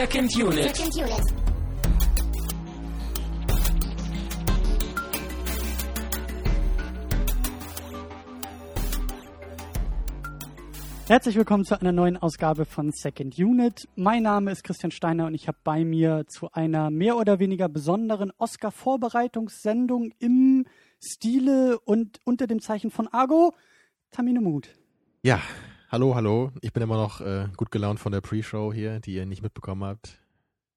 Second 0.00 0.34
Unit. 0.34 0.74
Second 0.74 0.96
Unit. 0.96 1.20
Herzlich 11.06 11.36
willkommen 11.36 11.66
zu 11.66 11.78
einer 11.78 11.92
neuen 11.92 12.16
Ausgabe 12.16 12.64
von 12.64 12.92
Second 12.92 13.38
Unit. 13.38 13.88
Mein 13.94 14.22
Name 14.22 14.52
ist 14.52 14.64
Christian 14.64 14.90
Steiner 14.90 15.26
und 15.26 15.34
ich 15.34 15.48
habe 15.48 15.58
bei 15.62 15.84
mir 15.84 16.24
zu 16.28 16.50
einer 16.50 16.90
mehr 16.90 17.18
oder 17.18 17.38
weniger 17.38 17.68
besonderen 17.68 18.32
Oscar-Vorbereitungssendung 18.38 20.14
im 20.18 20.64
Stile 20.98 21.78
und 21.78 22.20
unter 22.24 22.46
dem 22.46 22.62
Zeichen 22.62 22.90
von 22.90 23.06
Argo 23.08 23.52
Tamine 24.10 24.40
Mut. 24.40 24.70
Ja, 25.22 25.42
hallo, 25.90 26.14
hallo. 26.14 26.52
Ich 26.60 26.72
bin 26.72 26.82
immer 26.82 26.96
noch 26.96 27.20
äh, 27.20 27.48
gut 27.56 27.70
gelaunt 27.70 28.00
von 28.00 28.12
der 28.12 28.20
Pre-Show 28.20 28.72
hier, 28.72 29.00
die 29.00 29.14
ihr 29.14 29.26
nicht 29.26 29.42
mitbekommen 29.42 29.84
habt. 29.84 30.20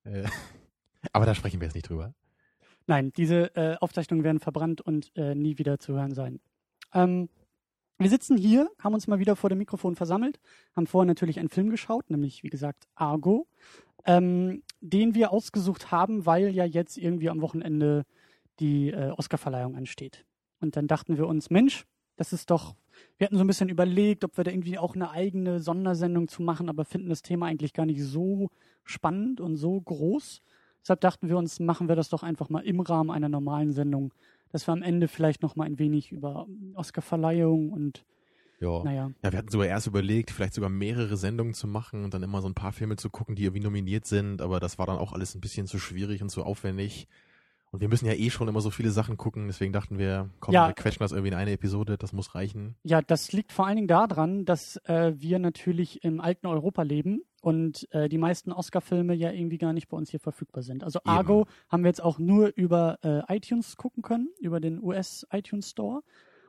Äh, 0.04 0.24
aber 1.14 1.26
da 1.26 1.36
sprechen 1.36 1.62
wir 1.62 1.68
jetzt 1.68 1.76
nicht 1.76 1.90
drüber. 1.90 2.14
Nein, 2.88 3.14
diese 3.14 3.56
äh, 3.56 3.78
Aufzeichnungen 3.80 4.24
werden 4.24 4.40
verbrannt 4.40 4.82
und 4.82 5.12
äh, 5.16 5.36
nie 5.36 5.58
wieder 5.58 5.80
zu 5.80 5.94
hören 5.94 6.14
sein. 6.14 6.42
Ähm, 6.94 7.30
wir 8.00 8.10
sitzen 8.10 8.38
hier, 8.38 8.70
haben 8.80 8.94
uns 8.94 9.08
mal 9.08 9.20
wieder 9.20 9.36
vor 9.36 9.50
dem 9.50 9.60
Mikrofon 9.60 9.96
versammelt, 9.96 10.40
haben 10.76 10.88
vorher 10.88 11.08
natürlich 11.08 11.40
einen 11.40 11.50
Film 11.50 11.70
geschaut, 11.70 12.10
nämlich 12.10 12.44
wie 12.44 12.50
gesagt 12.50 12.88
Argo, 12.96 13.48
ähm, 14.06 14.64
den 14.82 15.16
wir 15.16 15.32
ausgesucht 15.32 15.92
haben, 15.92 16.26
weil 16.26 16.50
ja 16.50 16.66
jetzt 16.66 16.98
irgendwie 16.98 17.30
am 17.30 17.42
Wochenende 17.42 18.06
die 18.60 18.90
äh, 18.90 19.12
Oscarverleihung 19.12 19.76
ansteht. 19.76 20.26
Und 20.60 20.76
dann 20.76 20.88
dachten 20.88 21.18
wir 21.18 21.28
uns, 21.28 21.50
Mensch, 21.50 21.86
das 22.16 22.34
ist 22.34 22.50
doch, 22.52 22.76
wir 23.18 23.26
hatten 23.26 23.38
so 23.38 23.44
ein 23.44 23.48
bisschen 23.48 23.70
überlegt, 23.70 24.24
ob 24.24 24.38
wir 24.38 24.44
da 24.44 24.52
irgendwie 24.52 24.78
auch 24.78 24.96
eine 24.96 25.12
eigene 25.12 25.60
Sondersendung 25.60 26.28
zu 26.28 26.42
machen, 26.42 26.70
aber 26.70 26.86
finden 26.86 27.10
das 27.10 27.22
Thema 27.22 27.48
eigentlich 27.48 27.74
gar 27.74 27.86
nicht 27.86 28.04
so 28.04 28.50
spannend 28.84 29.42
und 29.42 29.58
so 29.58 29.80
groß. 29.80 30.42
Deshalb 30.82 31.02
dachten 31.02 31.30
wir 31.30 31.38
uns, 31.38 31.60
machen 31.60 31.88
wir 31.88 31.96
das 31.96 32.10
doch 32.10 32.24
einfach 32.24 32.50
mal 32.50 32.60
im 32.62 32.82
Rahmen 32.82 33.10
einer 33.10 33.30
normalen 33.30 33.72
Sendung 33.72 34.14
dass 34.54 34.68
wir 34.68 34.72
am 34.72 34.84
Ende 34.84 35.08
vielleicht 35.08 35.42
noch 35.42 35.56
mal 35.56 35.66
ein 35.66 35.80
wenig 35.80 36.12
über 36.12 36.48
Oscarverleihung 36.76 37.72
und 37.72 38.06
Ja. 38.60 38.84
naja, 38.84 39.12
Ja, 39.24 39.32
wir 39.32 39.40
hatten 39.40 39.50
sogar 39.50 39.68
erst 39.68 39.88
überlegt, 39.88 40.30
vielleicht 40.30 40.54
sogar 40.54 40.70
mehrere 40.70 41.18
Sendungen 41.18 41.56
zu 41.56 41.68
machen 41.68 42.04
und 42.04 42.14
dann 42.14 42.22
immer 42.22 42.42
so 42.42 42.48
ein 42.48 42.54
paar 42.54 42.72
Filme 42.72 42.96
zu 42.96 43.10
gucken, 43.10 43.36
die 43.36 43.44
irgendwie 43.44 43.64
nominiert 43.64 44.06
sind, 44.06 44.42
aber 44.42 44.60
das 44.60 44.78
war 44.78 44.86
dann 44.86 45.00
auch 45.00 45.12
alles 45.12 45.34
ein 45.34 45.42
bisschen 45.42 45.66
zu 45.66 45.80
schwierig 45.80 46.22
und 46.22 46.30
zu 46.30 46.44
aufwendig. 46.44 47.08
Und 47.74 47.80
wir 47.82 47.90
müssen 47.90 48.06
ja 48.06 48.14
eh 48.14 48.30
schon 48.30 48.48
immer 48.48 48.62
so 48.62 48.70
viele 48.70 48.92
Sachen 48.92 49.18
gucken, 49.18 49.48
deswegen 49.48 49.74
dachten 49.74 49.98
wir, 49.98 50.30
komm, 50.40 50.54
Ja. 50.54 50.68
wir 50.68 50.74
quetschen 50.76 51.00
das 51.00 51.12
irgendwie 51.12 51.30
in 51.30 51.34
eine 51.34 51.52
Episode, 51.54 51.98
das 51.98 52.14
muss 52.14 52.36
reichen. 52.36 52.76
ja, 52.84 53.02
das 53.02 53.32
liegt 53.34 53.52
vor 53.52 53.66
allen 53.66 53.78
Dingen 53.78 53.88
daran, 53.88 54.46
dass 54.46 54.78
äh, 54.86 55.14
wir 55.18 55.40
natürlich 55.40 56.04
im 56.04 56.22
alten 56.22 56.46
Europa 56.46 56.84
leben 56.84 57.24
und 57.42 57.92
äh, 57.92 58.10
die 58.10 58.20
meisten 58.20 58.52
Oscar-Filme 58.52 59.16
ja 59.16 59.32
irgendwie 59.32 59.58
gar 59.58 59.74
nicht 59.74 59.90
bei 59.90 59.98
uns 59.98 60.12
hier 60.12 60.20
verfügbar 60.20 60.62
sind. 60.62 60.84
Also 60.84 61.00
Eben. 61.00 61.10
Argo 61.10 61.48
haben 61.68 61.84
wir 61.84 61.88
jetzt 61.90 62.04
auch 62.04 62.20
nur 62.20 62.54
über 62.56 63.00
äh, 63.02 63.36
iTunes 63.36 63.76
gucken 63.76 64.04
können, 64.04 64.30
über 64.40 64.60
den 64.60 64.80
US 64.82 65.26
iTunes 65.32 65.72
Store. 65.72 66.04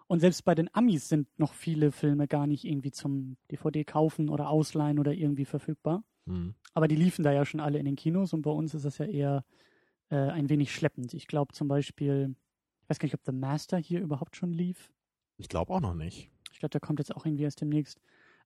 Und 0.06 0.20
selbst 0.20 0.44
bei 0.44 0.54
den 0.54 0.68
Amis 0.74 1.08
sind 1.08 1.26
noch 1.38 1.54
viele 1.54 1.90
Filme 1.90 2.28
gar 2.28 2.46
nicht 2.46 2.64
irgendwie 2.66 2.90
zum 2.90 3.38
DVD 3.50 3.82
kaufen 3.84 4.28
oder 4.28 4.50
ausleihen 4.50 4.98
oder 4.98 5.14
irgendwie 5.14 5.46
verfügbar. 5.46 6.04
Hm. 6.26 6.54
Aber 6.74 6.86
die 6.86 6.96
liefen 6.96 7.22
da 7.24 7.32
ja 7.32 7.46
schon 7.46 7.60
alle 7.60 7.78
in 7.78 7.86
den 7.86 7.96
Kinos 7.96 8.34
und 8.34 8.42
bei 8.42 8.50
uns 8.50 8.74
ist 8.74 8.84
das 8.84 8.98
ja 8.98 9.06
eher 9.06 9.44
äh, 10.10 10.16
ein 10.16 10.48
wenig 10.48 10.74
schleppend. 10.74 11.14
Ich 11.14 11.26
glaube 11.26 11.52
zum 11.52 11.68
Beispiel, 11.68 12.34
ich 12.82 12.90
weiß 12.90 12.98
gar 12.98 13.06
nicht, 13.06 13.14
ob 13.14 13.24
The 13.24 13.32
Master 13.32 13.78
hier 13.78 14.00
überhaupt 14.00 14.36
schon 14.36 14.52
lief. 14.52 14.90
Ich 15.36 15.48
glaube 15.48 15.72
auch 15.72 15.80
noch 15.80 15.94
nicht. 15.94 16.30
Ich 16.52 16.58
glaube, 16.58 16.70
der 16.70 16.80
kommt 16.80 17.00
jetzt 17.00 17.14
auch 17.14 17.26
irgendwie 17.26 17.44
erst 17.44 17.60
demnächst. 17.60 18.00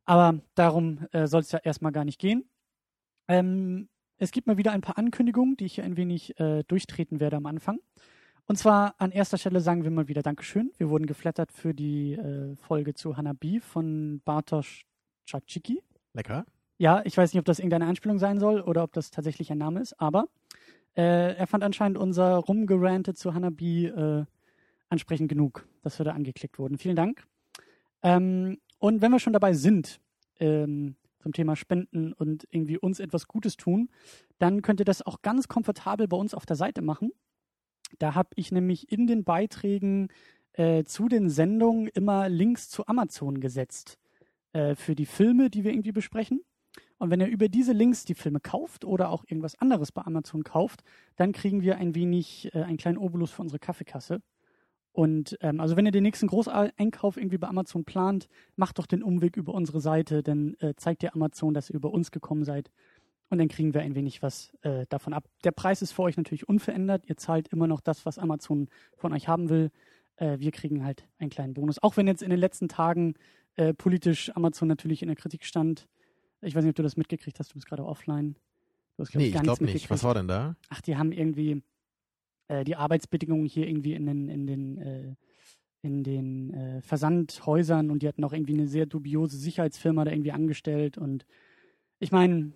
Aber 0.05 0.41
darum 0.55 1.07
äh, 1.13 1.27
soll 1.27 1.43
es 1.43 1.53
ja 1.53 1.59
erstmal 1.59 1.93
gar 1.93 2.05
nicht 2.05 2.19
gehen. 2.19 2.49
Ähm, 3.29 3.89
es 4.17 4.31
gibt 4.31 4.47
mal 4.47 4.57
wieder 4.57 4.73
ein 4.73 4.81
paar 4.81 4.97
Ankündigungen, 4.99 5.57
die 5.57 5.67
ich 5.67 5.75
hier 5.75 5.85
ein 5.85 5.97
wenig 5.97 6.39
äh, 6.41 6.65
durchtreten 6.65 7.21
werde 7.21 7.37
am 7.37 7.47
Anfang. 7.47 7.79
Und 8.47 8.57
zwar 8.57 8.95
an 8.99 9.13
erster 9.13 9.37
Stelle 9.37 9.61
sagen 9.61 9.85
wir 9.85 9.91
mal 9.91 10.09
wieder 10.09 10.23
Dankeschön. 10.23 10.73
Wir 10.79 10.89
wurden 10.89 11.05
geflattert 11.05 11.53
für 11.53 11.75
die 11.75 12.15
äh, 12.15 12.57
Folge 12.57 12.95
zu 12.95 13.19
Hanabi 13.19 13.61
von 13.61 14.23
Bartosz 14.25 14.85
Czachicki. 15.27 15.83
Lecker? 16.15 16.47
Ja, 16.79 17.03
ich 17.05 17.17
weiß 17.17 17.33
nicht, 17.33 17.41
ob 17.41 17.45
das 17.45 17.59
irgendeine 17.59 17.87
Anspielung 17.87 18.19
sein 18.19 18.39
soll 18.39 18.63
oder 18.63 18.85
ob 18.85 18.93
das 18.93 19.11
tatsächlich 19.11 19.53
ein 19.53 19.59
Name 19.59 19.81
ist, 19.81 20.01
aber 20.01 20.29
äh, 20.99 21.37
er 21.37 21.47
fand 21.47 21.63
anscheinend 21.63 21.97
unser 21.97 22.35
Rumgerantet 22.35 23.17
zu 23.17 23.33
Hanabi 23.33 23.87
äh, 23.87 24.25
ansprechend 24.89 25.29
genug, 25.29 25.69
dass 25.83 25.97
wir 26.01 26.05
da 26.05 26.11
angeklickt 26.11 26.59
wurden. 26.59 26.77
Vielen 26.77 26.97
Dank. 26.97 27.25
Ähm, 28.03 28.59
und 28.81 29.01
wenn 29.01 29.13
wir 29.13 29.21
schon 29.21 29.33
dabei 29.33 29.53
sind, 29.53 30.01
ähm, 30.41 30.97
zum 31.21 31.33
Thema 31.33 31.55
Spenden 31.55 32.13
und 32.13 32.49
irgendwie 32.51 32.79
uns 32.79 32.99
etwas 32.99 33.29
Gutes 33.29 33.57
tun, 33.57 33.91
dann 34.41 34.61
könnt 34.61 34.81
ihr 34.81 34.85
das 34.85 35.07
auch 35.07 35.23
ganz 35.23 35.47
komfortabel 35.47 36.09
bei 36.09 36.17
uns 36.17 36.35
auf 36.35 36.47
der 36.47 36.57
Seite 36.57 36.83
machen. 36.83 37.13
Da 38.01 38.17
habe 38.17 38.31
ich 38.35 38.51
nämlich 38.51 38.91
in 38.91 39.07
den 39.07 39.23
Beiträgen 39.23 40.09
äh, 40.55 40.83
zu 40.83 41.09
den 41.09 41.31
Sendungen 41.31 41.87
immer 41.87 42.29
Links 42.29 42.71
zu 42.71 42.89
Amazon 42.89 43.39
gesetzt 43.41 43.99
äh, 44.53 44.75
für 44.75 44.97
die 44.97 45.07
Filme, 45.07 45.49
die 45.49 45.63
wir 45.63 45.71
irgendwie 45.71 45.93
besprechen. 45.93 46.43
Und 46.99 47.11
wenn 47.11 47.21
ihr 47.21 47.29
über 47.29 47.49
diese 47.49 47.73
Links 47.73 48.05
die 48.05 48.15
Filme 48.15 48.41
kauft 48.41 48.85
oder 48.85 49.11
auch 49.11 49.25
irgendwas 49.27 49.59
anderes 49.61 49.93
bei 49.93 50.03
Amazon 50.03 50.43
kauft, 50.45 50.83
dann 51.17 51.33
kriegen 51.33 51.63
wir 51.63 51.77
ein 51.77 51.95
wenig, 51.95 52.53
äh, 52.55 52.63
einen 52.63 52.77
kleinen 52.77 52.99
Obolus 52.99 53.31
für 53.31 53.43
unsere 53.43 53.59
Kaffeekasse. 53.59 54.21
Und 54.93 55.39
ähm, 55.43 55.61
also 55.61 55.77
wenn 55.77 55.87
ihr 55.87 55.93
den 55.93 56.03
nächsten 56.03 56.27
Großeinkauf 56.27 57.17
irgendwie 57.17 57.39
bei 57.39 57.47
Amazon 57.47 57.85
plant, 57.85 58.29
macht 58.57 58.79
doch 58.81 58.87
den 58.87 59.05
Umweg 59.05 59.37
über 59.37 59.55
unsere 59.55 59.81
Seite, 59.81 60.25
dann 60.25 60.57
äh, 60.59 60.75
zeigt 60.77 61.05
ihr 61.05 61.15
Amazon, 61.15 61.55
dass 61.55 61.71
ihr 61.71 61.77
über 61.77 61.93
uns 61.93 62.11
gekommen 62.11 62.45
seid. 62.45 62.71
Und 63.31 63.39
dann 63.39 63.49
kriegen 63.49 63.75
wir 63.75 63.83
ein 63.83 63.95
wenig 63.95 64.23
was 64.23 64.53
äh, 64.63 64.87
davon 64.89 65.13
ab. 65.13 65.29
Der 65.45 65.53
Preis 65.53 65.83
ist 65.83 65.93
für 65.93 66.03
euch 66.03 66.17
natürlich 66.17 66.49
unverändert. 66.49 67.05
Ihr 67.07 67.17
zahlt 67.17 67.49
immer 67.49 67.67
noch 67.67 67.81
das, 67.81 68.07
was 68.07 68.19
Amazon 68.19 68.69
von 68.97 69.13
euch 69.13 69.29
haben 69.29 69.51
will. 69.51 69.71
Äh, 70.17 70.39
wir 70.41 70.51
kriegen 70.51 70.85
halt 70.85 71.07
einen 71.19 71.31
kleinen 71.31 71.55
Bonus. 71.55 71.81
Auch 71.83 71.97
wenn 71.97 72.07
jetzt 72.07 72.23
in 72.23 72.31
den 72.31 72.41
letzten 72.41 72.69
Tagen 72.69 73.15
äh, 73.57 73.75
politisch 73.75 74.35
Amazon 74.35 74.67
natürlich 74.67 75.03
in 75.03 75.09
der 75.09 75.17
Kritik 75.17 75.45
stand. 75.45 75.87
Ich 76.41 76.55
weiß 76.55 76.65
nicht, 76.65 76.71
ob 76.71 76.77
du 76.77 76.83
das 76.83 76.97
mitgekriegt 76.97 77.39
hast. 77.39 77.51
Du 77.51 77.55
bist 77.55 77.67
gerade 77.67 77.85
offline. 77.85 78.37
Du 78.97 79.03
hast, 79.03 79.11
glaub 79.11 79.23
Nee, 79.23 79.29
ich 79.29 79.43
glaube 79.43 79.65
nicht. 79.65 79.91
Was 79.91 80.05
war 80.05 80.15
denn 80.15 80.29
da? 80.29 80.57
Ach, 80.69 80.81
die 80.81 80.97
haben 80.97 81.13
irgendwie 81.13 81.63
äh, 82.49 82.65
die 82.65 82.77
Arbeitsbedingungen 82.77 83.47
hier 83.47 83.67
irgendwie 83.67 83.95
in 83.95 84.07
den, 84.07 84.29
in 84.29 84.47
den, 84.47 84.79
äh, 84.79 85.15
in 85.83 86.03
den 86.03 86.55
äh, 86.55 86.83
Versandhäusern 86.83 87.91
und 87.91 88.03
die 88.03 88.09
hatten 88.09 88.25
auch 88.25 88.33
irgendwie 88.33 88.55
eine 88.55 88.69
sehr 88.69 88.87
dubiose 88.87 89.37
Sicherheitsfirma 89.37 90.05
da 90.05 90.11
irgendwie 90.11 90.33
angestellt 90.33 90.99
und 90.99 91.27
ich 92.01 92.13
meine, 92.13 92.53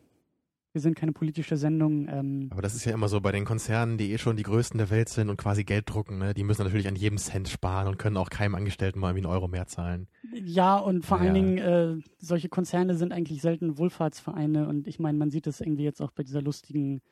wir 0.72 0.80
sind 0.80 0.96
keine 0.96 1.12
politische 1.12 1.56
Sendung. 1.56 2.08
Ähm, 2.08 2.48
Aber 2.50 2.62
das 2.62 2.74
ist 2.74 2.84
ja 2.84 2.92
immer 2.92 3.08
so 3.08 3.20
bei 3.20 3.30
den 3.32 3.44
Konzernen, 3.44 3.98
die 3.98 4.12
eh 4.12 4.18
schon 4.18 4.36
die 4.36 4.42
größten 4.42 4.78
der 4.78 4.90
Welt 4.90 5.08
sind 5.08 5.28
und 5.28 5.36
quasi 5.36 5.64
Geld 5.64 5.88
drucken, 5.88 6.18
ne? 6.18 6.34
Die 6.34 6.44
müssen 6.44 6.62
natürlich 6.62 6.88
an 6.88 6.96
jedem 6.96 7.18
Cent 7.18 7.48
sparen 7.48 7.86
und 7.88 7.98
können 7.98 8.16
auch 8.16 8.30
keinem 8.30 8.54
Angestellten 8.54 8.98
mal 8.98 9.10
irgendwie 9.10 9.26
einen 9.26 9.34
Euro 9.34 9.48
mehr 9.48 9.66
zahlen. 9.66 10.08
ja, 10.32 10.78
und 10.78 11.04
vor 11.04 11.18
Ja. 11.18 11.24
allen 11.24 11.34
Dingen, 11.34 11.58
äh, 11.58 11.96
solche 12.18 12.48
Konzerne 12.48 12.94
sind 12.94 13.12
eigentlich 13.12 13.42
selten 13.42 13.76
Wohlfahrtsvereine 13.78 14.66
und 14.68 14.88
ich 14.88 14.98
meine, 14.98 15.18
man 15.18 15.30
sieht 15.30 15.46
das 15.46 15.60
irgendwie 15.60 15.84
jetzt 15.84 16.00
auch 16.00 16.10
bei 16.12 16.22
dieser 16.22 16.40
lustigen 16.42 17.02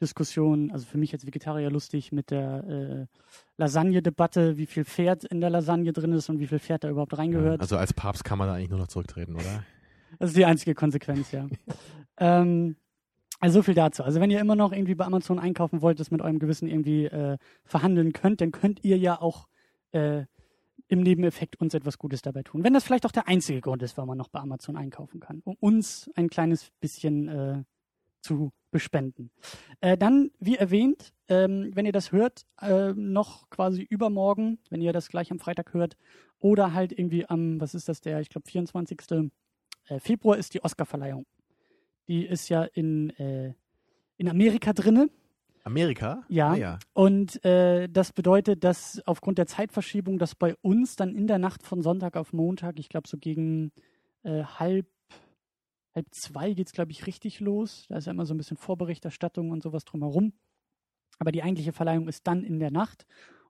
Diskussion, 0.00 0.70
also 0.70 0.86
für 0.86 0.96
mich 0.96 1.12
als 1.12 1.26
Vegetarier 1.26 1.70
lustig 1.72 2.12
mit 2.12 2.30
der 2.30 2.64
äh, 2.68 3.06
Lasagne-Debatte, 3.56 4.56
wie 4.56 4.66
viel 4.66 4.84
Pferd 4.84 5.24
in 5.24 5.40
der 5.40 5.50
Lasagne 5.50 5.92
drin 5.92 6.12
ist 6.12 6.28
und 6.28 6.38
wie 6.38 6.46
viel 6.46 6.60
Pferd 6.60 6.84
da 6.84 6.90
überhaupt 6.90 7.18
reingehört. 7.18 7.60
Also 7.60 7.76
als 7.76 7.92
Papst 7.92 8.24
kann 8.24 8.38
man 8.38 8.46
da 8.46 8.54
eigentlich 8.54 8.70
nur 8.70 8.78
noch 8.78 8.86
zurücktreten, 8.86 9.34
oder? 9.34 9.64
Das 10.20 10.30
ist 10.30 10.36
die 10.36 10.44
einzige 10.44 10.74
Konsequenz, 10.74 11.32
ja. 11.32 11.48
ähm, 12.18 12.76
also 13.38 13.60
so 13.60 13.62
viel 13.62 13.74
dazu. 13.74 14.02
Also 14.02 14.20
wenn 14.20 14.30
ihr 14.30 14.40
immer 14.40 14.56
noch 14.56 14.72
irgendwie 14.72 14.94
bei 14.94 15.04
Amazon 15.04 15.38
einkaufen 15.38 15.80
wollt, 15.82 16.00
das 16.00 16.10
mit 16.10 16.20
eurem 16.20 16.38
Gewissen 16.38 16.68
irgendwie 16.68 17.04
äh, 17.06 17.38
verhandeln 17.64 18.12
könnt, 18.12 18.40
dann 18.40 18.50
könnt 18.50 18.84
ihr 18.84 18.98
ja 18.98 19.20
auch 19.20 19.46
äh, 19.92 20.24
im 20.88 21.00
Nebeneffekt 21.00 21.60
uns 21.60 21.74
etwas 21.74 21.98
Gutes 21.98 22.22
dabei 22.22 22.42
tun. 22.42 22.64
Wenn 22.64 22.72
das 22.72 22.84
vielleicht 22.84 23.06
auch 23.06 23.12
der 23.12 23.28
einzige 23.28 23.60
Grund 23.60 23.82
ist, 23.82 23.96
warum 23.96 24.08
man 24.08 24.18
noch 24.18 24.28
bei 24.28 24.40
Amazon 24.40 24.76
einkaufen 24.76 25.20
kann, 25.20 25.42
um 25.44 25.56
uns 25.60 26.10
ein 26.14 26.30
kleines 26.30 26.70
bisschen 26.80 27.28
äh, 27.28 27.62
zu 28.20 28.52
bespenden. 28.70 29.30
Äh, 29.80 29.96
dann, 29.96 30.30
wie 30.40 30.56
erwähnt, 30.56 31.12
ähm, 31.28 31.70
wenn 31.74 31.86
ihr 31.86 31.92
das 31.92 32.12
hört, 32.12 32.44
äh, 32.60 32.92
noch 32.94 33.48
quasi 33.50 33.82
übermorgen, 33.82 34.58
wenn 34.70 34.80
ihr 34.80 34.92
das 34.92 35.08
gleich 35.08 35.30
am 35.30 35.38
Freitag 35.38 35.72
hört, 35.74 35.96
oder 36.38 36.72
halt 36.72 36.92
irgendwie 36.92 37.26
am, 37.26 37.60
was 37.60 37.74
ist 37.74 37.88
das, 37.88 38.00
der, 38.00 38.20
ich 38.20 38.28
glaube, 38.28 38.48
24. 38.48 39.30
Äh, 39.86 40.00
Februar 40.00 40.36
ist 40.36 40.54
die 40.54 40.62
Oscarverleihung. 40.62 41.26
Die 42.08 42.26
ist 42.26 42.48
ja 42.48 42.64
in, 42.64 43.10
äh, 43.10 43.54
in 44.16 44.28
Amerika 44.28 44.72
drinne. 44.72 45.10
Amerika? 45.64 46.24
Ja. 46.28 46.52
Ah, 46.52 46.56
ja. 46.56 46.78
Und 46.94 47.44
äh, 47.44 47.88
das 47.88 48.12
bedeutet, 48.12 48.64
dass 48.64 49.02
aufgrund 49.06 49.38
der 49.38 49.46
Zeitverschiebung, 49.46 50.18
dass 50.18 50.34
bei 50.34 50.54
uns 50.62 50.96
dann 50.96 51.14
in 51.14 51.26
der 51.26 51.38
Nacht 51.38 51.62
von 51.62 51.82
Sonntag 51.82 52.16
auf 52.16 52.32
Montag, 52.32 52.78
ich 52.78 52.88
glaube 52.88 53.06
so 53.06 53.18
gegen 53.18 53.70
äh, 54.22 54.44
halb, 54.44 54.86
halb 55.94 56.06
zwei 56.12 56.54
geht 56.54 56.68
es, 56.68 56.72
glaube 56.72 56.92
ich, 56.92 57.06
richtig 57.06 57.40
los. 57.40 57.84
Da 57.88 57.98
ist 57.98 58.06
ja 58.06 58.12
immer 58.12 58.24
so 58.24 58.32
ein 58.32 58.38
bisschen 58.38 58.56
Vorberichterstattung 58.56 59.50
und 59.50 59.62
sowas 59.62 59.84
drumherum. 59.84 60.32
Aber 61.18 61.32
die 61.32 61.42
eigentliche 61.42 61.72
Verleihung 61.72 62.08
ist 62.08 62.26
dann 62.26 62.44
in 62.44 62.60
der 62.60 62.70
Nacht. 62.70 63.06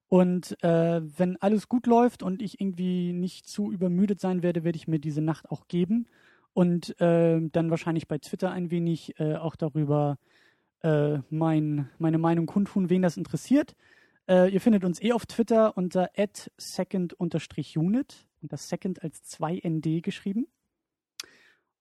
Und 0.09 0.61
äh, 0.65 1.01
wenn 1.19 1.37
alles 1.37 1.69
gut 1.69 1.87
läuft 1.87 2.23
und 2.23 2.43
ich 2.43 2.61
irgendwie 2.61 3.13
nicht 3.13 3.47
zu 3.47 3.71
übermüdet 3.71 4.21
sein 4.21 4.43
werde, 4.43 4.65
werde 4.65 4.77
ich 4.77 4.89
mir 4.89 4.99
diese 4.99 5.21
Nacht 5.21 5.51
auch 5.51 5.69
geben. 5.69 6.09
Und 6.59 7.01
äh, 7.01 7.41
dann 7.53 7.71
wahrscheinlich 7.71 8.09
bei 8.09 8.19
Twitter 8.19 8.51
ein 8.51 8.73
wenig 8.73 9.15
äh, 9.21 9.37
auch 9.37 9.55
darüber 9.55 10.19
äh, 10.83 11.19
mein, 11.31 11.89
meine 11.99 12.19
Meinung 12.19 12.47
kundtun, 12.47 12.91
wen 12.91 13.01
das 13.01 13.17
interessiert. 13.17 13.77
Äh, 14.29 14.53
ihr 14.53 14.61
findet 14.61 14.83
uns 14.83 15.01
eh 15.01 15.13
auf 15.13 15.25
Twitter 15.25 15.77
unter 15.77 16.11
second-unit 16.57 18.27
und 18.43 18.53
das 18.53 18.69
Second 18.69 19.05
als 19.05 19.23
2ND 19.23 20.01
geschrieben. 20.01 20.49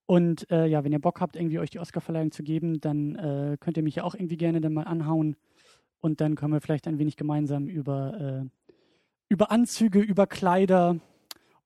Und 0.05 0.47
äh, 0.51 0.67
ja, 0.67 0.83
wenn 0.83 0.91
ihr 0.91 1.01
Bock 1.01 1.21
habt, 1.21 1.37
irgendwie 1.37 1.57
euch 1.57 1.71
die 1.71 1.79
Oscarverleihung 1.79 2.29
zu 2.29 2.43
geben, 2.43 2.79
dann 2.79 3.15
äh, 3.15 3.57
könnt 3.59 3.77
ihr 3.77 3.83
mich 3.83 3.95
ja 3.95 4.03
auch 4.03 4.13
irgendwie 4.13 4.37
gerne 4.37 4.61
dann 4.61 4.75
mal 4.75 4.83
anhauen. 4.83 5.37
Und 6.01 6.21
dann 6.21 6.35
können 6.35 6.53
wir 6.53 6.61
vielleicht 6.61 6.87
ein 6.87 6.99
wenig 6.99 7.17
gemeinsam 7.17 7.67
über, 7.67 8.45
über 9.27 9.49
Anzüge, 9.49 10.01
über 10.01 10.27
Kleider 10.27 10.99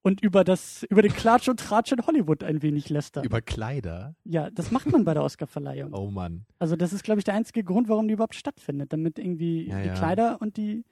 und 0.02 0.20
über 0.20 0.44
das, 0.44 0.82
über 0.84 1.02
den 1.02 1.12
Klatsch 1.12 1.48
und 1.48 1.60
Tratsch 1.60 1.92
in 1.92 2.04
Hollywood 2.06 2.42
ein 2.44 2.60
wenig 2.62 2.88
lästern. 2.90 3.24
Über 3.24 3.40
Kleider? 3.40 4.14
Ja, 4.24 4.50
das 4.50 4.70
macht 4.70 4.86
man 4.90 5.04
bei 5.04 5.14
der 5.14 5.22
Oscarverleihung. 5.22 5.92
Oh 5.94 6.10
Mann. 6.10 6.44
Also 6.58 6.76
das 6.76 6.92
ist, 6.92 7.04
glaube 7.04 7.20
ich, 7.20 7.24
der 7.24 7.34
einzige 7.34 7.62
Grund, 7.64 7.88
warum 7.88 8.08
die 8.08 8.14
überhaupt 8.14 8.34
stattfindet, 8.34 8.92
damit 8.92 9.18
irgendwie 9.18 9.68
Ja, 9.68 9.80
die 9.80 9.88
ja. 9.88 9.94
Kleider 9.94 10.40
und 10.40 10.56
die. 10.56 10.84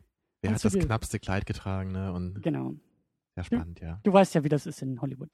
Wer 0.43 0.55
hat 0.55 0.65
das 0.65 0.73
knappste 0.79 1.19
Kleid 1.19 1.45
getragen, 1.45 1.93
ne? 1.93 2.12
Und 2.12 2.41
Genau. 2.43 2.75
sehr 3.35 3.45
spannend, 3.45 3.81
ja. 3.81 4.01
Du 4.05 4.12
weißt 4.12 4.35
ja, 4.35 4.45
wie 4.45 4.49
das 4.49 4.67
ist 4.67 4.81
in 4.81 5.01
Hollywood. 5.01 5.31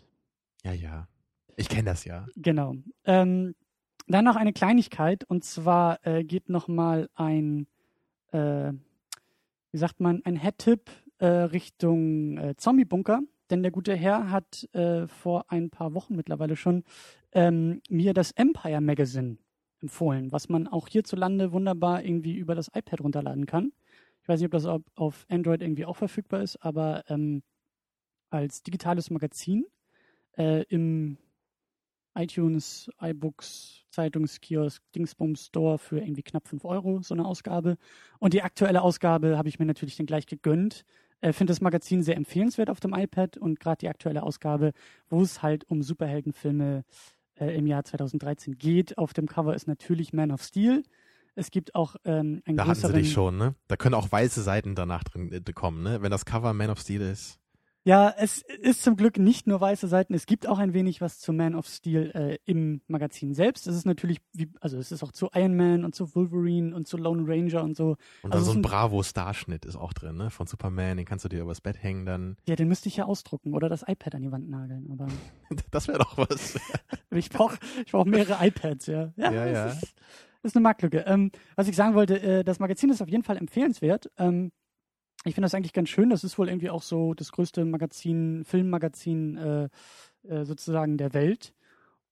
Ja, 0.64 0.72
ja. 0.72 1.06
Ich 1.56 1.68
kenne 1.68 1.84
das 1.84 2.04
ja. 2.04 2.26
Genau. 2.36 2.74
Ähm, 3.04 3.54
dann 4.08 4.24
noch 4.24 4.36
eine 4.36 4.52
Kleinigkeit 4.52 5.24
und 5.24 5.44
zwar 5.44 6.04
äh, 6.06 6.24
geht 6.24 6.48
nochmal 6.48 7.08
ein, 7.14 7.66
äh, 8.32 8.72
wie 9.72 9.78
sagt 9.78 10.00
man, 10.00 10.22
ein 10.24 10.36
Head-Tipp 10.36 10.90
äh, 11.18 11.26
Richtung 11.26 12.36
äh, 12.38 12.54
Zombie-Bunker. 12.56 13.20
Denn 13.50 13.62
der 13.62 13.72
gute 13.72 13.94
Herr 13.94 14.30
hat 14.30 14.68
äh, 14.74 15.06
vor 15.06 15.46
ein 15.48 15.70
paar 15.70 15.94
Wochen 15.94 16.16
mittlerweile 16.16 16.56
schon 16.56 16.84
ähm, 17.32 17.80
mir 17.88 18.14
das 18.14 18.32
Empire 18.32 18.80
Magazine 18.80 19.38
empfohlen, 19.80 20.32
was 20.32 20.48
man 20.48 20.66
auch 20.66 20.88
hierzulande 20.88 21.52
wunderbar 21.52 22.04
irgendwie 22.04 22.36
über 22.36 22.54
das 22.54 22.68
iPad 22.74 23.00
runterladen 23.02 23.46
kann. 23.46 23.72
Ich 24.22 24.28
weiß 24.28 24.40
nicht, 24.40 24.46
ob 24.46 24.52
das 24.52 24.66
auf, 24.66 25.26
Android 25.28 25.62
irgendwie 25.62 25.84
auch 25.84 25.96
verfügbar 25.96 26.42
ist, 26.42 26.56
aber 26.56 27.04
ähm, 27.08 27.42
als 28.30 28.62
digitales 28.62 29.10
Magazin 29.10 29.66
äh, 30.36 30.62
im 30.64 31.18
iTunes, 32.16 32.90
iBooks, 33.00 33.84
Zeitungskiosk, 33.90 34.82
Dingsbums 34.94 35.46
Store 35.46 35.78
für 35.78 36.00
irgendwie 36.00 36.22
knapp 36.22 36.48
5 36.48 36.64
Euro, 36.64 37.02
so 37.02 37.14
eine 37.14 37.26
Ausgabe. 37.26 37.76
Und 38.18 38.34
die 38.34 38.42
aktuelle 38.42 38.82
Ausgabe 38.82 39.36
habe 39.38 39.48
ich 39.48 39.58
mir 39.58 39.66
natürlich 39.66 39.96
dann 39.96 40.06
gleich 40.06 40.26
gegönnt. 40.26 40.84
Äh, 41.20 41.32
Finde 41.32 41.50
das 41.50 41.60
Magazin 41.60 42.02
sehr 42.02 42.16
empfehlenswert 42.16 42.70
auf 42.70 42.80
dem 42.80 42.94
iPad 42.94 43.36
und 43.38 43.60
gerade 43.60 43.78
die 43.78 43.88
aktuelle 43.88 44.22
Ausgabe, 44.22 44.72
wo 45.08 45.22
es 45.22 45.42
halt 45.42 45.64
um 45.68 45.82
Superheldenfilme 45.82 46.84
äh, 47.38 47.56
im 47.56 47.66
Jahr 47.66 47.84
2013 47.84 48.58
geht. 48.58 48.98
Auf 48.98 49.12
dem 49.12 49.26
Cover 49.26 49.54
ist 49.54 49.66
natürlich 49.66 50.12
Man 50.12 50.30
of 50.30 50.42
Steel. 50.42 50.82
Es 51.34 51.50
gibt 51.50 51.74
auch 51.74 51.96
ähm, 52.04 52.42
einen 52.46 52.56
Da 52.56 52.66
hatten 52.66 52.80
sie 52.80 52.92
dich 52.92 53.12
schon, 53.12 53.36
ne? 53.36 53.54
Da 53.68 53.76
können 53.76 53.94
auch 53.94 54.10
weiße 54.10 54.42
Seiten 54.42 54.74
danach 54.74 55.04
drin 55.04 55.30
äh, 55.32 55.52
kommen, 55.52 55.82
ne? 55.82 56.00
Wenn 56.00 56.10
das 56.10 56.24
Cover 56.24 56.54
Man 56.54 56.70
of 56.70 56.80
Steel 56.80 57.02
ist. 57.02 57.38
Ja, 57.86 58.12
es 58.18 58.42
ist 58.42 58.82
zum 58.82 58.96
Glück 58.96 59.16
nicht 59.16 59.46
nur 59.46 59.60
weiße 59.60 59.86
Seiten. 59.86 60.12
Es 60.12 60.26
gibt 60.26 60.48
auch 60.48 60.58
ein 60.58 60.74
wenig 60.74 61.00
was 61.00 61.20
zu 61.20 61.32
Man 61.32 61.54
of 61.54 61.68
Steel 61.68 62.10
äh, 62.16 62.38
im 62.44 62.80
Magazin 62.88 63.32
selbst. 63.32 63.68
Es 63.68 63.76
ist 63.76 63.86
natürlich, 63.86 64.18
wie, 64.32 64.50
also 64.60 64.76
es 64.76 64.90
ist 64.90 65.04
auch 65.04 65.12
zu 65.12 65.30
Iron 65.32 65.54
Man 65.54 65.84
und 65.84 65.94
zu 65.94 66.12
Wolverine 66.16 66.74
und 66.74 66.88
zu 66.88 66.96
Lone 66.96 67.22
Ranger 67.28 67.62
und 67.62 67.76
so. 67.76 67.90
Und 67.90 67.98
dann 68.24 68.32
Also 68.32 68.46
so 68.46 68.50
ein 68.52 68.58
ein- 68.58 68.62
Bravo-Starschnitt 68.62 69.64
ist 69.64 69.76
auch 69.76 69.92
drin, 69.92 70.16
ne? 70.16 70.30
Von 70.30 70.48
Superman, 70.48 70.96
den 70.96 71.06
kannst 71.06 71.24
du 71.24 71.28
dir 71.28 71.42
übers 71.42 71.60
Bett 71.60 71.80
hängen 71.80 72.06
dann. 72.06 72.36
Ja, 72.48 72.56
den 72.56 72.66
müsste 72.66 72.88
ich 72.88 72.96
ja 72.96 73.04
ausdrucken 73.04 73.54
oder 73.54 73.68
das 73.68 73.84
iPad 73.86 74.16
an 74.16 74.22
die 74.22 74.32
Wand 74.32 74.50
nageln. 74.50 74.88
Aber 74.90 75.06
Das 75.70 75.86
wäre 75.86 75.98
doch 76.00 76.18
was. 76.18 76.58
ich 77.12 77.30
brauche 77.30 77.56
ich 77.84 77.92
brauch 77.92 78.04
mehrere 78.04 78.44
iPads, 78.44 78.86
ja. 78.88 79.12
Ja, 79.16 79.30
Ja, 79.30 79.44
das 79.44 79.52
ja. 79.54 79.66
Ist, 79.68 79.94
ist 80.42 80.56
eine 80.56 80.62
Marktlücke. 80.64 81.04
Ähm, 81.06 81.30
was 81.54 81.68
ich 81.68 81.76
sagen 81.76 81.94
wollte, 81.94 82.20
äh, 82.20 82.42
das 82.42 82.58
Magazin 82.58 82.90
ist 82.90 83.00
auf 83.00 83.08
jeden 83.08 83.22
Fall 83.22 83.36
empfehlenswert. 83.36 84.10
Ähm, 84.18 84.50
ich 85.28 85.34
finde 85.34 85.46
das 85.46 85.54
eigentlich 85.54 85.72
ganz 85.72 85.88
schön. 85.88 86.10
Das 86.10 86.24
ist 86.24 86.38
wohl 86.38 86.48
irgendwie 86.48 86.70
auch 86.70 86.82
so 86.82 87.14
das 87.14 87.32
größte 87.32 87.64
Magazin, 87.64 88.44
Filmmagazin 88.44 89.36
äh, 89.36 89.68
äh, 90.28 90.44
sozusagen 90.44 90.96
der 90.98 91.14
Welt. 91.14 91.54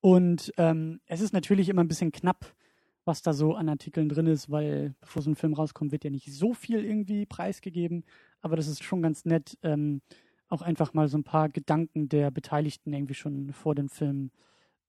Und 0.00 0.52
ähm, 0.58 1.00
es 1.06 1.20
ist 1.20 1.32
natürlich 1.32 1.68
immer 1.68 1.82
ein 1.82 1.88
bisschen 1.88 2.12
knapp, 2.12 2.54
was 3.04 3.22
da 3.22 3.32
so 3.32 3.54
an 3.54 3.68
Artikeln 3.68 4.08
drin 4.08 4.26
ist, 4.26 4.50
weil 4.50 4.94
bevor 5.00 5.22
so 5.22 5.30
ein 5.30 5.36
Film 5.36 5.54
rauskommt, 5.54 5.92
wird 5.92 6.04
ja 6.04 6.10
nicht 6.10 6.32
so 6.32 6.54
viel 6.54 6.84
irgendwie 6.84 7.26
preisgegeben. 7.26 8.04
Aber 8.40 8.56
das 8.56 8.66
ist 8.66 8.84
schon 8.84 9.02
ganz 9.02 9.24
nett, 9.24 9.58
ähm, 9.62 10.02
auch 10.48 10.62
einfach 10.62 10.92
mal 10.94 11.08
so 11.08 11.16
ein 11.16 11.24
paar 11.24 11.48
Gedanken 11.48 12.08
der 12.08 12.30
Beteiligten 12.30 12.92
irgendwie 12.92 13.14
schon 13.14 13.52
vor 13.52 13.74
dem 13.74 13.88
Film 13.88 14.30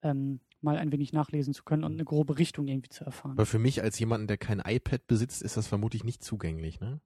ähm, 0.01 0.39
mal 0.61 0.77
ein 0.77 0.91
wenig 0.91 1.13
nachlesen 1.13 1.53
zu 1.53 1.63
können 1.63 1.83
und 1.83 1.93
eine 1.93 2.05
grobe 2.05 2.37
Richtung 2.37 2.67
irgendwie 2.67 2.89
zu 2.89 3.05
erfahren. 3.05 3.31
Aber 3.31 3.45
für 3.45 3.59
mich 3.59 3.81
als 3.81 3.97
jemanden, 3.99 4.27
der 4.27 4.37
kein 4.37 4.59
iPad 4.59 5.07
besitzt, 5.07 5.41
ist 5.41 5.57
das 5.57 5.67
vermutlich 5.67 6.03
nicht 6.03 6.23
zugänglich, 6.23 6.79
ne? 6.79 6.99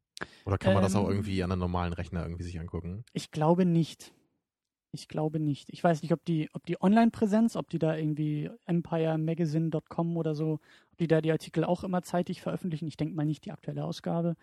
Oder 0.46 0.58
kann 0.58 0.74
man 0.74 0.84
das 0.84 0.96
auch 0.96 1.08
Ähm, 1.08 1.10
irgendwie 1.10 1.44
an 1.44 1.52
einem 1.52 1.60
normalen 1.60 1.94
Rechner 1.94 2.24
irgendwie 2.24 2.44
sich 2.44 2.60
angucken? 2.60 3.06
Ich 3.14 3.32
glaube 3.32 3.66
nicht. 3.66 4.14
Ich 4.92 5.08
glaube 5.08 5.40
nicht. 5.40 5.70
Ich 5.70 5.84
weiß 5.84 6.02
nicht, 6.02 6.14
ob 6.14 6.26
die, 6.26 6.50
ob 6.54 6.66
die 6.66 6.82
Online-Präsenz, 6.82 7.56
ob 7.56 7.70
die 7.70 7.78
da 7.80 7.96
irgendwie 7.96 8.50
empiremagazine.com 8.66 10.18
oder 10.18 10.34
so, 10.34 10.54
ob 10.92 10.98
die 10.98 11.08
da 11.08 11.22
die 11.22 11.32
Artikel 11.32 11.64
auch 11.64 11.84
immer 11.84 12.02
zeitig 12.02 12.42
veröffentlichen. 12.42 12.88
Ich 12.88 12.98
denke 12.98 13.16
mal 13.16 13.26
nicht 13.26 13.46
die 13.46 13.52
aktuelle 13.52 13.84
Ausgabe. 13.84 14.36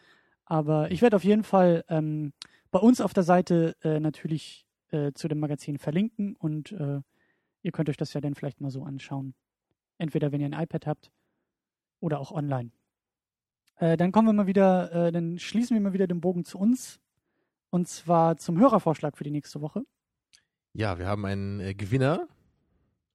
Aber 0.44 0.93
ich 0.93 1.02
werde 1.02 1.17
auf 1.17 1.25
jeden 1.25 1.43
Fall 1.43 1.84
ähm, 1.88 2.32
bei 2.70 2.79
uns 2.79 3.00
auf 3.00 3.12
der 3.12 3.25
Seite 3.25 3.76
äh, 3.82 3.99
natürlich 3.99 4.64
äh, 4.90 5.12
zu 5.12 5.26
dem 5.26 5.40
Magazin 5.40 5.79
verlinken 5.79 6.37
und 6.37 6.70
äh, 6.72 7.00
ihr 7.62 7.72
könnt 7.72 7.88
euch 7.88 7.96
das 7.96 8.14
ja 8.14 8.20
dann 8.20 8.37
vielleicht 8.37 8.61
mal 8.61 8.70
so 8.70 8.84
anschauen. 8.84 9.34
Entweder 9.99 10.31
wenn 10.31 10.40
ihr 10.40 10.46
ein 10.46 10.62
iPad 10.62 10.87
habt 10.87 11.11
oder 11.99 12.20
auch 12.20 12.31
online. 12.31 12.70
Äh, 13.78 13.96
dann 13.96 14.12
kommen 14.12 14.28
wir 14.28 14.32
mal 14.32 14.46
wieder, 14.46 14.93
äh, 14.93 15.12
dann 15.12 15.38
schließen 15.38 15.76
wir 15.76 15.81
mal 15.81 15.93
wieder 15.93 16.06
den 16.06 16.20
Bogen 16.20 16.44
zu 16.44 16.58
uns. 16.58 17.00
Und 17.70 17.88
zwar 17.88 18.37
zum 18.37 18.58
Hörervorschlag 18.58 19.17
für 19.17 19.25
die 19.25 19.31
nächste 19.31 19.61
Woche. 19.61 19.82
Ja, 20.73 20.99
wir 20.99 21.06
haben 21.06 21.25
einen 21.25 21.61
äh, 21.61 21.75
Gewinner. 21.75 22.28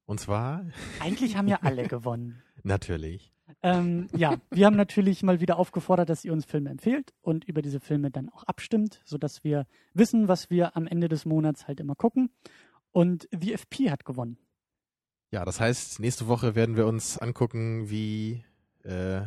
Und 0.04 0.20
zwar, 0.20 0.66
Eigentlich 1.00 1.36
haben 1.36 1.48
ja 1.48 1.58
alle 1.62 1.86
gewonnen. 1.88 2.42
natürlich. 2.62 3.32
Ähm, 3.62 4.06
ja, 4.16 4.36
wir 4.50 4.66
haben 4.66 4.76
natürlich 4.76 5.22
mal 5.22 5.40
wieder 5.40 5.58
aufgefordert, 5.58 6.08
dass 6.08 6.24
ihr 6.24 6.32
uns 6.32 6.44
Filme 6.44 6.70
empfehlt 6.70 7.12
und 7.20 7.44
über 7.44 7.60
diese 7.60 7.80
Filme 7.80 8.10
dann 8.10 8.30
auch 8.30 8.44
abstimmt, 8.44 9.02
sodass 9.04 9.44
wir 9.44 9.66
wissen, 9.94 10.26
was 10.26 10.48
wir 10.48 10.76
am 10.76 10.86
Ende 10.86 11.08
des 11.08 11.26
Monats 11.26 11.66
halt 11.66 11.78
immer 11.80 11.94
gucken. 11.94 12.30
Und 12.92 13.28
The 13.38 13.52
FP 13.52 13.90
hat 13.90 14.04
gewonnen. 14.04 14.38
Ja, 15.30 15.44
das 15.44 15.60
heißt, 15.60 16.00
nächste 16.00 16.28
Woche 16.28 16.54
werden 16.54 16.76
wir 16.76 16.86
uns 16.86 17.18
angucken, 17.18 17.90
wie 17.90 18.44
äh, 18.84 19.22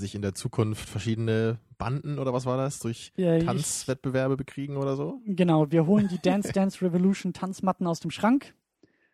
sich 0.00 0.14
in 0.16 0.22
der 0.22 0.34
Zukunft 0.34 0.88
verschiedene 0.88 1.58
Banden 1.78 2.18
oder 2.18 2.32
was 2.32 2.46
war 2.46 2.56
das, 2.56 2.80
durch 2.80 3.12
Ja, 3.16 3.38
Tanzwettbewerbe 3.38 4.36
bekriegen 4.36 4.76
oder 4.76 4.96
so. 4.96 5.20
Genau, 5.26 5.70
wir 5.70 5.86
holen 5.86 6.08
die 6.08 6.18
Dance 6.18 6.52
Dance 6.52 6.82
Revolution 6.84 7.32
Tanzmatten 7.32 7.86
aus 7.86 8.00
dem 8.00 8.10
Schrank, 8.10 8.54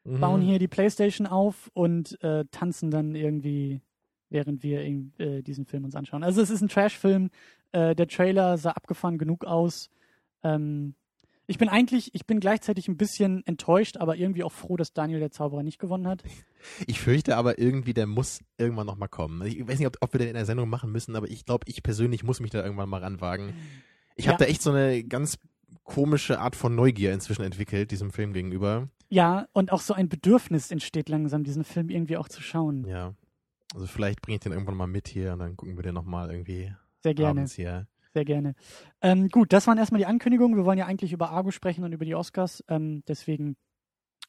Mhm. 0.05 0.21
bauen 0.21 0.41
hier 0.41 0.59
die 0.59 0.69
Playstation 0.69 1.27
auf 1.27 1.69
und 1.75 2.23
äh, 2.23 2.45
tanzen 2.53 2.91
dann 2.93 3.15
irgendwie, 3.17 3.83
während 4.31 4.63
wir 4.63 4.81
äh, 4.83 5.43
diesen 5.43 5.67
Film 5.67 5.85
uns 5.85 5.97
anschauen. 5.97 6.23
Also 6.23 6.41
es 6.41 6.51
ist 6.51 6.63
ein 6.63 6.69
Trash-Film. 6.69 7.31
Äh, 7.73 7.95
der 7.97 8.07
Trailer 8.07 8.57
sah 8.57 8.71
abgefahren 8.71 9.19
genug 9.19 9.45
aus. 9.45 9.91
Ähm, 10.45 10.95
ich 11.47 11.59
bin 11.59 11.69
eigentlich, 11.69 12.15
ich 12.15 12.27
bin 12.27 12.41
gleichzeitig 12.41 12.89
ein 12.89 12.97
bisschen 12.97 13.47
enttäuscht, 13.47 13.97
aber 13.99 14.17
irgendwie 14.17 14.43
auch 14.45 14.53
froh, 14.53 14.77
dass 14.77 14.93
Daniel 14.93 15.21
der 15.21 15.31
Zauberer 15.31 15.63
nicht 15.63 15.79
gewonnen 15.79 16.07
hat. 16.09 16.23
Ich 16.87 17.01
fürchte 17.01 17.37
aber 17.37 17.59
irgendwie, 17.59 17.95
der 17.95 18.07
muss 18.07 18.41
irgendwann 18.59 18.87
nochmal 18.87 19.09
kommen. 19.09 19.47
Ich 19.47 19.67
weiß 19.67 19.79
nicht, 19.79 19.87
ob, 19.87 19.97
ob 20.01 20.13
wir 20.13 20.19
den 20.19 20.29
in 20.29 20.35
der 20.35 20.47
Sendung 20.47 20.69
machen 20.69 20.91
müssen, 20.91 21.15
aber 21.15 21.29
ich 21.31 21.45
glaube, 21.45 21.65
ich 21.69 21.83
persönlich 21.83 22.25
muss 22.25 22.41
mich 22.41 22.51
da 22.51 22.63
irgendwann 22.65 22.89
mal 22.89 23.03
ranwagen. 23.03 23.53
Ich 24.17 24.27
habe 24.29 24.35
Ja. 24.43 24.47
da 24.47 24.51
echt 24.51 24.63
so 24.63 24.71
eine 24.73 25.05
ganz 25.05 25.39
komische 25.85 26.41
Art 26.41 26.57
von 26.57 26.75
Neugier 26.75 27.13
inzwischen 27.13 27.43
entwickelt, 27.45 27.91
diesem 27.91 28.11
Film 28.11 28.33
gegenüber. 28.33 28.89
Ja, 29.09 29.47
und 29.53 29.71
auch 29.71 29.81
so 29.81 29.95
ein 29.95 30.09
Bedürfnis 30.09 30.71
entsteht 30.73 31.09
langsam, 31.09 31.45
diesen 31.45 31.63
Film 31.63 31.91
irgendwie 31.91 32.17
auch 32.17 32.29
zu 32.29 32.43
schauen. 32.43 32.85
Ja. 32.89 33.15
Also 33.75 33.87
vielleicht 33.87 34.21
bringe 34.23 34.37
ich 34.37 34.41
den 34.41 34.53
irgendwann 34.53 34.77
mal 34.77 34.87
mit 34.87 35.07
hier 35.07 35.33
und 35.33 35.39
dann 35.41 35.57
gucken 35.57 35.77
wir 35.77 35.83
den 35.83 35.95
nochmal 35.95 36.31
irgendwie 36.31 36.73
Sehr 37.03 37.15
gerne. 37.15 37.31
abends 37.41 37.55
hier. 37.55 37.87
Sehr 38.17 38.25
gerne. 38.25 38.55
Ähm, 39.03 39.29
gut, 39.29 39.53
das 39.53 39.67
waren 39.67 39.77
erstmal 39.77 39.99
die 39.99 40.07
Ankündigungen. 40.07 40.57
Wir 40.57 40.65
wollen 40.65 40.79
ja 40.79 40.87
eigentlich 40.87 41.13
über 41.13 41.33
Argo 41.33 41.51
sprechen 41.51 41.85
und 41.85 41.93
über 41.93 42.07
die 42.07 42.15
Oscars. 42.15 42.65
Ähm, 42.67 43.03
deswegen 43.07 43.59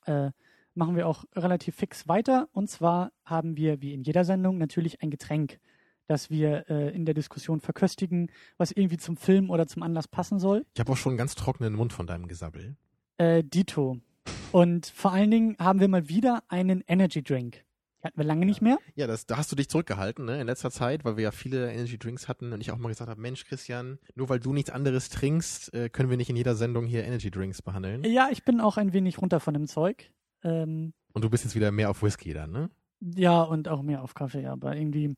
äh, 0.08 0.32
machen 0.74 0.98
wir 0.98 1.08
auch 1.08 1.24
relativ 1.38 1.77
fix 1.77 2.06
weiter. 2.06 2.50
Und 2.51 2.70
zwar 2.70 3.13
haben 3.24 3.56
wir, 3.56 3.82
wie 3.82 3.94
in 3.94 4.01
jeder 4.01 4.25
Sendung, 4.25 4.58
natürlich 4.58 5.01
ein 5.01 5.10
Getränk, 5.10 5.62
das 6.06 6.29
wir 6.29 6.70
äh, 6.70 6.94
in 6.94 7.06
der 7.06 7.13
Diskussion 7.13 7.62
verköstigen, 7.62 8.29
was 8.58 8.74
irgendwie 8.74 8.98
zum 8.98 9.15
Film 9.15 9.50
oder 9.50 9.67
zum 9.67 9.84
Anlass 9.84 10.10
passen 10.10 10.38
soll. 10.38 10.65
Ich 10.74 10.82
habe 10.82 10.91
auch 10.91 10.98
schon 10.98 11.12
einen 11.12 11.17
ganz 11.17 11.36
trockenen 11.36 11.72
Mund 11.72 11.94
von 11.94 12.08
deinem 12.08 12.27
Gesabbel. 12.27 12.75
Äh, 13.17 13.41
Dito. 13.46 14.01
Und 14.51 14.88
vor 14.88 15.13
allen 15.13 15.32
Dingen 15.32 15.56
haben 15.60 15.79
wir 15.79 15.88
mal 15.88 16.10
wieder 16.10 16.44
einen 16.50 16.84
Energy 16.88 17.24
Drink. 17.24 17.63
Hatten 18.03 18.17
wir 18.17 18.25
lange 18.25 18.45
nicht 18.45 18.61
mehr. 18.61 18.77
Ja, 18.95 19.07
das, 19.07 19.25
da 19.25 19.37
hast 19.37 19.51
du 19.51 19.55
dich 19.55 19.69
zurückgehalten, 19.69 20.25
ne, 20.25 20.39
in 20.39 20.47
letzter 20.47 20.71
Zeit, 20.71 21.03
weil 21.03 21.17
wir 21.17 21.23
ja 21.25 21.31
viele 21.31 21.71
Energy 21.71 21.97
Drinks 21.97 22.27
hatten 22.27 22.53
und 22.53 22.61
ich 22.61 22.71
auch 22.71 22.77
mal 22.77 22.89
gesagt 22.89 23.09
habe, 23.09 23.19
Mensch, 23.19 23.45
Christian, 23.45 23.97
nur 24.15 24.29
weil 24.29 24.39
du 24.39 24.53
nichts 24.53 24.69
anderes 24.69 25.09
trinkst, 25.09 25.73
äh, 25.73 25.89
können 25.89 26.09
wir 26.09 26.17
nicht 26.17 26.29
in 26.29 26.35
jeder 26.35 26.55
Sendung 26.55 26.85
hier 26.85 27.03
Energy 27.03 27.31
Drinks 27.31 27.61
behandeln. 27.61 28.03
Ja, 28.03 28.29
ich 28.31 28.43
bin 28.43 28.61
auch 28.61 28.77
ein 28.77 28.93
wenig 28.93 29.19
runter 29.19 29.39
von 29.39 29.53
dem 29.53 29.67
Zeug. 29.67 30.11
Ähm, 30.43 30.93
Und 31.13 31.23
du 31.23 31.29
bist 31.29 31.43
jetzt 31.43 31.55
wieder 31.55 31.71
mehr 31.71 31.89
auf 31.89 32.03
Whisky 32.03 32.33
dann, 32.33 32.51
ne? 32.51 32.69
Ja, 32.99 33.41
und 33.41 33.67
auch 33.67 33.81
mehr 33.81 34.03
auf 34.03 34.13
Kaffee, 34.13 34.45
aber 34.45 34.75
irgendwie 34.75 35.15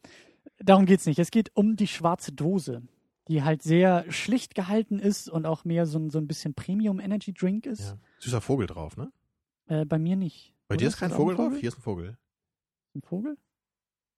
Darum 0.60 0.86
geht's 0.86 1.06
nicht. 1.06 1.20
Es 1.20 1.32
geht 1.32 1.52
um 1.56 1.76
die 1.76 1.88
schwarze 1.88 2.32
Dose, 2.32 2.82
die 3.28 3.44
halt 3.44 3.62
sehr 3.62 4.06
schlicht 4.12 4.56
gehalten 4.56 5.00
ist 5.00 5.30
und 5.30 5.46
auch 5.46 5.64
mehr 5.64 5.86
so 5.86 6.00
ein, 6.00 6.10
so 6.10 6.18
ein 6.18 6.28
bisschen 6.28 6.54
Premium 6.54 7.00
Energy 7.00 7.34
Drink 7.34 7.66
ist. 7.66 7.82
Ja. 7.82 7.98
Süßer 8.20 8.42
Vogel 8.42 8.68
drauf, 8.68 8.98
ne? 8.98 9.12
Äh, 9.68 9.86
bei 9.86 10.00
mir 10.00 10.16
nicht. 10.16 10.54
Bei 10.68 10.74
Oder? 10.74 10.80
dir 10.80 10.88
ist 10.88 10.98
kein 10.98 11.12
Vogel 11.12 11.36
drauf? 11.36 11.54
Hier 11.58 11.70
ist 11.70 11.78
ein 11.78 11.82
Vogel. 11.82 12.18
Ein 13.00 13.02
Vogel? 13.02 13.38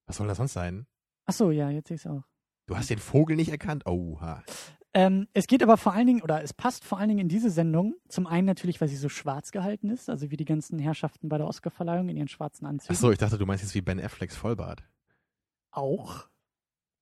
Was 0.07 0.17
soll 0.17 0.27
das 0.27 0.37
sonst 0.37 0.53
sein? 0.53 0.87
Ach 1.25 1.33
so, 1.33 1.51
ja, 1.51 1.69
jetzt 1.69 1.89
sehe 1.89 1.95
ich 1.95 2.07
auch. 2.07 2.23
Du 2.65 2.75
hast 2.75 2.89
den 2.89 2.97
Vogel 2.97 3.35
nicht 3.35 3.49
erkannt? 3.49 3.85
Oha. 3.85 4.43
Ähm, 4.93 5.27
es 5.33 5.45
geht 5.45 5.61
aber 5.61 5.77
vor 5.77 5.93
allen 5.93 6.07
Dingen, 6.07 6.21
oder 6.21 6.41
es 6.43 6.53
passt 6.53 6.83
vor 6.83 6.97
allen 6.97 7.09
Dingen 7.09 7.21
in 7.21 7.29
diese 7.29 7.51
Sendung. 7.51 7.95
Zum 8.09 8.25
einen 8.25 8.47
natürlich, 8.47 8.81
weil 8.81 8.87
sie 8.87 8.97
so 8.97 9.07
schwarz 9.07 9.51
gehalten 9.51 9.89
ist, 9.89 10.09
also 10.09 10.31
wie 10.31 10.37
die 10.37 10.45
ganzen 10.45 10.79
Herrschaften 10.79 11.29
bei 11.29 11.37
der 11.37 11.47
Oscarverleihung 11.47 12.09
in 12.09 12.17
ihren 12.17 12.27
schwarzen 12.27 12.65
Anzügen. 12.65 12.95
Ach 12.95 12.99
so, 12.99 13.11
ich 13.11 13.19
dachte, 13.19 13.37
du 13.37 13.45
meinst 13.45 13.63
jetzt 13.63 13.75
wie 13.75 13.81
Ben 13.81 13.99
Afflecks 13.99 14.35
Vollbart. 14.35 14.83
Auch. 15.69 16.27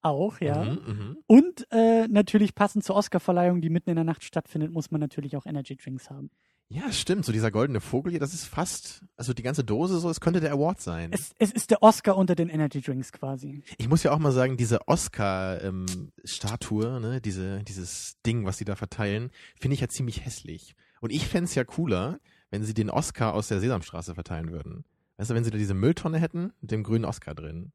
Auch, 0.01 0.39
ja. 0.41 0.63
Mhm, 0.63 0.79
mhm. 0.85 1.17
Und 1.27 1.67
äh, 1.71 2.07
natürlich 2.09 2.55
passend 2.55 2.83
zur 2.83 2.97
Oscarverleihung, 2.97 3.61
die 3.61 3.69
mitten 3.69 3.89
in 3.89 3.95
der 3.95 4.05
Nacht 4.05 4.23
stattfindet, 4.23 4.71
muss 4.71 4.91
man 4.91 4.99
natürlich 4.99 5.37
auch 5.37 5.45
Energy 5.45 5.77
Drinks 5.77 6.09
haben. 6.09 6.29
Ja, 6.71 6.91
stimmt. 6.91 7.25
So 7.25 7.31
dieser 7.31 7.49
goldene 7.49 7.81
Vogel 7.81 8.11
hier, 8.11 8.19
das 8.19 8.35
ist 8.35 8.45
fast, 8.45 9.03
also 9.17 9.33
die 9.33 9.41
ganze 9.41 9.63
Dose 9.63 9.97
so, 9.97 10.07
es 10.07 10.21
könnte 10.21 10.39
der 10.39 10.51
Award 10.51 10.79
sein. 10.79 11.11
Es, 11.11 11.33
es 11.39 11.51
ist 11.51 11.71
der 11.71 11.81
Oscar 11.81 12.15
unter 12.15 12.35
den 12.35 12.47
Energy 12.47 12.79
Drinks 12.79 13.11
quasi. 13.11 13.63
Ich 13.79 13.89
muss 13.89 14.03
ja 14.03 14.11
auch 14.11 14.19
mal 14.19 14.31
sagen, 14.31 14.55
diese 14.55 14.87
Oscar-Statue, 14.87 17.01
ne, 17.01 17.21
diese, 17.21 17.63
dieses 17.63 18.21
Ding, 18.23 18.45
was 18.45 18.59
sie 18.59 18.65
da 18.65 18.75
verteilen, 18.75 19.31
finde 19.59 19.73
ich 19.73 19.81
ja 19.81 19.87
ziemlich 19.87 20.25
hässlich. 20.25 20.75
Und 21.01 21.11
ich 21.11 21.27
fände 21.27 21.45
es 21.45 21.55
ja 21.55 21.63
cooler, 21.63 22.19
wenn 22.51 22.63
sie 22.63 22.75
den 22.75 22.91
Oscar 22.91 23.33
aus 23.33 23.47
der 23.47 23.59
Sesamstraße 23.59 24.13
verteilen 24.13 24.51
würden. 24.51 24.85
Weißt 25.17 25.31
du, 25.31 25.35
wenn 25.35 25.43
sie 25.43 25.51
da 25.51 25.57
diese 25.57 25.73
Mülltonne 25.73 26.19
hätten 26.19 26.53
mit 26.61 26.69
dem 26.69 26.83
grünen 26.83 27.05
Oscar 27.05 27.33
drin. 27.33 27.71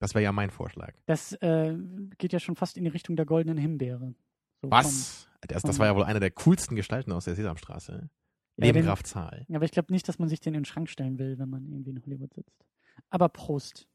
Das 0.00 0.14
wäre 0.14 0.24
ja 0.24 0.32
mein 0.32 0.50
Vorschlag. 0.50 0.94
Das 1.06 1.32
äh, 1.34 1.76
geht 2.18 2.32
ja 2.32 2.40
schon 2.40 2.56
fast 2.56 2.76
in 2.76 2.82
die 2.82 2.90
Richtung 2.90 3.14
der 3.14 3.24
goldenen 3.24 3.56
Himbeere. 3.56 4.16
So 4.62 4.70
Was? 4.70 5.28
Das, 5.42 5.62
das 5.62 5.78
war 5.78 5.86
ja 5.86 5.94
wohl 5.94 6.04
einer 6.04 6.20
der 6.20 6.32
coolsten 6.32 6.74
Gestalten 6.74 7.12
aus 7.12 7.26
der 7.26 7.36
Sesamstraße. 7.36 8.10
Ja, 8.56 8.66
Neben 8.66 8.76
den- 8.78 8.84
Graf 8.86 9.02
Zahl. 9.02 9.44
Von, 9.46 9.56
aber 9.56 9.64
ich 9.64 9.70
glaube 9.72 9.92
nicht, 9.92 10.06
dass 10.08 10.18
man 10.18 10.28
sich 10.28 10.40
den 10.40 10.54
in 10.54 10.60
den 10.60 10.64
Schrank 10.66 10.88
stellen 10.90 11.18
will, 11.18 11.38
wenn 11.38 11.48
man 11.48 11.66
irgendwie 11.70 11.90
in 11.90 12.02
Hollywood 12.04 12.34
sitzt. 12.34 12.64
Aber 13.10 13.28
Prost. 13.28 13.88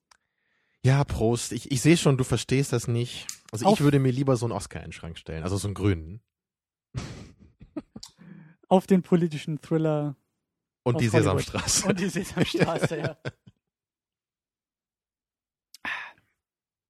Ja, 0.83 1.03
Prost. 1.03 1.51
Ich, 1.51 1.71
ich 1.71 1.81
sehe 1.81 1.97
schon, 1.97 2.17
du 2.17 2.23
verstehst 2.23 2.73
das 2.73 2.87
nicht. 2.87 3.27
Also 3.51 3.65
Auf- 3.65 3.75
ich 3.79 3.83
würde 3.83 3.99
mir 3.99 4.11
lieber 4.11 4.35
so 4.37 4.45
einen 4.45 4.53
Oscar 4.53 4.79
in 4.79 4.87
den 4.87 4.91
Schrank 4.93 5.17
stellen, 5.17 5.43
also 5.43 5.57
so 5.57 5.67
einen 5.67 5.75
grünen. 5.75 6.21
Auf 8.69 8.87
den 8.87 9.01
politischen 9.03 9.61
Thriller 9.61 10.15
Und 10.83 10.99
die 11.01 11.09
Hollywood. 11.11 11.39
Sesamstraße. 11.43 11.87
und 11.87 11.99
die 11.99 12.09
Sesamstraße, 12.09 12.97
ja. 12.97 13.17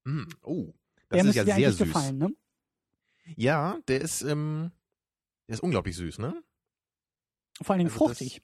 Mm, 0.04 0.24
oh, 0.42 0.72
Der 1.10 1.18
das 1.18 1.20
ist 1.20 1.24
müsste 1.36 1.48
ja 1.50 1.54
sehr 1.56 1.72
süß. 1.72 1.78
gefallen, 1.86 2.18
ne? 2.18 2.34
Ja, 3.36 3.78
der 3.88 4.00
ist, 4.00 4.22
ähm, 4.22 4.72
der 5.48 5.54
ist 5.54 5.60
unglaublich 5.62 5.96
süß, 5.96 6.18
ne? 6.18 6.42
Vor 7.62 7.70
allen 7.74 7.78
Dingen 7.80 7.90
Also 7.90 8.06
fruchtig. 8.06 8.42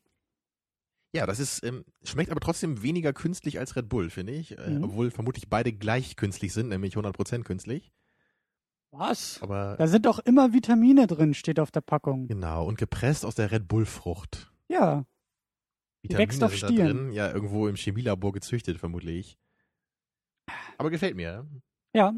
Ja, 1.14 1.26
das 1.26 1.38
ist, 1.38 1.62
ähm, 1.64 1.85
schmeckt 2.02 2.30
aber 2.30 2.40
trotzdem 2.40 2.83
weniger 2.83 3.12
künstlich 3.12 3.59
als 3.61 3.76
Red 3.76 3.88
Bull, 3.88 4.11
finde 4.11 4.33
ich. 4.33 4.59
Äh, 4.59 4.71
Mhm. 4.71 4.85
Obwohl 4.85 5.11
vermutlich 5.12 5.49
beide 5.49 5.73
gleich 5.73 6.16
künstlich 6.16 6.52
sind, 6.52 6.68
nämlich 6.68 6.97
100% 6.97 7.44
künstlich. 7.44 7.92
Was? 8.90 9.40
Aber 9.42 9.76
Da 9.76 9.87
sind 9.87 10.06
doch 10.06 10.18
immer 10.21 10.52
Vitamine 10.52 11.06
drin, 11.06 11.35
steht 11.35 11.59
auf 11.61 11.71
der 11.71 11.80
Packung. 11.80 12.26
genau, 12.28 12.66
und 12.66 12.78
gepresst 12.78 13.25
aus 13.25 13.35
der 13.35 13.50
Red 13.50 13.68
Bull-Frucht. 13.68 14.52
Ja. 14.68 15.04
Vitamine 16.02 16.18
wächst 16.28 16.42
auf 16.44 16.50
sind 16.52 16.62
da 16.62 16.66
Stielen. 16.68 16.87
drin, 16.97 17.12
ja, 17.12 17.33
irgendwo 17.33 17.66
im 17.68 17.76
Chemielabor 17.76 18.33
gezüchtet, 18.33 18.78
vermutlich. 18.78 19.38
Aber 20.78 20.90
gefällt 20.90 21.16
mir. 21.16 21.47
Ja. 21.94 22.12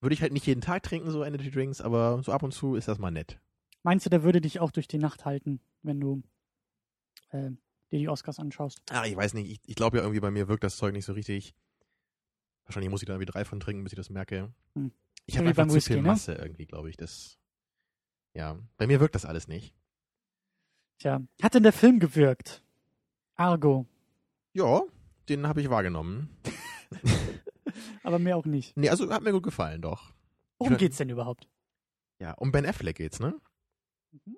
Würde 0.00 0.14
ich 0.14 0.20
halt 0.22 0.32
nicht 0.32 0.46
jeden 0.46 0.60
Tag 0.60 0.82
trinken, 0.82 1.10
so 1.10 1.24
Energy 1.24 1.50
Drinks, 1.50 1.80
aber 1.80 2.22
so 2.22 2.32
ab 2.32 2.42
und 2.42 2.52
zu 2.52 2.74
ist 2.74 2.88
das 2.88 2.98
mal 2.98 3.10
nett. 3.10 3.38
Meinst 3.82 4.04
du, 4.06 4.10
der 4.10 4.22
würde 4.22 4.40
dich 4.40 4.60
auch 4.60 4.70
durch 4.72 4.88
die 4.88 4.98
Nacht 4.98 5.24
halten, 5.24 5.60
wenn 5.84 6.00
du 6.00 6.22
äh, 7.30 7.50
dir 7.92 7.98
die 7.98 8.08
Oscars 8.08 8.38
anschaust? 8.38 8.82
Ah, 8.90 9.04
ich 9.06 9.16
weiß 9.16 9.34
nicht, 9.34 9.50
ich, 9.50 9.60
ich 9.68 9.74
glaube 9.76 9.98
ja 9.98 10.02
irgendwie 10.02 10.20
bei 10.20 10.30
mir 10.30 10.48
wirkt 10.48 10.64
das 10.64 10.76
Zeug 10.76 10.92
nicht 10.92 11.04
so 11.04 11.12
richtig. 11.12 11.54
Wahrscheinlich 12.64 12.90
muss 12.90 13.02
ich 13.02 13.06
da 13.06 13.12
irgendwie 13.14 13.30
drei 13.30 13.44
von 13.44 13.60
trinken, 13.60 13.84
bis 13.84 13.92
ich 13.92 13.96
das 13.98 14.10
merke. 14.10 14.52
Hm. 14.74 14.90
Ich 15.26 15.38
habe 15.38 15.48
einfach 15.48 15.66
zu 15.68 15.74
Whisky, 15.74 15.94
viel 15.94 16.02
ne? 16.02 16.08
Masse 16.08 16.34
irgendwie, 16.34 16.66
glaube 16.66 16.90
ich. 16.90 16.96
Das, 16.96 17.38
ja, 18.34 18.58
bei 18.78 18.86
mir 18.86 19.00
wirkt 19.00 19.14
das 19.14 19.24
alles 19.24 19.48
nicht. 19.48 19.74
Tja. 20.98 21.20
Hat 21.42 21.54
denn 21.54 21.62
der 21.62 21.72
Film 21.72 21.98
gewirkt? 22.00 22.62
Argo. 23.34 23.86
Ja, 24.52 24.82
den 25.28 25.46
habe 25.46 25.60
ich 25.60 25.68
wahrgenommen. 25.70 26.28
Aber 28.02 28.18
mehr 28.18 28.36
auch 28.36 28.44
nicht. 28.44 28.76
Nee, 28.76 28.88
also 28.90 29.10
hat 29.10 29.22
mir 29.22 29.32
gut 29.32 29.42
gefallen, 29.42 29.82
doch. 29.82 30.12
Worum 30.58 30.74
Ich- 30.74 30.78
geht's 30.78 30.96
denn 30.98 31.08
überhaupt? 31.08 31.48
Ja, 32.20 32.32
um 32.32 32.52
Ben 32.52 32.64
Affleck 32.66 32.96
geht's, 32.96 33.18
ne? 33.20 33.34
Mhm. 34.12 34.36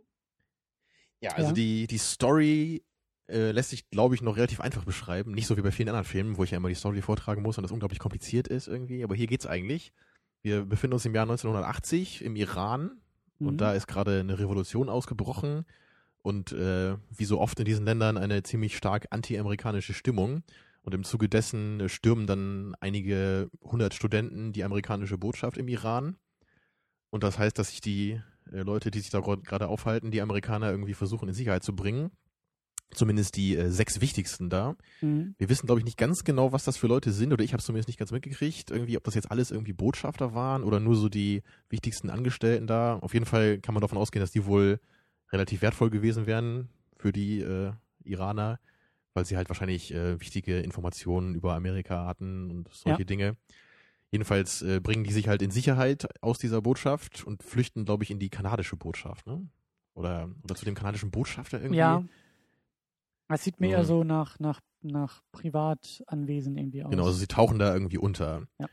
Ja, 1.20 1.32
also 1.32 1.48
Ja. 1.48 1.52
die, 1.54 1.86
die 1.86 1.98
Story 1.98 2.82
äh, 3.28 3.50
lässt 3.50 3.70
sich, 3.70 3.88
glaube 3.90 4.14
ich, 4.14 4.22
noch 4.22 4.36
relativ 4.36 4.60
einfach 4.60 4.84
beschreiben. 4.84 5.32
Nicht 5.32 5.46
so 5.46 5.56
wie 5.56 5.62
bei 5.62 5.72
vielen 5.72 5.88
anderen 5.88 6.04
Filmen, 6.04 6.36
wo 6.36 6.44
ich 6.44 6.50
ja 6.52 6.58
immer 6.58 6.68
die 6.68 6.74
Story 6.74 7.02
vortragen 7.02 7.42
muss 7.42 7.58
und 7.58 7.62
das 7.62 7.72
unglaublich 7.72 7.98
kompliziert 7.98 8.48
ist 8.48 8.68
irgendwie. 8.68 9.02
Aber 9.02 9.14
hier 9.14 9.26
geht's 9.26 9.46
eigentlich. 9.46 9.92
Wir 10.42 10.64
befinden 10.64 10.94
uns 10.94 11.04
im 11.06 11.14
Jahr 11.14 11.24
1980 11.24 12.22
im 12.24 12.36
Iran 12.36 12.92
Mhm. 13.38 13.48
und 13.48 13.60
da 13.60 13.72
ist 13.74 13.86
gerade 13.86 14.20
eine 14.20 14.38
Revolution 14.38 14.88
ausgebrochen 14.88 15.66
und 16.22 16.52
äh, 16.52 16.96
wie 17.10 17.24
so 17.24 17.40
oft 17.40 17.58
in 17.58 17.64
diesen 17.66 17.84
Ländern 17.84 18.16
eine 18.16 18.42
ziemlich 18.42 18.76
stark 18.76 19.06
anti-amerikanische 19.10 19.92
Stimmung. 19.94 20.42
Und 20.82 20.94
im 20.94 21.02
Zuge 21.04 21.28
dessen 21.28 21.80
äh, 21.80 21.88
stürmen 21.88 22.26
dann 22.28 22.76
einige 22.80 23.50
hundert 23.60 23.92
Studenten 23.94 24.52
die 24.52 24.62
amerikanische 24.64 25.18
Botschaft 25.18 25.58
im 25.58 25.66
Iran. 25.68 26.16
Und 27.10 27.24
das 27.24 27.38
heißt, 27.38 27.58
dass 27.58 27.70
sich 27.70 27.80
die 27.80 28.20
äh, 28.52 28.62
Leute, 28.62 28.90
die 28.90 29.00
sich 29.00 29.10
da 29.10 29.20
gerade 29.20 29.68
aufhalten, 29.68 30.10
die 30.10 30.20
Amerikaner 30.20 30.70
irgendwie 30.70 30.94
versuchen 30.94 31.28
in 31.28 31.34
Sicherheit 31.34 31.62
zu 31.62 31.74
bringen. 31.74 32.10
Zumindest 32.92 33.36
die 33.36 33.56
äh, 33.56 33.68
sechs 33.70 34.00
wichtigsten 34.00 34.48
da. 34.48 34.76
Mhm. 35.00 35.34
Wir 35.38 35.48
wissen, 35.48 35.66
glaube 35.66 35.80
ich, 35.80 35.84
nicht 35.84 35.98
ganz 35.98 36.22
genau, 36.22 36.52
was 36.52 36.62
das 36.64 36.76
für 36.76 36.86
Leute 36.86 37.10
sind, 37.10 37.32
oder 37.32 37.42
ich 37.42 37.52
habe 37.52 37.58
es 37.58 37.66
zumindest 37.66 37.88
nicht 37.88 37.98
ganz 37.98 38.12
mitgekriegt, 38.12 38.70
irgendwie, 38.70 38.96
ob 38.96 39.02
das 39.02 39.14
jetzt 39.14 39.30
alles 39.30 39.50
irgendwie 39.50 39.72
Botschafter 39.72 40.34
waren 40.34 40.62
oder 40.62 40.78
nur 40.78 40.94
so 40.94 41.08
die 41.08 41.42
wichtigsten 41.68 42.10
Angestellten 42.10 42.68
da. 42.68 42.96
Auf 43.00 43.12
jeden 43.12 43.26
Fall 43.26 43.58
kann 43.58 43.74
man 43.74 43.80
davon 43.80 43.98
ausgehen, 43.98 44.20
dass 44.20 44.30
die 44.30 44.46
wohl 44.46 44.78
relativ 45.32 45.62
wertvoll 45.62 45.90
gewesen 45.90 46.26
wären 46.26 46.68
für 46.96 47.12
die 47.12 47.40
äh, 47.40 47.72
Iraner, 48.04 48.60
weil 49.14 49.24
sie 49.26 49.36
halt 49.36 49.48
wahrscheinlich 49.48 49.92
äh, 49.92 50.20
wichtige 50.20 50.60
Informationen 50.60 51.34
über 51.34 51.54
Amerika 51.54 52.06
hatten 52.06 52.50
und 52.52 52.68
solche 52.72 53.00
Ja. 53.00 53.04
Dinge. 53.04 53.36
Jedenfalls 54.10 54.62
äh, 54.62 54.80
bringen 54.80 55.04
die 55.04 55.12
sich 55.12 55.28
halt 55.28 55.42
in 55.42 55.50
Sicherheit 55.50 56.08
aus 56.22 56.38
dieser 56.38 56.62
Botschaft 56.62 57.24
und 57.24 57.42
flüchten, 57.42 57.84
glaube 57.84 58.04
ich, 58.04 58.10
in 58.10 58.18
die 58.18 58.30
kanadische 58.30 58.76
Botschaft, 58.76 59.26
ne? 59.26 59.48
Oder, 59.94 60.30
oder 60.44 60.54
zu 60.54 60.64
dem 60.64 60.74
kanadischen 60.74 61.10
Botschafter 61.10 61.58
irgendwie. 61.58 61.78
Ja. 61.78 62.04
Es 63.28 63.44
sieht 63.44 63.60
mir 63.60 63.70
eher 63.70 63.84
so 63.84 64.04
nach, 64.04 64.38
nach, 64.38 64.60
nach 64.82 65.22
Privatanwesen 65.32 66.56
irgendwie 66.56 66.84
aus. 66.84 66.90
Genau, 66.90 67.06
also 67.06 67.18
sie 67.18 67.26
tauchen 67.26 67.58
da 67.58 67.72
irgendwie 67.72 67.98
unter. 67.98 68.46
Ja. 68.58 68.68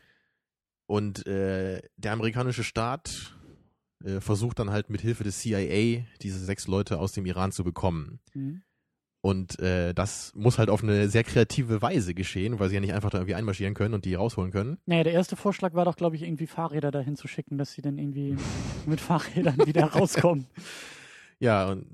Und 0.85 1.25
äh, 1.25 1.81
der 1.97 2.11
amerikanische 2.11 2.63
Staat 2.63 3.35
äh, 4.03 4.19
versucht 4.19 4.59
dann 4.59 4.69
halt 4.69 4.89
mit 4.89 5.01
Hilfe 5.01 5.23
des 5.23 5.39
CIA 5.39 6.05
diese 6.21 6.39
sechs 6.39 6.67
Leute 6.67 6.99
aus 6.99 7.13
dem 7.13 7.25
Iran 7.25 7.51
zu 7.51 7.63
bekommen. 7.63 8.19
Mhm. 8.33 8.61
Und 9.25 9.57
äh, 9.59 9.93
das 9.93 10.33
muss 10.35 10.57
halt 10.57 10.69
auf 10.69 10.83
eine 10.83 11.07
sehr 11.07 11.23
kreative 11.23 11.81
Weise 11.81 12.13
geschehen, 12.13 12.59
weil 12.59 12.67
sie 12.67 12.75
ja 12.75 12.81
nicht 12.81 12.93
einfach 12.93 13.09
da 13.09 13.19
irgendwie 13.19 13.35
einmarschieren 13.35 13.73
können 13.73 13.93
und 13.93 14.03
die 14.03 14.15
rausholen 14.15 14.51
können. 14.51 14.79
Naja, 14.85 15.05
der 15.05 15.13
erste 15.13 15.37
Vorschlag 15.37 15.73
war 15.75 15.85
doch, 15.85 15.95
glaube 15.95 16.17
ich, 16.17 16.23
irgendwie 16.23 16.45
Fahrräder 16.45 16.91
dahin 16.91 17.15
zu 17.15 17.29
schicken, 17.29 17.57
dass 17.57 17.71
sie 17.71 17.81
dann 17.81 17.97
irgendwie 17.97 18.35
mit 18.85 18.99
Fahrrädern 18.99 19.65
wieder 19.65 19.85
rauskommen. 19.93 20.45
Ja, 21.39 21.69
und 21.69 21.85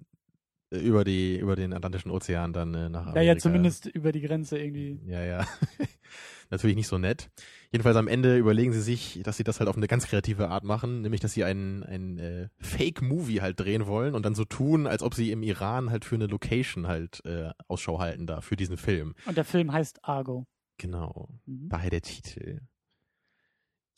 über 0.71 1.03
die 1.03 1.37
über 1.37 1.55
den 1.55 1.73
Atlantischen 1.73 2.11
Ozean 2.11 2.53
dann 2.53 2.73
äh, 2.73 2.89
nach 2.89 3.05
Ja, 3.05 3.11
Amerika. 3.11 3.21
ja, 3.33 3.37
zumindest 3.37 3.85
über 3.87 4.11
die 4.11 4.21
Grenze 4.21 4.57
irgendwie. 4.59 4.99
Ja, 5.05 5.23
ja. 5.23 5.47
Natürlich 6.51 6.75
nicht 6.75 6.87
so 6.87 6.97
nett. 6.97 7.29
Jedenfalls 7.71 7.95
am 7.95 8.07
Ende 8.07 8.37
überlegen 8.37 8.73
sie 8.73 8.81
sich, 8.81 9.19
dass 9.23 9.37
sie 9.37 9.43
das 9.43 9.59
halt 9.59 9.69
auf 9.69 9.77
eine 9.77 9.87
ganz 9.87 10.07
kreative 10.07 10.49
Art 10.49 10.63
machen, 10.63 11.01
nämlich 11.01 11.21
dass 11.21 11.33
sie 11.33 11.43
einen, 11.43 11.83
einen 11.83 12.17
äh, 12.17 12.49
Fake-Movie 12.57 13.41
halt 13.41 13.59
drehen 13.59 13.85
wollen 13.85 14.15
und 14.15 14.25
dann 14.25 14.33
so 14.33 14.45
tun, 14.45 14.87
als 14.87 15.03
ob 15.03 15.13
sie 15.13 15.31
im 15.31 15.43
Iran 15.43 15.91
halt 15.91 16.05
für 16.05 16.15
eine 16.15 16.25
Location 16.25 16.87
halt 16.87 17.23
äh, 17.25 17.51
Ausschau 17.67 17.99
halten 17.99 18.25
da, 18.25 18.41
für 18.41 18.55
diesen 18.55 18.77
Film. 18.77 19.13
Und 19.27 19.37
der 19.37 19.45
Film 19.45 19.71
heißt 19.71 19.99
Argo. 20.03 20.47
Genau. 20.79 21.29
Mhm. 21.45 21.69
Daher 21.69 21.91
der 21.91 22.01
Titel. 22.01 22.61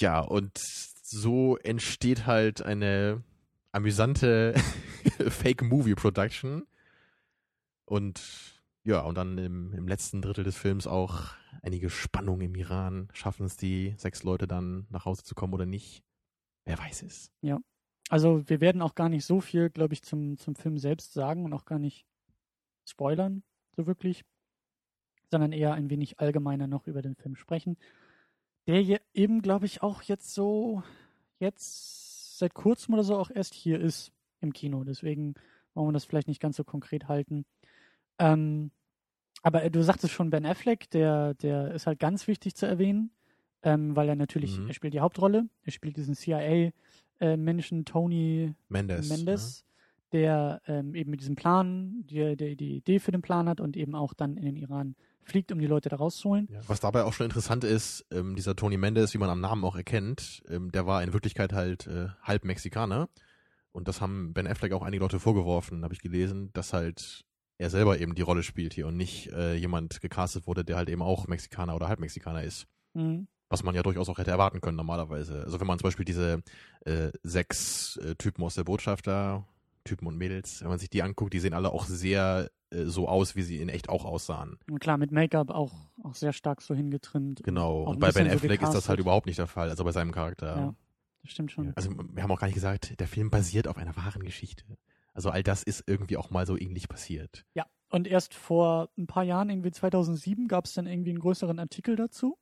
Ja, 0.01 0.19
und 0.19 0.57
so 0.57 1.57
entsteht 1.57 2.25
halt 2.25 2.61
eine 2.61 3.23
amüsante 3.71 4.53
Fake-Movie-Production. 5.29 6.67
Und 7.85 8.21
ja, 8.83 9.01
und 9.01 9.15
dann 9.15 9.37
im, 9.37 9.73
im 9.73 9.87
letzten 9.87 10.21
Drittel 10.21 10.43
des 10.43 10.57
Films 10.57 10.87
auch 10.87 11.35
einige 11.61 11.89
Spannung 11.89 12.41
im 12.41 12.55
Iran. 12.55 13.09
Schaffen 13.13 13.45
es 13.45 13.57
die 13.57 13.93
sechs 13.97 14.23
Leute 14.23 14.47
dann 14.47 14.87
nach 14.89 15.05
Hause 15.05 15.23
zu 15.23 15.35
kommen 15.35 15.53
oder 15.53 15.65
nicht? 15.65 16.03
Wer 16.65 16.79
weiß 16.79 17.03
es. 17.03 17.31
Also 18.09 18.47
wir 18.49 18.59
werden 18.59 18.81
auch 18.81 18.95
gar 18.95 19.09
nicht 19.09 19.25
so 19.25 19.39
viel, 19.39 19.69
glaube 19.69 19.93
ich, 19.93 20.03
zum, 20.03 20.37
zum 20.37 20.55
Film 20.55 20.77
selbst 20.77 21.13
sagen 21.13 21.45
und 21.45 21.53
auch 21.53 21.65
gar 21.65 21.79
nicht 21.79 22.05
spoilern, 22.85 23.43
so 23.75 23.87
wirklich, 23.87 24.25
sondern 25.29 25.53
eher 25.53 25.73
ein 25.73 25.89
wenig 25.89 26.19
allgemeiner 26.19 26.67
noch 26.67 26.87
über 26.87 27.01
den 27.01 27.15
Film 27.15 27.35
sprechen. 27.35 27.77
Der 28.67 29.01
eben, 29.13 29.41
glaube 29.41 29.65
ich, 29.65 29.81
auch 29.81 30.01
jetzt 30.01 30.33
so, 30.33 30.83
jetzt 31.39 32.10
seit 32.41 32.53
kurzem 32.53 32.93
oder 32.93 33.03
so 33.03 33.17
auch 33.17 33.31
erst 33.33 33.53
hier 33.53 33.79
ist 33.79 34.11
im 34.41 34.51
Kino. 34.53 34.83
Deswegen 34.83 35.33
wollen 35.73 35.87
wir 35.87 35.93
das 35.93 36.05
vielleicht 36.05 36.27
nicht 36.27 36.41
ganz 36.41 36.57
so 36.57 36.63
konkret 36.63 37.07
halten. 37.07 37.45
Ähm, 38.19 38.71
aber 39.41 39.63
äh, 39.63 39.71
du 39.71 39.81
sagtest 39.83 40.13
schon 40.13 40.29
Ben 40.29 40.45
Affleck, 40.45 40.89
der, 40.91 41.33
der 41.35 41.73
ist 41.73 41.87
halt 41.87 41.99
ganz 41.99 42.27
wichtig 42.27 42.55
zu 42.55 42.65
erwähnen, 42.67 43.11
ähm, 43.63 43.95
weil 43.95 44.09
er 44.09 44.15
natürlich, 44.15 44.59
Mhm. 44.59 44.67
er 44.67 44.73
spielt 44.73 44.93
die 44.93 44.99
Hauptrolle, 44.99 45.47
er 45.63 45.71
spielt 45.71 45.95
diesen 45.97 46.15
CIA-Menschen 46.15 47.85
Tony 47.85 48.53
Mendes. 48.69 49.09
ne? 49.09 49.15
Mendes, 49.15 49.65
der 50.13 50.61
ähm, 50.67 50.95
eben 50.95 51.11
mit 51.11 51.21
diesem 51.21 51.35
Plan, 51.35 52.03
die, 52.09 52.35
die, 52.35 52.55
die 52.55 52.77
Idee 52.77 52.99
für 52.99 53.11
den 53.11 53.21
Plan 53.21 53.47
hat 53.47 53.61
und 53.61 53.77
eben 53.77 53.95
auch 53.95 54.13
dann 54.13 54.37
in 54.37 54.45
den 54.45 54.55
Iran 54.55 54.95
fliegt, 55.23 55.51
um 55.51 55.59
die 55.59 55.67
Leute 55.67 55.89
da 55.89 55.97
rauszuholen. 55.97 56.47
Ja. 56.51 56.59
Was 56.67 56.79
dabei 56.79 57.03
auch 57.03 57.13
schon 57.13 57.25
interessant 57.25 57.63
ist, 57.63 58.05
ähm, 58.11 58.35
dieser 58.35 58.55
Tony 58.55 58.77
Mendes, 58.77 59.13
wie 59.13 59.17
man 59.17 59.29
am 59.29 59.39
Namen 59.39 59.63
auch 59.63 59.75
erkennt, 59.75 60.43
ähm, 60.49 60.71
der 60.71 60.85
war 60.85 61.03
in 61.03 61.13
Wirklichkeit 61.13 61.53
halt 61.53 61.87
äh, 61.87 62.07
halb 62.23 62.43
Mexikaner. 62.43 63.09
Und 63.71 63.87
das 63.87 64.01
haben 64.01 64.33
Ben 64.33 64.47
Affleck 64.47 64.73
auch 64.73 64.81
einige 64.81 65.03
Leute 65.03 65.19
vorgeworfen, 65.19 65.83
habe 65.83 65.93
ich 65.93 66.01
gelesen, 66.01 66.49
dass 66.53 66.73
halt 66.73 67.25
er 67.57 67.69
selber 67.69 67.99
eben 67.99 68.15
die 68.15 68.23
Rolle 68.23 68.43
spielt 68.43 68.73
hier 68.73 68.87
und 68.87 68.97
nicht 68.97 69.31
äh, 69.31 69.55
jemand 69.55 70.01
gecastet 70.01 70.47
wurde, 70.47 70.65
der 70.65 70.77
halt 70.77 70.89
eben 70.89 71.01
auch 71.01 71.27
Mexikaner 71.27 71.75
oder 71.75 71.87
halb 71.87 71.99
Mexikaner 71.99 72.43
ist. 72.43 72.67
Mhm. 72.93 73.27
Was 73.49 73.63
man 73.63 73.75
ja 73.75 73.83
durchaus 73.83 74.09
auch 74.09 74.17
hätte 74.17 74.31
erwarten 74.31 74.61
können 74.61 74.77
normalerweise. 74.77 75.43
Also 75.43 75.59
wenn 75.59 75.67
man 75.67 75.77
zum 75.77 75.87
Beispiel 75.87 76.05
diese 76.05 76.41
äh, 76.85 77.11
sechs 77.21 77.97
äh, 77.97 78.15
Typen 78.15 78.43
aus 78.43 78.55
der 78.55 78.63
Botschaft 78.63 79.07
da, 79.07 79.45
Typen 79.83 80.07
und 80.07 80.17
Mädels, 80.17 80.61
wenn 80.61 80.69
man 80.69 80.79
sich 80.79 80.89
die 80.89 81.03
anguckt, 81.03 81.33
die 81.33 81.39
sehen 81.39 81.53
alle 81.53 81.71
auch 81.71 81.85
sehr 81.85 82.49
äh, 82.71 82.85
so 82.85 83.07
aus, 83.07 83.35
wie 83.35 83.41
sie 83.41 83.57
in 83.57 83.69
echt 83.69 83.89
auch 83.89 84.05
aussahen. 84.05 84.57
Und 84.69 84.79
klar, 84.79 84.97
mit 84.97 85.11
Make-up 85.11 85.51
auch, 85.51 85.73
auch 86.03 86.15
sehr 86.15 86.33
stark 86.33 86.61
so 86.61 86.73
hingetrimmt. 86.73 87.41
Genau. 87.43 87.83
Und 87.83 87.99
bei 87.99 88.11
Ben 88.11 88.25
bisschen 88.25 88.39
so 88.39 88.45
Affleck 88.45 88.61
ist 88.61 88.73
das 88.73 88.89
halt 88.89 88.99
überhaupt 88.99 89.25
nicht 89.25 89.39
der 89.39 89.47
Fall, 89.47 89.69
also 89.69 89.83
bei 89.83 89.91
seinem 89.91 90.11
Charakter. 90.11 90.55
Ja, 90.57 90.75
das 91.21 91.31
stimmt 91.31 91.51
schon. 91.51 91.67
Ja, 91.67 91.73
Also 91.75 91.91
wir 91.91 92.23
haben 92.23 92.31
auch 92.31 92.39
gar 92.39 92.47
nicht 92.47 92.55
gesagt, 92.55 92.99
der 92.99 93.07
Film 93.07 93.29
basiert 93.29 93.67
auf 93.67 93.77
einer 93.77 93.95
wahren 93.95 94.23
Geschichte. 94.23 94.63
Also 95.13 95.29
all 95.29 95.43
das 95.43 95.63
ist 95.63 95.83
irgendwie 95.87 96.17
auch 96.17 96.29
mal 96.29 96.45
so 96.45 96.57
ähnlich 96.57 96.87
passiert. 96.87 97.45
Ja, 97.53 97.65
und 97.89 98.07
erst 98.07 98.33
vor 98.33 98.89
ein 98.97 99.07
paar 99.07 99.23
Jahren, 99.23 99.49
irgendwie 99.49 99.71
2007, 99.71 100.47
gab 100.47 100.65
es 100.65 100.73
dann 100.73 100.87
irgendwie 100.87 101.09
einen 101.09 101.19
größeren 101.19 101.59
Artikel 101.59 101.97
dazu. 101.97 102.37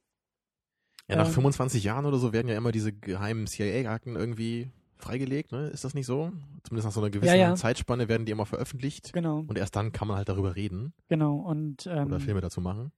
Ja, 1.07 1.15
nach 1.15 1.25
Ähm. 1.27 1.33
25 1.33 1.83
Jahren 1.83 2.05
oder 2.05 2.17
so 2.19 2.33
werden 2.33 2.47
ja 2.47 2.55
immer 2.55 2.71
diese 2.71 2.93
geheimen 2.93 3.47
CIA-Akten 3.47 4.15
irgendwie 4.15 4.69
freigelegt, 4.99 5.51
ne? 5.51 5.67
Ist 5.67 5.83
das 5.83 5.93
nicht 5.93 6.05
so? 6.05 6.31
Zumindest 6.63 6.85
nach 6.85 6.91
so 6.91 6.99
einer 6.99 7.09
gewissen 7.09 7.33
Ja, 7.33 7.49
ja. 7.49 7.55
Zeitspanne 7.55 8.07
werden 8.07 8.25
die 8.25 8.31
immer 8.31 8.45
veröffentlicht. 8.45 9.13
Genau, 9.13 9.39
Und 9.39 9.57
erst 9.57 9.75
dann 9.75 9.91
kann 9.91 10.07
man 10.07 10.17
halt 10.17 10.29
darüber 10.29 10.55
reden 10.55 10.93
genau. 11.07 11.35
Und 11.37 11.87
ähm, 11.87 12.07
oder 12.07 12.19
Filme 12.19 12.41
dazu 12.41 12.61
machen. 12.61 12.91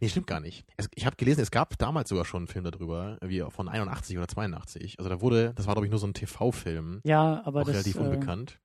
Nee, 0.00 0.08
stimmt 0.08 0.26
gar 0.26 0.40
nicht. 0.40 0.66
Es, 0.76 0.88
ich 0.94 1.06
habe 1.06 1.16
gelesen, 1.16 1.40
es 1.40 1.50
gab 1.50 1.78
damals 1.78 2.10
sogar 2.10 2.24
schon 2.24 2.40
einen 2.40 2.46
Film 2.48 2.64
darüber, 2.64 3.18
wie 3.22 3.42
von 3.48 3.68
81 3.68 4.18
oder 4.18 4.28
82. 4.28 4.98
Also 4.98 5.08
da 5.08 5.20
wurde, 5.20 5.54
das 5.54 5.66
war 5.66 5.74
glaube 5.74 5.86
ich 5.86 5.90
nur 5.90 6.00
so 6.00 6.06
ein 6.06 6.12
TV-Film, 6.14 7.00
ja, 7.04 7.42
aber 7.44 7.62
auch 7.62 7.64
das 7.64 7.74
relativ 7.74 7.96
äh, 7.96 8.00
unbekannt. 8.00 8.60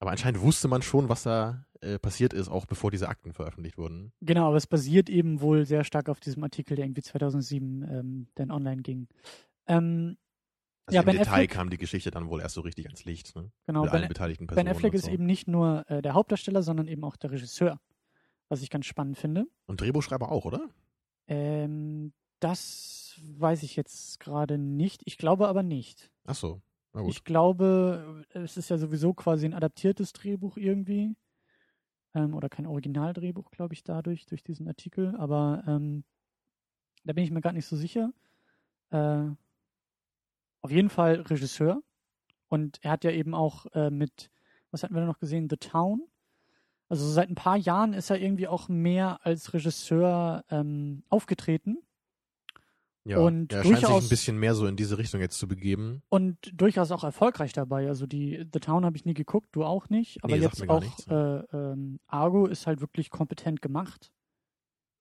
Aber 0.00 0.10
anscheinend 0.10 0.42
wusste 0.42 0.68
man 0.68 0.82
schon, 0.82 1.08
was 1.08 1.22
da 1.22 1.64
äh, 1.80 1.98
passiert 1.98 2.34
ist, 2.34 2.48
auch 2.48 2.66
bevor 2.66 2.90
diese 2.90 3.08
Akten 3.08 3.32
veröffentlicht 3.32 3.78
wurden. 3.78 4.12
Genau, 4.20 4.48
aber 4.48 4.56
es 4.56 4.66
basiert 4.66 5.08
eben 5.08 5.40
wohl 5.40 5.64
sehr 5.64 5.84
stark 5.84 6.08
auf 6.10 6.20
diesem 6.20 6.42
Artikel, 6.42 6.76
der 6.76 6.84
irgendwie 6.84 7.02
2007 7.02 7.86
ähm, 7.88 8.26
dann 8.34 8.50
online 8.50 8.82
ging. 8.82 9.08
Ähm, 9.66 10.18
Also 10.86 10.96
Ja, 10.96 11.00
im 11.02 11.06
Ben 11.06 11.16
Detail 11.16 11.44
Affleck- 11.44 11.50
kam 11.50 11.70
die 11.70 11.78
Geschichte 11.78 12.10
dann 12.10 12.28
wohl 12.28 12.40
erst 12.40 12.54
so 12.54 12.60
richtig 12.60 12.86
ans 12.86 13.04
Licht, 13.04 13.34
ne? 13.36 13.50
genau, 13.66 13.82
Mit 13.82 13.92
allen 13.92 14.02
Ben, 14.02 14.08
beteiligten 14.08 14.46
Personen. 14.46 14.66
ben 14.66 14.74
Affleck 14.74 14.92
und 14.92 14.98
ist 14.98 15.06
so. 15.06 15.10
eben 15.10 15.24
nicht 15.26 15.48
nur 15.48 15.88
äh, 15.90 16.02
der 16.02 16.14
Hauptdarsteller, 16.14 16.62
sondern 16.62 16.88
eben 16.88 17.04
auch 17.04 17.16
der 17.16 17.30
Regisseur, 17.30 17.80
was 18.48 18.60
ich 18.62 18.68
ganz 18.70 18.84
spannend 18.86 19.16
finde. 19.16 19.46
Und 19.66 19.80
Drehbuchschreiber 19.80 20.30
auch, 20.30 20.44
oder? 20.44 20.68
Ähm, 21.26 22.12
das 22.40 23.18
weiß 23.22 23.62
ich 23.62 23.76
jetzt 23.76 24.20
gerade 24.20 24.58
nicht. 24.58 25.00
Ich 25.06 25.16
glaube 25.16 25.48
aber 25.48 25.62
nicht. 25.62 26.10
Ach 26.26 26.34
so. 26.34 26.60
Na 26.92 27.00
gut. 27.00 27.10
Ich 27.10 27.24
glaube, 27.24 28.24
es 28.34 28.56
ist 28.58 28.68
ja 28.68 28.76
sowieso 28.76 29.14
quasi 29.14 29.46
ein 29.46 29.54
adaptiertes 29.54 30.12
Drehbuch 30.12 30.56
irgendwie. 30.58 31.16
Ähm, 32.14 32.34
oder 32.34 32.48
kein 32.50 32.66
Originaldrehbuch, 32.66 33.50
glaube 33.50 33.72
ich, 33.74 33.82
dadurch, 33.82 34.26
durch 34.26 34.44
diesen 34.44 34.68
Artikel. 34.68 35.16
Aber 35.16 35.64
ähm, 35.66 36.04
da 37.04 37.14
bin 37.14 37.24
ich 37.24 37.30
mir 37.30 37.40
gar 37.40 37.52
nicht 37.54 37.66
so 37.66 37.74
sicher. 37.76 38.12
Äh, 38.90 39.30
auf 40.64 40.70
jeden 40.70 40.88
Fall 40.88 41.20
Regisseur. 41.20 41.82
Und 42.48 42.78
er 42.82 42.92
hat 42.92 43.04
ja 43.04 43.10
eben 43.10 43.34
auch 43.34 43.66
äh, 43.74 43.90
mit, 43.90 44.30
was 44.70 44.82
hatten 44.82 44.94
wir 44.94 45.00
da 45.02 45.06
noch 45.06 45.18
gesehen? 45.18 45.48
The 45.50 45.56
Town. 45.56 46.02
Also 46.88 47.06
seit 47.08 47.28
ein 47.28 47.34
paar 47.34 47.56
Jahren 47.56 47.92
ist 47.92 48.10
er 48.10 48.18
irgendwie 48.20 48.48
auch 48.48 48.68
mehr 48.68 49.18
als 49.26 49.52
Regisseur 49.52 50.44
ähm, 50.50 51.02
aufgetreten. 51.08 51.78
ja, 53.04 53.18
und 53.18 53.52
er 53.52 53.62
scheint 53.62 53.76
sich 53.76 53.84
durchaus- 53.86 54.04
ein 54.04 54.08
bisschen 54.08 54.38
mehr 54.38 54.54
so 54.54 54.66
in 54.66 54.76
diese 54.76 54.96
Richtung 54.98 55.20
jetzt 55.20 55.38
zu 55.38 55.46
begeben. 55.48 56.02
und 56.08 56.36
durchaus 56.54 56.90
auch 56.92 57.04
erfolgreich 57.04 57.52
dabei. 57.52 57.88
Also 57.88 58.06
die 58.06 58.46
The 58.52 58.60
Town 58.60 58.84
habe 58.84 58.96
ich 58.96 59.04
nie 59.04 59.14
geguckt, 59.14 59.48
du 59.52 59.64
auch 59.64 59.88
nicht. 59.90 60.22
Aber 60.24 60.34
Nee, 60.36 60.42
jetzt 60.42 60.66
auch 60.68 60.80
nichts, 60.80 61.06
äh, 61.08 61.14
ähm, 61.14 61.98
Argo 62.06 62.46
ist 62.46 62.66
halt 62.66 62.80
wirklich 62.80 63.10
kompetent 63.10 63.60
gemacht 63.62 64.12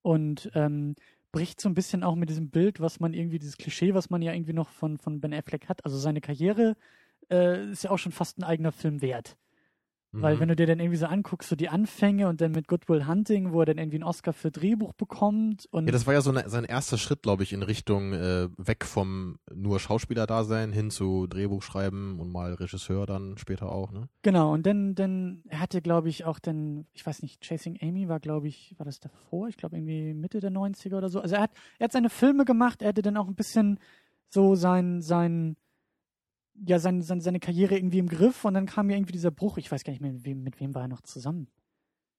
und 0.02 0.50
ähm, 0.56 0.96
bricht 1.34 1.60
so 1.60 1.68
ein 1.68 1.74
bisschen 1.74 2.04
auch 2.04 2.16
mit 2.16 2.30
diesem 2.30 2.50
Bild, 2.50 2.80
was 2.80 3.02
man 3.02 3.14
irgendwie, 3.14 3.40
dieses 3.40 3.58
Klischee, 3.58 3.94
was 3.94 4.10
man 4.10 4.22
ja 4.22 4.32
irgendwie 4.32 4.54
noch 4.54 4.70
von, 4.70 4.98
von 4.98 5.20
Ben 5.20 5.34
Affleck 5.34 5.68
hat. 5.68 5.84
Also 5.84 5.98
seine 5.98 6.22
Karriere 6.22 6.78
äh, 7.30 7.72
ist 7.72 7.84
ja 7.84 7.90
auch 7.90 7.98
schon 7.98 8.14
fast 8.14 8.38
ein 8.38 8.44
eigener 8.44 8.72
Film 8.72 9.02
wert. 9.02 9.36
Weil 10.16 10.36
Mhm. 10.36 10.40
wenn 10.42 10.48
du 10.50 10.56
dir 10.56 10.68
dann 10.68 10.80
irgendwie 10.80 10.98
so 10.98 11.08
anguckst, 11.08 11.50
so 11.50 11.56
die 11.56 11.70
Anfänge 11.70 12.28
und 12.28 12.40
dann 12.40 12.52
mit 12.52 12.68
Good 12.68 12.88
Will 12.88 13.08
Hunting, 13.08 13.52
wo 13.52 13.62
er 13.62 13.66
dann 13.66 13.80
irgendwie 13.80 13.98
einen 13.98 14.04
Oscar 14.04 14.32
für 14.32 14.52
Drehbuch 14.52 14.94
bekommt 14.94 15.68
und 15.72 15.88
ja, 15.88 15.92
das 15.92 16.06
war 16.06 16.14
ja 16.14 16.22
so 16.22 16.30
eine, 16.30 16.48
sein 16.50 16.66
erster 16.66 17.00
Schritt, 17.00 17.24
glaube 17.24 17.42
ich, 17.42 17.52
in 17.52 17.64
Richtung 17.64 18.14
äh, 18.14 18.48
weg 18.58 18.86
vom 18.86 19.40
nur 19.52 19.80
Schauspieler-Dasein 19.80 20.72
hin 20.72 20.92
zu 20.92 21.26
Drehbuch 21.26 21.64
schreiben 21.64 22.20
und 22.20 22.32
mal 22.32 22.54
Regisseur 22.54 23.08
dann 23.08 23.38
später 23.40 23.72
auch, 23.72 23.92
ne? 23.92 24.08
Genau, 24.22 24.54
und 24.54 24.66
dann, 24.68 24.94
dann, 24.94 25.42
er 25.50 25.60
hatte, 25.60 25.82
glaube 25.82 26.10
ich, 26.10 26.26
auch 26.26 26.38
dann, 26.38 26.86
ich 26.94 27.06
weiß 27.06 27.24
nicht, 27.24 27.42
Chasing 27.44 27.80
Amy 27.82 28.08
war, 28.08 28.20
glaube 28.20 28.48
ich, 28.48 28.76
war 28.78 28.86
das 28.86 29.00
davor? 29.00 29.48
Ich 29.48 29.58
glaube 29.58 29.78
irgendwie 29.78 30.14
Mitte 30.14 30.40
der 30.40 30.52
90er 30.52 30.96
oder 30.96 31.10
so. 31.10 31.22
Also 31.22 31.36
er 31.36 31.42
hat, 31.42 31.52
er 31.80 31.86
hat 31.86 31.92
seine 31.92 32.10
Filme 32.12 32.46
gemacht, 32.46 32.84
er 32.84 32.90
hatte 32.90 33.02
dann 33.02 33.18
auch 33.18 33.28
ein 33.28 33.36
bisschen 33.36 33.80
so 34.30 34.56
sein, 34.56 35.02
sein, 35.02 35.58
ja, 36.56 36.80
sein, 36.80 37.02
sein, 37.02 37.22
seine 37.22 37.40
Karriere 37.40 37.76
irgendwie 37.76 38.00
im 38.00 38.08
Griff 38.08 38.46
und 38.46 38.54
dann 38.54 38.66
kam 38.66 38.90
ja 38.90 38.96
irgendwie 38.96 39.14
dieser 39.14 39.32
Bruch, 39.32 39.58
ich 39.58 39.72
weiß 39.72 39.84
gar 39.84 39.92
nicht 39.92 40.02
mehr, 40.02 40.14
mit 40.14 40.26
wem, 40.26 40.44
mit 40.44 40.60
wem 40.60 40.76
war 40.76 40.84
er 40.84 40.88
noch 40.88 41.02
zusammen. 41.02 41.48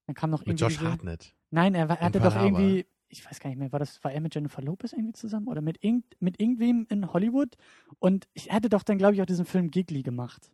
Dann 0.07 0.15
kam 0.15 0.31
noch 0.31 0.41
Mit 0.41 0.49
irgendwie 0.49 0.65
Josh 0.65 0.79
diese, 0.79 0.91
Hartnett. 0.91 1.35
Nein, 1.51 1.75
er, 1.75 1.89
war, 1.89 1.99
er 1.99 2.07
hatte 2.07 2.21
doch 2.21 2.37
irgendwie, 2.37 2.87
ich 3.09 3.25
weiß 3.25 3.41
gar 3.41 3.49
nicht 3.49 3.59
mehr, 3.59 3.73
war 3.73 3.79
das, 3.79 4.03
war 4.05 4.13
er 4.13 4.21
mit 4.21 4.35
Jennifer 4.35 4.61
Lopez 4.61 4.93
irgendwie 4.93 5.13
zusammen 5.13 5.49
oder 5.49 5.63
mit, 5.63 5.83
irgend, 5.83 6.05
mit 6.21 6.41
irgendwem 6.41 6.87
in 6.91 7.13
Hollywood? 7.13 7.57
Und 8.01 8.29
ich, 8.35 8.51
er 8.51 8.57
hatte 8.57 8.69
doch 8.69 8.83
dann, 8.83 8.99
glaube 8.99 9.15
ich, 9.15 9.23
auch 9.23 9.27
diesen 9.27 9.47
Film 9.47 9.71
Gigli 9.71 10.03
gemacht. 10.03 10.53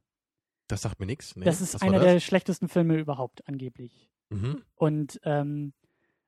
Das 0.68 0.82
sagt 0.82 1.00
mir 1.00 1.06
nichts. 1.06 1.34
Nee, 1.34 1.44
das 1.44 1.60
ist 1.60 1.82
einer 1.82 1.98
das? 1.98 2.04
der 2.04 2.20
schlechtesten 2.20 2.68
Filme 2.68 2.96
überhaupt, 2.98 3.46
angeblich. 3.48 4.08
Mhm. 4.28 4.62
Und 4.76 5.20
ähm, 5.24 5.72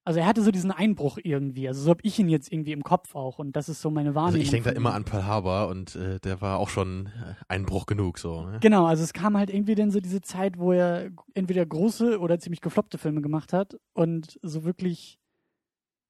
also 0.04 0.18
er 0.20 0.26
hatte 0.26 0.42
so 0.42 0.50
diesen 0.50 0.70
Einbruch 0.72 1.18
irgendwie. 1.22 1.68
Also 1.68 1.82
so 1.82 1.90
habe 1.90 2.00
ich 2.02 2.18
ihn 2.18 2.28
jetzt 2.28 2.50
irgendwie 2.52 2.72
im 2.72 2.82
Kopf 2.82 3.14
auch. 3.14 3.38
Und 3.38 3.54
das 3.54 3.68
ist 3.68 3.80
so 3.80 3.90
meine 3.90 4.08
Also 4.10 4.20
Wahrnehmung. 4.20 4.42
ich 4.42 4.50
denke 4.50 4.70
da 4.70 4.74
immer 4.76 4.94
an 4.94 5.04
Pearl 5.04 5.24
Harbor 5.26 5.68
und 5.68 5.94
äh, 5.94 6.18
der 6.20 6.40
war 6.40 6.58
auch 6.58 6.68
schon 6.68 7.06
äh, 7.06 7.34
Einbruch 7.48 7.86
genug 7.86 8.18
so. 8.18 8.42
Ne? 8.46 8.58
Genau, 8.60 8.86
also 8.86 9.04
es 9.04 9.12
kam 9.12 9.36
halt 9.36 9.50
irgendwie 9.50 9.74
dann 9.76 9.90
so 9.90 10.00
diese 10.00 10.20
Zeit, 10.20 10.58
wo 10.58 10.72
er 10.72 11.10
entweder 11.34 11.64
große 11.64 12.18
oder 12.18 12.38
ziemlich 12.40 12.60
gefloppte 12.60 12.98
Filme 12.98 13.22
gemacht 13.22 13.52
hat. 13.52 13.76
Und 13.92 14.38
so 14.42 14.64
wirklich, 14.64 15.18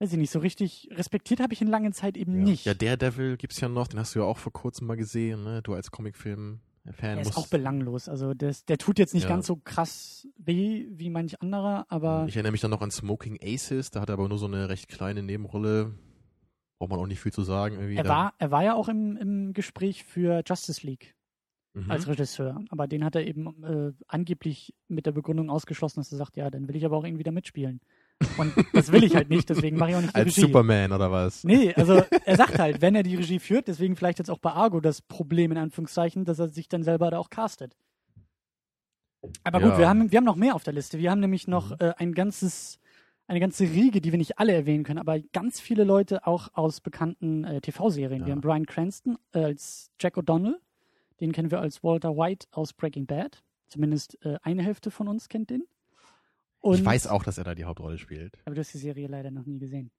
weiß 0.01 0.13
ich 0.13 0.19
nicht, 0.19 0.31
so 0.31 0.39
richtig 0.39 0.89
respektiert 0.93 1.41
habe 1.41 1.53
ich 1.53 1.61
ihn 1.61 1.69
lange 1.69 1.93
Zeit 1.93 2.17
eben 2.17 2.35
Ja. 2.39 2.45
nicht. 2.45 2.65
Ja, 2.65 2.75
Daredevil 2.75 3.37
gibt's 3.37 3.61
ja 3.61 3.69
noch, 3.69 3.89
den 3.89 4.01
hast 4.01 4.15
du 4.15 4.21
ja 4.21 4.25
auch 4.25 4.39
vor 4.39 4.53
kurzem 4.53 4.87
mal 4.87 4.97
gesehen, 4.97 5.45
ne? 5.45 5.61
Du 5.63 5.75
als 5.75 5.91
Comicfilm-Fan 5.91 6.61
der 6.85 7.21
ist 7.21 7.27
musst. 7.27 7.39
auch 7.39 7.47
belanglos. 7.49 8.09
Also 8.09 8.35
das, 8.35 8.65
der 8.65 8.79
tut 8.79 8.99
jetzt 8.99 9.15
nicht 9.15 9.25
Ja. 9.25 9.29
ganz 9.29 9.47
so 9.47 9.57
krass 9.57 10.27
weh 10.37 10.87
wie 10.91 11.11
manch 11.11 11.41
anderer, 11.41 11.87
aber 11.89 12.25
Ich 12.29 12.35
erinnere 12.37 12.53
mich 12.53 12.61
dann 12.61 12.71
noch 12.73 12.83
an 12.83 12.91
Smoking 12.91 13.39
Aces, 13.43 13.91
da 13.91 14.01
hat 14.01 14.09
er 14.11 14.15
aber 14.15 14.29
nur 14.29 14.39
so 14.39 14.47
eine 14.47 14.69
recht 14.69 14.89
kleine 14.89 15.23
Nebenrolle. 15.23 15.95
Braucht 16.79 16.91
man 16.91 16.99
auch 16.99 17.07
nicht 17.07 17.21
viel 17.21 17.33
zu 17.33 17.43
sagen. 17.43 17.77
Irgendwie. 17.77 17.97
er 17.97 18.03
Da- 18.05 18.09
war, 18.11 18.35
er 18.39 18.51
war 18.51 18.65
ja 18.65 18.75
auch 18.75 18.89
im, 18.89 19.17
im 19.17 19.53
Gespräch 19.53 20.03
für 20.05 20.43
Justice 20.47 20.85
League. 20.87 21.15
Mhm. 21.75 21.91
als 21.91 22.07
Regisseur. 22.07 22.63
Aber 22.69 22.87
den 22.87 23.03
hat 23.03 23.15
er 23.15 23.27
eben 23.27 23.65
äh, 23.65 23.93
angeblich 24.07 24.75
mit 24.89 25.07
der 25.07 25.13
Begründung 25.13 25.49
ausgeschlossen, 25.49 26.01
dass 26.01 26.13
er 26.13 26.19
sagt, 26.19 26.37
ja, 26.37 26.51
dann 26.51 26.69
will 26.69 26.77
ich 26.77 26.85
aber 26.85 26.99
auch 26.99 27.05
irgendwie 27.05 27.23
da 27.23 27.31
mitspielen. 27.31 27.81
Und 28.39 28.53
das 28.73 28.91
will 28.93 29.05
ich 29.05 29.15
halt 29.15 29.29
nicht, 29.31 29.49
deswegen 29.49 29.77
mache 29.77 29.91
ich 29.91 29.97
auch 29.97 30.01
nicht 30.01 30.13
die 30.15 30.19
als 30.21 30.27
Regie. 30.37 30.41
Superman 30.43 30.93
oder 30.93 31.11
was? 31.13 31.45
Nee, 31.45 31.75
also 31.75 32.03
er 32.25 32.37
sagt 32.37 32.59
halt, 32.59 32.81
wenn 32.81 32.95
er 32.95 33.03
die 33.03 33.17
Regie 33.17 33.39
führt, 33.39 33.69
deswegen 33.69 33.97
vielleicht 33.97 34.19
jetzt 34.19 34.31
auch 34.31 34.39
bei 34.39 34.51
Argo 34.53 34.81
das 34.81 35.03
Problem 35.03 35.53
in 35.53 35.59
Anführungszeichen, 35.59 36.25
dass 36.25 36.39
er 36.39 36.49
sich 36.49 36.69
dann 36.69 36.83
selber 36.83 37.11
da 37.11 37.19
auch 37.19 37.31
castet. 37.31 37.77
Aber 39.45 39.61
gut, 39.61 39.71
Ja. 39.73 39.79
wir 39.79 39.89
haben, 39.89 40.11
wir 40.11 40.17
haben 40.17 40.25
noch 40.25 40.37
mehr 40.37 40.55
auf 40.55 40.65
der 40.65 40.73
Liste. 40.73 40.99
Wir 40.99 41.11
haben 41.11 41.21
nämlich 41.21 41.47
noch 41.47 41.71
Mhm. 41.71 41.77
äh, 41.81 41.93
ein 41.99 42.13
ganzes, 42.15 42.79
eine 43.29 43.39
ganze 43.41 43.65
Riege, 43.65 44.01
die 44.01 44.11
wir 44.11 44.19
nicht 44.19 44.39
alle 44.39 44.53
erwähnen 44.53 44.83
können, 44.85 44.99
aber 44.99 45.21
ganz 45.33 45.61
viele 45.61 45.85
Leute 45.85 46.27
auch 46.27 46.49
aus 46.55 46.81
bekannten 46.81 47.45
äh, 47.45 47.61
TV-Serien. 47.61 48.21
Ja. 48.23 48.27
Wir 48.27 48.33
haben 48.33 48.41
Brian 48.41 48.67
Cranston 48.67 49.17
als 49.33 49.91
Jack 50.01 50.17
O'Donnell, 50.17 50.57
den 51.21 51.31
kennen 51.33 51.51
wir 51.53 51.61
als 51.61 51.85
Walter 51.85 52.17
White 52.17 52.49
aus 52.51 52.73
Breaking 52.73 53.07
Bad. 53.07 53.43
Zumindest 53.69 54.19
äh, 54.25 54.39
eine 54.43 54.63
Hälfte 54.63 54.91
von 54.91 55.07
uns 55.09 55.29
kennt 55.29 55.51
den. 55.51 55.63
Und, 56.63 56.79
ich 56.79 56.85
weiß 56.85 57.09
auch, 57.09 57.25
dass 57.25 57.39
er 57.39 57.45
da 57.45 57.55
die 57.55 57.65
Hauptrolle 57.65 57.99
spielt. 57.99 58.39
Aber 58.45 58.55
du 58.55 58.61
hast 58.61 58.73
die 58.73 58.79
Serie 58.79 59.09
leider 59.09 59.31
noch 59.31 59.45
nie 59.45 59.59
gesehen. 59.59 59.91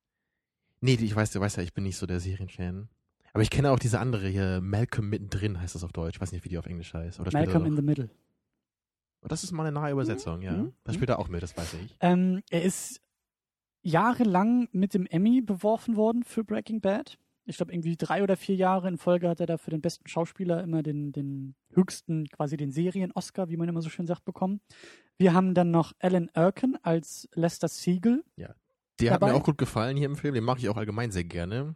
Nee, 0.82 0.96
ich 0.96 1.16
weiß, 1.16 1.32
du 1.32 1.40
weißt 1.40 1.58
ja, 1.58 1.64
ich 1.64 1.74
bin 1.74 1.84
nicht 1.84 1.98
so 1.98 2.06
der 2.06 2.20
Serienfan. 2.20 2.90
Aber 3.34 3.44
ich 3.44 3.50
kenne 3.50 3.72
auch 3.72 3.80
diese 3.80 4.00
andere 4.00 4.28
hier, 4.28 4.62
Malcolm 4.62 5.10
mittendrin 5.10 5.60
heißt 5.60 5.76
das 5.76 5.84
auf 5.84 5.92
Deutsch. 5.92 6.16
Ich 6.16 6.22
weiß 6.22 6.32
nicht, 6.32 6.46
wie 6.46 6.50
die 6.50 6.58
auf 6.58 6.66
Englisch 6.66 6.94
heißt. 6.94 7.20
Oder 7.20 7.32
er 7.34 7.46
Malcolm 7.46 7.66
in 7.66 7.76
the 7.76 7.82
Middle. 7.82 8.10
Oh, 9.22 9.28
Das 9.28 9.44
ist 9.44 9.52
mal 9.52 9.64
eine 9.66 9.72
nahe 9.72 9.92
Übersetzung, 9.92 10.42
ja. 10.42 10.54
mhm, 10.54 10.74
Da 10.84 10.92
mhm. 10.92 10.96
spielt 10.96 11.10
er 11.10 11.20
auch 11.20 11.28
mit, 11.28 11.44
das 11.44 11.56
weiß 11.56 11.74
ich. 11.76 11.98
Ähm, 12.00 12.42
er 12.50 12.64
ist 12.64 13.02
jahrelang 13.82 14.70
mit 14.72 14.94
dem 14.94 15.06
Emmy 15.06 15.42
beworfen 15.42 15.96
worden 15.96 16.24
für 16.24 16.44
Breaking 16.44 16.80
Bad. 16.80 17.18
Ich 17.46 17.58
glaube, 17.58 17.74
irgendwie 17.74 17.98
drei 17.98 18.24
oder 18.24 18.38
vier 18.38 18.56
Jahre 18.56 18.88
in 18.88 18.98
Folge 18.98 19.28
hat 19.28 19.40
er 19.42 19.46
da 19.48 19.58
für 19.58 19.70
den 19.72 19.82
besten 19.82 20.08
Schauspieler 20.08 20.64
immer 20.64 20.82
den, 20.84 21.12
den 21.12 21.56
höchsten, 21.74 22.28
quasi 22.30 22.56
den 22.58 22.72
Serien-Oscar, 22.72 23.50
wie 23.50 23.58
man 23.58 23.68
immer 23.68 23.82
so 23.82 23.90
schön 23.90 24.08
sagt, 24.08 24.24
bekommen. 24.24 24.62
Wir 25.18 25.34
haben 25.34 25.54
dann 25.54 25.70
noch 25.72 25.92
Alan 26.00 26.30
Arkin 26.34 26.78
als 26.84 27.28
Lester 27.34 27.68
Siegel. 27.68 28.24
Der 28.38 29.12
hat 29.12 29.22
mir 29.22 29.28
dabei. 29.28 29.34
auch 29.34 29.44
gut 29.44 29.58
gefallen 29.58 29.98
hier 29.98 30.06
im 30.06 30.16
Film. 30.16 30.34
Den 30.36 30.44
mag 30.44 30.60
ich 30.60 30.70
auch 30.70 30.78
allgemein 30.78 31.12
sehr 31.12 31.24
gerne. 31.26 31.76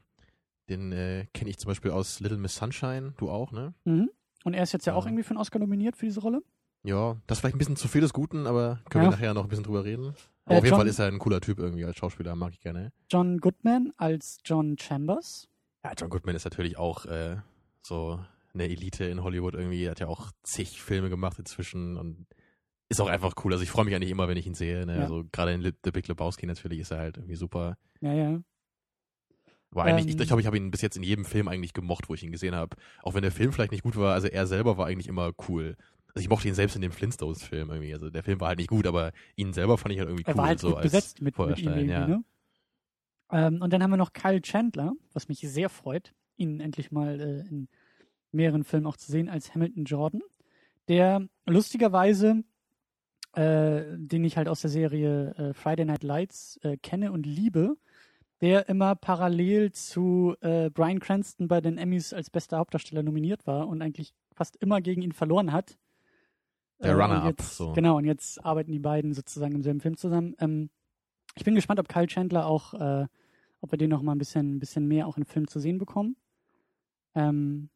Den 0.69 0.91
äh, 0.91 1.25
kenne 1.34 1.49
ich 1.49 1.58
zum 1.58 1.69
Beispiel 1.69 1.91
aus 1.91 2.19
Little 2.19 2.38
Miss 2.38 2.56
Sunshine. 2.56 3.13
Du 3.17 3.30
auch, 3.30 3.51
ne? 3.51 3.73
Mhm. 3.86 4.10
Und 4.43 4.53
er 4.53 4.63
ist 4.63 4.71
jetzt 4.71 4.86
ja, 4.86 4.93
Ja. 4.93 4.99
auch 4.99 5.06
irgendwie 5.06 5.23
für 5.23 5.32
einen 5.32 5.39
Oscar 5.39 5.60
nominiert 5.60 5.97
für 5.97 6.06
diese 6.06 6.21
Rolle. 6.21 6.41
Ja, 6.84 7.17
das 7.27 7.38
ist 7.38 7.41
vielleicht 7.41 7.56
ein 7.56 7.60
bisschen 7.60 7.75
zu 7.75 7.88
viel 7.89 8.01
des 8.01 8.13
Guten, 8.13 8.47
aber 8.47 8.80
können 8.89 9.03
Ja. 9.06 9.10
wir 9.12 9.15
nachher 9.17 9.34
noch 9.34 9.43
ein 9.43 9.49
bisschen 9.49 9.63
drüber 9.65 9.84
reden. 9.84 10.13
Aber 10.45 10.56
Äh, 10.56 10.58
auf 10.60 10.63
jeden 10.63 10.67
John- 10.67 10.80
Fall 10.80 10.88
ist 10.88 10.99
er 10.99 11.08
ein 11.08 11.19
cooler 11.19 11.41
Typ 11.41 11.60
irgendwie 11.60 11.84
als 11.84 11.97
Schauspieler, 11.97 12.36
mag 12.36 12.53
ich 12.53 12.60
gerne. 12.62 12.93
John 13.10 13.39
Goodman 13.39 13.91
als 13.97 14.38
John 14.45 14.77
Chambers. 14.77 15.49
Ja, 15.84 15.94
John 15.98 16.10
Goodman 16.10 16.36
ist 16.36 16.46
natürlich 16.46 16.78
auch 16.78 17.06
äh, 17.06 17.38
so 17.82 18.20
eine 18.54 18.66
Elite 18.66 19.06
in 19.06 19.24
Hollywood 19.24 19.54
irgendwie. 19.54 19.84
Er 19.84 19.92
hat 19.92 20.00
ja 20.00 20.08
auch 20.08 20.32
zig 20.44 20.82
Filme 20.82 21.10
gemacht 21.10 21.40
inzwischen 21.40 21.98
und 21.98 22.26
ist 22.90 23.02
auch 23.02 23.08
einfach 23.08 23.34
cool. 23.44 23.54
Also 23.54 23.63
ich 23.63 23.70
freue 23.70 23.86
mich 23.86 23.96
eigentlich 23.96 24.12
immer, 24.12 24.28
wenn 24.28 24.38
ich 24.38 24.48
ihn 24.48 24.54
sehe. 24.54 24.86
Ne? 24.86 24.96
Ja. 24.96 25.02
Also 25.04 25.26
gerade 25.32 25.54
in 25.54 25.62
The 25.62 25.92
Big 25.92 26.08
Lebowski 26.08 26.46
natürlich 26.46 26.80
ist 26.80 26.92
er 26.92 27.00
halt 27.00 27.18
irgendwie 27.18 27.36
super. 27.36 27.78
Ja, 28.02 28.13
ja. 28.13 28.42
Aber 29.72 29.84
eigentlich, 29.84 30.06
Ähm. 30.06 30.10
ich, 30.10 30.20
ich 30.22 30.28
glaube, 30.28 30.42
ich 30.42 30.48
habe 30.48 30.58
ihn 30.58 30.72
bis 30.72 30.82
jetzt 30.82 30.96
in 30.96 31.04
jedem 31.04 31.26
Film 31.26 31.48
eigentlich 31.48 31.74
gemocht, 31.74 32.10
wo 32.10 32.13
ich 32.13 32.24
ihn 32.24 32.32
gesehen 32.32 32.56
habe. 32.56 32.78
Auch 33.04 33.13
wenn 33.13 33.22
der 33.22 33.32
Film 33.32 33.52
vielleicht 33.52 33.72
nicht 33.72 33.84
gut 33.84 33.98
war, 33.98 34.13
also 34.13 34.28
er 34.28 34.48
selber 34.48 34.78
war 34.78 34.88
eigentlich 34.88 35.08
immer 35.08 35.34
cool. 35.50 35.76
Also 36.16 36.24
ich 36.24 36.30
mochte 36.30 36.48
ihn 36.48 36.56
selbst 36.56 36.76
in 36.76 36.82
dem 36.82 36.92
Flintstones-Film 36.92 37.70
irgendwie. 37.70 37.94
Also 37.94 38.10
der 38.10 38.24
Film 38.24 38.40
war 38.40 38.48
halt 38.48 38.60
nicht 38.60 38.70
gut, 38.70 38.88
aber 38.88 39.12
ihn 39.36 39.54
selber 39.54 39.78
fand 39.78 39.94
ich 39.94 40.00
halt 40.00 40.10
irgendwie 40.10 40.24
cool. 40.26 40.34
Er 40.34 40.38
war 40.38 40.48
halt 40.48 40.60
so 40.60 40.70
gut 40.70 40.78
als 40.78 40.86
besetzt 40.86 41.22
mit, 41.22 41.38
mit 41.38 41.60
ihm 41.60 41.90
ja. 41.90 42.08
ne? 42.08 42.24
Ähm, 43.32 43.62
Und 43.62 43.74
dann 43.74 43.84
haben 43.84 43.92
wir 43.92 43.98
noch 43.98 44.13
Kyle 44.13 44.42
Chandler, 44.42 44.94
was 45.13 45.28
mich 45.28 45.40
sehr 45.40 45.70
freut, 45.70 46.13
ihn 46.38 46.60
endlich 46.60 46.92
mal 46.92 47.20
äh, 47.20 47.50
in 47.50 47.68
mehreren 48.32 48.63
Filmen 48.63 48.86
auch 48.88 48.98
zu 48.98 49.12
sehen, 49.12 49.30
als 49.30 49.54
Hamilton 49.54 49.86
Jordan, 49.86 50.22
der 50.88 51.28
lustigerweise, 51.46 52.44
äh, 53.34 53.84
den 53.98 54.24
ich 54.24 54.38
halt 54.38 54.48
aus 54.48 54.62
der 54.62 54.70
Serie 54.70 55.34
äh, 55.36 55.54
Friday 55.54 55.86
Night 55.86 56.04
Lights 56.04 56.58
äh, 56.63 56.78
kenne 56.78 57.12
und 57.12 57.26
liebe, 57.26 57.78
der 58.42 58.70
immer 58.70 58.96
parallel 58.96 59.72
zu 59.72 60.36
äh, 60.42 60.70
Brian 60.70 61.00
Cranston 61.00 61.48
bei 61.48 61.60
den 61.60 61.78
Emmys 61.78 62.13
als 62.13 62.30
bester 62.30 62.58
Hauptdarsteller 62.58 63.04
nominiert 63.04 63.48
war 63.48 63.68
und 63.68 63.82
eigentlich 63.82 64.13
fast 64.34 64.56
immer 64.58 64.82
gegen 64.82 65.02
ihn 65.02 65.12
verloren 65.12 65.52
hat. 65.52 65.78
Der 66.80 66.96
und 66.96 67.02
Runner-up, 67.02 67.42
so. 67.42 67.74
Genau, 67.74 67.98
und 67.98 68.06
jetzt 68.06 68.44
arbeiten 68.46 68.72
die 68.72 68.80
beiden 68.80 69.13
sozusagen 69.13 69.56
im 69.56 69.63
selben 69.63 69.82
Film 69.82 69.98
zusammen. 69.98 70.36
Ähm, 70.40 70.70
ich 71.38 71.45
bin 71.45 71.56
gespannt, 71.56 71.80
ob 71.80 71.88
Kyle 71.88 72.08
Chandler 72.08 72.45
auch, 72.45 72.73
äh, 72.73 73.08
ob 73.62 73.71
wir 73.71 73.78
den 73.78 73.89
noch 73.89 74.02
mal 74.02 74.13
ein 74.13 74.17
bisschen, 74.17 74.56
ein 74.56 74.60
bisschen 74.60 74.88
mehr 74.88 75.08
auch 75.08 75.17
im 75.17 75.26
Film 75.26 75.47
zu 75.47 75.60
sehen 75.60 75.78
bekommen. 75.78 76.15
Ähm, 77.15 77.69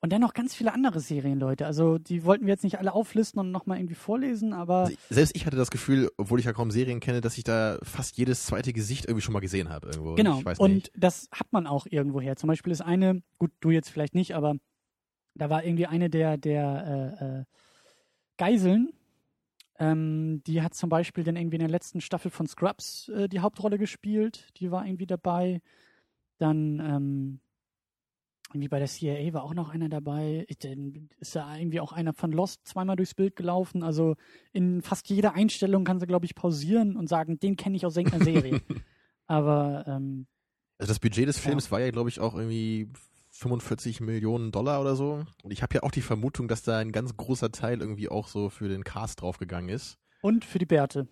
und 0.00 0.12
dann 0.12 0.20
noch 0.20 0.32
ganz 0.32 0.54
viele 0.54 0.72
andere 0.72 1.00
Serien, 1.00 1.40
Leute. 1.40 1.66
Also 1.66 1.98
die 1.98 2.24
wollten 2.24 2.46
wir 2.46 2.52
jetzt 2.52 2.62
nicht 2.62 2.78
alle 2.78 2.92
auflisten 2.92 3.40
und 3.40 3.50
noch 3.50 3.66
mal 3.66 3.78
irgendwie 3.78 3.96
vorlesen, 3.96 4.52
aber 4.52 4.84
Also 4.84 4.96
selbst 5.10 5.34
ich 5.34 5.44
hatte 5.44 5.56
das 5.56 5.72
Gefühl, 5.72 6.08
obwohl 6.16 6.38
ich 6.38 6.46
ja 6.46 6.52
kaum 6.52 6.70
Serien 6.70 7.00
kenne, 7.00 7.20
dass 7.20 7.36
ich 7.36 7.42
da 7.42 7.78
fast 7.82 8.16
jedes 8.16 8.46
zweite 8.46 8.72
Gesicht 8.72 9.06
irgendwie 9.06 9.22
schon 9.22 9.32
mal 9.32 9.40
gesehen 9.40 9.70
habe 9.70 9.88
irgendwo. 9.88 10.14
Genau, 10.14 10.40
und 10.58 10.74
nicht. 10.74 10.92
das 10.96 11.28
hat 11.32 11.52
man 11.52 11.66
auch 11.66 11.86
irgendwoher. 11.90 12.36
Zum 12.36 12.46
Beispiel 12.46 12.72
ist 12.72 12.80
eine, 12.80 13.22
gut, 13.38 13.50
du 13.58 13.70
jetzt 13.70 13.90
vielleicht 13.90 14.14
nicht, 14.14 14.36
aber 14.36 14.54
da 15.34 15.50
war 15.50 15.64
irgendwie 15.64 15.86
eine 15.86 16.10
der, 16.10 16.36
der 16.36 17.16
äh, 17.20 17.40
äh, 17.40 17.44
Geiseln, 18.36 18.92
ähm, 19.78 20.42
die 20.46 20.62
hat 20.62 20.74
zum 20.74 20.90
Beispiel 20.90 21.24
dann 21.24 21.36
irgendwie 21.36 21.56
in 21.56 21.60
der 21.60 21.68
letzten 21.68 22.00
Staffel 22.00 22.30
von 22.30 22.46
Scrubs 22.46 23.08
äh, 23.08 23.28
die 23.28 23.40
Hauptrolle 23.40 23.78
gespielt, 23.78 24.48
die 24.56 24.70
war 24.70 24.84
irgendwie 24.84 25.06
dabei. 25.06 25.60
Dann 26.38 26.80
ähm, 26.80 27.40
irgendwie 28.50 28.68
bei 28.68 28.78
der 28.78 28.88
CIA 28.88 29.32
war 29.34 29.44
auch 29.44 29.54
noch 29.54 29.70
einer 29.70 29.88
dabei. 29.88 30.44
Ich, 30.48 30.58
dann 30.58 31.10
ist 31.20 31.36
da 31.36 31.56
irgendwie 31.56 31.80
auch 31.80 31.92
einer 31.92 32.14
von 32.14 32.32
Lost 32.32 32.66
zweimal 32.66 32.96
durchs 32.96 33.14
Bild 33.14 33.36
gelaufen. 33.36 33.82
Also 33.82 34.16
in 34.52 34.82
fast 34.82 35.08
jeder 35.10 35.34
Einstellung 35.34 35.84
kann 35.84 36.00
sie, 36.00 36.06
glaube 36.06 36.26
ich, 36.26 36.34
pausieren 36.34 36.96
und 36.96 37.08
sagen, 37.08 37.38
den 37.38 37.56
kenne 37.56 37.76
ich 37.76 37.84
aus 37.84 37.96
irgendeiner 37.96 38.24
Serie. 38.24 38.60
Aber 39.26 39.84
ähm, 39.86 40.26
Also 40.78 40.90
das 40.90 40.98
Budget 40.98 41.28
des 41.28 41.38
Films 41.38 41.70
war 41.70 41.80
ja, 41.80 41.90
glaube 41.90 42.08
ich, 42.08 42.20
auch 42.20 42.34
irgendwie 42.34 42.88
45 43.38 44.00
Millionen 44.00 44.50
Dollar 44.50 44.80
oder 44.80 44.96
so. 44.96 45.24
Und 45.44 45.52
ich 45.52 45.62
habe 45.62 45.74
ja 45.74 45.82
auch 45.84 45.92
die 45.92 46.02
Vermutung, 46.02 46.48
dass 46.48 46.64
da 46.64 46.78
ein 46.78 46.90
ganz 46.90 47.16
großer 47.16 47.52
Teil 47.52 47.80
irgendwie 47.80 48.08
auch 48.08 48.26
so 48.26 48.50
für 48.50 48.68
den 48.68 48.82
Cast 48.82 49.22
draufgegangen 49.22 49.70
ist. 49.70 49.96
Und 50.22 50.44
für 50.44 50.58
die 50.58 50.66
Bärte. 50.66 51.06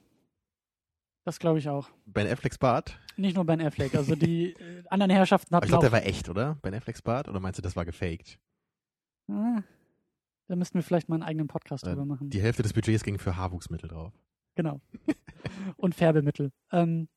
Das 1.24 1.38
glaube 1.38 1.60
ich 1.60 1.68
auch. 1.68 1.88
Ben 2.04 2.26
Afflecks 2.26 2.58
Bart. 2.58 2.98
Nicht 3.16 3.36
nur 3.36 3.44
Ben 3.44 3.60
Affleck. 3.60 3.94
Also 3.94 4.16
die 4.16 4.52
äh, 4.58 4.82
anderen 4.88 5.10
Herrschaften 5.10 5.54
Aber 5.54 5.58
hatten 5.58 5.66
ich 5.66 5.70
glaube, 5.70 5.84
der 5.84 5.92
war 5.92 6.04
echt, 6.04 6.28
oder? 6.28 6.56
Ben 6.62 6.74
Afflecks 6.74 7.02
Bart? 7.02 7.28
Oder 7.28 7.38
meinst 7.38 7.58
du, 7.58 7.62
das 7.62 7.76
war 7.76 7.84
gefaked? 7.84 8.38
ah, 9.28 9.62
da 10.48 10.56
müssten 10.56 10.74
wir 10.78 10.82
vielleicht 10.82 11.08
mal 11.08 11.16
einen 11.16 11.22
eigenen 11.24 11.48
Podcast 11.48 11.84
Äh, 11.84 11.90
drüber 11.90 12.04
machen. 12.06 12.30
Die 12.30 12.40
Hälfte 12.40 12.62
des 12.62 12.72
Budgets 12.72 13.04
ging 13.04 13.18
für 13.18 13.36
Haarwuchsmittel 13.36 13.88
drauf. 13.88 14.12
Genau. 14.56 14.80
Und 15.76 15.94
Färbemittel. 15.94 16.50
Ähm, 16.72 17.08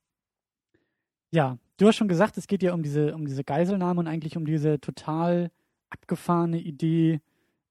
ja, 1.32 1.58
du 1.78 1.88
hast 1.88 1.96
schon 1.96 2.08
gesagt, 2.08 2.38
es 2.38 2.48
geht 2.48 2.64
ja 2.64 2.74
um 2.74 2.84
diese, 2.84 3.16
um 3.16 3.26
diese 3.26 3.44
Geiselnahme 3.44 4.00
und 4.00 4.08
eigentlich 4.08 4.38
um 4.38 4.46
diese 4.46 4.80
total 4.80 5.52
abgefahrene 5.90 6.60
Idee, 6.60 7.22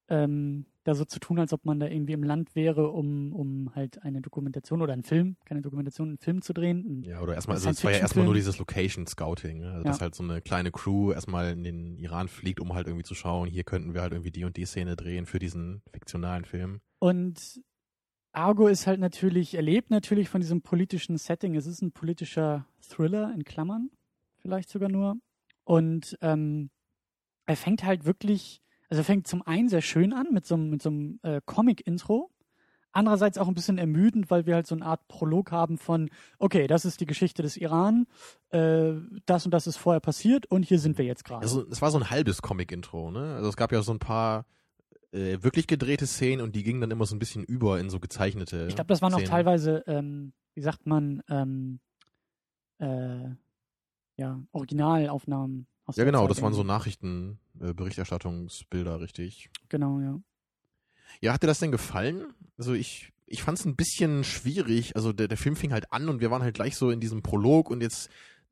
ähm, 0.08 0.66
da 0.84 0.94
so 0.94 1.04
zu 1.04 1.20
tun, 1.20 1.38
als 1.38 1.52
ob 1.52 1.66
man 1.66 1.78
da 1.78 1.86
irgendwie 1.86 2.14
im 2.14 2.22
Land 2.22 2.54
wäre, 2.56 2.88
um, 2.88 3.34
um 3.34 3.74
halt 3.74 4.02
eine 4.02 4.22
Dokumentation 4.22 4.80
oder 4.80 4.94
einen 4.94 5.02
Film, 5.02 5.36
keine 5.44 5.60
Dokumentation, 5.60 6.08
einen 6.08 6.18
Film 6.18 6.40
zu 6.40 6.54
drehen. 6.54 7.02
Ja, 7.04 7.20
oder 7.20 7.34
erstmal, 7.34 7.56
also 7.56 7.68
es 7.68 7.84
war 7.84 7.92
ja 7.92 7.98
erstmal 7.98 8.24
nur 8.24 8.34
dieses 8.34 8.58
Location 8.58 9.06
Scouting, 9.06 9.58
ne? 9.58 9.72
also 9.72 9.84
Ja. 9.84 9.90
dass 9.90 10.00
halt 10.00 10.14
so 10.14 10.22
eine 10.22 10.40
kleine 10.40 10.70
Crew 10.70 11.12
erstmal 11.12 11.52
in 11.52 11.62
den 11.62 11.98
Iran 11.98 12.28
fliegt, 12.28 12.58
um 12.58 12.72
halt 12.72 12.86
irgendwie 12.86 13.04
zu 13.04 13.14
schauen, 13.14 13.50
hier 13.50 13.64
könnten 13.64 13.92
wir 13.92 14.00
halt 14.00 14.12
irgendwie 14.12 14.30
die 14.30 14.44
und 14.44 14.56
die 14.56 14.64
Szene 14.64 14.96
drehen 14.96 15.26
für 15.26 15.38
diesen 15.38 15.82
fiktionalen 15.92 16.46
Film. 16.46 16.80
Und 17.00 17.60
Argo 18.32 18.68
ist 18.68 18.86
halt 18.86 19.00
natürlich, 19.00 19.54
er 19.54 19.62
lebt 19.62 19.90
natürlich 19.90 20.28
von 20.28 20.40
diesem 20.40 20.62
politischen 20.62 21.16
Setting. 21.16 21.54
Es 21.54 21.66
ist 21.66 21.82
ein 21.82 21.92
politischer 21.92 22.66
Thriller 22.80 23.32
in 23.34 23.44
Klammern, 23.44 23.90
vielleicht 24.40 24.68
sogar 24.68 24.88
nur. 24.88 25.16
Und 25.64 26.16
ähm, 26.20 26.70
er 27.46 27.56
fängt 27.56 27.84
halt 27.84 28.04
wirklich, 28.04 28.62
also 28.90 29.00
er 29.00 29.04
fängt 29.04 29.26
zum 29.26 29.42
einen 29.42 29.68
sehr 29.68 29.82
schön 29.82 30.12
an 30.12 30.28
mit 30.32 30.46
so 30.46 30.54
einem, 30.54 30.70
mit 30.70 30.82
so 30.82 30.90
einem 30.90 31.20
äh, 31.22 31.40
Comic-Intro. 31.44 32.30
Andererseits 32.92 33.38
auch 33.38 33.48
ein 33.48 33.54
bisschen 33.54 33.78
ermüdend, 33.78 34.30
weil 34.30 34.46
wir 34.46 34.54
halt 34.54 34.66
so 34.66 34.74
eine 34.74 34.84
Art 34.84 35.06
Prolog 35.08 35.52
haben 35.52 35.78
von, 35.78 36.10
okay, 36.38 36.66
das 36.66 36.84
ist 36.84 37.00
die 37.00 37.06
Geschichte 37.06 37.42
des 37.42 37.56
Iran, 37.56 38.06
äh, 38.50 38.92
das 39.26 39.44
und 39.44 39.52
das 39.52 39.66
ist 39.66 39.76
vorher 39.76 40.00
passiert 40.00 40.46
und 40.46 40.64
hier 40.64 40.78
sind 40.78 40.96
wir 40.96 41.04
jetzt 41.04 41.24
gerade. 41.24 41.42
Also 41.42 41.66
es 41.70 41.82
war 41.82 41.90
so 41.90 41.98
ein 41.98 42.10
halbes 42.10 42.40
Comic-Intro, 42.40 43.10
ne? 43.10 43.34
Also 43.36 43.50
es 43.50 43.56
gab 43.56 43.72
ja 43.72 43.82
so 43.82 43.92
ein 43.92 43.98
paar 43.98 44.46
äh, 45.12 45.38
wirklich 45.42 45.66
gedrehte 45.66 46.06
Szenen 46.06 46.42
und 46.42 46.54
die 46.54 46.62
gingen 46.62 46.80
dann 46.80 46.90
immer 46.90 47.06
so 47.06 47.14
ein 47.14 47.18
bisschen 47.18 47.44
über 47.44 47.80
in 47.80 47.90
so 47.90 48.00
gezeichnete. 48.00 48.66
Ich 48.68 48.74
glaube, 48.74 48.88
das 48.88 49.02
waren 49.02 49.14
auch 49.14 49.18
Szenen. 49.18 49.30
teilweise, 49.30 49.84
ähm, 49.86 50.32
wie 50.54 50.60
sagt 50.60 50.86
man, 50.86 51.22
ähm, 51.28 51.80
äh, 52.78 53.30
ja, 54.16 54.42
Originalaufnahmen 54.52 55.66
aus 55.86 55.96
Ja, 55.96 56.04
genau, 56.04 56.22
Zeit 56.22 56.30
das 56.30 56.42
waren 56.42 56.52
so 56.52 56.60
irgendwie. 56.60 56.72
Nachrichten, 56.72 57.38
äh, 57.60 57.74
richtig. 59.00 59.50
Genau, 59.68 60.00
ja. 60.00 60.20
Ja, 61.20 61.32
hat 61.32 61.42
dir 61.42 61.46
das 61.46 61.60
denn 61.60 61.72
gefallen? 61.72 62.26
Also 62.58 62.74
ich, 62.74 63.12
ich 63.26 63.42
fand 63.42 63.58
es 63.58 63.64
ein 63.64 63.76
bisschen 63.76 64.24
schwierig. 64.24 64.94
Also 64.96 65.12
der, 65.12 65.28
der 65.28 65.38
Film 65.38 65.56
fing 65.56 65.72
halt 65.72 65.92
an 65.92 66.08
und 66.08 66.20
wir 66.20 66.30
waren 66.30 66.42
halt 66.42 66.54
gleich 66.54 66.76
so 66.76 66.90
in 66.90 67.00
diesem 67.00 67.22
Prolog 67.22 67.70
und 67.70 67.80
jetzt, 67.80 68.10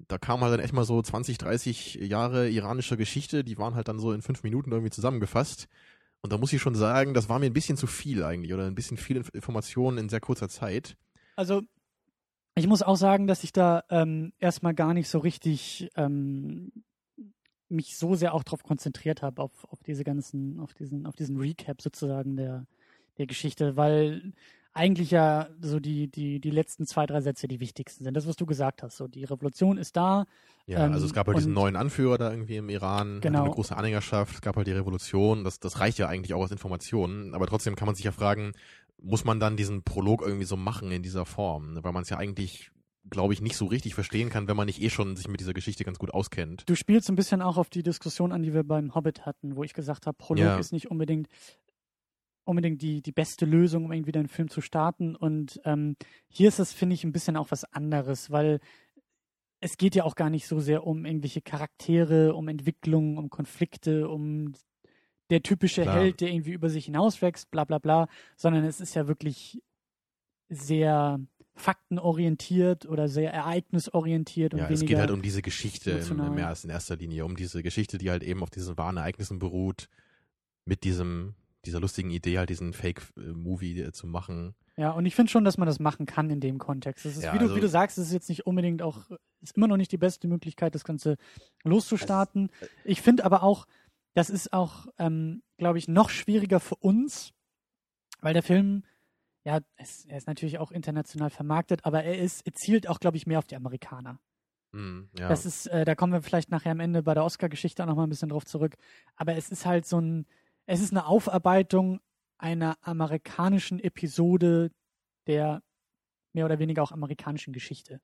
da 0.09 0.19
kam 0.19 0.41
halt 0.41 0.53
dann 0.55 0.61
echt 0.61 0.73
mal 0.73 0.85
so 0.85 1.01
20, 1.01 1.39
30 1.39 1.95
Jahre 1.95 2.49
iranischer 2.49 2.97
Geschichte, 2.97 3.45
die 3.45 3.59
waren 3.59 3.75
halt 3.75 3.89
dann 3.89 3.99
so 3.99 4.13
in 4.13 4.23
fünf 4.23 4.43
Minuten 4.43 4.73
irgendwie 4.73 4.91
zusammengefasst. 4.91 5.69
Und 6.27 6.33
da 6.33 6.39
muss 6.39 6.53
ich 6.53 6.61
schon 6.61 6.75
sagen, 6.75 7.15
das 7.15 7.29
war 7.29 7.39
mir 7.39 7.47
ein 7.47 7.53
bisschen 7.53 7.77
zu 7.77 7.87
viel 7.87 8.25
eigentlich 8.25 8.53
oder 8.53 8.67
ein 8.67 8.75
bisschen 8.75 8.97
viel 8.97 9.19
Inf- 9.19 9.33
Informationen 9.33 9.97
in 9.97 10.09
sehr 10.09 10.19
kurzer 10.19 10.49
Zeit. 10.49 10.97
Also, 11.37 11.63
ich 12.57 12.67
muss 12.67 12.83
auch 12.83 12.97
sagen, 12.97 13.29
dass 13.29 13.45
ich 13.45 13.53
da 13.53 13.85
ähm, 13.91 14.33
erstmal 14.41 14.75
gar 14.75 14.93
nicht 14.93 15.09
so 15.09 15.21
richtig 15.21 15.89
ähm, 15.95 16.73
mich 17.69 17.97
so 17.97 18.17
sehr 18.17 18.35
auch 18.35 18.43
darauf 18.43 18.65
konzentriert 18.65 19.23
habe, 19.23 19.41
auf, 19.41 19.53
auf 19.71 19.85
diese 19.85 20.03
ganzen, 20.03 20.59
auf 20.59 20.75
diesen, 20.75 21.07
auf 21.07 21.15
diesen 21.15 21.37
Recap 21.37 21.81
sozusagen 21.81 22.35
der, 22.35 22.67
der 23.19 23.29
Geschichte, 23.29 23.77
weil 23.77 24.33
eigentlich 24.77 25.11
ja 25.11 25.49
so 25.61 25.81
die, 25.81 26.09
die, 26.09 26.39
die 26.41 26.51
letzten 26.51 26.87
zwei, 26.87 27.07
drei 27.07 27.21
Sätze 27.21 27.49
die 27.49 27.61
wichtigsten 27.61 28.05
sind. 28.05 28.15
Das, 28.15 28.27
was 28.27 28.37
du 28.37 28.47
gesagt 28.47 28.83
hast. 28.83 28.97
So, 28.97 29.09
die 29.09 29.25
Revolution 29.25 29.79
ist 29.79 29.97
da. 29.97 30.27
Ja, 30.67 30.87
Ähm, 30.87 30.93
also 30.93 31.07
es 31.07 31.13
gab 31.15 31.27
halt 31.27 31.39
diesen 31.39 31.53
neuen 31.55 31.77
Anführer 31.77 32.19
da 32.19 32.31
irgendwie 32.31 32.57
im 32.57 32.69
Iran, 32.69 33.21
Genau. 33.21 33.45
eine 33.45 33.51
große 33.55 33.77
Anhängerschaft, 33.77 34.35
es 34.35 34.41
gab 34.41 34.57
halt 34.57 34.67
die 34.67 34.73
Revolution, 34.73 35.45
das, 35.45 35.59
das 35.61 35.81
reicht 35.81 35.99
ja 35.99 36.09
eigentlich 36.09 36.35
auch 36.35 36.43
als 36.43 36.51
Informationen, 36.53 37.35
aber 37.35 37.47
trotzdem 37.47 37.77
kann 37.77 37.87
man 37.87 37.95
sich 37.95 38.05
ja 38.05 38.13
fragen, 38.13 38.53
muss 39.01 39.25
man 39.25 39.41
dann 39.41 39.57
diesen 39.57 39.83
Prolog 39.83 40.23
irgendwie 40.23 40.45
so 40.47 40.57
machen 40.57 40.91
in 40.91 41.03
dieser 41.03 41.25
Form, 41.25 41.75
ne? 41.75 41.85
weil 41.85 41.93
man 41.93 42.03
es 42.03 42.11
ja 42.11 42.17
eigentlich 42.19 42.71
glaube 43.09 43.33
ich, 43.33 43.41
nicht 43.41 43.57
so 43.57 43.67
richtig 43.67 43.95
verstehen 43.95 44.31
kann, 44.31 44.49
wenn 44.49 44.57
man 44.57 44.67
nicht 44.67 44.83
eh 44.83 44.91
schon 44.91 45.15
sich 45.15 45.29
mit 45.29 45.39
dieser 45.39 45.55
Geschichte 45.55 45.85
ganz 45.85 45.97
gut 46.01 46.13
auskennt. 46.13 46.65
Du 46.69 46.75
spielst 46.75 47.09
ein 47.09 47.15
bisschen 47.15 47.41
auch 47.41 47.57
auf 47.57 47.71
die 47.71 47.85
Diskussion 47.85 48.33
an, 48.33 48.43
die 48.43 48.53
wir 48.53 48.65
beim 48.65 48.97
Hobbit 48.97 49.25
hatten, 49.25 49.55
wo 49.55 49.63
ich 49.63 49.75
gesagt 49.75 50.07
habe, 50.09 50.17
Prolog 50.19 50.45
Ja. 50.45 50.59
ist 50.59 50.73
nicht 50.73 50.91
unbedingt 50.91 51.29
unbedingt 52.47 52.83
die, 52.83 53.03
die 53.03 53.13
beste 53.13 53.45
Lösung, 53.45 53.85
um 53.85 53.93
irgendwie 53.93 54.13
den 54.13 54.29
Film 54.29 54.49
zu 54.49 54.61
starten. 54.61 55.17
Und 55.17 55.61
ähm, 55.65 55.97
hier 56.29 56.49
ist 56.49 56.59
das, 56.59 56.73
finde 56.73 56.95
ich, 56.95 57.05
ein 57.05 57.13
bisschen 57.13 57.37
auch 57.37 57.51
was 57.51 57.65
anderes, 57.65 58.31
weil 58.31 58.61
es 59.61 59.77
geht 59.77 59.95
ja 59.95 60.05
auch 60.05 60.15
gar 60.15 60.31
nicht 60.31 60.47
so 60.47 60.61
sehr 60.61 60.87
um 60.87 61.05
irgendwelche 61.05 61.41
Charaktere, 61.41 62.35
um 62.35 62.49
Entwicklung, 62.49 63.19
um 63.19 63.31
Konflikte, 63.31 64.09
um 64.09 64.53
der 65.31 65.43
typische 65.43 65.83
Klar. 65.83 65.97
Held, 65.97 66.21
der 66.21 66.29
irgendwie 66.29 66.53
über 66.53 66.71
sich 66.71 66.85
hinauswächst, 66.87 67.51
bla 67.51 67.65
bla 67.65 67.79
bla, 67.79 68.09
sondern 68.37 68.65
es 68.65 68.81
ist 68.81 68.95
ja 68.95 69.09
wirklich 69.09 69.61
sehr 70.49 71.21
faktenorientiert 71.57 72.87
oder 72.87 73.09
sehr 73.09 73.33
ereignisorientiert 73.33 74.53
und 74.53 74.61
Ja, 74.61 74.69
weniger 74.69 74.85
es 74.85 74.89
geht 74.89 74.99
halt 74.99 75.11
um 75.11 75.23
diese 75.23 75.43
Geschichte 75.43 75.95
als 76.47 76.65
in 76.65 76.71
erster 76.71 76.97
Linie, 76.97 77.25
um 77.25 77.35
diese 77.35 77.63
Geschichte, 77.63 77.99
die 77.99 78.11
halt 78.11 78.23
eben 78.23 78.43
auf 78.43 78.51
diesen 78.51 78.77
wahren 78.77 78.99
Ereignissen 78.99 79.39
beruht, 79.39 79.89
mit 80.67 80.85
diesem, 80.85 81.35
dieser 81.67 81.81
lustigen 81.81 82.11
Idee, 82.11 82.39
halt 82.39 82.49
diesen 82.51 82.73
Fake-Movie 82.73 83.81
äh, 83.81 83.93
zu 83.93 84.07
machen. 84.07 84.55
Ja, 84.77 84.91
und 84.93 85.07
ich 85.07 85.15
finde 85.15 85.31
schon, 85.31 85.45
dass 85.45 85.59
man 85.59 85.67
das 85.67 85.79
machen 85.81 86.07
kann 86.07 86.31
in 86.31 86.41
dem 86.41 86.59
Kontext. 86.59 87.05
Ist, 87.07 87.23
Ja, 87.23 87.33
wie, 87.35 87.39
du, 87.39 87.45
also- 87.45 87.57
wie 87.57 87.61
du 87.61 87.69
sagst, 87.69 87.99
es 87.99 88.07
ist 88.09 88.13
jetzt 88.13 88.29
nicht 88.29 88.47
unbedingt 88.47 88.83
auch, 88.83 89.11
ist 89.41 89.57
immer 89.57 89.69
noch 89.69 89.77
nicht 89.77 89.93
die 89.93 89.97
beste 89.99 90.29
Möglichkeit, 90.29 90.75
das 90.75 90.85
Ganze 90.85 91.17
loszustarten. 91.65 92.51
äh, 92.61 92.67
Ich 92.85 93.03
finde 93.03 93.25
aber 93.25 93.43
auch, 93.43 93.67
das 94.15 94.31
ist 94.31 94.53
auch, 94.53 94.87
ähm, 94.99 95.43
glaube 95.59 95.79
ich, 95.79 95.89
noch 95.89 96.09
schwieriger 96.11 96.61
für 96.61 96.77
uns, 96.77 97.33
weil 98.21 98.33
der 98.35 98.43
Film, 98.43 98.85
ja, 99.45 99.61
es, 99.77 100.05
er 100.07 100.19
ist 100.19 100.27
natürlich 100.27 100.59
auch 100.59 100.71
international 100.73 101.31
vermarktet, 101.31 101.85
aber 101.85 102.03
er 102.03 102.19
ist, 102.19 102.47
er 102.47 102.53
zielt 102.55 102.89
auch, 102.89 102.99
glaube 103.01 103.17
ich, 103.17 103.27
mehr 103.27 103.39
auf 103.39 103.47
die 103.47 103.57
Amerikaner. 103.57 104.19
Hm, 104.73 105.09
ja. 105.19 105.29
Das 105.29 105.47
ist, 105.47 105.67
äh, 105.69 105.85
da 105.85 105.95
kommen 105.95 106.13
wir 106.13 106.23
vielleicht 106.23 106.51
nachher 106.51 106.73
am 106.73 106.81
Ende 106.81 107.03
bei 107.03 107.15
der 107.15 107.25
Oscar-Geschichte 107.25 107.83
auch 107.83 107.87
noch 107.87 107.95
mal 107.97 108.03
ein 108.05 108.09
bisschen 108.11 108.29
drauf 108.31 108.45
zurück. 108.45 108.77
Aber 109.17 109.35
es 109.37 109.51
ist 109.51 109.65
halt 109.67 109.87
so 109.87 110.01
ein, 110.01 110.27
es 110.67 110.81
ist 110.81 110.93
eine 110.93 111.07
Aufarbeitung 111.07 112.01
einer 112.39 112.77
amerikanischen 112.83 113.79
Episode 113.79 114.71
der 115.27 115.63
mehr 116.33 116.45
oder 116.45 116.59
weniger 116.59 116.83
auch 116.83 116.93
amerikanischen 116.93 117.53
Geschichte. 117.53 118.01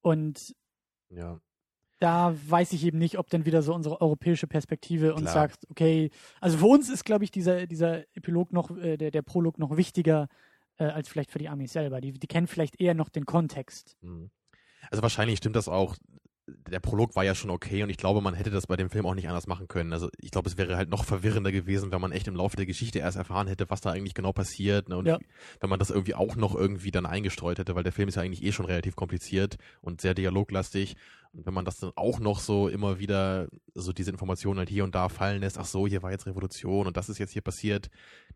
Und 0.00 0.54
ja. 1.10 1.40
da 1.98 2.34
weiß 2.46 2.72
ich 2.72 2.84
eben 2.84 2.98
nicht, 2.98 3.18
ob 3.18 3.28
dann 3.28 3.44
wieder 3.44 3.62
so 3.62 3.74
unsere 3.74 4.00
europäische 4.00 4.46
Perspektive 4.46 5.12
uns 5.12 5.22
Klar. 5.22 5.34
sagt, 5.34 5.68
okay, 5.68 6.10
also 6.40 6.58
für 6.58 6.66
uns 6.66 6.88
ist, 6.88 7.04
glaube 7.04 7.24
ich, 7.24 7.30
dieser, 7.30 7.66
dieser 7.66 8.04
Epilog 8.16 8.52
noch, 8.52 8.70
äh, 8.76 8.96
der, 8.96 9.10
der 9.10 9.22
Prolog 9.22 9.58
noch 9.58 9.76
wichtiger 9.76 10.28
äh, 10.78 10.84
als 10.84 11.08
vielleicht 11.08 11.32
für 11.32 11.38
die 11.38 11.48
Amis 11.48 11.72
selber. 11.72 12.00
Die, 12.00 12.12
die 12.12 12.26
kennen 12.26 12.46
vielleicht 12.46 12.80
eher 12.80 12.94
noch 12.94 13.08
den 13.08 13.26
Kontext. 13.26 13.96
Hm. 14.00 14.30
Also 14.90 15.02
wahrscheinlich 15.02 15.38
stimmt 15.38 15.56
das 15.56 15.68
auch. 15.68 15.96
Der 16.48 16.78
Prolog 16.78 17.16
war 17.16 17.24
ja 17.24 17.34
schon 17.34 17.50
okay 17.50 17.82
und 17.82 17.90
ich 17.90 17.96
glaube, 17.96 18.20
man 18.20 18.34
hätte 18.34 18.50
das 18.50 18.68
bei 18.68 18.76
dem 18.76 18.88
Film 18.88 19.04
auch 19.04 19.14
nicht 19.16 19.28
anders 19.28 19.48
machen 19.48 19.66
können. 19.66 19.92
Also 19.92 20.08
ich 20.18 20.30
glaube, 20.30 20.48
es 20.48 20.56
wäre 20.56 20.76
halt 20.76 20.88
noch 20.90 21.04
verwirrender 21.04 21.50
gewesen, 21.50 21.90
wenn 21.90 22.00
man 22.00 22.12
echt 22.12 22.28
im 22.28 22.36
Laufe 22.36 22.56
der 22.56 22.66
Geschichte 22.66 23.00
erst 23.00 23.16
erfahren 23.16 23.48
hätte, 23.48 23.68
was 23.68 23.80
da 23.80 23.90
eigentlich 23.90 24.14
genau 24.14 24.32
passiert. 24.32 24.88
Ne? 24.88 24.96
Und 24.96 25.06
Ja. 25.06 25.18
wenn 25.60 25.70
man 25.70 25.80
das 25.80 25.90
irgendwie 25.90 26.14
auch 26.14 26.36
noch 26.36 26.54
irgendwie 26.54 26.92
dann 26.92 27.04
eingestreut 27.04 27.58
hätte, 27.58 27.74
weil 27.74 27.82
der 27.82 27.92
Film 27.92 28.08
ist 28.08 28.14
ja 28.14 28.22
eigentlich 28.22 28.44
eh 28.44 28.52
schon 28.52 28.66
relativ 28.66 28.94
kompliziert 28.94 29.56
und 29.80 30.00
sehr 30.00 30.14
dialoglastig. 30.14 30.94
Und 31.32 31.46
wenn 31.46 31.54
man 31.54 31.64
das 31.64 31.78
dann 31.78 31.90
auch 31.96 32.20
noch 32.20 32.38
so 32.38 32.68
immer 32.68 32.98
wieder 33.00 33.48
so 33.74 33.92
diese 33.92 34.10
Informationen 34.12 34.60
halt 34.60 34.70
hier 34.70 34.84
und 34.84 34.94
da 34.94 35.08
fallen 35.08 35.40
lässt, 35.40 35.58
ach 35.58 35.66
so, 35.66 35.86
hier 35.86 36.02
war 36.02 36.12
jetzt 36.12 36.26
Revolution 36.26 36.86
und 36.86 36.96
das 36.96 37.08
ist 37.08 37.18
jetzt 37.18 37.32
hier 37.32 37.42
passiert, 37.42 37.90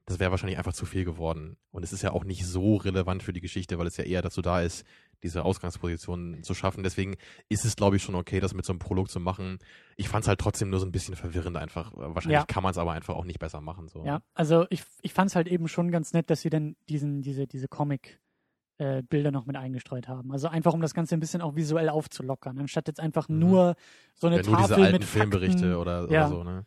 das 0.04 0.18
wäre 0.18 0.32
wahrscheinlich 0.32 0.58
einfach 0.58 0.72
zu 0.72 0.84
viel 0.84 1.04
geworden. 1.04 1.56
Und 1.70 1.84
es 1.84 1.92
ist 1.92 2.02
ja 2.02 2.10
auch 2.12 2.24
nicht 2.24 2.44
so 2.44 2.76
relevant 2.76 3.22
für 3.22 3.32
die 3.32 3.40
Geschichte, 3.40 3.78
weil 3.78 3.86
es 3.86 3.96
ja 3.96 4.04
eher 4.04 4.20
dazu 4.20 4.42
da 4.42 4.60
ist, 4.60 4.84
diese 5.22 5.44
Ausgangsposition 5.44 6.42
zu 6.42 6.54
schaffen. 6.54 6.82
Deswegen 6.82 7.16
ist 7.48 7.64
es, 7.64 7.76
glaube 7.76 7.96
ich, 7.96 8.02
schon 8.02 8.14
okay, 8.14 8.40
das 8.40 8.54
mit 8.54 8.64
so 8.64 8.72
einem 8.72 8.78
Prolog 8.80 9.10
zu 9.10 9.20
machen. 9.20 9.58
Ich 9.96 10.08
fand 10.08 10.24
es 10.24 10.28
halt 10.28 10.40
trotzdem 10.40 10.70
nur 10.70 10.80
so 10.80 10.86
ein 10.86 10.92
bisschen 10.92 11.16
verwirrend 11.16 11.56
einfach. 11.56 11.92
Wahrscheinlich 11.94 12.40
Ja. 12.40 12.46
kann 12.46 12.62
man 12.62 12.70
es 12.70 12.78
aber 12.78 12.92
einfach 12.92 13.14
auch 13.14 13.24
nicht 13.24 13.38
besser 13.38 13.60
machen. 13.60 13.88
So. 13.88 14.04
Ja, 14.04 14.22
also 14.34 14.66
ich, 14.70 14.82
ich 15.02 15.12
fand 15.12 15.30
es 15.30 15.36
halt 15.36 15.46
eben 15.48 15.68
schon 15.68 15.90
ganz 15.90 16.12
nett, 16.12 16.30
dass 16.30 16.40
sie 16.40 16.50
dann 16.50 16.76
diesen, 16.88 17.20
diese, 17.22 17.46
diese 17.46 17.68
Comic-Bilder 17.68 19.30
noch 19.30 19.44
mit 19.46 19.56
eingestreut 19.56 20.08
haben. 20.08 20.32
Also 20.32 20.48
einfach, 20.48 20.72
um 20.72 20.80
das 20.80 20.94
Ganze 20.94 21.14
ein 21.14 21.20
bisschen 21.20 21.42
auch 21.42 21.54
visuell 21.54 21.90
aufzulockern, 21.90 22.58
anstatt 22.58 22.88
jetzt 22.88 23.00
einfach 23.00 23.28
Mhm. 23.28 23.38
nur 23.38 23.74
so 24.14 24.26
eine 24.26 24.36
Ja, 24.36 24.42
nur 24.42 24.52
Tafel 24.56 24.68
diese 24.74 24.80
alten 24.86 24.92
mit 24.94 25.04
Filmberichte 25.04 25.58
Fakten. 25.58 25.74
oder, 25.74 26.00
Ja. 26.10 26.26
oder 26.26 26.28
so, 26.28 26.44
ne? 26.44 26.64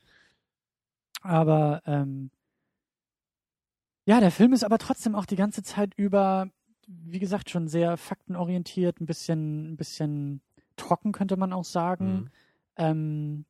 Aber 1.21 1.81
ähm, 1.85 2.29
ja, 4.05 4.19
der 4.19 4.31
Film 4.31 4.51
ist 4.53 4.63
aber 4.65 4.77
trotzdem 4.77 5.15
auch 5.15 5.25
die 5.25 5.37
ganze 5.37 5.63
Zeit 5.63 5.93
über, 5.95 6.49
wie 6.87 7.19
gesagt, 7.19 7.49
schon 7.49 7.67
sehr 7.67 7.97
faktenorientiert, 7.97 8.99
ein 8.99 9.05
bisschen, 9.05 9.73
ein 9.73 9.77
bisschen 9.77 10.41
trocken, 10.75 11.11
könnte 11.11 11.37
man 11.37 11.53
auch 11.53 11.65
sagen. 11.65 12.13
Mhm. 12.15 12.29
ähm, 12.77 13.45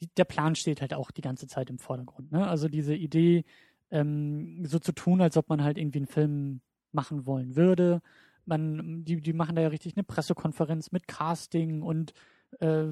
die, 0.00 0.08
der 0.14 0.24
Plan 0.24 0.54
steht 0.54 0.80
halt 0.80 0.94
auch 0.94 1.10
die 1.10 1.22
ganze 1.22 1.46
Zeit 1.46 1.70
im 1.70 1.78
Vordergrund. 1.78 2.32
Ne? 2.32 2.46
Also 2.46 2.68
diese 2.68 2.94
Idee, 2.94 3.44
ähm, 3.90 4.64
so 4.66 4.78
zu 4.78 4.92
tun, 4.92 5.20
als 5.20 5.36
ob 5.36 5.48
man 5.48 5.62
halt 5.62 5.78
irgendwie 5.78 5.98
einen 5.98 6.06
Film 6.06 6.60
machen 6.92 7.26
wollen 7.26 7.56
würde. 7.56 8.02
Man, 8.44 9.04
die, 9.04 9.20
die 9.20 9.32
machen 9.32 9.56
da 9.56 9.62
ja 9.62 9.68
richtig 9.68 9.96
eine 9.96 10.04
Pressekonferenz 10.04 10.92
mit 10.92 11.08
Casting 11.08 11.82
und 11.82 12.12
äh, 12.60 12.88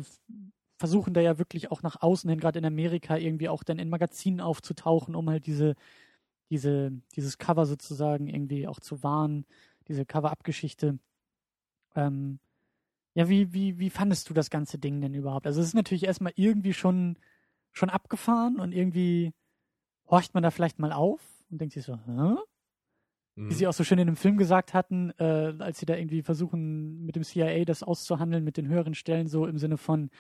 versuchen 0.79 1.15
da 1.15 1.21
ja 1.21 1.39
wirklich 1.39 1.71
auch 1.71 1.83
nach 1.83 2.01
außen 2.03 2.29
hin, 2.29 2.41
gerade 2.41 2.59
in 2.59 2.65
Amerika, 2.65 3.17
irgendwie 3.17 3.49
auch 3.49 3.63
dann 3.63 3.79
in 3.79 3.89
Magazinen 3.89 4.41
aufzutauchen, 4.41 5.15
um 5.15 5.31
halt 5.31 5.47
diese, 5.47 5.75
diese, 6.51 6.93
dieses 7.15 7.39
Cover 7.39 7.67
sozusagen 7.67 8.29
irgendwie 8.29 8.67
auch 8.67 8.81
zu 8.81 9.03
wahren, 9.03 9.47
diese 9.89 10.05
Cover-Up-Geschichte. 10.07 10.99
Ähm, 11.95 12.39
ja, 13.15 13.29
wie, 13.29 13.53
wie, 13.53 13.79
wie 13.79 13.91
fandest 13.91 14.29
du 14.29 14.35
das 14.35 14.51
ganze 14.51 14.79
Ding 14.79 15.01
denn 15.01 15.15
überhaupt? 15.15 15.47
Also 15.47 15.61
es 15.61 15.69
ist 15.69 15.75
natürlich 15.75 16.05
erstmal 16.05 16.33
irgendwie 16.37 16.73
schon, 16.75 17.17
schon 17.73 17.91
abgefahren 17.91 18.59
und 18.59 18.73
irgendwie 18.73 19.33
horcht 20.09 20.35
man 20.35 20.43
da 20.43 20.51
vielleicht 20.51 20.79
mal 20.79 20.93
auf 20.93 21.21
und 21.51 21.61
denkt 21.61 21.75
sich 21.75 21.85
so, 21.85 21.97
hä? 21.97 22.35
Mhm. 23.37 23.51
Wie 23.51 23.55
sie 23.55 23.67
auch 23.67 23.73
so 23.73 23.85
schön 23.85 23.99
in 23.99 24.07
dem 24.07 24.17
Film 24.17 24.37
gesagt 24.37 24.75
hatten, 24.75 25.11
äh, 25.19 25.55
als 25.59 25.79
sie 25.81 25.87
da 25.87 25.97
irgendwie 25.97 26.23
versuchen, 26.23 27.05
mit 27.05 27.17
dem 27.17 27.25
CIA 27.25 27.65
das 27.65 27.83
auszuhandeln, 27.83 28.45
mit 28.45 28.57
den 28.57 28.69
höheren 28.69 28.95
Stellen, 28.95 29.27
so 29.29 29.47
im 29.47 29.59
Sinne 29.59 29.77
von, 29.77 30.11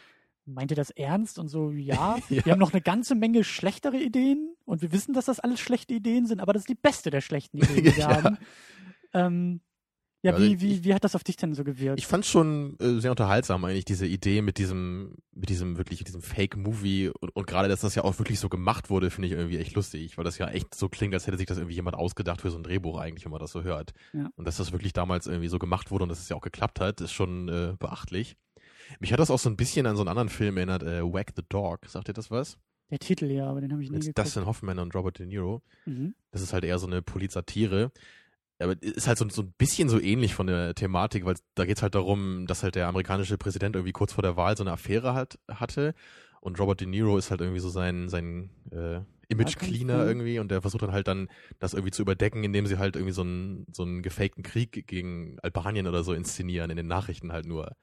meint 0.46 0.70
ihr 0.72 0.76
das 0.76 0.90
ernst? 0.90 1.38
Und 1.38 1.48
so, 1.48 1.70
ja, 1.70 2.16
Ja. 2.28 2.44
wir 2.44 2.52
haben 2.52 2.58
noch 2.60 2.72
eine 2.72 2.82
ganze 2.82 3.14
Menge 3.14 3.44
schlechtere 3.44 3.98
Ideen 3.98 4.54
und 4.64 4.82
wir 4.82 4.90
wissen, 4.92 5.14
dass 5.14 5.26
das 5.26 5.38
alles 5.40 5.60
schlechte 5.60 5.94
Ideen 5.94 6.26
sind, 6.26 6.40
aber 6.40 6.52
das 6.52 6.62
ist 6.62 6.68
die 6.68 6.74
beste 6.74 7.10
der 7.10 7.20
schlechten 7.20 7.58
Ideen, 7.58 7.76
die 7.84 7.84
wir 7.84 7.92
Ja. 7.98 8.22
haben. 8.22 8.38
Ähm, 9.14 9.60
ja, 10.24 10.32
Also 10.32 10.46
wie, 10.46 10.60
wie, 10.62 10.84
wie 10.84 10.94
hat 10.94 11.04
das 11.04 11.14
auf 11.14 11.22
dich 11.22 11.36
denn 11.36 11.52
so 11.52 11.64
gewirkt? 11.64 11.98
Ich 11.98 12.06
fand 12.06 12.24
schon 12.24 12.78
äh, 12.80 12.98
sehr 12.98 13.10
unterhaltsam 13.10 13.62
eigentlich 13.66 13.84
diese 13.84 14.06
Idee 14.06 14.40
mit 14.40 14.56
diesem, 14.56 15.16
mit 15.32 15.50
diesem 15.50 15.76
wirklich 15.76 16.02
diesem 16.02 16.22
Fake-Movie 16.22 17.10
und, 17.20 17.36
und 17.36 17.46
gerade, 17.46 17.68
dass 17.68 17.82
das 17.82 17.94
ja 17.94 18.04
auch 18.04 18.18
wirklich 18.18 18.40
so 18.40 18.48
gemacht 18.48 18.88
wurde, 18.88 19.10
finde 19.10 19.28
ich 19.28 19.34
irgendwie 19.34 19.58
echt 19.58 19.74
lustig, 19.74 20.16
weil 20.16 20.24
das 20.24 20.38
ja 20.38 20.48
echt 20.48 20.74
so 20.74 20.88
klingt, 20.88 21.12
als 21.12 21.26
hätte 21.26 21.36
sich 21.36 21.46
das 21.46 21.58
irgendwie 21.58 21.74
jemand 21.74 21.96
ausgedacht 21.96 22.40
für 22.40 22.50
so 22.50 22.56
ein 22.56 22.62
Drehbuch 22.62 22.98
eigentlich, 22.98 23.26
wenn 23.26 23.32
man 23.32 23.40
das 23.40 23.52
so 23.52 23.64
hört. 23.64 23.92
Ja. 24.14 24.30
Und 24.36 24.46
dass 24.46 24.56
das 24.56 24.72
wirklich 24.72 24.94
damals 24.94 25.26
irgendwie 25.26 25.48
so 25.48 25.58
gemacht 25.58 25.90
wurde 25.90 26.04
und 26.04 26.08
dass 26.08 26.20
es 26.20 26.30
ja 26.30 26.36
auch 26.36 26.40
geklappt 26.40 26.80
hat, 26.80 27.02
ist 27.02 27.12
schon 27.12 27.50
äh, 27.50 27.74
beachtlich. 27.78 28.38
Mich 29.00 29.12
hat 29.12 29.20
das 29.20 29.30
auch 29.30 29.38
so 29.38 29.50
ein 29.50 29.56
bisschen 29.58 29.84
an 29.84 29.96
so 29.96 30.02
einen 30.02 30.08
anderen 30.08 30.30
Film 30.30 30.56
erinnert, 30.56 30.84
äh, 30.84 31.02
Wag 31.02 31.32
the 31.36 31.42
Dog. 31.46 31.80
Sagt 31.86 32.08
ihr 32.08 32.14
das 32.14 32.30
was? 32.30 32.56
Der 32.90 32.98
Titel 32.98 33.26
ja, 33.26 33.46
aber 33.46 33.60
den 33.60 33.72
habe 33.72 33.82
ich 33.82 33.90
nie 33.90 33.96
Mit 33.96 34.02
geguckt. 34.06 34.26
Dustin 34.26 34.46
Hoffman 34.46 34.78
und 34.78 34.94
Robert 34.94 35.18
De 35.18 35.26
Niro. 35.26 35.62
Mhm. 35.84 36.14
Das 36.30 36.40
ist 36.40 36.52
halt 36.54 36.64
eher 36.64 36.78
so 36.78 36.86
eine 36.86 37.02
Polizatire. 37.02 37.92
Aber 38.58 38.80
ist 38.80 39.08
halt 39.08 39.18
so, 39.18 39.28
so 39.28 39.42
ein 39.42 39.52
bisschen 39.58 39.88
so 39.88 40.00
ähnlich 40.00 40.34
von 40.34 40.46
der 40.46 40.74
Thematik, 40.74 41.24
weil 41.24 41.34
da 41.54 41.64
geht's 41.64 41.82
halt 41.82 41.94
darum, 41.94 42.46
dass 42.46 42.62
halt 42.62 42.76
der 42.76 42.86
amerikanische 42.86 43.36
Präsident 43.36 43.74
irgendwie 43.74 43.92
kurz 43.92 44.12
vor 44.12 44.22
der 44.22 44.36
Wahl 44.36 44.56
so 44.56 44.62
eine 44.62 44.72
Affäre 44.72 45.14
hat, 45.14 45.38
hatte 45.48 45.94
und 46.40 46.60
Robert 46.60 46.80
De 46.80 46.86
Niro 46.86 47.16
ist 47.16 47.30
halt 47.30 47.40
irgendwie 47.40 47.60
so 47.60 47.70
sein, 47.70 48.08
sein 48.08 48.50
äh, 48.70 49.00
Image-Cleaner 49.28 50.06
irgendwie 50.06 50.38
und 50.38 50.50
der 50.50 50.60
versucht 50.60 50.82
dann 50.82 50.92
halt 50.92 51.08
dann 51.08 51.28
das 51.58 51.72
irgendwie 51.72 51.90
zu 51.90 52.02
überdecken, 52.02 52.44
indem 52.44 52.66
sie 52.66 52.78
halt 52.78 52.96
irgendwie 52.96 53.14
so 53.14 53.22
einen, 53.22 53.66
so 53.72 53.82
einen 53.82 54.02
gefakten 54.02 54.42
Krieg 54.42 54.86
gegen 54.86 55.38
Albanien 55.42 55.86
oder 55.86 56.04
so 56.04 56.12
inszenieren, 56.12 56.70
in 56.70 56.76
den 56.76 56.86
Nachrichten 56.86 57.32
halt 57.32 57.46
nur. 57.46 57.76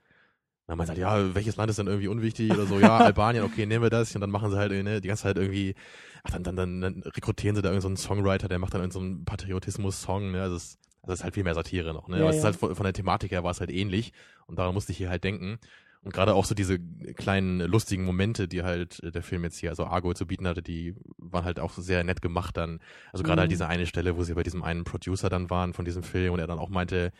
Dann 0.67 0.77
meint 0.77 0.89
halt, 0.89 0.99
ja, 0.99 1.35
welches 1.35 1.55
Land 1.57 1.69
ist 1.69 1.79
denn 1.79 1.87
irgendwie 1.87 2.07
unwichtig 2.07 2.53
oder 2.53 2.65
so, 2.65 2.79
ja, 2.79 2.99
Albanien, 3.01 3.43
okay, 3.43 3.65
nehmen 3.65 3.83
wir 3.83 3.89
das. 3.89 4.15
Und 4.15 4.21
dann 4.21 4.31
machen 4.31 4.51
sie 4.51 4.57
halt 4.57 4.71
ne, 4.71 5.01
die 5.01 5.07
ganze 5.07 5.23
Zeit 5.23 5.37
irgendwie, 5.37 5.75
ach, 6.23 6.31
dann, 6.31 6.43
dann, 6.43 6.55
dann, 6.55 6.81
dann 6.81 7.03
rekrutieren 7.03 7.55
sie 7.55 7.61
da 7.61 7.69
irgendeinen 7.69 7.97
so 7.97 8.03
einen 8.11 8.17
Songwriter, 8.17 8.47
der 8.47 8.59
macht 8.59 8.73
dann 8.73 8.81
irgendeinen 8.81 9.09
so 9.09 9.13
einen 9.15 9.25
Patriotismus-Song, 9.25 10.31
ne, 10.31 10.41
also 10.41 10.55
es, 10.55 10.77
also 11.03 11.13
es 11.13 11.19
ist 11.19 11.23
halt 11.23 11.33
viel 11.33 11.43
mehr 11.43 11.55
Satire 11.55 11.93
noch, 11.93 12.07
ne, 12.07 12.17
Ja, 12.17 12.21
aber 12.21 12.29
es 12.29 12.37
ist 12.37 12.43
ja. 12.43 12.45
halt 12.45 12.55
von, 12.55 12.75
von 12.75 12.83
der 12.83 12.93
Thematik 12.93 13.31
her 13.31 13.43
war 13.43 13.51
es 13.51 13.59
halt 13.59 13.71
ähnlich 13.71 14.13
und 14.47 14.59
daran 14.59 14.73
musste 14.73 14.91
ich 14.91 14.97
hier 14.97 15.09
halt 15.09 15.23
denken. 15.23 15.59
Und 16.03 16.13
gerade 16.13 16.33
auch 16.33 16.45
so 16.45 16.55
diese 16.55 16.79
kleinen 16.79 17.59
lustigen 17.59 18.05
Momente, 18.05 18.47
die 18.47 18.63
halt 18.63 19.03
äh, 19.03 19.11
der 19.11 19.21
Film 19.21 19.43
jetzt 19.43 19.57
hier, 19.59 19.69
also 19.69 19.85
Argo 19.85 20.13
zu 20.15 20.25
bieten 20.25 20.47
hatte, 20.47 20.63
die 20.63 20.95
waren 21.19 21.45
halt 21.45 21.59
auch 21.59 21.73
sehr 21.73 22.03
nett 22.03 22.23
gemacht 22.23 22.57
dann. 22.57 22.79
Also 23.13 23.23
gerade 23.23 23.41
Mhm. 23.41 23.41
halt 23.41 23.51
diese 23.51 23.67
eine 23.67 23.85
Stelle, 23.85 24.17
wo 24.17 24.23
sie 24.23 24.33
bei 24.33 24.41
diesem 24.41 24.63
einen 24.63 24.83
Producer 24.83 25.29
dann 25.29 25.51
waren 25.51 25.73
von 25.73 25.85
diesem 25.85 26.01
Film 26.01 26.33
und 26.33 26.39
er 26.39 26.47
dann 26.47 26.57
auch 26.57 26.69
meinte, 26.69 27.11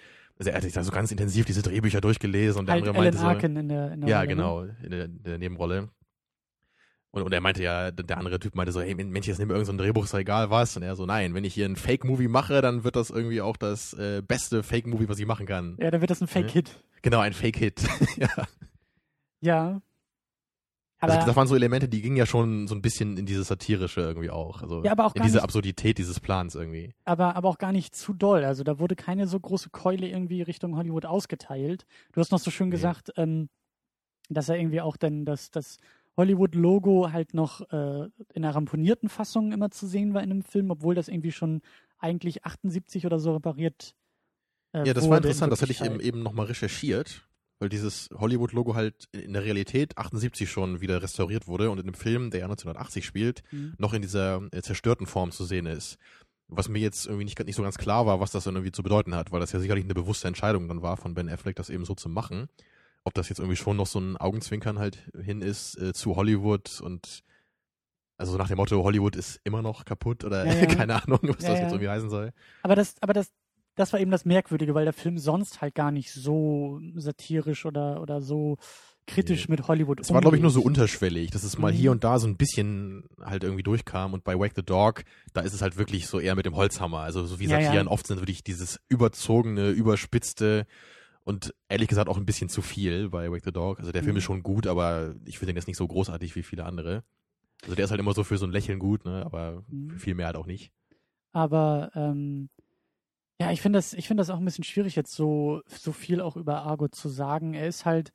also 0.41 0.49
er 0.49 0.56
hat 0.56 0.63
sich 0.63 0.73
da 0.73 0.84
so 0.84 0.91
ganz 0.91 1.12
intensiv 1.12 1.45
diese 1.45 1.62
Drehbücher 1.62 2.01
durchgelesen 2.01 2.62
und 2.62 2.65
der 2.65 2.73
Halt 2.73 2.88
andere 2.88 2.95
Alan 2.95 3.13
meinte 3.13 3.19
so, 3.19 3.27
Arkin 3.27 3.56
in 3.58 3.69
der, 3.69 3.91
in 3.91 4.01
der 4.01 4.10
ja, 4.10 4.17
Rolle, 4.17 4.27
ne? 4.27 4.36
genau, 4.36 4.62
in 4.82 4.89
der, 4.89 5.06
in 5.06 5.23
der 5.23 5.38
Nebenrolle. 5.38 5.89
Und, 7.12 7.21
und 7.21 7.32
er 7.32 7.41
meinte 7.41 7.62
ja, 7.62 7.91
der 7.91 8.17
andere 8.17 8.39
Typ 8.39 8.56
meinte 8.56 8.71
so, 8.71 8.82
hey 8.82 8.95
Mensch, 8.95 9.27
jetzt 9.27 9.38
nimm 9.38 9.51
irgendein 9.51 9.77
so 9.77 9.84
Drehbuch, 9.84 10.06
ist 10.06 10.15
doch 10.15 10.19
egal 10.19 10.49
was. 10.49 10.75
Und 10.75 10.82
er 10.82 10.95
so, 10.95 11.06
nein, 11.06 11.36
wenn 11.36 11.43
ich 11.43 11.54
hier 11.54 11.67
ein 11.67 11.75
Fake-Movie 11.75 12.27
mache, 12.27 12.62
dann 12.62 12.84
wird 12.84 12.95
das 12.95 13.12
irgendwie 13.12 13.39
auch 13.41 13.56
das 13.56 13.93
äh, 13.93 14.23
beste 14.27 14.63
Fake-Movie, 14.63 15.08
was 15.08 15.19
ich 15.19 15.27
machen 15.27 15.45
kann. 15.45 15.77
Ja, 15.80 15.91
dann 15.91 16.01
wird 16.01 16.10
das 16.10 16.21
ein 16.21 16.27
Fake-Hit. 16.27 16.84
Genau, 17.04 17.19
ein 17.19 17.34
Fake-Hit. 17.34 17.84
ja. 18.17 18.47
Ja. 19.41 19.82
Also 21.02 21.18
Aber, 21.18 21.26
das 21.26 21.36
waren 21.36 21.48
so 21.48 21.56
Elemente, 21.56 21.90
die 21.90 22.02
gingen 22.02 22.16
ja 22.16 22.26
schon 22.28 22.68
so 22.68 22.76
ein 22.76 22.82
bisschen 22.82 23.18
in 23.18 23.26
dieses 23.26 23.48
Satirische 23.48 24.02
irgendwie 24.02 24.30
auch. 24.30 24.62
Also 24.62 24.84
Ja, 24.84 24.92
aber 24.92 25.06
auch 25.08 25.16
in 25.16 25.24
diese 25.24 25.38
nicht- 25.38 25.44
Absurdität 25.44 25.98
dieses 25.98 26.20
Plans 26.20 26.54
irgendwie. 26.56 26.94
aber, 27.06 27.36
aber 27.36 27.50
auch 27.50 27.58
gar 27.58 27.72
nicht 27.72 27.96
zu 27.96 28.14
doll. 28.14 28.46
Also 28.46 28.64
da 28.64 28.78
wurde 28.80 28.96
keine 28.96 29.28
so 29.28 29.40
große 29.40 29.72
Keule 29.72 30.08
irgendwie 30.08 30.44
Richtung 30.44 30.76
Hollywood 30.78 31.06
ausgeteilt. 31.06 31.86
Du 32.14 32.22
hast 32.22 32.32
noch 32.32 32.40
so 32.40 32.52
schön 32.52 32.70
Nee. 32.70 32.76
gesagt, 32.76 33.12
ähm, 33.18 33.50
dass 34.30 34.48
er 34.48 34.58
irgendwie 34.58 34.80
auch 34.82 34.96
dann 34.96 35.26
das, 35.26 35.50
das 35.52 35.78
Hollywood-Logo 36.18 37.12
halt 37.12 37.34
noch 37.34 37.62
äh, 37.72 38.04
in 38.34 38.46
einer 38.46 38.54
ramponierten 38.54 39.10
Fassung 39.10 39.52
immer 39.54 39.72
zu 39.72 39.88
sehen 39.88 40.14
war 40.14 40.22
in 40.24 40.30
einem 40.32 40.44
Film, 40.44 40.70
obwohl 40.70 40.94
das 40.94 41.08
irgendwie 41.08 41.32
schon 41.32 41.62
eigentlich 41.98 42.46
78 42.46 43.06
oder 43.06 43.18
so 43.20 43.34
repariert 43.34 43.96
äh, 44.74 44.86
Ja, 44.88 44.94
das 44.94 45.10
war 45.10 45.18
in 45.18 45.24
interessant, 45.24 45.52
das 45.52 45.62
hätte 45.62 45.72
ich 45.72 45.82
eben, 45.82 46.00
eben 46.00 46.22
nochmal 46.22 46.46
recherchiert, 46.46 47.28
weil 47.62 47.69
dieses 47.69 48.10
Hollywood-Logo 48.13 48.74
halt 48.76 49.08
in 49.12 49.34
der 49.34 49.43
Realität 49.45 49.97
78 49.97 50.50
schon 50.50 50.82
wieder 50.82 51.02
restauriert 51.04 51.47
wurde 51.47 51.69
und 51.69 51.78
in 51.80 51.86
dem 51.86 51.93
Film, 51.93 52.32
der 52.32 52.39
ja 52.41 52.45
1980 52.47 53.06
spielt, 53.06 53.43
Mhm. 53.52 53.76
noch 53.78 53.93
in 53.93 54.02
dieser 54.02 54.41
äh, 54.52 54.62
zerstörten 54.63 55.06
Form 55.06 55.32
zu 55.32 55.45
sehen 55.45 55.67
ist. 55.67 55.97
Was 56.47 56.67
mir 56.67 56.80
jetzt 56.80 57.06
irgendwie 57.06 57.24
nicht, 57.26 57.39
nicht 57.45 57.56
so 57.56 57.62
ganz 57.63 57.78
klar 57.78 58.06
war, 58.08 58.19
was 58.19 58.32
das 58.32 58.43
dann 58.43 58.56
irgendwie 58.56 58.71
zu 58.74 58.84
bedeuten 58.84 59.15
hat, 59.15 59.32
weil 59.32 59.39
das 59.39 59.52
ja 59.52 59.60
sicherlich 59.60 59.86
eine 59.86 59.93
bewusste 59.93 60.28
Entscheidung 60.28 60.67
dann 60.67 60.82
war 60.82 60.97
von 60.97 61.13
Ben 61.13 61.30
Affleck, 61.30 61.56
das 61.56 61.69
eben 61.69 61.86
so 61.86 61.93
zu 61.95 62.10
machen. 62.10 62.47
Ob 63.04 63.13
das 63.13 63.30
jetzt 63.30 63.39
irgendwie 63.39 63.56
schon 63.56 63.78
noch 63.78 63.88
so 63.88 64.00
ein 64.00 64.17
Augenzwinkern 64.17 64.80
halt 64.80 64.97
hin 65.21 65.41
ist 65.41 65.78
äh, 65.80 65.93
zu 65.93 66.15
Hollywood 66.15 66.82
und 66.82 67.21
also 68.17 68.34
so 68.34 68.38
nach 68.38 68.47
dem 68.50 68.58
Motto, 68.58 68.84
Hollywood 68.84 69.15
ist 69.15 69.39
immer 69.43 69.62
noch 69.62 69.86
kaputt 69.86 70.24
oder 70.24 70.45
Ja, 70.45 70.54
ja. 70.54 70.65
keine 70.84 70.95
Ahnung, 71.02 71.19
was 71.24 71.43
Ja, 71.43 71.50
das 71.52 71.60
jetzt 71.62 71.71
irgendwie 71.71 71.89
heißen 71.89 72.10
soll. 72.10 72.32
Aber 72.63 72.76
das, 72.76 72.95
aber 73.02 73.13
das, 73.13 73.32
das 73.75 73.93
war 73.93 73.99
eben 73.99 74.12
das 74.12 74.25
Merkwürdige, 74.25 74.73
weil 74.73 74.86
der 74.86 74.93
Film 74.93 75.17
sonst 75.17 75.62
halt 75.62 75.75
gar 75.75 75.91
nicht 75.91 76.12
so 76.12 76.79
satirisch 76.95 77.65
oder, 77.65 78.01
oder 78.01 78.21
so 78.21 78.57
kritisch 79.07 79.49
mit 79.49 79.67
Hollywood 79.67 79.99
Es 79.99 80.13
war, 80.13 80.21
glaube 80.21 80.36
ich, 80.38 80.41
nur 80.41 80.51
so 80.51 80.62
unterschwellig, 80.62 81.31
dass 81.31 81.43
es 81.43 81.57
mal 81.57 81.71
Mhm. 81.71 81.75
hier 81.75 81.91
und 81.91 82.03
da 82.03 82.19
so 82.19 82.27
ein 82.27 82.38
bisschen 82.38 83.03
halt 83.19 83.43
irgendwie 83.43 83.63
durchkam. 83.63 84.13
Und 84.13 84.23
bei 84.23 84.38
Wake 84.38 84.53
the 84.55 84.63
Dog, 84.63 85.03
da 85.34 85.41
ist 85.41 85.53
es 85.53 85.62
halt 85.62 85.75
wirklich 85.77 86.07
so 86.07 86.19
eher 86.19 86.36
mit 86.36 86.45
dem 86.45 86.55
Holzhammer. 86.55 86.99
Also 86.99 87.25
so 87.25 87.39
wie 87.39 87.45
Ja, 87.45 87.57
ja. 87.60 87.63
Satiren 87.65 87.88
oft 87.88 88.05
sind, 88.07 88.19
wirklich 88.19 88.43
dieses 88.43 88.79
überzogene, 88.89 89.69
überspitzte 89.71 90.67
und 91.23 91.53
ehrlich 91.67 91.88
gesagt 91.88 92.10
auch 92.10 92.17
ein 92.17 92.25
bisschen 92.25 92.49
zu 92.49 92.62
viel 92.62 93.10
bei 93.10 93.31
Wake 93.31 93.43
the 93.43 93.51
Dog. 93.51 93.79
Also 93.79 93.91
der 93.91 94.03
Film 94.03 94.13
Mhm. 94.13 94.17
ist 94.19 94.23
schon 94.23 94.43
gut, 94.43 94.67
aber 94.67 95.15
ich 95.25 95.39
finde 95.39 95.53
den 95.53 95.57
jetzt 95.57 95.67
nicht 95.67 95.77
so 95.77 95.88
großartig 95.88 96.36
wie 96.36 96.43
viele 96.43 96.65
andere. 96.65 97.03
Also 97.63 97.75
der 97.75 97.86
ist 97.86 97.91
halt 97.91 97.99
immer 97.99 98.13
so 98.13 98.23
für 98.23 98.38
so 98.38 98.45
ein 98.45 98.51
Lächeln 98.51 98.79
gut, 98.79 99.05
ne? 99.05 99.25
aber 99.25 99.63
Mhm. 99.67 99.97
viel 99.97 100.15
mehr 100.15 100.27
halt 100.27 100.36
auch 100.36 100.45
nicht. 100.47 100.71
Aber 101.34 101.91
ähm, 101.95 102.49
ja, 103.41 103.51
ich 103.51 103.62
finde 103.62 103.77
das, 103.80 103.93
ich 103.93 104.08
finde 104.08 104.21
das 104.21 104.30
auch 104.30 104.38
ein 104.38 104.45
bisschen 104.45 104.63
schwierig, 104.63 104.95
jetzt 104.95 105.15
so, 105.15 105.62
so 105.67 105.91
viel 105.93 106.21
auch 106.21 106.36
über 106.38 106.62
Argo 106.62 106.89
zu 106.89 107.10
sagen. 107.10 107.56
Er 107.56 107.67
ist 107.67 107.86
halt, 107.86 108.13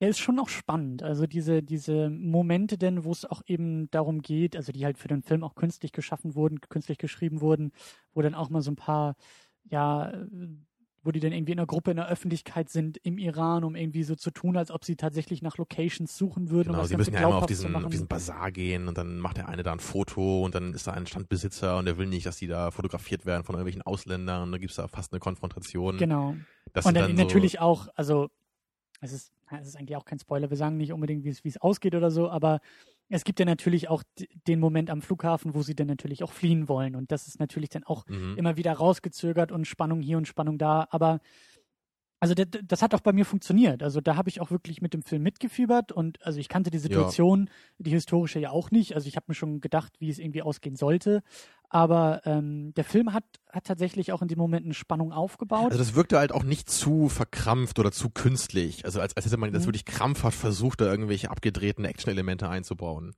er 0.00 0.08
ist 0.08 0.20
schon 0.20 0.36
noch 0.36 0.48
spannend. 0.48 1.02
Also 1.02 1.26
diese, 1.26 1.62
diese 1.62 2.08
Momente 2.08 2.78
denn, 2.78 3.04
wo 3.04 3.12
es 3.12 3.26
auch 3.26 3.42
eben 3.46 3.90
darum 3.90 4.22
geht, 4.22 4.56
also 4.56 4.72
die 4.72 4.86
halt 4.86 4.96
für 4.98 5.08
den 5.08 5.22
Film 5.22 5.44
auch 5.44 5.54
künstlich 5.54 5.92
geschaffen 5.92 6.34
wurden, 6.34 6.60
künstlich 6.62 6.96
geschrieben 6.96 7.42
wurden, 7.42 7.72
wo 8.14 8.22
dann 8.22 8.34
auch 8.34 8.48
mal 8.48 8.62
so 8.62 8.70
ein 8.70 8.76
paar, 8.76 9.16
ja, 9.64 10.14
wo 11.02 11.12
die 11.12 11.20
dann 11.20 11.32
irgendwie 11.32 11.52
in 11.52 11.58
einer 11.58 11.66
Gruppe 11.66 11.92
in 11.92 11.96
der 11.96 12.08
Öffentlichkeit 12.08 12.68
sind 12.68 12.98
im 12.98 13.18
Iran, 13.18 13.64
um 13.64 13.76
irgendwie 13.76 14.02
so 14.02 14.14
zu 14.16 14.30
tun, 14.30 14.56
als 14.56 14.70
ob 14.70 14.84
sie 14.84 14.96
tatsächlich 14.96 15.42
nach 15.42 15.56
Locations 15.56 16.16
suchen 16.16 16.50
würden, 16.50 16.70
um 16.70 16.72
Genau, 16.72 16.82
das 16.82 16.88
sie 16.88 16.96
müssen 16.96 17.14
ja 17.14 17.20
immer 17.20 17.36
auf 17.36 17.46
diesen, 17.46 17.74
auf 17.76 17.90
diesen 17.90 18.08
Bazar 18.08 18.50
gehen 18.50 18.88
und 18.88 18.98
dann 18.98 19.18
macht 19.18 19.36
der 19.36 19.48
eine 19.48 19.62
da 19.62 19.72
ein 19.72 19.80
Foto 19.80 20.44
und 20.44 20.54
dann 20.54 20.74
ist 20.74 20.86
da 20.86 20.92
ein 20.92 21.06
Standbesitzer 21.06 21.78
und 21.78 21.86
der 21.86 21.98
will 21.98 22.06
nicht, 22.06 22.26
dass 22.26 22.36
die 22.36 22.46
da 22.46 22.70
fotografiert 22.70 23.26
werden 23.26 23.44
von 23.44 23.54
irgendwelchen 23.54 23.82
Ausländern 23.82 24.42
und 24.42 24.52
da 24.52 24.58
gibt's 24.58 24.76
da 24.76 24.88
fast 24.88 25.12
eine 25.12 25.20
Konfrontation. 25.20 25.98
Genau. 25.98 26.34
Das 26.72 26.84
Und 26.84 26.94
dann, 26.94 27.08
dann 27.08 27.16
natürlich 27.16 27.60
auch, 27.60 27.88
also 27.94 28.28
es 29.00 29.12
ist, 29.12 29.32
es 29.60 29.68
ist 29.68 29.76
eigentlich 29.76 29.96
auch 29.96 30.04
kein 30.04 30.18
Spoiler, 30.18 30.50
wir 30.50 30.56
sagen 30.56 30.76
nicht 30.76 30.92
unbedingt, 30.92 31.24
wie 31.24 31.30
es 31.30 31.44
wie 31.44 31.48
es 31.48 31.58
ausgeht 31.58 31.94
oder 31.94 32.10
so, 32.10 32.28
aber 32.28 32.60
es 33.08 33.24
gibt 33.24 33.40
ja 33.40 33.46
natürlich 33.46 33.88
auch 33.88 34.02
den 34.46 34.60
Moment 34.60 34.90
am 34.90 35.02
Flughafen, 35.02 35.54
wo 35.54 35.62
sie 35.62 35.74
dann 35.74 35.86
natürlich 35.86 36.22
auch 36.22 36.32
fliehen 36.32 36.68
wollen. 36.68 36.94
Und 36.94 37.10
das 37.10 37.26
ist 37.26 37.40
natürlich 37.40 37.70
dann 37.70 37.84
auch 37.84 38.06
mhm. 38.06 38.36
immer 38.36 38.56
wieder 38.56 38.72
rausgezögert 38.72 39.50
und 39.50 39.66
Spannung 39.66 40.00
hier 40.02 40.18
und 40.18 40.28
Spannung 40.28 40.58
da. 40.58 40.86
Aber 40.90 41.20
also 42.20 42.34
das, 42.34 42.46
das 42.64 42.82
hat 42.82 42.94
auch 42.94 43.00
bei 43.00 43.12
mir 43.12 43.24
funktioniert. 43.24 43.82
Also 43.82 44.00
da 44.00 44.16
habe 44.16 44.28
ich 44.28 44.40
auch 44.40 44.50
wirklich 44.50 44.82
mit 44.82 44.92
dem 44.92 45.02
Film 45.02 45.22
mitgefiebert 45.22 45.92
und 45.92 46.24
also 46.26 46.40
ich 46.40 46.48
kannte 46.48 46.70
die 46.70 46.78
Situation, 46.78 47.48
die 47.78 47.90
historische 47.90 48.40
ja 48.40 48.50
auch 48.50 48.70
nicht. 48.70 48.94
Also 48.94 49.06
ich 49.06 49.16
habe 49.16 49.26
mir 49.28 49.34
schon 49.34 49.60
gedacht, 49.60 49.94
wie 50.00 50.10
es 50.10 50.18
irgendwie 50.18 50.42
ausgehen 50.42 50.76
sollte. 50.76 51.22
Aber 51.70 52.22
ähm, 52.24 52.72
der 52.74 52.84
Film 52.84 53.12
hat, 53.12 53.24
hat 53.50 53.64
tatsächlich 53.64 54.12
auch 54.12 54.22
in 54.22 54.28
den 54.28 54.38
Momenten 54.38 54.72
Spannung 54.72 55.12
aufgebaut. 55.12 55.66
Also 55.66 55.78
das 55.78 55.94
wirkte 55.94 56.18
halt 56.18 56.32
auch 56.32 56.42
nicht 56.44 56.70
zu 56.70 57.08
verkrampft 57.10 57.78
oder 57.78 57.92
zu 57.92 58.08
künstlich. 58.08 58.84
Also 58.86 59.00
als, 59.00 59.14
als 59.16 59.26
hätte 59.26 59.36
man 59.36 59.52
das 59.52 59.62
Mhm. 59.62 59.66
wirklich 59.68 59.84
krampfhaft 59.84 60.38
versucht, 60.38 60.80
da 60.80 60.86
irgendwelche 60.86 61.30
abgedrehten 61.30 61.84
Action-Elemente 61.84 62.48
einzubauen. 62.48 63.14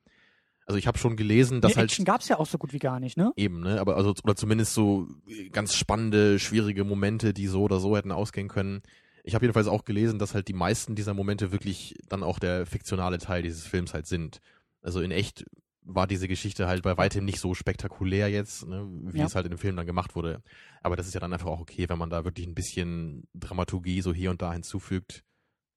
Also 0.66 0.78
ich 0.78 0.86
habe 0.86 0.98
schon 0.98 1.16
gelesen, 1.16 1.60
dass 1.60 1.72
nee, 1.72 1.78
halt 1.78 1.90
Action 1.90 2.04
gab 2.04 2.20
es 2.20 2.28
ja 2.28 2.38
auch 2.38 2.46
so 2.46 2.58
gut 2.58 2.72
wie 2.72 2.78
gar 2.78 3.00
nicht, 3.00 3.16
ne? 3.16 3.32
eben, 3.34 3.60
ne, 3.60 3.80
aber 3.80 3.96
also 3.96 4.14
oder 4.22 4.36
zumindest 4.36 4.72
so 4.72 5.08
ganz 5.50 5.74
spannende, 5.74 6.38
schwierige 6.38 6.84
Momente, 6.84 7.34
die 7.34 7.48
so 7.48 7.62
oder 7.62 7.80
so 7.80 7.96
hätten 7.96 8.12
ausgehen 8.12 8.46
können. 8.46 8.82
Ich 9.24 9.34
habe 9.34 9.44
jedenfalls 9.44 9.66
auch 9.66 9.84
gelesen, 9.84 10.20
dass 10.20 10.34
halt 10.34 10.46
die 10.46 10.52
meisten 10.52 10.94
dieser 10.94 11.12
Momente 11.12 11.50
wirklich 11.50 11.96
dann 12.08 12.22
auch 12.22 12.38
der 12.38 12.66
fiktionale 12.66 13.18
Teil 13.18 13.42
dieses 13.42 13.66
Films 13.66 13.94
halt 13.94 14.06
sind. 14.06 14.40
Also 14.80 15.00
in 15.00 15.10
echt 15.10 15.44
war 15.82 16.06
diese 16.06 16.28
Geschichte 16.28 16.68
halt 16.68 16.82
bei 16.82 16.96
weitem 16.96 17.24
nicht 17.24 17.40
so 17.40 17.54
spektakulär 17.54 18.28
jetzt, 18.28 18.66
ne, 18.66 18.86
wie 19.12 19.18
Ja. 19.18 19.26
es 19.26 19.34
halt 19.34 19.46
in 19.46 19.50
dem 19.52 19.58
Film 19.58 19.76
dann 19.76 19.86
gemacht 19.86 20.14
wurde. 20.14 20.42
Aber 20.82 20.96
das 20.96 21.06
ist 21.06 21.14
ja 21.14 21.20
dann 21.20 21.32
einfach 21.32 21.46
auch 21.48 21.60
okay, 21.60 21.88
wenn 21.88 21.98
man 21.98 22.10
da 22.10 22.24
wirklich 22.24 22.46
ein 22.46 22.54
bisschen 22.54 23.26
Dramaturgie 23.34 24.00
so 24.02 24.12
hier 24.12 24.30
und 24.30 24.42
da 24.42 24.52
hinzufügt. 24.52 25.24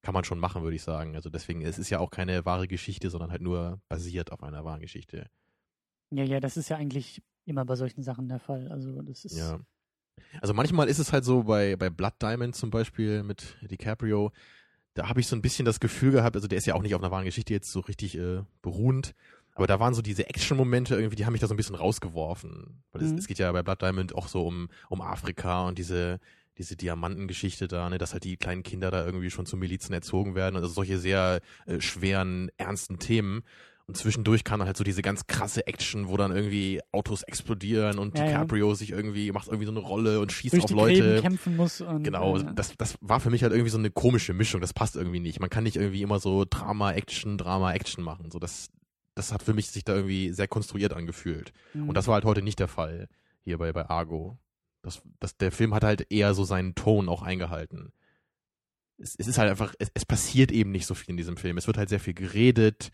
Kann 0.02 0.12
man 0.12 0.24
schon 0.24 0.38
machen, 0.38 0.62
würde 0.62 0.76
ich 0.76 0.82
sagen. 0.82 1.14
Also 1.14 1.30
deswegen, 1.30 1.62
es 1.62 1.78
ist 1.78 1.88
ja 1.88 1.98
auch 1.98 2.10
keine 2.10 2.44
wahre 2.44 2.68
Geschichte, 2.68 3.08
sondern 3.08 3.30
halt 3.30 3.40
nur 3.40 3.80
basiert 3.88 4.32
auf 4.32 4.42
einer 4.42 4.62
wahren 4.64 4.80
Geschichte. 4.80 5.30
Ja, 6.10 6.24
ja, 6.24 6.40
das 6.40 6.58
ist 6.58 6.68
ja 6.68 6.76
eigentlich 6.76 7.22
immer 7.46 7.64
bei 7.64 7.74
solchen 7.74 8.02
Sachen 8.02 8.28
der 8.28 8.38
Fall. 8.38 8.68
Also 8.68 9.00
das 9.02 9.24
ist 9.24 9.36
Ja. 9.36 9.58
Also 10.40 10.52
manchmal 10.54 10.88
ist 10.88 10.98
es 10.98 11.12
halt 11.12 11.24
so 11.24 11.44
bei, 11.44 11.76
bei 11.76 11.90
Blood 11.90 12.14
Diamond 12.20 12.54
zum 12.54 12.70
Beispiel 12.70 13.22
mit 13.22 13.56
DiCaprio, 13.62 14.30
da 14.94 15.08
habe 15.08 15.18
ich 15.20 15.26
so 15.26 15.34
ein 15.34 15.42
bisschen 15.42 15.64
das 15.64 15.80
Gefühl 15.80 16.12
gehabt, 16.12 16.36
also 16.36 16.46
der 16.46 16.58
ist 16.58 16.66
ja 16.66 16.74
auch 16.74 16.82
nicht 16.82 16.94
auf 16.94 17.02
einer 17.02 17.10
wahren 17.10 17.24
Geschichte 17.24 17.52
jetzt 17.52 17.72
so 17.72 17.80
richtig 17.80 18.16
äh, 18.16 18.42
beruhend, 18.62 19.14
aber 19.54 19.66
da 19.66 19.78
waren 19.80 19.94
so 19.94 20.02
diese 20.02 20.28
Action-Momente 20.28 20.94
irgendwie, 20.96 21.16
die 21.16 21.24
haben 21.26 21.32
mich 21.32 21.40
da 21.40 21.46
so 21.46 21.54
ein 21.54 21.56
bisschen 21.56 21.76
rausgeworfen. 21.76 22.82
Weil 22.92 23.02
es, 23.02 23.12
Mhm. 23.12 23.18
es 23.18 23.26
geht 23.26 23.38
ja 23.38 23.50
bei 23.52 23.62
Blood 23.62 23.82
Diamond 23.82 24.14
auch 24.14 24.28
so 24.28 24.46
um, 24.46 24.68
um 24.88 25.00
Afrika 25.00 25.66
und 25.66 25.78
diese, 25.78 26.18
diese 26.58 26.76
Diamantengeschichte 26.76 27.66
da, 27.68 27.88
ne, 27.90 27.98
dass 27.98 28.12
halt 28.12 28.24
die 28.24 28.36
kleinen 28.36 28.62
Kinder 28.62 28.90
da 28.90 29.04
irgendwie 29.04 29.30
schon 29.30 29.46
zu 29.46 29.56
Milizen 29.56 29.92
erzogen 29.92 30.34
werden. 30.34 30.56
Also 30.56 30.68
solche 30.68 30.98
sehr 30.98 31.40
äh, 31.66 31.80
schweren, 31.80 32.50
ernsten 32.58 32.98
Themen. 32.98 33.42
Und 33.86 33.98
zwischendurch 33.98 34.44
kam 34.44 34.60
dann 34.60 34.66
halt 34.66 34.78
so 34.78 34.84
diese 34.84 35.02
ganz 35.02 35.26
krasse 35.26 35.66
Action, 35.66 36.08
wo 36.08 36.16
dann 36.16 36.34
irgendwie 36.34 36.80
Autos 36.90 37.22
explodieren 37.22 37.98
und 37.98 38.16
Ja, 38.16 38.24
ja. 38.24 38.30
DiCaprio 38.30 38.74
sich 38.74 38.90
irgendwie, 38.92 39.30
macht 39.30 39.48
irgendwie 39.48 39.66
so 39.66 39.72
eine 39.72 39.80
Rolle 39.80 40.20
und 40.20 40.32
schießt 40.32 40.54
durch 40.54 40.64
auf 40.64 40.68
die 40.70 40.74
Leute. 40.74 41.00
Gräben 41.02 41.20
kämpfen 41.20 41.56
muss. 41.56 41.82
Und, 41.82 42.02
Genau, 42.02 42.38
äh, 42.38 42.44
das, 42.54 42.72
das 42.78 42.96
war 43.02 43.20
für 43.20 43.28
mich 43.28 43.42
halt 43.42 43.52
irgendwie 43.52 43.70
so 43.70 43.76
eine 43.76 43.90
komische 43.90 44.32
Mischung. 44.32 44.62
Das 44.62 44.72
passt 44.72 44.96
irgendwie 44.96 45.20
nicht. 45.20 45.38
Man 45.38 45.50
kann 45.50 45.64
nicht 45.64 45.76
irgendwie 45.76 46.00
immer 46.00 46.18
so 46.18 46.46
Drama, 46.48 46.92
Action, 46.92 47.36
Drama, 47.36 47.74
Action 47.74 48.02
machen. 48.02 48.30
So, 48.30 48.38
das, 48.38 48.68
das 49.14 49.32
hat 49.32 49.42
für 49.42 49.54
mich 49.54 49.70
sich 49.70 49.84
da 49.84 49.94
irgendwie 49.94 50.32
sehr 50.32 50.48
konstruiert 50.48 50.92
angefühlt. 50.92 51.52
mh. 51.72 51.88
Und 51.88 51.94
das 51.94 52.06
war 52.06 52.14
halt 52.14 52.24
heute 52.24 52.42
nicht 52.42 52.58
der 52.58 52.68
Fall 52.68 53.08
hier 53.42 53.58
bei, 53.58 53.72
bei 53.72 53.88
Argo. 53.88 54.38
Das, 54.82 55.02
das, 55.20 55.36
der 55.36 55.52
Film 55.52 55.74
hat 55.74 55.84
halt 55.84 56.10
eher 56.10 56.34
so 56.34 56.44
seinen 56.44 56.74
Ton 56.74 57.08
auch 57.08 57.22
eingehalten. 57.22 57.92
Es, 58.98 59.16
es 59.16 59.26
ist 59.26 59.38
halt 59.38 59.50
einfach, 59.50 59.74
es, 59.78 59.90
es 59.94 60.04
passiert 60.04 60.52
eben 60.52 60.70
nicht 60.70 60.86
so 60.86 60.94
viel 60.94 61.10
in 61.10 61.16
diesem 61.16 61.36
Film. 61.36 61.56
Es 61.58 61.66
wird 61.66 61.78
halt 61.78 61.88
sehr 61.88 62.00
viel 62.00 62.14
geredet 62.14 62.90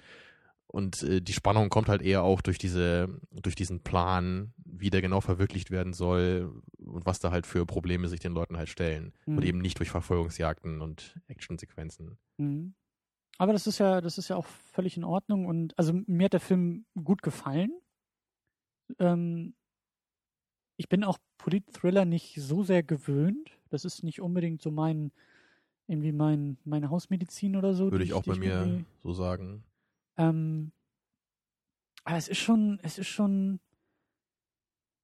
und 0.72 1.02
äh, 1.02 1.20
die 1.20 1.32
Spannung 1.32 1.68
kommt 1.68 1.88
halt 1.88 2.00
eher 2.00 2.22
auch 2.22 2.40
durch 2.40 2.56
diese, 2.56 3.08
durch 3.32 3.56
diesen 3.56 3.80
Plan, 3.80 4.52
wie 4.56 4.90
der 4.90 5.02
genau 5.02 5.20
verwirklicht 5.20 5.72
werden 5.72 5.92
soll 5.92 6.62
und 6.78 7.06
was 7.06 7.18
da 7.18 7.32
halt 7.32 7.44
für 7.46 7.66
Probleme 7.66 8.06
sich 8.06 8.20
den 8.20 8.32
Leuten 8.32 8.56
halt 8.56 8.68
stellen. 8.68 9.12
Mhm. 9.26 9.36
Und 9.36 9.44
eben 9.44 9.58
nicht 9.58 9.80
durch 9.80 9.90
Verfolgungsjagden 9.90 10.80
und 10.80 11.18
Actionsequenzen. 11.26 12.18
Mhm. 12.36 12.74
Aber 13.40 13.54
das 13.54 13.66
ist 13.66 13.78
ja, 13.78 14.02
das 14.02 14.18
ist 14.18 14.28
ja 14.28 14.36
auch 14.36 14.44
völlig 14.44 14.98
in 14.98 15.04
Ordnung 15.04 15.46
und 15.46 15.72
also 15.78 15.94
mir 16.06 16.26
hat 16.26 16.34
der 16.34 16.40
Film 16.40 16.84
gut 17.02 17.22
gefallen. 17.22 17.72
Ähm, 18.98 19.54
ich 20.76 20.90
bin 20.90 21.04
auch 21.04 21.16
Polit-Thriller 21.38 22.04
nicht 22.04 22.34
so 22.38 22.62
sehr 22.64 22.82
gewöhnt. 22.82 23.58
Das 23.70 23.86
ist 23.86 24.02
nicht 24.02 24.20
unbedingt 24.20 24.60
so 24.60 24.70
mein, 24.70 25.10
irgendwie 25.86 26.12
mein, 26.12 26.58
meine 26.66 26.90
Hausmedizin 26.90 27.56
oder 27.56 27.72
so. 27.72 27.90
Würde 27.90 28.04
ich 28.04 28.12
auch 28.12 28.24
bei 28.24 28.36
mir 28.36 28.84
so 29.02 29.14
sagen. 29.14 29.64
Ähm, 30.18 30.72
aber 32.04 32.18
es 32.18 32.28
ist 32.28 32.40
schon, 32.40 32.78
es 32.82 32.98
ist 32.98 33.08
schon, 33.08 33.58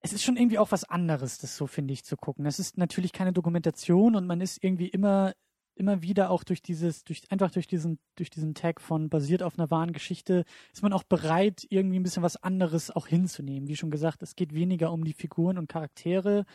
es 0.00 0.12
ist 0.12 0.24
schon 0.24 0.36
irgendwie 0.36 0.58
auch 0.58 0.72
was 0.72 0.84
anderes, 0.84 1.38
das 1.38 1.56
so 1.56 1.66
finde 1.66 1.94
ich 1.94 2.04
zu 2.04 2.18
gucken. 2.18 2.44
Das 2.44 2.58
ist 2.58 2.76
natürlich 2.76 3.14
keine 3.14 3.32
Dokumentation 3.32 4.14
und 4.14 4.26
man 4.26 4.42
ist 4.42 4.62
irgendwie 4.62 4.88
immer 4.88 5.32
immer 5.76 6.02
wieder 6.02 6.30
auch 6.30 6.42
durch 6.42 6.62
dieses, 6.62 7.04
durch, 7.04 7.22
einfach 7.30 7.50
durch 7.50 7.66
diesen, 7.66 7.98
durch 8.16 8.30
diesen 8.30 8.54
Tag 8.54 8.80
von 8.80 9.08
basiert 9.08 9.42
auf 9.42 9.58
einer 9.58 9.70
wahren 9.70 9.92
Geschichte, 9.92 10.44
ist 10.72 10.82
man 10.82 10.92
auch 10.92 11.04
bereit, 11.04 11.66
irgendwie 11.68 11.98
ein 11.98 12.02
bisschen 12.02 12.22
was 12.22 12.42
anderes 12.42 12.90
auch 12.90 13.06
hinzunehmen. 13.06 13.68
Wie 13.68 13.76
schon 13.76 13.90
gesagt, 13.90 14.22
es 14.22 14.36
geht 14.36 14.54
weniger 14.54 14.92
um 14.92 15.04
die 15.04 15.12
Figuren 15.12 15.58
und 15.58 15.68
Charaktere 15.68 16.46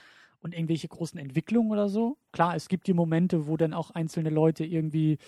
und 0.42 0.54
irgendwelche 0.54 0.88
großen 0.88 1.20
Entwicklungen 1.20 1.72
oder 1.72 1.88
so. 1.88 2.18
Klar, 2.32 2.56
es 2.56 2.68
gibt 2.68 2.88
die 2.88 2.94
Momente, 2.94 3.48
wo 3.48 3.58
dann 3.58 3.74
auch 3.74 3.92
einzelne 3.92 4.30
Leute 4.30 4.66
irgendwie 4.66 5.20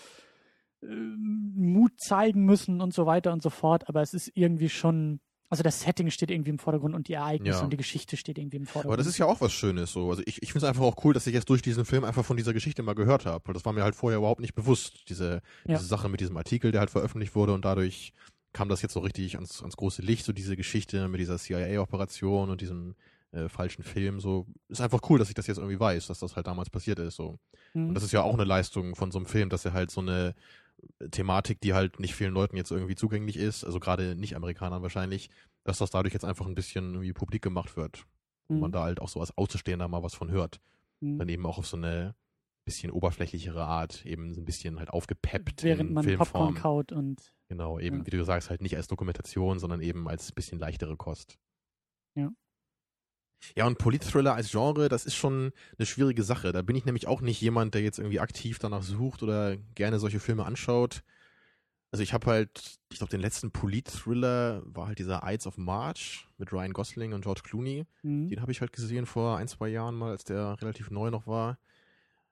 äh, 0.82 0.88
Mut 0.88 2.00
zeigen 2.00 2.46
müssen 2.46 2.82
und 2.82 2.94
so 2.94 3.06
weiter 3.06 3.32
und 3.32 3.44
so 3.44 3.50
fort, 3.50 3.88
aber 3.88 4.02
es 4.02 4.14
ist 4.14 4.32
irgendwie 4.34 4.70
schon 4.70 5.20
also 5.54 5.62
das 5.62 5.82
Setting 5.82 6.10
steht 6.10 6.32
irgendwie 6.32 6.50
im 6.50 6.58
Vordergrund 6.58 6.96
und 6.96 7.08
die 7.08 7.14
Ereignisse 7.14 7.60
ja. 7.60 7.64
und 7.64 7.70
die 7.70 7.78
Geschichte 7.78 8.18
steht 8.18 8.40
irgendwie 8.40 8.58
im 8.58 8.66
Vordergrund. 8.66 8.94
Aber 8.94 8.98
das 8.98 9.06
ist 9.06 9.20
ja 9.20 9.28
auch 9.28 9.40
was 9.40 9.54
Schönes 9.54 9.92
so. 9.92 10.10
Also 10.10 10.24
ich, 10.26 10.42
ich 10.42 10.52
finde 10.52 10.66
es 10.66 10.70
einfach 10.70 10.82
auch 10.82 10.96
cool, 11.06 11.14
dass 11.14 11.28
ich 11.28 11.34
jetzt 11.36 11.48
durch 11.48 11.62
diesen 11.62 11.86
Film 11.86 12.04
einfach 12.06 12.26
von 12.26 12.38
dieser 12.38 12.54
Geschichte 12.54 12.82
mal 12.82 12.96
gehört 12.96 13.28
habe. 13.28 13.48
Weil 13.48 13.54
das 13.54 13.64
war 13.64 13.72
mir 13.72 13.84
halt 13.84 13.94
vorher 13.94 14.18
überhaupt 14.18 14.42
nicht 14.42 14.56
bewusst, 14.56 15.08
diese, 15.10 15.44
ja. 15.68 15.76
diese 15.76 15.86
Sache 15.86 16.10
mit 16.10 16.22
diesem 16.22 16.36
Artikel, 16.38 16.72
der 16.72 16.80
halt 16.80 16.90
veröffentlicht 16.90 17.36
wurde 17.36 17.54
und 17.54 17.66
dadurch 17.66 18.14
kam 18.52 18.68
das 18.68 18.82
jetzt 18.82 18.94
so 18.94 19.00
richtig 19.02 19.36
ans, 19.36 19.62
ans 19.62 19.78
große 19.78 20.02
Licht, 20.02 20.26
so 20.26 20.34
diese 20.34 20.56
Geschichte 20.56 21.08
mit 21.08 21.20
dieser 21.20 21.38
CIA-Operation 21.38 22.50
und 22.50 22.60
diesem 22.60 22.96
äh, 23.32 23.48
falschen 23.48 23.84
Film. 23.84 24.20
So 24.20 24.48
ist 24.70 24.82
einfach 24.82 25.02
cool, 25.08 25.20
dass 25.20 25.30
ich 25.30 25.36
das 25.36 25.46
jetzt 25.46 25.58
irgendwie 25.58 25.80
weiß, 25.80 26.08
dass 26.08 26.18
das 26.18 26.36
halt 26.36 26.48
damals 26.48 26.72
passiert 26.72 26.98
ist. 26.98 27.16
So. 27.16 27.38
Mhm. 27.76 27.90
Und 27.90 27.94
das 27.94 28.04
ist 28.04 28.12
ja 28.12 28.24
auch 28.24 28.34
eine 28.34 28.44
Leistung 28.44 28.96
von 28.96 29.12
so 29.12 29.20
einem 29.20 29.28
Film, 29.28 29.50
dass 29.50 29.66
er 29.66 29.74
halt 29.74 29.92
so 29.92 30.02
eine 30.02 30.34
Thematik, 31.12 31.62
die 31.62 31.74
halt 31.74 32.00
nicht 32.00 32.16
vielen 32.16 32.34
Leuten 32.34 32.58
jetzt 32.58 32.72
irgendwie 32.72 32.96
zugänglich 32.96 33.38
ist, 33.38 33.64
also 33.64 33.80
gerade 33.80 34.16
Nicht-Amerikanern 34.16 34.82
wahrscheinlich, 34.82 35.30
dass 35.64 35.78
das 35.78 35.92
dadurch 35.92 36.14
jetzt 36.14 36.26
einfach 36.26 36.46
ein 36.46 36.56
bisschen 36.56 36.94
irgendwie 36.94 37.14
publik 37.14 37.42
gemacht 37.42 37.78
wird. 37.78 38.06
Mhm. 38.48 38.56
Und 38.56 38.60
man 38.62 38.72
da 38.72 38.84
halt 38.84 39.02
auch 39.02 39.10
so 39.10 39.20
als 39.20 39.38
Außenstehender 39.38 39.88
mal 39.88 40.04
was 40.04 40.14
von 40.14 40.30
hört. 40.30 40.60
Mhm. 41.00 41.20
Dann 41.20 41.30
eben 41.30 41.46
auch 41.46 41.58
auf 41.58 41.68
so 41.68 41.78
eine 41.78 42.16
bisschen 42.66 42.92
oberflächlichere 42.92 43.64
Art, 43.64 44.06
eben 44.06 44.34
so 44.34 44.42
ein 44.42 44.46
bisschen 44.46 44.80
halt 44.80 44.90
aufgepeppt. 44.90 45.64
Während 45.64 45.92
man 45.92 46.04
Filmform. 46.04 46.28
Popcorn 46.32 46.56
kaut 46.56 46.92
und. 46.92 47.34
Genau, 47.50 47.78
eben, 47.78 48.00
ja. 48.00 48.06
wie 48.06 48.12
du 48.12 48.24
sagst, 48.24 48.50
halt 48.50 48.62
nicht 48.62 48.78
als 48.78 48.88
Dokumentation, 48.88 49.60
sondern 49.60 49.82
eben 49.82 50.08
als 50.08 50.32
bisschen 50.32 50.60
leichtere 50.60 50.96
Kost. 50.96 51.38
Ja. 52.16 52.32
Ja, 53.56 53.68
und 53.68 53.78
Politthriller 53.78 54.36
als 54.36 54.52
Genre, 54.52 54.90
das 54.90 55.06
ist 55.06 55.16
schon 55.16 55.52
eine 55.78 55.86
schwierige 55.86 56.24
Sache. 56.24 56.52
Da 56.52 56.62
bin 56.62 56.76
ich 56.76 56.86
nämlich 56.86 57.08
auch 57.08 57.22
nicht 57.22 57.42
jemand, 57.42 57.74
der 57.74 57.82
jetzt 57.82 58.00
irgendwie 58.00 58.20
aktiv 58.20 58.60
danach 58.60 58.84
sucht 58.84 59.24
oder 59.24 59.58
gerne 59.76 60.00
solche 60.00 60.20
Filme 60.20 60.46
anschaut. 60.46 61.04
Also 61.92 62.02
ich 62.02 62.14
habe 62.14 62.26
halt, 62.26 62.80
ich 62.92 62.98
glaube, 62.98 63.12
den 63.12 63.22
letzten 63.22 63.52
Polit-Thriller 63.52 64.64
war 64.66 64.88
halt 64.88 64.98
dieser 64.98 65.22
Ides 65.24 65.46
of 65.46 65.58
March 65.58 66.28
mit 66.40 66.52
Ryan 66.52 66.74
Gosling 66.74 67.14
und 67.14 67.22
George 67.22 67.42
Clooney. 67.44 67.86
Mhm. 68.02 68.30
Den 68.30 68.42
habe 68.42 68.52
ich 68.52 68.62
halt 68.62 68.74
gesehen 68.74 69.06
vor 69.06 69.38
ein, 69.38 69.48
zwei 69.48 69.68
Jahren 69.68 69.94
mal, 69.94 70.10
als 70.10 70.24
der 70.24 70.60
relativ 70.60 70.90
neu 70.90 71.12
noch 71.12 71.28
war. 71.28 71.60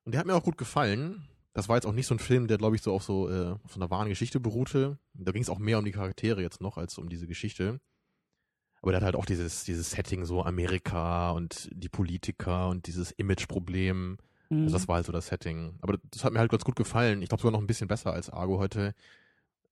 Und 0.03 0.13
der 0.13 0.19
hat 0.19 0.25
mir 0.25 0.33
auch 0.33 0.43
gut 0.43 0.57
gefallen. 0.57 1.27
Das 1.53 1.69
war 1.69 1.75
jetzt 1.75 1.85
auch 1.85 1.93
nicht 1.93 2.07
so 2.07 2.15
ein 2.15 2.19
Film, 2.19 2.47
der, 2.47 2.57
glaube 2.57 2.75
ich, 2.75 2.81
so 2.81 2.91
auf 2.91 3.03
so, 3.03 3.29
äh, 3.29 3.51
auf 3.63 3.73
so 3.73 3.79
einer 3.79 3.91
wahren 3.91 4.09
Geschichte 4.09 4.39
beruhte. 4.39 4.97
Da 5.13 5.31
ging 5.31 5.43
es 5.43 5.49
auch 5.49 5.59
mehr 5.59 5.77
um 5.77 5.85
die 5.85 5.91
Charaktere 5.91 6.41
jetzt 6.41 6.61
noch 6.61 6.77
als 6.77 6.97
um 6.97 7.07
diese 7.07 7.27
Geschichte. 7.27 7.79
Aber 8.81 8.91
der 8.91 9.01
hat 9.01 9.05
halt 9.05 9.15
auch 9.15 9.25
dieses, 9.25 9.63
dieses 9.63 9.91
Setting, 9.91 10.25
so 10.25 10.43
Amerika 10.43 11.31
und 11.31 11.69
die 11.71 11.89
Politiker 11.89 12.69
und 12.69 12.87
dieses 12.87 13.11
Image-Problem. 13.11 14.17
Mhm. 14.49 14.63
Also 14.63 14.73
das 14.73 14.87
war 14.87 14.95
halt 14.95 15.05
so 15.05 15.11
das 15.11 15.27
Setting. 15.27 15.75
Aber 15.81 15.97
das 16.11 16.23
hat 16.23 16.33
mir 16.33 16.39
halt 16.39 16.51
ganz 16.51 16.63
gut 16.63 16.75
gefallen. 16.75 17.21
Ich 17.21 17.29
glaube 17.29 17.41
sogar 17.41 17.51
noch 17.51 17.63
ein 17.63 17.67
bisschen 17.67 17.87
besser 17.87 18.13
als 18.13 18.29
Argo 18.29 18.59
heute. 18.59 18.93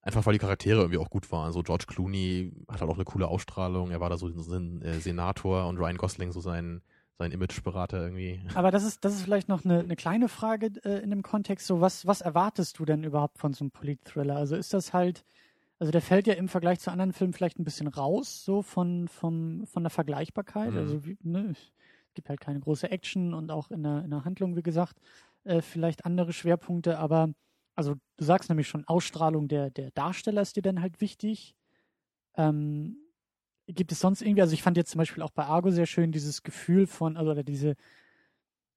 Einfach 0.01 0.25
weil 0.25 0.33
die 0.33 0.39
Charaktere 0.39 0.79
irgendwie 0.79 0.99
auch 0.99 1.09
gut 1.09 1.31
waren. 1.31 1.51
So 1.51 1.61
George 1.61 1.85
Clooney 1.87 2.53
hat 2.69 2.81
halt 2.81 2.89
auch 2.89 2.95
eine 2.95 3.03
coole 3.03 3.27
Ausstrahlung. 3.27 3.91
Er 3.91 3.99
war 3.99 4.09
da 4.09 4.17
so 4.17 4.27
ein 4.27 4.81
äh, 4.81 4.99
Senator 4.99 5.67
und 5.67 5.77
Ryan 5.77 5.97
Gosling 5.97 6.31
so 6.31 6.39
sein, 6.39 6.81
sein 7.17 7.31
Imageberater 7.31 8.01
irgendwie. 8.01 8.41
Aber 8.53 8.71
das 8.71 8.83
ist, 8.83 9.03
das 9.03 9.15
ist 9.15 9.23
vielleicht 9.23 9.49
noch 9.49 9.65
eine, 9.65 9.79
eine 9.79 9.95
kleine 9.97 10.29
Frage 10.29 10.71
äh, 10.85 11.03
in 11.03 11.09
dem 11.09 11.21
Kontext. 11.21 11.67
So, 11.67 11.81
was, 11.81 12.07
was 12.07 12.21
erwartest 12.21 12.79
du 12.79 12.85
denn 12.85 13.03
überhaupt 13.03 13.39
von 13.39 13.53
so 13.53 13.65
einem 13.65 13.71
Polit-Thriller? 13.71 14.37
Also 14.37 14.55
ist 14.55 14.73
das 14.73 14.93
halt, 14.93 15.25
also 15.79 15.91
der 15.91 16.01
fällt 16.01 16.27
ja 16.27 16.33
im 16.33 16.49
Vergleich 16.49 16.79
zu 16.79 16.91
anderen 16.91 17.13
Filmen 17.13 17.33
vielleicht 17.33 17.57
ein 17.57 17.63
bisschen 17.63 17.87
raus, 17.87 18.43
so 18.43 18.61
von, 18.61 19.07
vom, 19.07 19.65
von 19.65 19.83
der 19.83 19.89
Vergleichbarkeit. 19.89 20.71
Mhm. 20.71 20.77
Also 20.77 21.05
wie, 21.05 21.17
ne, 21.23 21.49
es 21.51 21.71
gibt 22.13 22.29
halt 22.29 22.41
keine 22.41 22.59
große 22.59 22.91
Action 22.91 23.33
und 23.33 23.49
auch 23.49 23.71
in 23.71 23.83
der, 23.83 24.03
in 24.03 24.11
der 24.11 24.25
Handlung, 24.25 24.57
wie 24.57 24.63
gesagt, 24.63 24.99
äh, 25.45 25.61
vielleicht 25.61 26.05
andere 26.05 26.33
Schwerpunkte, 26.33 26.99
aber 26.99 27.33
also 27.75 27.95
du 28.17 28.25
sagst 28.25 28.49
nämlich 28.49 28.67
schon, 28.67 28.85
Ausstrahlung 28.85 29.47
der, 29.47 29.69
der 29.69 29.91
Darsteller 29.91 30.41
ist 30.41 30.57
dir 30.57 30.61
dann 30.61 30.81
halt 30.81 30.99
wichtig. 30.99 31.55
Ähm, 32.35 32.97
gibt 33.67 33.93
es 33.93 34.01
sonst 34.01 34.21
irgendwie, 34.21 34.41
also 34.41 34.53
ich 34.53 34.63
fand 34.63 34.75
jetzt 34.75 34.91
zum 34.91 34.99
Beispiel 34.99 35.23
auch 35.23 35.31
bei 35.31 35.45
Argo 35.45 35.71
sehr 35.71 35.85
schön 35.85 36.11
dieses 36.11 36.43
Gefühl 36.43 36.87
von, 36.87 37.15
also 37.15 37.31
oder 37.31 37.43
diese 37.43 37.75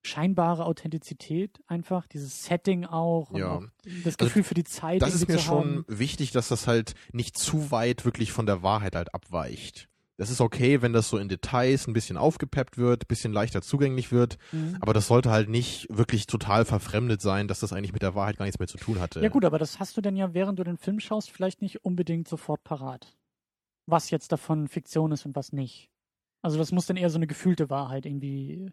scheinbare 0.03 0.65
Authentizität 0.65 1.61
einfach, 1.67 2.07
dieses 2.07 2.45
Setting 2.45 2.85
auch, 2.85 3.33
ja. 3.35 3.57
auch 3.57 3.63
das 4.05 4.19
Gefühl 4.19 4.41
also, 4.41 4.49
für 4.49 4.55
die 4.55 4.65
Zeit. 4.65 5.01
Das 5.01 5.15
ist 5.15 5.29
mir 5.29 5.39
schon 5.39 5.85
wichtig, 5.89 6.33
dass 6.33 6.49
das 6.49 6.67
halt 6.67 6.95
nicht 7.13 7.39
zu 7.39 7.71
weit 7.71 8.05
wirklich 8.05 8.33
von 8.33 8.47
der 8.47 8.63
Wahrheit 8.63 8.97
halt 8.97 9.15
abweicht. 9.15 9.89
Das 10.19 10.31
ist 10.31 10.41
okay, 10.41 10.83
wenn 10.83 10.93
das 10.93 11.09
so 11.09 11.19
in 11.19 11.29
Details 11.29 11.87
ein 11.87 11.95
bisschen 11.95 12.17
aufgepeppt 12.17 12.77
wird, 12.77 13.05
ein 13.05 13.09
bisschen 13.09 13.33
leichter 13.33 13.63
zugänglich 13.63 14.13
wird, 14.13 14.39
mhm. 14.53 14.77
aber 14.81 14.93
das 14.93 15.07
sollte 15.07 15.31
halt 15.31 15.49
nicht 15.49 15.87
wirklich 15.89 16.27
total 16.27 16.65
verfremdet 16.65 17.23
sein, 17.23 17.49
dass 17.49 17.61
das 17.61 17.73
eigentlich 17.73 17.93
mit 17.93 18.03
der 18.03 18.15
Wahrheit 18.15 18.37
gar 18.37 18.45
nichts 18.45 18.59
mehr 18.59 18.69
zu 18.69 18.79
tun 18.79 19.01
hatte. 19.01 19.21
Ja 19.21 19.31
gut, 19.31 19.45
aber 19.45 19.59
das 19.59 19.81
hast 19.81 19.97
du 19.97 20.01
denn 20.01 20.17
ja, 20.17 20.35
während 20.35 20.59
du 20.59 20.65
den 20.65 20.77
Film 20.77 21.01
schaust, 21.01 21.31
vielleicht 21.31 21.63
nicht 21.63 21.85
unbedingt 21.85 22.29
sofort 22.29 22.63
parat. 22.63 23.17
Was 23.87 24.11
jetzt 24.11 24.31
davon 24.33 24.69
Fiktion 24.69 25.13
ist 25.13 25.27
und 25.27 25.35
was 25.35 25.53
nicht. 25.53 25.91
Also 26.43 26.59
das 26.59 26.73
muss 26.73 26.87
dann 26.87 26.97
eher 26.97 27.11
so 27.11 27.19
eine 27.19 27.27
gefühlte 27.27 27.71
Wahrheit 27.71 28.05
irgendwie 28.05 28.71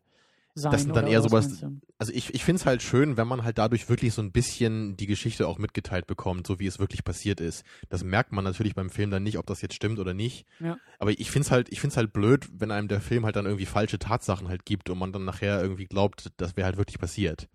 sein. 0.59 0.71
Das 0.71 0.83
sind 0.83 0.95
dann 0.95 1.07
eher 1.07 1.21
sowas. 1.21 1.65
Also 1.97 2.13
ich, 2.13 2.33
ich 2.33 2.43
finde 2.43 2.59
es 2.59 2.65
halt 2.65 2.81
schön, 2.81 3.17
wenn 3.17 3.27
man 3.27 3.43
halt 3.43 3.57
dadurch 3.57 3.89
wirklich 3.89 4.13
so 4.13 4.21
ein 4.21 4.31
bisschen 4.31 4.97
die 4.97 5.07
Geschichte 5.07 5.47
auch 5.47 5.57
mitgeteilt 5.57 6.07
bekommt, 6.07 6.47
so 6.47 6.59
wie 6.59 6.67
es 6.67 6.79
wirklich 6.79 7.03
passiert 7.03 7.41
ist. 7.41 7.63
Das 7.89 8.03
merkt 8.03 8.31
man 8.31 8.43
natürlich 8.43 8.75
beim 8.75 8.89
Film 8.89 9.11
dann 9.11 9.23
nicht, 9.23 9.37
ob 9.37 9.45
das 9.47 9.61
jetzt 9.61 9.73
stimmt 9.73 9.99
oder 9.99 10.13
nicht. 10.13 10.45
Ja. 10.59 10.77
Aber 10.99 11.11
ich 11.11 11.31
finde 11.31 11.45
es 11.45 11.51
halt, 11.51 11.69
ich 11.69 11.81
finde 11.81 11.95
halt 11.95 12.13
blöd, 12.13 12.47
wenn 12.53 12.71
einem 12.71 12.87
der 12.87 13.01
Film 13.01 13.25
halt 13.25 13.35
dann 13.35 13.45
irgendwie 13.45 13.65
falsche 13.65 13.99
Tatsachen 13.99 14.47
halt 14.47 14.65
gibt 14.65 14.89
und 14.89 14.97
man 14.97 15.11
dann 15.11 15.25
nachher 15.25 15.61
irgendwie 15.61 15.85
glaubt, 15.85 16.31
das 16.37 16.55
wäre 16.55 16.65
halt 16.65 16.77
wirklich 16.77 16.99
passiert. 16.99 17.47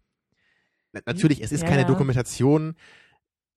Natürlich, 1.07 1.43
es 1.43 1.53
ist 1.53 1.63
ja. 1.63 1.69
keine 1.69 1.87
Dokumentation, 1.87 2.77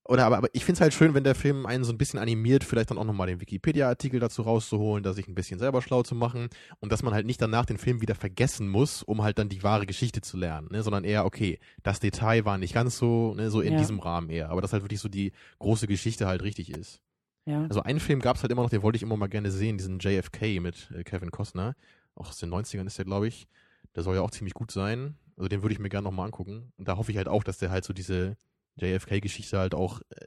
oder 0.08 0.24
aber, 0.24 0.38
aber 0.38 0.48
ich 0.54 0.64
finde 0.64 0.78
es 0.78 0.80
halt 0.80 0.94
schön, 0.94 1.12
wenn 1.12 1.22
der 1.22 1.34
Film 1.34 1.66
einen 1.66 1.84
so 1.84 1.92
ein 1.92 1.98
bisschen 1.98 2.18
animiert, 2.18 2.64
vielleicht 2.64 2.90
dann 2.90 2.96
auch 2.96 3.04
nochmal 3.04 3.26
den 3.26 3.42
Wikipedia-Artikel 3.42 4.20
dazu 4.20 4.40
rauszuholen, 4.42 5.04
da 5.04 5.12
sich 5.12 5.28
ein 5.28 5.34
bisschen 5.34 5.58
selber 5.58 5.82
schlau 5.82 6.02
zu 6.02 6.14
machen 6.14 6.48
und 6.80 6.90
dass 6.90 7.02
man 7.02 7.12
halt 7.12 7.26
nicht 7.26 7.42
danach 7.42 7.66
den 7.66 7.76
Film 7.76 8.00
wieder 8.00 8.14
vergessen 8.14 8.68
muss, 8.68 9.02
um 9.02 9.22
halt 9.22 9.38
dann 9.38 9.50
die 9.50 9.62
wahre 9.62 9.84
Geschichte 9.84 10.22
zu 10.22 10.38
lernen, 10.38 10.68
ne? 10.70 10.82
sondern 10.82 11.04
eher, 11.04 11.26
okay, 11.26 11.58
das 11.82 12.00
Detail 12.00 12.46
war 12.46 12.56
nicht 12.56 12.72
ganz 12.72 12.96
so, 12.96 13.34
ne, 13.34 13.50
so 13.50 13.60
in 13.60 13.74
ja. 13.74 13.78
diesem 13.78 14.00
Rahmen 14.00 14.30
eher, 14.30 14.48
aber 14.48 14.62
dass 14.62 14.72
halt 14.72 14.82
wirklich 14.82 15.00
so 15.00 15.10
die 15.10 15.32
große 15.58 15.86
Geschichte 15.86 16.26
halt 16.26 16.42
richtig 16.42 16.70
ist. 16.70 17.02
Ja. 17.44 17.64
Also 17.64 17.82
einen 17.82 18.00
Film 18.00 18.20
gab 18.20 18.36
es 18.36 18.42
halt 18.42 18.50
immer 18.50 18.62
noch, 18.62 18.70
den 18.70 18.82
wollte 18.82 18.96
ich 18.96 19.02
immer 19.02 19.16
mal 19.18 19.28
gerne 19.28 19.50
sehen, 19.50 19.76
diesen 19.76 19.98
JFK 19.98 20.60
mit 20.60 20.90
äh, 20.94 21.04
Kevin 21.04 21.30
Costner, 21.30 21.76
auch 22.14 22.28
aus 22.28 22.38
den 22.38 22.50
90ern 22.50 22.86
ist 22.86 22.96
der, 22.98 23.04
glaube 23.04 23.28
ich. 23.28 23.46
Der 23.94 24.02
soll 24.02 24.16
ja 24.16 24.22
auch 24.22 24.30
ziemlich 24.30 24.54
gut 24.54 24.70
sein. 24.70 25.16
Also 25.36 25.48
den 25.48 25.62
würde 25.62 25.72
ich 25.72 25.78
mir 25.78 25.88
gerne 25.88 26.04
nochmal 26.04 26.26
angucken. 26.26 26.72
Und 26.76 26.88
da 26.88 26.96
hoffe 26.96 27.10
ich 27.10 27.16
halt 27.16 27.28
auch, 27.28 27.44
dass 27.44 27.58
der 27.58 27.70
halt 27.70 27.84
so 27.84 27.92
diese 27.92 28.36
JFK-Geschichte 28.78 29.58
halt 29.58 29.74
auch 29.74 30.00
äh, 30.10 30.26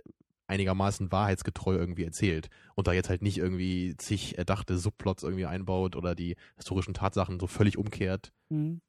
einigermaßen 0.52 1.12
wahrheitsgetreu 1.12 1.76
irgendwie 1.76 2.04
erzählt 2.04 2.50
und 2.76 2.88
da 2.88 2.94
jetzt 2.94 3.10
halt 3.10 3.22
nicht 3.22 3.38
irgendwie 3.38 3.96
zig 3.98 4.38
erdachte 4.38 4.78
Subplots 4.78 5.24
irgendwie 5.24 5.46
einbaut 5.46 5.96
oder 5.96 6.14
die 6.14 6.36
historischen 6.58 6.94
Tatsachen 6.94 7.40
so 7.40 7.48
völlig 7.48 7.78
umkehrt. 7.78 8.34
Mhm. 8.50 8.82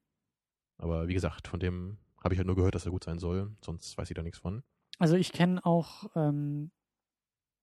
Aber 0.78 1.06
wie 1.06 1.14
gesagt, 1.14 1.46
von 1.46 1.60
dem 1.60 1.98
habe 2.22 2.34
ich 2.34 2.38
halt 2.38 2.48
nur 2.48 2.56
gehört, 2.56 2.74
dass 2.74 2.84
er 2.84 2.90
gut 2.90 3.04
sein 3.04 3.20
soll, 3.20 3.52
sonst 3.64 3.96
weiß 3.96 4.10
ich 4.10 4.14
da 4.14 4.22
nichts 4.22 4.40
von. 4.40 4.64
Also 4.98 5.14
ich 5.14 5.32
kenne 5.32 5.64
auch 5.64 6.10
ähm, 6.16 6.72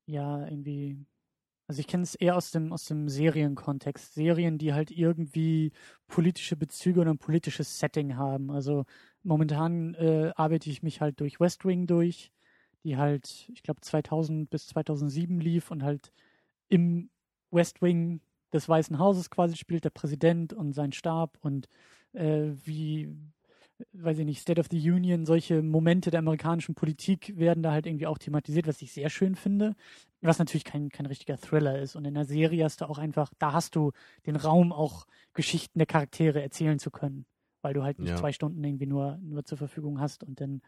ja 0.05 0.45
irgendwie, 0.45 1.05
also 1.67 1.81
ich 1.81 1.87
kenne 1.87 2.03
es 2.03 2.15
eher 2.15 2.37
aus 2.37 2.51
dem 2.51 2.71
aus 2.71 2.85
dem 2.85 3.09
Serienkontext, 3.09 4.13
Serien, 4.13 4.57
die 4.57 4.73
halt 4.73 4.91
irgendwie 4.91 5.73
politische 6.07 6.55
Bezüge 6.55 7.01
oder 7.01 7.11
ein 7.11 7.17
politisches 7.17 7.79
Setting 7.79 8.15
haben. 8.15 8.49
Also 8.49 8.85
momentan 9.23 9.93
äh, 9.95 10.31
arbeite 10.35 10.69
ich 10.69 10.83
mich 10.83 11.01
halt 11.01 11.19
durch 11.19 11.39
West 11.39 11.65
Wing 11.65 11.87
durch, 11.87 12.31
die 12.83 12.97
halt, 12.97 13.49
ich 13.53 13.63
glaube, 13.63 13.81
2000 13.81 14.49
bis 14.49 14.67
2007 14.67 15.39
lief 15.39 15.71
und 15.71 15.83
halt 15.83 16.11
im 16.69 17.09
West 17.51 17.81
Wing 17.81 18.21
des 18.53 18.67
Weißen 18.69 18.99
Hauses 18.99 19.29
quasi 19.29 19.57
spielt 19.57 19.85
der 19.85 19.89
Präsident 19.91 20.53
und 20.53 20.73
sein 20.73 20.91
Stab 20.91 21.37
und 21.41 21.67
äh, 22.13 22.51
wie, 22.65 23.09
weiß 23.93 24.19
ich 24.19 24.25
nicht, 24.25 24.41
State 24.41 24.59
of 24.59 24.67
the 24.71 24.91
Union, 24.91 25.25
solche 25.25 25.61
Momente 25.61 26.11
der 26.11 26.19
amerikanischen 26.19 26.75
Politik 26.75 27.37
werden 27.37 27.63
da 27.63 27.71
halt 27.71 27.85
irgendwie 27.85 28.07
auch 28.07 28.17
thematisiert, 28.17 28.67
was 28.67 28.81
ich 28.81 28.91
sehr 28.91 29.09
schön 29.09 29.35
finde. 29.35 29.75
Was 30.21 30.39
natürlich 30.39 30.65
kein, 30.65 30.89
kein 30.89 31.05
richtiger 31.05 31.37
Thriller 31.37 31.79
ist. 31.79 31.95
Und 31.95 32.05
in 32.05 32.13
der 32.13 32.25
Serie 32.25 32.65
hast 32.65 32.81
du 32.81 32.89
auch 32.89 32.97
einfach, 32.97 33.31
da 33.39 33.53
hast 33.53 33.75
du 33.75 33.91
den 34.25 34.35
Raum, 34.35 34.73
auch 34.73 35.05
Geschichten 35.33 35.79
der 35.79 35.85
Charaktere 35.85 36.41
erzählen 36.41 36.79
zu 36.79 36.91
können 36.91 37.25
weil 37.61 37.73
du 37.73 37.83
halt 37.83 37.99
nicht 37.99 38.09
ja. 38.09 38.17
zwei 38.17 38.31
Stunden 38.31 38.63
irgendwie 38.63 38.85
nur, 38.85 39.17
nur 39.21 39.43
zur 39.45 39.57
Verfügung 39.57 39.99
hast 39.99 40.23
und 40.23 40.41
dann 40.41 40.61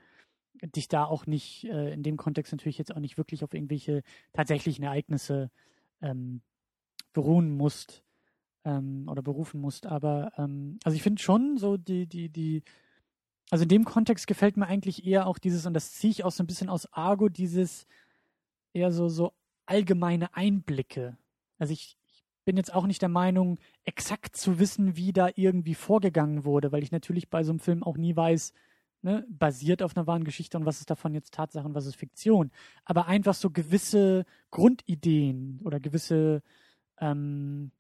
dich 0.76 0.88
da 0.88 1.06
auch 1.06 1.26
nicht, 1.28 1.66
äh, 1.66 1.94
in 1.94 2.04
dem 2.04 2.18
Kontext 2.18 2.52
natürlich 2.52 2.78
jetzt 2.78 2.94
auch 2.94 3.00
nicht 3.00 3.18
wirklich 3.18 3.44
auf 3.44 3.54
irgendwelche 3.54 4.04
tatsächlichen 4.34 4.84
Ereignisse 4.84 5.50
ähm, 6.02 6.42
beruhen 7.14 7.52
musst 7.56 8.04
ähm, 8.66 9.08
oder 9.10 9.22
berufen 9.22 9.62
musst. 9.62 9.86
Aber 9.86 10.32
ähm, 10.38 10.78
also 10.84 10.96
ich 10.96 11.04
finde 11.04 11.22
schon 11.22 11.58
so 11.58 11.78
die, 11.78 12.08
die, 12.08 12.30
die 12.30 12.64
also 13.50 13.64
in 13.64 13.70
dem 13.70 13.86
Kontext 13.86 14.28
gefällt 14.28 14.58
mir 14.58 14.68
eigentlich 14.68 15.06
eher 15.06 15.28
auch 15.28 15.38
dieses, 15.38 15.66
und 15.66 15.74
das 15.74 15.94
ziehe 15.94 16.12
ich 16.12 16.24
auch 16.24 16.32
so 16.32 16.44
ein 16.44 16.48
bisschen 16.48 16.70
aus 16.70 16.92
Argo, 16.94 17.28
dieses 17.28 17.86
eher 18.74 18.92
so, 18.92 19.10
so 19.10 19.34
allgemeine 19.66 20.36
Einblicke. 20.36 21.18
Also 21.60 21.74
ich, 21.74 21.98
ich 21.98 22.01
bin 22.46 22.58
jetzt 22.58 22.74
auch 22.74 22.88
nicht 22.88 23.02
der 23.02 23.10
Meinung, 23.10 23.60
exakt 23.84 24.36
zu 24.36 24.60
wissen, 24.60 24.96
wie 24.96 25.14
da 25.14 25.30
irgendwie 25.36 25.76
vorgegangen 25.76 26.46
wurde, 26.46 26.72
weil 26.72 26.84
ich 26.84 26.92
natürlich 26.92 27.30
bei 27.30 27.44
so 27.44 27.52
einem 27.52 27.60
Film 27.60 27.84
auch 27.84 27.98
nie 27.98 28.16
weiß, 28.16 28.54
ne, 29.02 29.26
basiert 29.30 29.84
auf 29.84 29.96
einer 29.96 30.08
wahren 30.08 30.24
Geschichte 30.24 30.58
und 30.58 30.66
was 30.66 30.80
ist 30.80 30.90
davon 30.90 31.14
jetzt 31.14 31.34
Tatsache 31.34 31.66
und 31.66 31.76
was 31.76 31.86
ist 31.86 31.96
Fiktion. 31.96 32.52
Aber 32.86 33.08
einfach 33.08 33.34
so 33.34 33.50
gewisse 33.50 34.26
Grundideen 34.52 35.60
oder 35.64 35.80
gewisse 35.80 36.42
ähm, 37.00 37.72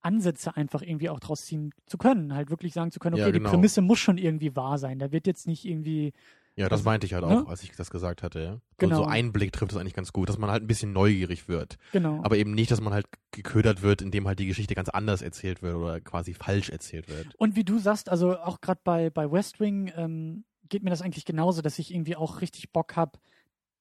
Ansätze 0.00 0.56
einfach 0.56 0.82
irgendwie 0.82 1.08
auch 1.08 1.20
draus 1.20 1.46
ziehen 1.46 1.72
zu 1.86 1.96
können. 1.96 2.34
Halt 2.34 2.50
wirklich 2.50 2.74
sagen 2.74 2.90
zu 2.90 2.98
können, 2.98 3.14
okay, 3.14 3.22
Ja, 3.22 3.30
genau. 3.30 3.48
die 3.48 3.54
Prämisse 3.54 3.80
muss 3.80 3.98
schon 3.98 4.18
irgendwie 4.18 4.54
wahr 4.54 4.78
sein. 4.78 4.98
Da 4.98 5.12
wird 5.12 5.26
jetzt 5.26 5.46
nicht 5.46 5.64
irgendwie, 5.64 6.12
Ja, 6.56 6.68
das 6.68 6.80
Also, 6.80 6.84
meinte 6.90 7.06
ich 7.06 7.14
halt 7.14 7.24
ne? 7.26 7.42
auch, 7.42 7.48
als 7.48 7.62
ich 7.64 7.72
das 7.74 7.90
gesagt 7.90 8.22
hatte. 8.22 8.40
Ja? 8.40 8.52
So, 8.54 8.60
Genau. 8.78 8.96
so 8.98 9.04
Einblick 9.06 9.52
trifft 9.52 9.72
es 9.72 9.78
eigentlich 9.78 9.94
ganz 9.94 10.12
gut, 10.12 10.28
dass 10.28 10.38
man 10.38 10.50
halt 10.50 10.62
ein 10.62 10.66
bisschen 10.68 10.92
neugierig 10.92 11.48
wird. 11.48 11.78
genau. 11.92 12.20
Aber 12.22 12.36
eben 12.36 12.52
nicht, 12.54 12.70
dass 12.70 12.80
man 12.80 12.92
halt 12.92 13.06
geködert 13.32 13.82
wird, 13.82 14.02
indem 14.02 14.28
halt 14.28 14.38
die 14.38 14.46
Geschichte 14.46 14.74
ganz 14.76 14.88
anders 14.88 15.20
erzählt 15.22 15.62
wird 15.62 15.74
oder 15.74 16.00
quasi 16.00 16.32
falsch 16.34 16.70
erzählt 16.70 17.08
wird. 17.08 17.34
Und 17.38 17.56
wie 17.56 17.64
du 17.64 17.78
sagst, 17.78 18.08
also 18.08 18.38
auch 18.38 18.60
gerade 18.60 18.80
bei, 18.84 19.10
bei 19.10 19.30
West 19.32 19.58
Wing 19.58 19.90
ähm, 19.96 20.44
geht 20.68 20.84
mir 20.84 20.90
das 20.90 21.02
eigentlich 21.02 21.24
genauso, 21.24 21.60
dass 21.60 21.78
ich 21.80 21.92
irgendwie 21.92 22.14
auch 22.16 22.40
richtig 22.40 22.70
Bock 22.72 22.94
habe, 22.94 23.18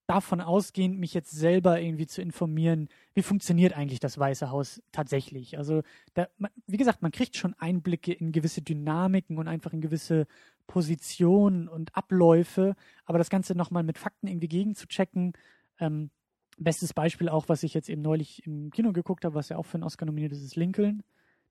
davon 0.05 0.41
ausgehend 0.41 0.99
mich 0.99 1.13
jetzt 1.13 1.31
selber 1.31 1.79
irgendwie 1.79 2.07
zu 2.07 2.21
informieren, 2.21 2.89
wie 3.13 3.21
funktioniert 3.21 3.71
eigentlich 3.77 4.01
das 4.01 4.17
Weiße 4.17 4.49
Haus 4.51 4.81
tatsächlich. 4.91 5.57
Also 5.57 5.81
da, 6.13 6.27
wie 6.67 6.75
gesagt, 6.77 7.01
man 7.01 7.11
kriegt 7.11 7.37
schon 7.37 7.53
Einblicke 7.57 8.11
in 8.11 8.33
gewisse 8.33 8.61
Dynamiken 8.61 9.37
und 9.37 9.47
einfach 9.47 9.71
in 9.71 9.79
gewisse 9.79 10.27
Positionen 10.67 11.67
und 11.67 11.95
Abläufe, 11.95 12.75
aber 13.05 13.17
das 13.17 13.29
Ganze 13.29 13.55
nochmal 13.55 13.83
mit 13.83 13.97
Fakten 13.97 14.27
irgendwie 14.27 14.47
gegenzuchecken. 14.47 15.33
Ähm, 15.79 16.09
bestes 16.57 16.93
Beispiel 16.93 17.29
auch, 17.29 17.49
was 17.49 17.63
ich 17.63 17.73
jetzt 17.73 17.89
eben 17.89 18.01
neulich 18.01 18.45
im 18.45 18.71
Kino 18.71 18.93
geguckt 18.93 19.25
habe, 19.25 19.35
was 19.35 19.49
ja 19.49 19.57
auch 19.57 19.65
für 19.65 19.75
einen 19.75 19.83
Oscar 19.83 20.05
nominiert 20.05 20.31
ist, 20.33 20.43
ist 20.43 20.55
Lincoln, 20.55 21.03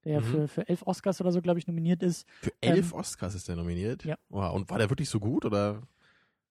der 0.05 0.13
ja 0.15 0.21
Mhm. 0.21 0.25
für, 0.25 0.49
für 0.49 0.69
elf 0.69 0.83
Oscars 0.87 1.21
oder 1.21 1.33
so, 1.33 1.43
glaube 1.43 1.59
ich, 1.59 1.67
nominiert 1.67 2.03
ist. 2.03 2.27
Für 2.41 2.53
elf 2.61 2.93
Oscars 2.93 3.35
ist 3.35 3.49
der 3.49 3.57
nominiert? 3.57 4.05
Ähm, 4.05 4.11
ja. 4.11 4.17
Wow. 4.29 4.55
Und 4.55 4.71
war 4.71 4.79
der 4.79 4.91
wirklich 4.91 5.09
so 5.11 5.21
gut 5.21 5.45
oder? 5.45 5.83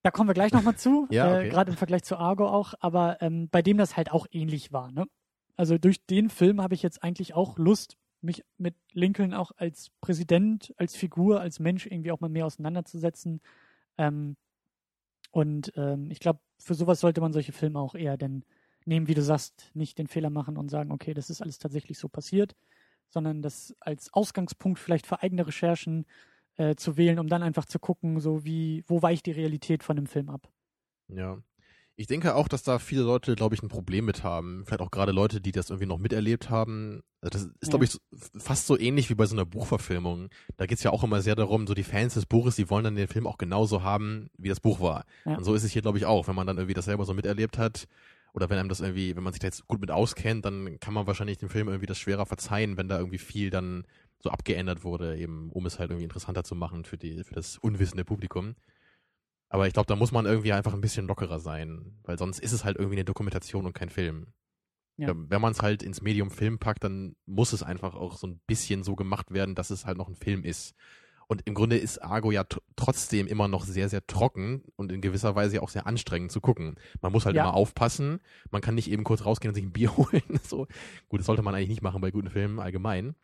Da 0.03 0.11
kommen 0.11 0.29
wir 0.29 0.33
gleich 0.33 0.51
nochmal 0.51 0.75
zu, 0.75 1.07
Ja, 1.11 1.33
äh, 1.35 1.39
okay. 1.39 1.49
gerade 1.49 1.71
im 1.71 1.77
Vergleich 1.77 2.03
zu 2.03 2.17
Argo 2.17 2.47
auch, 2.47 2.73
aber 2.79 3.21
ähm, 3.21 3.49
bei 3.51 3.61
dem 3.61 3.77
das 3.77 3.95
halt 3.97 4.11
auch 4.11 4.25
ähnlich 4.31 4.71
war. 4.73 4.91
Ne? 4.91 5.05
Also 5.55 5.77
durch 5.77 6.05
den 6.05 6.29
Film 6.29 6.61
habe 6.61 6.73
ich 6.73 6.81
jetzt 6.81 7.03
eigentlich 7.03 7.33
auch 7.35 7.57
Lust, 7.57 7.97
mich 8.21 8.43
mit 8.57 8.75
Lincoln 8.93 9.33
auch 9.33 9.51
als 9.57 9.91
Präsident, 10.01 10.73
als 10.77 10.95
Figur, 10.95 11.41
als 11.41 11.59
Mensch 11.59 11.85
irgendwie 11.85 12.11
auch 12.11 12.19
mal 12.19 12.29
mehr 12.29 12.45
auseinanderzusetzen. 12.45 13.41
Ähm, 13.97 14.35
und 15.31 15.71
ähm, 15.75 16.11
ich 16.11 16.19
glaube, 16.19 16.39
für 16.59 16.75
sowas 16.75 16.99
sollte 16.99 17.21
man 17.21 17.33
solche 17.33 17.53
Filme 17.53 17.79
auch 17.79 17.95
eher 17.95 18.17
denn 18.17 18.43
nehmen, 18.85 19.07
wie 19.07 19.13
du 19.13 19.21
sagst, 19.21 19.71
nicht 19.73 19.97
den 19.97 20.07
Fehler 20.07 20.29
machen 20.29 20.57
und 20.57 20.69
sagen, 20.69 20.91
okay, 20.91 21.13
das 21.13 21.29
ist 21.29 21.41
alles 21.41 21.59
tatsächlich 21.59 21.97
so 21.97 22.09
passiert, 22.09 22.55
sondern 23.09 23.41
das 23.41 23.75
als 23.79 24.13
Ausgangspunkt 24.13 24.79
vielleicht 24.79 25.05
für 25.05 25.21
eigene 25.21 25.45
Recherchen 25.47 26.05
äh, 26.57 26.75
zu 26.75 26.97
wählen, 26.97 27.19
um 27.19 27.27
dann 27.27 27.43
einfach 27.43 27.65
zu 27.65 27.79
gucken, 27.79 28.19
so 28.19 28.43
wie, 28.43 28.83
wo 28.87 29.01
weicht 29.01 29.25
die 29.25 29.31
Realität 29.31 29.83
von 29.83 29.95
dem 29.95 30.07
Film 30.07 30.29
ab. 30.29 30.49
Ja. 31.07 31.41
Ich 31.97 32.07
denke 32.07 32.35
auch, 32.35 32.47
dass 32.47 32.63
da 32.63 32.79
viele 32.79 33.03
Leute, 33.03 33.35
glaube 33.35 33.53
ich, 33.53 33.61
ein 33.61 33.67
Problem 33.67 34.05
mit 34.05 34.23
haben. 34.23 34.63
Vielleicht 34.65 34.81
auch 34.81 34.89
gerade 34.91 35.11
Leute, 35.11 35.39
die 35.39 35.51
das 35.51 35.69
irgendwie 35.69 35.85
noch 35.87 35.99
miterlebt 35.99 36.49
haben. 36.49 37.01
Also 37.21 37.31
das 37.47 37.49
ist, 37.59 37.69
glaube 37.69 37.85
ich, 37.85 37.91
so- 37.91 37.99
fast 38.39 38.65
so 38.65 38.77
ähnlich 38.79 39.09
wie 39.09 39.15
bei 39.15 39.25
so 39.25 39.35
einer 39.35 39.45
Buchverfilmung. 39.45 40.29
Da 40.57 40.65
geht's 40.65 40.81
ja 40.83 40.91
auch 40.91 41.03
immer 41.03 41.21
sehr 41.21 41.35
darum, 41.35 41.67
so 41.67 41.73
die 41.75 41.83
Fans 41.83 42.15
des 42.15 42.25
Buches, 42.25 42.55
die 42.55 42.69
wollen 42.69 42.85
dann 42.85 42.95
den 42.95 43.07
Film 43.07 43.27
auch 43.27 43.37
genauso 43.37 43.83
haben, 43.83 44.29
wie 44.37 44.49
das 44.49 44.59
Buch 44.59 44.79
war. 44.79 45.05
Ja. 45.25 45.35
Und 45.35 45.43
so 45.43 45.53
ist 45.53 45.63
es 45.63 45.71
hier, 45.71 45.81
glaube 45.83 45.97
ich, 45.99 46.05
auch. 46.05 46.27
Wenn 46.27 46.35
man 46.35 46.47
dann 46.47 46.57
irgendwie 46.57 46.73
das 46.73 46.85
selber 46.85 47.05
so 47.05 47.13
miterlebt 47.13 47.57
hat, 47.59 47.87
oder 48.33 48.49
wenn 48.49 48.57
einem 48.57 48.69
das 48.69 48.79
irgendwie, 48.79 49.15
wenn 49.15 49.23
man 49.23 49.33
sich 49.33 49.41
da 49.41 49.47
jetzt 49.47 49.67
gut 49.67 49.81
mit 49.81 49.91
auskennt, 49.91 50.45
dann 50.45 50.79
kann 50.79 50.93
man 50.93 51.05
wahrscheinlich 51.05 51.37
dem 51.37 51.49
Film 51.49 51.67
irgendwie 51.67 51.85
das 51.85 51.99
schwerer 51.99 52.25
verzeihen, 52.25 52.77
wenn 52.77 52.87
da 52.87 52.97
irgendwie 52.97 53.17
viel 53.17 53.49
dann 53.49 53.83
so 54.23 54.29
abgeändert 54.29 54.83
wurde, 54.85 55.17
eben 55.17 55.49
um 55.51 55.65
es 55.65 55.77
halt 55.79 55.89
irgendwie 55.91 56.05
interessanter 56.05 56.43
zu 56.45 56.55
machen 56.55 56.85
für 56.85 56.97
die, 56.97 57.23
für 57.25 57.33
das 57.33 57.57
unwissende 57.57 58.05
Publikum. 58.05 58.55
Aber 59.53 59.67
ich 59.67 59.73
glaube, 59.73 59.87
da 59.87 59.97
muss 59.97 60.13
man 60.13 60.25
irgendwie 60.25 60.53
einfach 60.53 60.73
ein 60.73 60.79
bisschen 60.81 61.07
lockerer 61.07 61.39
sein, 61.39 61.99
weil 62.03 62.17
sonst 62.17 62.39
ist 62.39 62.53
es 62.53 62.63
halt 62.63 62.77
irgendwie 62.77 62.95
eine 62.95 63.03
Dokumentation 63.05 63.65
und 63.65 63.73
kein 63.73 63.89
Film. 63.89 64.27
Ja. 64.95 65.09
Ja, 65.09 65.13
Wenn 65.17 65.41
man 65.41 65.51
es 65.51 65.61
halt 65.61 65.83
ins 65.83 66.01
Medium 66.01 66.31
Film 66.31 66.57
packt, 66.57 66.83
dann 66.85 67.15
muss 67.25 67.51
es 67.51 67.61
einfach 67.61 67.93
auch 67.95 68.15
so 68.17 68.27
ein 68.27 68.39
bisschen 68.47 68.83
so 68.83 68.95
gemacht 68.95 69.31
werden, 69.31 69.53
dass 69.55 69.69
es 69.69 69.85
halt 69.85 69.97
noch 69.97 70.07
ein 70.07 70.15
Film 70.15 70.43
ist. 70.45 70.73
Und 71.27 71.41
im 71.45 71.53
Grunde 71.53 71.77
ist 71.77 71.97
Argo 72.01 72.31
ja 72.31 72.45
trotzdem 72.77 73.27
immer 73.27 73.47
noch 73.49 73.65
sehr, 73.65 73.89
sehr 73.89 74.05
trocken 74.07 74.63
und 74.77 74.91
in 74.91 75.01
gewisser 75.01 75.35
Weise 75.35 75.61
auch 75.61 75.69
sehr 75.69 75.85
anstrengend 75.87 76.31
zu 76.31 76.39
gucken. 76.39 76.75
Man 77.01 77.11
muss 77.11 77.25
halt 77.25 77.35
Ja. 77.35 77.43
immer 77.43 77.53
aufpassen. 77.53 78.19
Man 78.51 78.61
kann 78.61 78.75
nicht 78.75 78.89
eben 78.89 79.03
kurz 79.03 79.25
rausgehen 79.25 79.49
und 79.49 79.55
sich 79.55 79.63
ein 79.65 79.71
Bier 79.73 79.91
holen. 79.97 80.21
so. 80.43 80.67
Gut, 81.09 81.19
das 81.19 81.25
sollte 81.25 81.41
man 81.41 81.55
eigentlich 81.55 81.69
nicht 81.69 81.81
machen 81.81 81.99
bei 82.01 82.11
guten 82.11 82.29
Filmen 82.29 82.59
allgemein. 82.59 83.15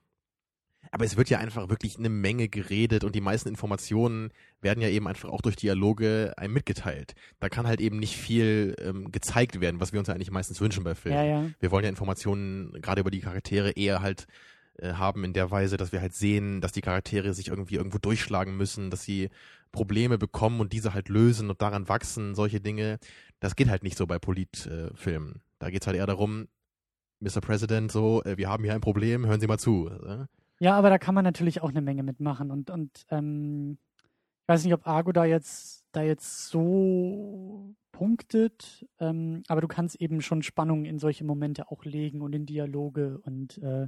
Aber 0.91 1.05
es 1.05 1.17
wird 1.17 1.29
ja 1.29 1.39
einfach 1.39 1.69
wirklich 1.69 1.97
eine 1.97 2.09
Menge 2.09 2.49
geredet 2.49 3.03
und 3.03 3.15
die 3.15 3.21
meisten 3.21 3.49
Informationen 3.49 4.31
werden 4.61 4.81
ja 4.81 4.89
eben 4.89 5.07
einfach 5.07 5.29
auch 5.29 5.41
durch 5.41 5.55
Dialoge 5.55 6.33
einem 6.37 6.53
mitgeteilt. 6.53 7.13
Da 7.39 7.49
kann 7.49 7.67
halt 7.67 7.81
eben 7.81 7.97
nicht 7.97 8.17
viel 8.17 8.75
ähm, 8.79 9.11
gezeigt 9.11 9.59
werden, 9.61 9.79
was 9.79 9.93
wir 9.93 9.99
uns 9.99 10.07
ja 10.07 10.13
eigentlich 10.13 10.31
meistens 10.31 10.61
wünschen 10.61 10.83
bei 10.83 10.95
Filmen. 10.95 11.17
Ja, 11.17 11.23
ja. 11.23 11.49
Wir 11.59 11.71
wollen 11.71 11.83
ja 11.83 11.89
Informationen 11.89 12.73
gerade 12.81 13.01
über 13.01 13.11
die 13.11 13.21
Charaktere 13.21 13.71
eher 13.71 14.01
halt 14.01 14.27
äh, 14.77 14.93
haben 14.93 15.23
in 15.23 15.33
der 15.33 15.49
Weise, 15.51 15.77
dass 15.77 15.91
wir 15.91 16.01
halt 16.01 16.13
sehen, 16.13 16.61
dass 16.61 16.71
die 16.71 16.81
Charaktere 16.81 17.33
sich 17.33 17.47
irgendwie 17.47 17.75
irgendwo 17.75 17.97
durchschlagen 17.97 18.55
müssen, 18.55 18.89
dass 18.89 19.03
sie 19.03 19.29
Probleme 19.71 20.17
bekommen 20.17 20.59
und 20.59 20.73
diese 20.73 20.93
halt 20.93 21.09
lösen 21.09 21.49
und 21.49 21.61
daran 21.61 21.89
wachsen, 21.89 22.35
solche 22.35 22.61
Dinge. 22.61 22.99
Das 23.39 23.55
geht 23.55 23.69
halt 23.69 23.83
nicht 23.83 23.97
so 23.97 24.07
bei 24.07 24.19
Politfilmen. 24.19 25.35
Äh, 25.35 25.39
da 25.59 25.69
geht's 25.69 25.87
halt 25.87 25.97
eher 25.97 26.05
darum, 26.05 26.47
Mr. 27.19 27.41
President, 27.41 27.91
so, 27.91 28.23
äh, 28.23 28.37
wir 28.37 28.49
haben 28.49 28.63
hier 28.63 28.73
ein 28.73 28.81
Problem, 28.81 29.25
hören 29.25 29.39
Sie 29.39 29.47
mal 29.47 29.57
zu. 29.57 29.89
Äh? 29.89 30.25
Ja, 30.59 30.75
aber 30.77 30.89
da 30.89 30.97
kann 30.97 31.13
man 31.15 31.23
natürlich 31.23 31.61
auch 31.61 31.69
eine 31.69 31.81
Menge 31.81 32.03
mitmachen 32.03 32.49
und, 32.51 32.69
und 32.71 33.05
ähm, 33.11 33.77
ich 34.43 34.47
weiß 34.49 34.63
nicht, 34.63 34.73
ob 34.73 34.87
Argo 34.87 35.11
da 35.11 35.25
jetzt, 35.25 35.85
da 35.91 36.01
jetzt 36.03 36.47
so 36.49 37.75
punktet, 37.91 38.85
ähm, 38.99 39.43
aber 39.47 39.61
du 39.61 39.67
kannst 39.67 39.95
eben 40.01 40.21
schon 40.21 40.43
Spannung 40.43 40.85
in 40.85 40.99
solche 40.99 41.25
Momente 41.25 41.69
auch 41.71 41.83
legen 41.85 42.21
und 42.21 42.33
in 42.33 42.45
Dialoge 42.45 43.19
und 43.23 43.57
äh, 43.59 43.87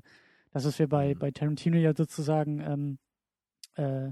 das, 0.51 0.65
was 0.65 0.79
wir 0.79 0.89
bei, 0.89 1.15
Mhm. 1.15 1.19
bei 1.19 1.31
Tarantino 1.31 1.77
ja 1.77 1.93
sozusagen 1.95 2.59
ähm, 2.61 2.99
äh, 3.75 4.11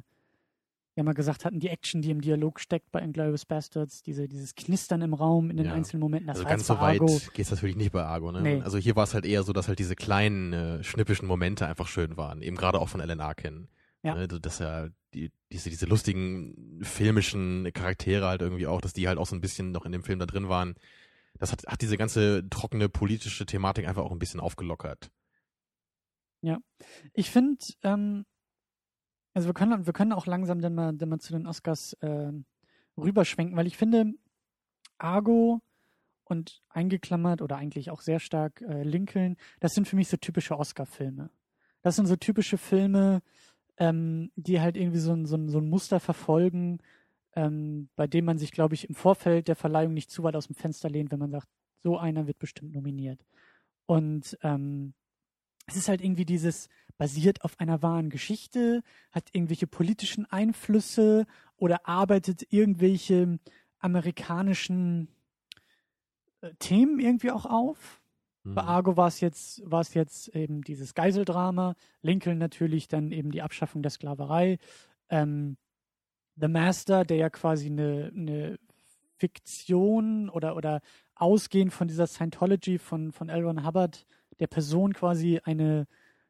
ja 0.98 1.04
mal 1.04 1.14
gesagt 1.14 1.46
hatten, 1.46 1.60
die 1.60 1.70
Action, 1.70 2.02
die 2.02 2.12
im 2.12 2.22
Dialog 2.22 2.60
steckt 2.60 2.92
bei 2.92 3.00
Inglourious 3.02 3.46
Bastards, 3.46 4.02
diese, 4.04 4.28
dieses 4.28 4.56
Knistern 4.56 5.02
im 5.02 5.14
Raum 5.14 5.50
in 5.50 5.58
den 5.58 5.68
Ja. 5.68 5.74
einzelnen 5.74 6.02
Momenten, 6.02 6.28
das 6.28 6.38
also 6.38 6.50
ganz 6.50 6.68
so 6.68 6.80
weit 6.80 7.00
Argo, 7.00 7.22
geht's 7.34 7.52
natürlich 7.52 7.76
nicht 7.76 7.92
bei 7.92 8.04
Argo, 8.04 8.32
ne? 8.32 8.42
Nee. 8.42 8.62
Also 8.62 8.78
hier 8.78 8.96
war 8.96 9.04
es 9.04 9.14
halt 9.14 9.26
eher 9.26 9.44
so, 9.44 9.54
dass 9.54 9.68
halt 9.68 9.80
diese 9.80 9.96
kleinen, 9.96 10.54
äh, 10.54 10.84
schnippischen 10.84 11.28
Momente 11.28 11.66
einfach 11.68 11.88
schön 11.88 12.18
waren. 12.18 12.42
Eben 12.42 12.58
gerade 12.58 12.80
auch 12.80 12.90
von 12.90 13.00
Alan 13.00 13.22
Arkin. 13.22 13.70
Ja. 14.04 14.16
Ne? 14.16 14.28
Dass 14.28 14.60
er 14.60 14.90
die, 15.14 15.32
diese, 15.52 15.70
diese 15.70 15.86
lustigen 15.86 16.80
filmischen 16.82 17.72
Charaktere 17.74 18.26
halt 18.28 18.42
irgendwie 18.42 18.68
auch, 18.68 18.82
dass 18.82 18.94
die 18.94 19.08
halt 19.08 19.18
auch 19.18 19.28
so 19.28 19.36
ein 19.36 19.42
bisschen 19.42 19.72
noch 19.72 19.86
in 19.86 19.92
dem 19.92 20.04
Film 20.04 20.20
da 20.20 20.26
drin 20.26 20.50
waren. 20.50 20.76
Das 21.40 21.52
hat, 21.52 21.66
hat 21.68 21.82
diese 21.82 21.98
ganze 21.98 22.50
trockene 22.50 22.90
politische 22.90 23.46
Thematik 23.46 23.88
einfach 23.88 24.04
auch 24.04 24.12
ein 24.12 24.20
bisschen 24.20 24.40
aufgelockert. 24.40 25.12
Ich 27.14 27.30
finde, 27.32 27.58
ähm, 27.84 28.26
also 29.38 29.50
wir 29.50 29.54
können, 29.54 29.86
wir 29.86 29.94
können 29.94 30.14
auch 30.14 30.26
langsam 30.26 30.62
dann 30.62 30.74
mal, 30.74 30.94
dann 30.94 31.10
mal 31.10 31.20
zu 31.20 31.32
den 31.32 31.46
Oscars 31.46 31.96
ähm, 32.02 32.46
rüberschwenken, 32.98 33.56
weil 33.56 33.68
ich 33.68 33.78
finde, 33.78 34.16
Argo 34.98 35.62
und 36.24 36.64
eingeklammert 36.70 37.44
oder 37.44 37.58
eigentlich 37.58 37.92
auch 37.92 38.02
sehr 38.02 38.20
stark 38.20 38.64
äh, 38.64 38.82
Lincoln, 38.82 39.38
das 39.60 39.76
sind 39.76 39.88
für 39.88 39.96
mich 39.96 40.08
so 40.08 40.18
typische 40.18 40.58
Oscar-Filme. 40.58 41.30
Das 41.84 41.98
sind 41.98 42.08
so 42.08 42.16
typische 42.16 42.58
Filme, 42.58 43.22
ähm, 43.78 44.32
die 44.38 44.60
halt 44.60 44.76
irgendwie 44.76 44.98
so 44.98 45.14
ein, 45.14 45.28
so 45.28 45.38
ein, 45.38 45.50
so 45.50 45.60
ein 45.60 45.70
Muster 45.70 46.00
verfolgen, 46.00 46.80
ähm, 47.36 47.90
bei 47.96 48.08
dem 48.08 48.26
man 48.26 48.40
sich, 48.40 48.52
glaube 48.52 48.74
ich, 48.74 48.90
im 48.90 48.96
Vorfeld 48.96 49.48
der 49.48 49.56
Verleihung 49.56 49.94
nicht 49.94 50.10
zu 50.10 50.24
weit 50.24 50.36
aus 50.36 50.48
dem 50.48 50.56
Fenster 50.56 50.90
lehnt, 50.90 51.12
wenn 51.12 51.20
man 51.20 51.30
sagt, 51.30 51.48
so 51.84 52.00
einer 52.00 52.26
wird 52.26 52.40
bestimmt 52.40 52.74
nominiert. 52.74 53.24
Und 53.86 54.36
ähm, 54.42 54.96
es 55.68 55.76
ist 55.76 55.90
halt 55.90 56.02
irgendwie 56.02 56.26
dieses 56.26 56.70
basiert 56.98 57.44
auf 57.44 57.60
einer 57.60 57.82
wahren 57.82 58.10
Geschichte, 58.10 58.82
hat 59.12 59.30
irgendwelche 59.34 59.68
politischen 59.68 60.26
Einflüsse 60.26 61.26
oder 61.58 61.88
arbeitet 61.88 62.48
irgendwelche 62.52 63.40
amerikanischen 63.80 65.10
äh, 66.42 66.52
Themen 66.60 67.00
irgendwie 67.00 67.32
auch 67.32 67.46
auf. 67.46 68.02
Bei 68.44 68.64
Mhm. 68.64 68.70
Argo 68.70 68.98
war 68.98 69.08
es 69.08 69.20
jetzt, 69.20 69.62
war 69.70 69.82
es 69.82 69.94
jetzt 69.94 70.30
eben 70.30 70.62
dieses 70.62 70.94
Geiseldrama, 70.94 71.76
Lincoln 72.02 72.38
natürlich 72.38 72.88
dann 72.88 73.12
eben 73.12 73.32
die 73.32 73.42
Abschaffung 73.42 73.82
der 73.82 73.92
Sklaverei, 73.92 74.58
ähm, 75.10 75.58
The 76.36 76.48
Master, 76.48 77.04
der 77.04 77.18
ja 77.18 77.30
quasi 77.30 77.68
eine, 77.68 78.12
eine 78.16 78.60
Fiktion 79.18 80.30
oder, 80.30 80.56
oder 80.56 80.82
ausgehend 81.16 81.74
von 81.74 81.88
dieser 81.88 82.08
Scientology 82.08 82.78
von, 82.78 83.12
von 83.12 83.30
L. 83.30 83.44
Ron 83.44 83.66
Hubbard, 83.66 84.06
der 84.40 84.48
Person 84.48 84.94
quasi 84.94 85.40
eine 85.44 85.88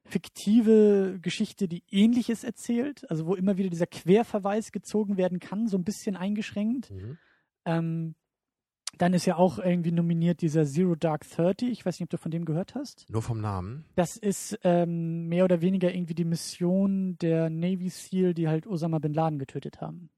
fiktive 0.08 1.20
Geschichte, 1.22 1.68
die 1.68 1.84
ähnliches 1.90 2.44
erzählt, 2.44 3.10
also 3.10 3.26
wo 3.26 3.36
immer 3.36 3.58
wieder 3.58 3.70
dieser 3.70 3.88
Querverweis 3.88 4.72
gezogen 4.72 5.18
werden 5.18 5.40
kann, 5.40 5.68
so 5.68 5.78
ein 5.78 5.84
bisschen 5.84 6.16
eingeschränkt. 6.16 6.92
Mhm. 6.92 7.18
Ähm, 7.66 8.16
dann 8.98 9.14
ist 9.14 9.26
ja 9.26 9.36
auch 9.36 9.60
irgendwie 9.60 9.92
nominiert 9.92 10.42
dieser 10.42 10.66
Zero 10.66 10.96
Dark 10.96 11.30
Thirty. 11.30 11.70
Ich 11.70 11.86
weiß 11.86 12.00
nicht, 12.00 12.08
ob 12.08 12.10
du 12.10 12.18
von 12.18 12.32
dem 12.32 12.46
gehört 12.46 12.74
hast. 12.74 13.06
Nur 13.10 13.22
vom 13.22 13.42
Namen. 13.42 13.86
Das 13.96 14.18
ist 14.18 14.58
ähm, 14.64 15.28
mehr 15.28 15.44
oder 15.44 15.62
weniger 15.62 15.94
irgendwie 15.94 16.16
die 16.16 16.26
Mission 16.26 17.18
der 17.20 17.50
Navy 17.50 17.90
SEAL, 17.90 18.34
die 18.34 18.48
halt 18.48 18.66
Osama 18.66 19.00
Bin 19.00 19.14
Laden 19.14 19.40
getötet 19.40 19.82
haben. 19.82 20.10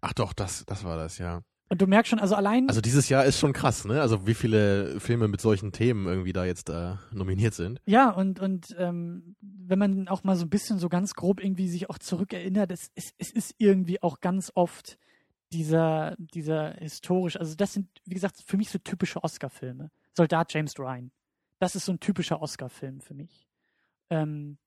Ach 0.00 0.12
doch, 0.12 0.32
das, 0.32 0.66
das 0.66 0.84
war 0.84 0.96
das, 0.96 1.18
ja. 1.18 1.42
Und 1.68 1.82
du 1.82 1.86
merkst 1.86 2.10
schon, 2.10 2.20
also 2.20 2.36
allein. 2.36 2.68
Also 2.68 2.80
dieses 2.80 3.08
Jahr 3.08 3.24
ist 3.24 3.38
schon 3.40 3.52
krass, 3.52 3.84
ne? 3.84 4.00
Also 4.00 4.26
wie 4.26 4.34
viele 4.34 5.00
Filme 5.00 5.26
mit 5.26 5.40
solchen 5.40 5.72
Themen 5.72 6.06
irgendwie 6.06 6.32
da 6.32 6.44
jetzt 6.44 6.70
äh, 6.70 6.94
nominiert 7.10 7.54
sind. 7.54 7.80
Ja, 7.86 8.10
und, 8.10 8.38
und 8.38 8.74
ähm, 8.78 9.34
wenn 9.40 9.78
man 9.78 10.08
auch 10.08 10.22
mal 10.22 10.36
so 10.36 10.44
ein 10.44 10.50
bisschen 10.50 10.78
so 10.78 10.88
ganz 10.88 11.14
grob 11.14 11.42
irgendwie 11.42 11.68
sich 11.68 11.90
auch 11.90 11.98
zurückerinnert, 11.98 12.70
es, 12.70 12.90
es, 12.94 13.12
es 13.18 13.32
ist 13.32 13.54
irgendwie 13.58 14.00
auch 14.00 14.20
ganz 14.20 14.52
oft 14.54 14.96
dieser, 15.52 16.14
dieser 16.18 16.72
historisch, 16.74 17.36
also 17.36 17.54
das 17.56 17.72
sind, 17.72 17.88
wie 18.04 18.14
gesagt, 18.14 18.42
für 18.44 18.56
mich 18.56 18.70
so 18.70 18.78
typische 18.78 19.22
Oscar-Filme. 19.22 19.90
Soldat 20.16 20.52
James 20.54 20.78
Ryan. 20.78 21.10
Das 21.58 21.74
ist 21.74 21.86
so 21.86 21.92
ein 21.92 22.00
typischer 22.00 22.40
Oscar-Film 22.40 23.00
für 23.00 23.14
mich. 23.14 23.48
Ähm, 24.10 24.58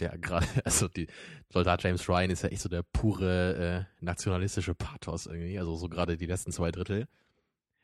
Ja, 0.00 0.14
gerade, 0.16 0.46
also 0.64 0.88
die 0.88 1.06
Soldat 1.52 1.82
James 1.82 2.08
Ryan 2.08 2.30
ist 2.30 2.42
ja 2.42 2.48
echt 2.48 2.62
so 2.62 2.68
der 2.68 2.82
pure 2.82 3.86
äh, 4.00 4.04
nationalistische 4.04 4.74
Pathos 4.74 5.26
irgendwie, 5.26 5.58
also 5.58 5.76
so 5.76 5.88
gerade 5.88 6.16
die 6.16 6.26
letzten 6.26 6.52
zwei 6.52 6.70
Drittel. 6.70 7.06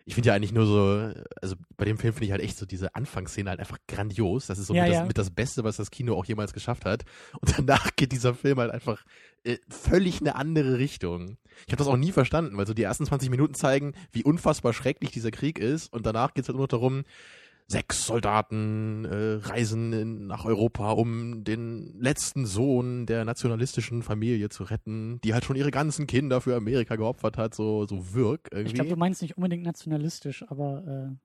Ich 0.06 0.14
finde 0.14 0.28
ja 0.28 0.34
eigentlich 0.34 0.52
nur 0.52 0.66
so, 0.66 1.22
also 1.40 1.56
bei 1.76 1.84
dem 1.84 1.98
Film 1.98 2.14
finde 2.14 2.24
ich 2.24 2.32
halt 2.32 2.42
echt 2.42 2.56
so 2.56 2.66
diese 2.66 2.94
Anfangsszene 2.94 3.50
halt 3.50 3.60
einfach 3.60 3.78
grandios. 3.86 4.46
Das 4.46 4.58
ist 4.58 4.66
so 4.66 4.74
Ja, 4.74 4.82
mit, 4.82 4.92
ja. 4.92 4.98
Das, 5.00 5.08
mit 5.08 5.18
das 5.18 5.30
Beste, 5.30 5.62
was 5.62 5.76
das 5.76 5.90
Kino 5.90 6.16
auch 6.16 6.24
jemals 6.24 6.52
geschafft 6.52 6.84
hat. 6.84 7.04
Und 7.40 7.52
danach 7.58 7.90
geht 7.96 8.10
dieser 8.12 8.34
Film 8.34 8.58
halt 8.58 8.70
einfach 8.72 9.04
äh, 9.44 9.58
völlig 9.68 10.20
eine 10.20 10.34
andere 10.34 10.78
Richtung. 10.78 11.36
Ich 11.66 11.72
habe 11.72 11.76
das 11.76 11.86
auch 11.86 11.96
nie 11.96 12.12
verstanden, 12.12 12.56
weil 12.56 12.66
so 12.66 12.74
die 12.74 12.82
ersten 12.82 13.06
20 13.06 13.30
Minuten 13.30 13.54
zeigen, 13.54 13.92
wie 14.10 14.24
unfassbar 14.24 14.72
schrecklich 14.72 15.10
dieser 15.10 15.30
Krieg 15.30 15.58
ist. 15.58 15.92
Und 15.92 16.06
danach 16.06 16.34
geht 16.34 16.44
es 16.44 16.48
halt 16.48 16.56
nur 16.56 16.66
darum, 16.68 17.04
sechs 17.70 18.04
Soldaten 18.06 19.04
äh, 19.04 19.46
reisen 19.46 19.92
in, 19.92 20.26
nach 20.26 20.44
Europa, 20.44 20.90
um 20.90 21.44
den 21.44 21.94
letzten 22.00 22.44
Sohn 22.44 23.06
der 23.06 23.24
nationalistischen 23.24 24.02
Familie 24.02 24.48
zu 24.48 24.64
retten, 24.64 25.20
die 25.22 25.34
halt 25.34 25.44
schon 25.44 25.54
ihre 25.54 25.70
ganzen 25.70 26.08
Kinder 26.08 26.40
für 26.40 26.56
Amerika 26.56 26.96
geopfert 26.96 27.38
hat, 27.38 27.54
so, 27.54 27.86
so 27.86 28.12
wirk 28.12 28.48
irgendwie. 28.50 28.68
ich 28.68 28.74
glaube, 28.74 28.90
du 28.90 28.96
meinst 28.96 29.22
nicht 29.22 29.36
unbedingt 29.36 29.62
nationalistisch, 29.62 30.44
aber 30.48 31.16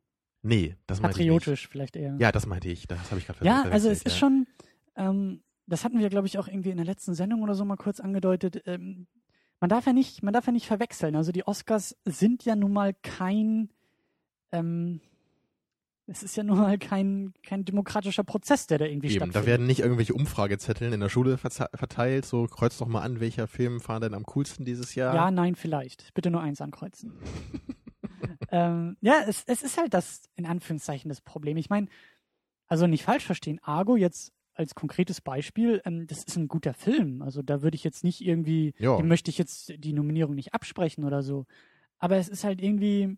nee, 0.44 0.76
das 0.86 1.00
äh, 1.00 1.02
meinte 1.02 1.22
ich 1.22 1.28
patriotisch 1.28 1.68
vielleicht 1.68 1.96
eher. 1.96 2.16
Ja, 2.20 2.32
das 2.32 2.46
meinte 2.46 2.70
ich. 2.70 2.88
Das 2.88 3.10
habe 3.10 3.20
ich 3.20 3.26
gerade 3.26 3.44
Ja, 3.44 3.62
verwechselt, 3.62 3.74
also 3.74 3.90
es 3.90 4.04
ist 4.04 4.14
ja. 4.14 4.20
schon, 4.20 4.48
ähm, 4.96 5.42
das 5.66 5.84
hatten 5.84 5.98
wir, 5.98 6.10
glaube 6.10 6.28
ich, 6.28 6.38
auch 6.38 6.48
irgendwie 6.48 6.70
in 6.70 6.78
der 6.78 6.86
letzten 6.86 7.16
Sendung 7.16 7.42
oder 7.42 7.56
so 7.56 7.66
mal 7.66 7.76
kurz 7.76 8.00
angedeutet. 8.00 8.62
Ähm, 8.68 9.08
man 9.60 9.70
darf 9.70 9.88
ja 9.88 9.94
nicht, 9.94 10.22
man 10.22 10.34
darf 10.34 10.46
ja 10.46 10.52
nicht 10.52 10.68
verwechseln. 10.68 11.16
Also 11.16 11.32
die 11.32 11.48
Oscars 11.48 11.98
sind 12.06 12.46
ja 12.46 12.56
nun 12.56 12.72
mal 12.72 12.94
kein, 12.94 13.70
ähm, 14.52 15.02
es 16.08 16.22
ist 16.22 16.36
ja 16.36 16.44
nun 16.44 16.58
mal 16.60 16.78
kein, 16.78 17.34
kein 17.44 17.66
demokratischer 17.66 18.24
Prozess, 18.24 18.68
der 18.68 18.78
da 18.78 18.86
irgendwie 18.86 19.08
Eben, 19.08 19.16
stattfindet. 19.16 19.44
da 19.44 19.46
werden 19.48 19.66
nicht 19.66 19.80
irgendwelche 19.80 20.14
Umfragezetteln 20.14 20.94
in 20.94 21.00
der 21.00 21.10
Schule 21.10 21.38
verteilt, 21.38 22.26
so 22.26 22.46
kreuzt 22.46 22.80
doch 22.80 22.88
mal 22.88 23.02
an, 23.02 23.20
welcher 23.20 23.48
Film 23.48 23.86
war 23.88 24.00
denn 24.00 24.14
am 24.14 24.24
coolsten 24.24 24.66
dieses 24.66 24.94
Jahr. 24.96 25.16
Ja, 25.16 25.32
nein, 25.32 25.56
vielleicht. 25.56 26.14
Bitte 26.14 26.30
nur 26.30 26.42
eins 26.42 26.62
ankreuzen. 26.62 27.12
ähm, 28.52 28.98
ja, 29.02 29.24
es, 29.28 29.44
es 29.48 29.64
ist 29.64 29.78
halt 29.78 29.94
das, 29.94 30.30
in 30.36 30.46
Anführungszeichen, 30.46 31.10
das 31.10 31.22
Problem. 31.22 31.58
Ich 31.58 31.70
meine, 31.70 31.88
also 32.68 32.86
nicht 32.86 33.04
falsch 33.04 33.26
verstehen, 33.26 33.60
Argo 33.64 33.96
jetzt 33.96 34.32
als 34.54 34.76
konkretes 34.76 35.22
Beispiel, 35.22 35.82
ähm, 35.86 36.08
das 36.08 36.24
ist 36.24 36.38
ein 36.38 36.48
guter 36.48 36.74
Film. 36.74 37.24
Also 37.24 37.42
da 37.42 37.62
würde 37.62 37.76
ich 37.76 37.84
jetzt 37.84 38.04
nicht 38.04 38.22
irgendwie, 38.22 38.74
dem 38.80 39.08
möchte 39.08 39.30
ich 39.32 39.38
jetzt 39.38 39.74
die 39.78 39.94
Nominierung 39.94 40.36
nicht 40.36 40.54
absprechen 40.54 41.04
oder 41.04 41.24
so. 41.24 41.46
Aber 41.98 42.18
es 42.18 42.30
ist 42.30 42.44
halt 42.44 42.62
irgendwie 42.62 43.18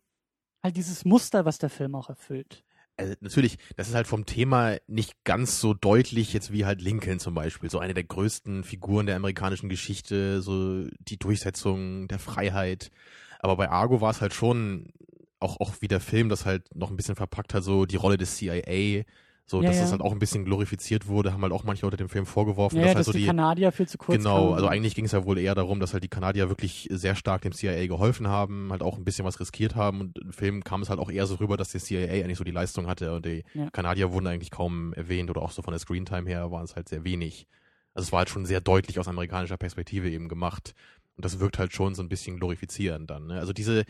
halt 0.63 0.77
dieses 0.77 1.05
Muster, 1.05 1.45
was 1.45 1.57
der 1.57 1.69
Film 1.69 1.93
auch 1.95 2.09
erfüllt. 2.09 2.63
Also 2.97 3.13
natürlich, 3.21 3.57
das 3.75 3.87
ist 3.87 3.95
halt 3.95 4.07
vom 4.07 4.25
Thema 4.25 4.77
nicht 4.87 5.23
ganz 5.23 5.61
so 5.61 5.73
deutlich 5.73 6.33
jetzt 6.33 6.51
wie 6.51 6.65
halt 6.65 6.81
Lincoln 6.81 7.19
zum 7.19 7.33
Beispiel, 7.33 7.69
so 7.69 7.79
eine 7.79 7.93
der 7.93 8.03
größten 8.03 8.63
Figuren 8.63 9.05
der 9.05 9.15
amerikanischen 9.15 9.69
Geschichte, 9.69 10.41
so 10.41 10.85
die 10.99 11.17
Durchsetzung 11.17 12.07
der 12.07 12.19
Freiheit. 12.19 12.91
Aber 13.39 13.55
bei 13.55 13.69
Argo 13.69 14.01
war 14.01 14.11
es 14.11 14.21
halt 14.21 14.33
schon 14.33 14.91
auch 15.39 15.59
auch 15.59 15.75
wie 15.81 15.87
der 15.87 15.99
Film 15.99 16.29
das 16.29 16.45
halt 16.45 16.75
noch 16.75 16.89
ein 16.89 16.97
bisschen 16.97 17.15
verpackt 17.15 17.53
hat, 17.53 17.63
so 17.63 17.85
die 17.85 17.95
Rolle 17.95 18.17
des 18.17 18.37
CIA, 18.37 19.03
so 19.49 19.61
Ja, 19.61 19.67
dass 19.69 19.77
ja. 19.77 19.83
das 19.83 19.91
halt 19.93 20.01
auch 20.01 20.11
ein 20.11 20.19
bisschen 20.19 20.43
glorifiziert 20.43 21.07
wurde, 21.07 21.31
haben 21.31 21.41
halt 21.41 21.53
auch 21.53 21.63
manche 21.63 21.85
Leute 21.85 21.95
dem 21.97 22.09
Film 22.09 22.25
vorgeworfen, 22.25 22.75
Ja, 22.77 22.81
dass 22.83 22.89
halt 22.89 22.99
dass 22.99 23.05
so 23.05 23.11
die, 23.13 23.19
die 23.19 23.25
Kanadier 23.27 23.71
viel 23.71 23.87
zu 23.87 23.97
kurz 23.97 24.17
Genau, 24.17 24.41
kamen. 24.43 24.53
also 24.55 24.67
eigentlich 24.67 24.93
ging 24.93 25.05
es 25.05 25.13
ja 25.13 25.23
wohl 25.25 25.37
eher 25.37 25.55
darum, 25.55 25.79
dass 25.79 25.93
halt 25.93 26.03
die 26.03 26.09
Kanadier 26.09 26.49
wirklich 26.49 26.87
sehr 26.91 27.15
stark 27.15 27.43
dem 27.43 27.53
CIA 27.53 27.87
geholfen 27.87 28.27
haben, 28.27 28.67
halt 28.71 28.81
auch 28.83 28.97
ein 28.97 29.05
bisschen 29.05 29.23
was 29.25 29.39
riskiert 29.39 29.75
haben 29.75 30.01
und 30.01 30.19
im 30.19 30.33
Film 30.33 30.63
kam 30.65 30.81
es 30.81 30.89
halt 30.89 30.99
auch 30.99 31.09
eher 31.09 31.25
so 31.25 31.35
rüber, 31.35 31.55
dass 31.55 31.71
der 31.71 31.79
CIA 31.81 32.11
eigentlich 32.25 32.37
so 32.37 32.43
die 32.43 32.51
Leistung 32.51 32.87
hatte 32.87 33.13
und 33.15 33.25
die. 33.25 33.43
Kanadier 33.71 34.11
wurden 34.11 34.27
eigentlich 34.27 34.51
kaum 34.51 34.91
erwähnt 34.93 35.29
oder 35.29 35.41
auch 35.41 35.51
so 35.51 35.61
von 35.61 35.71
der 35.71 35.79
Screentime 35.79 36.29
her 36.29 36.51
waren 36.51 36.65
es 36.65 36.75
halt 36.75 36.89
sehr 36.89 37.03
wenig. 37.05 37.47
Also 37.93 38.07
es 38.07 38.11
war 38.11 38.19
halt 38.19 38.29
schon 38.29 38.45
sehr 38.45 38.59
deutlich 38.61 38.99
aus 38.99 39.07
amerikanischer 39.07 39.57
Perspektive 39.57 40.09
eben 40.09 40.27
gemacht 40.27 40.73
und 41.15 41.23
das 41.25 41.39
wirkt 41.39 41.57
halt 41.57 41.73
schon 41.73 41.95
so 41.95 42.03
ein 42.03 42.09
bisschen 42.09 42.37
glorifizierend 42.37 43.09
dann. 43.09 43.27
Ne? 43.27 43.39
Also 43.39 43.53
diese 43.53 43.85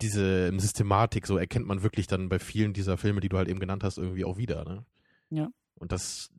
diese 0.00 0.52
Systematik, 0.58 1.26
so 1.26 1.36
erkennt 1.36 1.66
man 1.66 1.82
wirklich 1.82 2.06
dann 2.06 2.28
bei 2.28 2.38
vielen 2.38 2.72
dieser 2.72 2.96
Filme, 2.96 3.20
die 3.20 3.28
du 3.28 3.36
halt 3.36 3.48
eben 3.48 3.60
genannt 3.60 3.84
hast, 3.84 3.98
irgendwie 3.98 4.24
auch 4.24 4.36
wieder. 4.36 4.64
Ne? 4.64 4.84
Ja. 5.30 5.50
Und 5.74 5.92
das, 5.92 6.30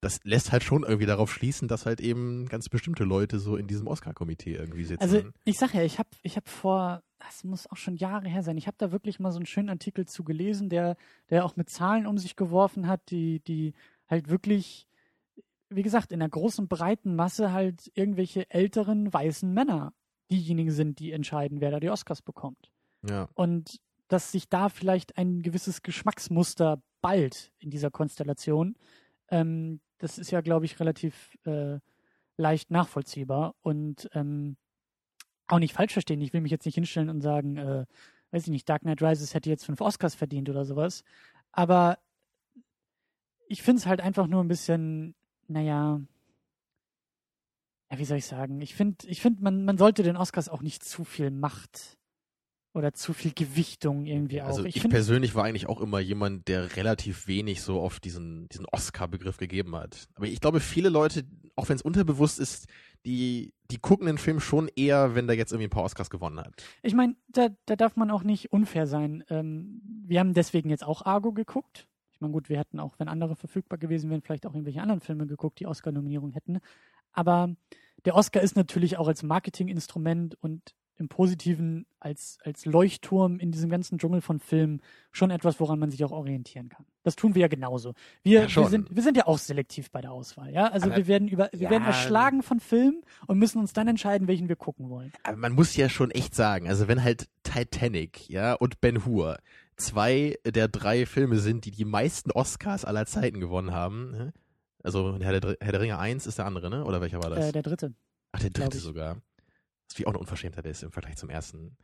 das 0.00 0.18
lässt 0.24 0.52
halt 0.52 0.62
schon 0.62 0.82
irgendwie 0.82 1.06
darauf 1.06 1.32
schließen, 1.32 1.68
dass 1.68 1.86
halt 1.86 2.00
eben 2.00 2.46
ganz 2.46 2.68
bestimmte 2.68 3.04
Leute 3.04 3.38
so 3.38 3.56
in 3.56 3.66
diesem 3.66 3.86
Oscar-Komitee 3.86 4.54
irgendwie 4.54 4.84
sitzen. 4.84 5.02
Also 5.02 5.22
ich 5.44 5.58
sag 5.58 5.74
ja, 5.74 5.82
ich 5.82 5.98
habe 5.98 6.08
ich 6.22 6.36
hab 6.36 6.48
vor, 6.48 7.02
das 7.18 7.44
muss 7.44 7.70
auch 7.70 7.76
schon 7.76 7.96
Jahre 7.96 8.28
her 8.28 8.42
sein, 8.42 8.56
ich 8.56 8.66
habe 8.66 8.76
da 8.78 8.92
wirklich 8.92 9.18
mal 9.18 9.32
so 9.32 9.38
einen 9.38 9.46
schönen 9.46 9.70
Artikel 9.70 10.06
zu 10.06 10.24
gelesen, 10.24 10.68
der, 10.68 10.96
der 11.30 11.44
auch 11.44 11.56
mit 11.56 11.70
Zahlen 11.70 12.06
um 12.06 12.18
sich 12.18 12.36
geworfen 12.36 12.86
hat, 12.86 13.10
die, 13.10 13.40
die 13.40 13.74
halt 14.08 14.28
wirklich, 14.28 14.86
wie 15.70 15.82
gesagt, 15.82 16.12
in 16.12 16.20
der 16.20 16.28
großen 16.28 16.68
breiten 16.68 17.16
Masse 17.16 17.52
halt 17.52 17.90
irgendwelche 17.94 18.50
älteren 18.50 19.12
weißen 19.12 19.52
Männer 19.52 19.92
diejenigen 20.30 20.70
sind, 20.70 20.98
die 20.98 21.12
entscheiden, 21.12 21.60
wer 21.60 21.70
da 21.70 21.80
die 21.80 21.90
Oscars 21.90 22.22
bekommt. 22.22 22.70
Ja. 23.08 23.28
Und 23.34 23.80
dass 24.08 24.32
sich 24.32 24.48
da 24.48 24.68
vielleicht 24.68 25.16
ein 25.16 25.42
gewisses 25.42 25.82
Geschmacksmuster 25.82 26.82
bald 27.00 27.52
in 27.58 27.70
dieser 27.70 27.90
Konstellation, 27.90 28.76
ähm, 29.28 29.80
das 29.98 30.18
ist 30.18 30.30
ja, 30.30 30.40
glaube 30.40 30.66
ich, 30.66 30.78
relativ 30.80 31.36
äh, 31.44 31.78
leicht 32.36 32.70
nachvollziehbar. 32.70 33.54
Und 33.62 34.08
ähm, 34.12 34.56
auch 35.46 35.58
nicht 35.58 35.74
falsch 35.74 35.92
verstehen, 35.92 36.20
ich 36.20 36.32
will 36.32 36.40
mich 36.40 36.52
jetzt 36.52 36.66
nicht 36.66 36.74
hinstellen 36.74 37.10
und 37.10 37.20
sagen, 37.20 37.56
äh, 37.56 37.86
weiß 38.30 38.44
ich 38.44 38.50
nicht, 38.50 38.68
Dark 38.68 38.82
Knight 38.82 39.02
Rises 39.02 39.34
hätte 39.34 39.50
jetzt 39.50 39.64
fünf 39.64 39.80
Oscars 39.80 40.14
verdient 40.14 40.48
oder 40.48 40.64
sowas. 40.64 41.04
Aber 41.52 41.98
ich 43.48 43.62
finde 43.62 43.80
es 43.80 43.86
halt 43.86 44.00
einfach 44.00 44.26
nur 44.26 44.42
ein 44.42 44.48
bisschen, 44.48 45.14
naja, 45.46 46.00
ja, 47.90 47.98
wie 47.98 48.04
soll 48.04 48.18
ich 48.18 48.26
sagen? 48.26 48.60
Ich 48.60 48.74
finde, 48.74 49.06
ich 49.06 49.20
find, 49.20 49.40
man, 49.40 49.64
man 49.64 49.78
sollte 49.78 50.02
den 50.02 50.16
Oscars 50.16 50.48
auch 50.48 50.62
nicht 50.62 50.82
zu 50.82 51.04
viel 51.04 51.30
Macht 51.30 51.98
oder 52.74 52.92
zu 52.92 53.12
viel 53.12 53.32
Gewichtung 53.32 54.04
irgendwie 54.04 54.42
auch. 54.42 54.48
Also 54.48 54.64
ich, 54.64 54.80
find- 54.80 54.92
persönlich 54.92 55.34
war 55.34 55.44
eigentlich 55.44 55.68
auch 55.68 55.80
immer 55.80 56.00
jemand, 56.00 56.48
der 56.48 56.76
relativ 56.76 57.26
wenig 57.28 57.62
so 57.62 57.80
oft 57.80 58.04
diesen, 58.04 58.48
diesen 58.48 58.66
Oscar-Begriff 58.66 59.36
gegeben 59.36 59.76
hat. 59.76 60.08
Aber 60.16 60.26
ich 60.26 60.40
glaube, 60.40 60.60
viele 60.60 60.88
Leute, 60.88 61.24
auch 61.56 61.68
wenn 61.68 61.76
es 61.76 61.82
unterbewusst 61.82 62.40
ist, 62.40 62.66
die, 63.06 63.54
die 63.70 63.78
gucken 63.78 64.06
den 64.06 64.18
Film 64.18 64.40
schon 64.40 64.68
eher, 64.74 65.14
wenn 65.14 65.26
der 65.26 65.36
jetzt 65.36 65.52
irgendwie 65.52 65.68
ein 65.68 65.70
paar 65.70 65.84
Oscars 65.84 66.10
gewonnen 66.10 66.40
hat. 66.40 66.64
Ich 66.82 66.94
meine, 66.94 67.14
da, 67.28 67.48
da 67.66 67.76
darf 67.76 67.96
man 67.96 68.10
auch 68.10 68.24
nicht 68.24 68.52
unfair 68.52 68.86
sein. 68.86 69.22
Ähm, 69.30 69.80
wir 70.04 70.18
haben 70.20 70.34
deswegen 70.34 70.68
jetzt 70.68 70.84
auch 70.84 71.06
Argo 71.06 71.32
geguckt. 71.32 71.86
Ich 72.12 72.20
meine, 72.20 72.32
gut, 72.32 72.48
wir 72.48 72.58
hätten 72.58 72.80
auch, 72.80 72.98
wenn 72.98 73.08
andere 73.08 73.36
verfügbar 73.36 73.78
gewesen 73.78 74.10
wären, 74.10 74.22
vielleicht 74.22 74.46
auch 74.46 74.52
irgendwelche 74.54 74.82
anderen 74.82 75.00
Filme 75.00 75.26
geguckt, 75.26 75.60
die 75.60 75.66
Oscar-Nominierung 75.66 76.32
hätten. 76.32 76.58
Aber 77.12 77.54
der 78.04 78.16
Oscar 78.16 78.40
ist 78.40 78.56
natürlich 78.56 78.96
auch 78.96 79.06
als 79.06 79.22
Marketinginstrument 79.22 80.34
und 80.42 80.74
im 80.96 81.08
Positiven 81.08 81.86
als, 81.98 82.38
als 82.44 82.64
Leuchtturm 82.66 83.38
in 83.40 83.50
diesem 83.50 83.68
ganzen 83.70 83.98
Dschungel 83.98 84.20
von 84.20 84.38
Filmen 84.38 84.80
schon 85.10 85.30
etwas, 85.30 85.58
woran 85.58 85.78
man 85.78 85.90
sich 85.90 86.04
auch 86.04 86.12
orientieren 86.12 86.68
kann. 86.68 86.86
Das 87.02 87.16
tun 87.16 87.34
wir 87.34 87.42
ja 87.42 87.48
genauso. 87.48 87.94
Wir, 88.22 88.46
Ja, 88.46 88.56
wir, 88.56 88.68
sind, 88.68 88.94
wir 88.94 89.02
sind 89.02 89.16
ja 89.16 89.26
auch 89.26 89.38
selektiv 89.38 89.90
bei 89.90 90.00
der 90.00 90.12
Auswahl, 90.12 90.52
ja. 90.52 90.68
Also 90.68 90.86
Aber- 90.86 90.96
wir 90.96 91.06
werden 91.08 91.26
über, 91.28 91.48
wir 91.52 91.60
ja. 91.60 91.70
werden 91.70 91.84
erschlagen 91.84 92.42
von 92.42 92.60
Filmen 92.60 93.02
und 93.26 93.38
müssen 93.38 93.58
uns 93.58 93.72
dann 93.72 93.88
entscheiden, 93.88 94.28
welchen 94.28 94.48
wir 94.48 94.56
gucken 94.56 94.88
wollen. 94.88 95.12
Aber 95.24 95.36
man 95.36 95.52
muss 95.52 95.74
ja 95.76 95.88
schon 95.88 96.10
echt 96.12 96.34
sagen, 96.34 96.68
also 96.68 96.86
wenn 96.88 97.02
halt 97.02 97.28
Titanic, 97.42 98.28
ja, 98.28 98.54
und 98.54 98.80
Ben 98.80 99.04
Hur 99.04 99.38
zwei 99.76 100.38
der 100.46 100.68
drei 100.68 101.06
Filme 101.06 101.38
sind, 101.38 101.64
die 101.64 101.70
die 101.72 101.84
meisten 101.84 102.30
Oscars 102.30 102.84
aller 102.84 103.06
Zeiten 103.06 103.40
gewonnen 103.40 103.72
haben, 103.72 104.12
ne? 104.12 104.32
also 104.84 105.18
Herr 105.20 105.40
der, 105.40 105.56
Herr 105.60 105.72
der 105.72 105.80
Ringe 105.80 105.98
1 105.98 106.26
ist 106.28 106.38
der 106.38 106.46
andere, 106.46 106.70
ne? 106.70 106.84
Oder 106.84 107.00
welcher 107.00 107.20
war 107.22 107.30
das? 107.30 107.46
Äh, 107.48 107.52
der 107.52 107.62
dritte. 107.62 107.92
Ach, 108.32 108.40
der 108.40 108.50
dritte 108.50 108.78
sogar. 108.78 109.16
Was 109.88 109.98
wie 109.98 110.06
auch 110.06 110.10
eine 110.10 110.18
Unverschämtheit 110.18 110.66
ist 110.66 110.82
im 110.82 110.92
Vergleich 110.92 111.16
zum 111.16 111.30
ersten. 111.30 111.76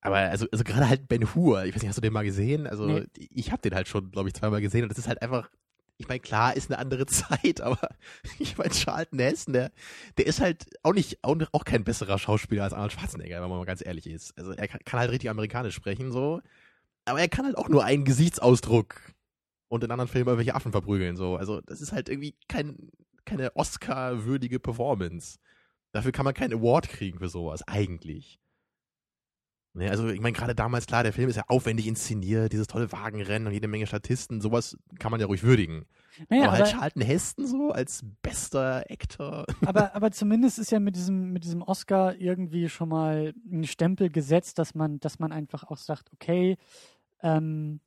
Aber 0.00 0.16
also, 0.16 0.46
also 0.52 0.64
gerade 0.64 0.88
halt 0.88 1.08
Ben 1.08 1.34
Hur, 1.34 1.64
ich 1.64 1.74
weiß 1.74 1.82
nicht, 1.82 1.88
hast 1.88 1.96
du 1.96 2.02
den 2.02 2.12
mal 2.12 2.24
gesehen? 2.24 2.66
Also 2.66 2.86
Nee. 2.86 3.06
ich 3.16 3.50
habe 3.50 3.62
den 3.62 3.74
halt 3.74 3.88
schon, 3.88 4.10
glaube 4.10 4.28
ich, 4.28 4.34
zweimal 4.34 4.60
gesehen 4.60 4.82
und 4.84 4.88
das 4.88 4.98
ist 4.98 5.08
halt 5.08 5.22
einfach 5.22 5.50
ich 5.98 6.08
meine, 6.08 6.20
klar, 6.20 6.56
ist 6.56 6.70
eine 6.70 6.78
andere 6.78 7.06
Zeit, 7.06 7.60
aber 7.60 7.88
ich 8.38 8.58
meine, 8.58 8.70
Charlton 8.70 9.18
Heston, 9.18 9.54
der, 9.54 9.72
der 10.18 10.26
ist 10.26 10.40
halt 10.40 10.66
auch 10.82 10.92
nicht, 10.92 11.18
auch, 11.22 11.64
kein 11.64 11.84
besserer 11.84 12.18
Schauspieler 12.18 12.64
als 12.64 12.72
Arnold 12.72 12.92
Schwarzenegger, 12.92 13.40
wenn 13.42 13.48
man 13.48 13.58
mal 13.58 13.64
ganz 13.64 13.84
ehrlich 13.84 14.06
ist. 14.06 14.36
Also 14.38 14.52
er 14.52 14.68
kann, 14.68 14.80
kann 14.84 15.00
halt 15.00 15.10
richtig 15.10 15.30
amerikanisch 15.30 15.74
sprechen, 15.74 16.12
so. 16.12 16.40
Aber 17.04 17.20
er 17.20 17.28
kann 17.28 17.46
halt 17.46 17.56
auch 17.56 17.68
nur 17.68 17.84
einen 17.84 18.04
Gesichtsausdruck 18.04 19.00
und 19.68 19.84
in 19.84 19.90
anderen 19.90 20.08
Filmen 20.08 20.28
irgendwelche 20.28 20.54
Affen 20.54 20.72
verprügeln, 20.72 21.16
so. 21.16 21.36
Also 21.36 21.60
das 21.62 21.80
ist 21.80 21.92
halt 21.92 22.08
irgendwie 22.08 22.34
kein, 22.48 22.90
keine 23.24 23.54
Oscar-würdige 23.56 24.60
Performance. 24.60 25.38
Dafür 25.96 26.12
kann 26.12 26.24
man 26.24 26.34
keinen 26.34 26.52
Award 26.52 26.88
kriegen 26.88 27.18
für 27.18 27.28
sowas, 27.28 27.66
eigentlich. 27.66 28.38
Ne, 29.76 29.90
also 29.90 30.08
ich 30.08 30.20
meine, 30.20 30.32
gerade 30.32 30.54
damals, 30.54 30.86
klar, 30.86 31.02
der 31.02 31.12
Film 31.12 31.28
ist 31.28 31.36
ja 31.36 31.44
aufwendig 31.48 31.86
inszeniert, 31.86 32.52
dieses 32.52 32.66
tolle 32.66 32.92
Wagenrennen 32.92 33.46
und 33.46 33.52
jede 33.52 33.68
Menge 33.68 33.86
Statisten, 33.86 34.40
sowas 34.40 34.78
kann 34.98 35.10
man 35.10 35.20
ja 35.20 35.26
ruhig 35.26 35.42
würdigen. 35.42 35.84
Naja, 36.30 36.44
aber, 36.44 36.52
aber 36.52 36.64
halt 36.64 36.74
Charlton 36.74 37.02
Heston 37.02 37.46
so 37.46 37.70
als 37.72 38.02
bester 38.22 38.84
Actor. 38.88 39.44
Aber, 39.66 39.94
aber 39.94 40.10
zumindest 40.12 40.58
ist 40.58 40.70
ja 40.70 40.80
mit 40.80 40.96
diesem, 40.96 41.32
mit 41.32 41.44
diesem 41.44 41.60
Oscar 41.60 42.14
irgendwie 42.16 42.70
schon 42.70 42.88
mal 42.88 43.34
ein 43.50 43.64
Stempel 43.64 44.08
gesetzt, 44.08 44.58
dass 44.58 44.74
man, 44.74 44.98
dass 45.00 45.18
man 45.18 45.30
einfach 45.30 45.64
auch 45.64 45.76
sagt, 45.76 46.10
okay, 46.14 46.56
ähm, 47.22 47.80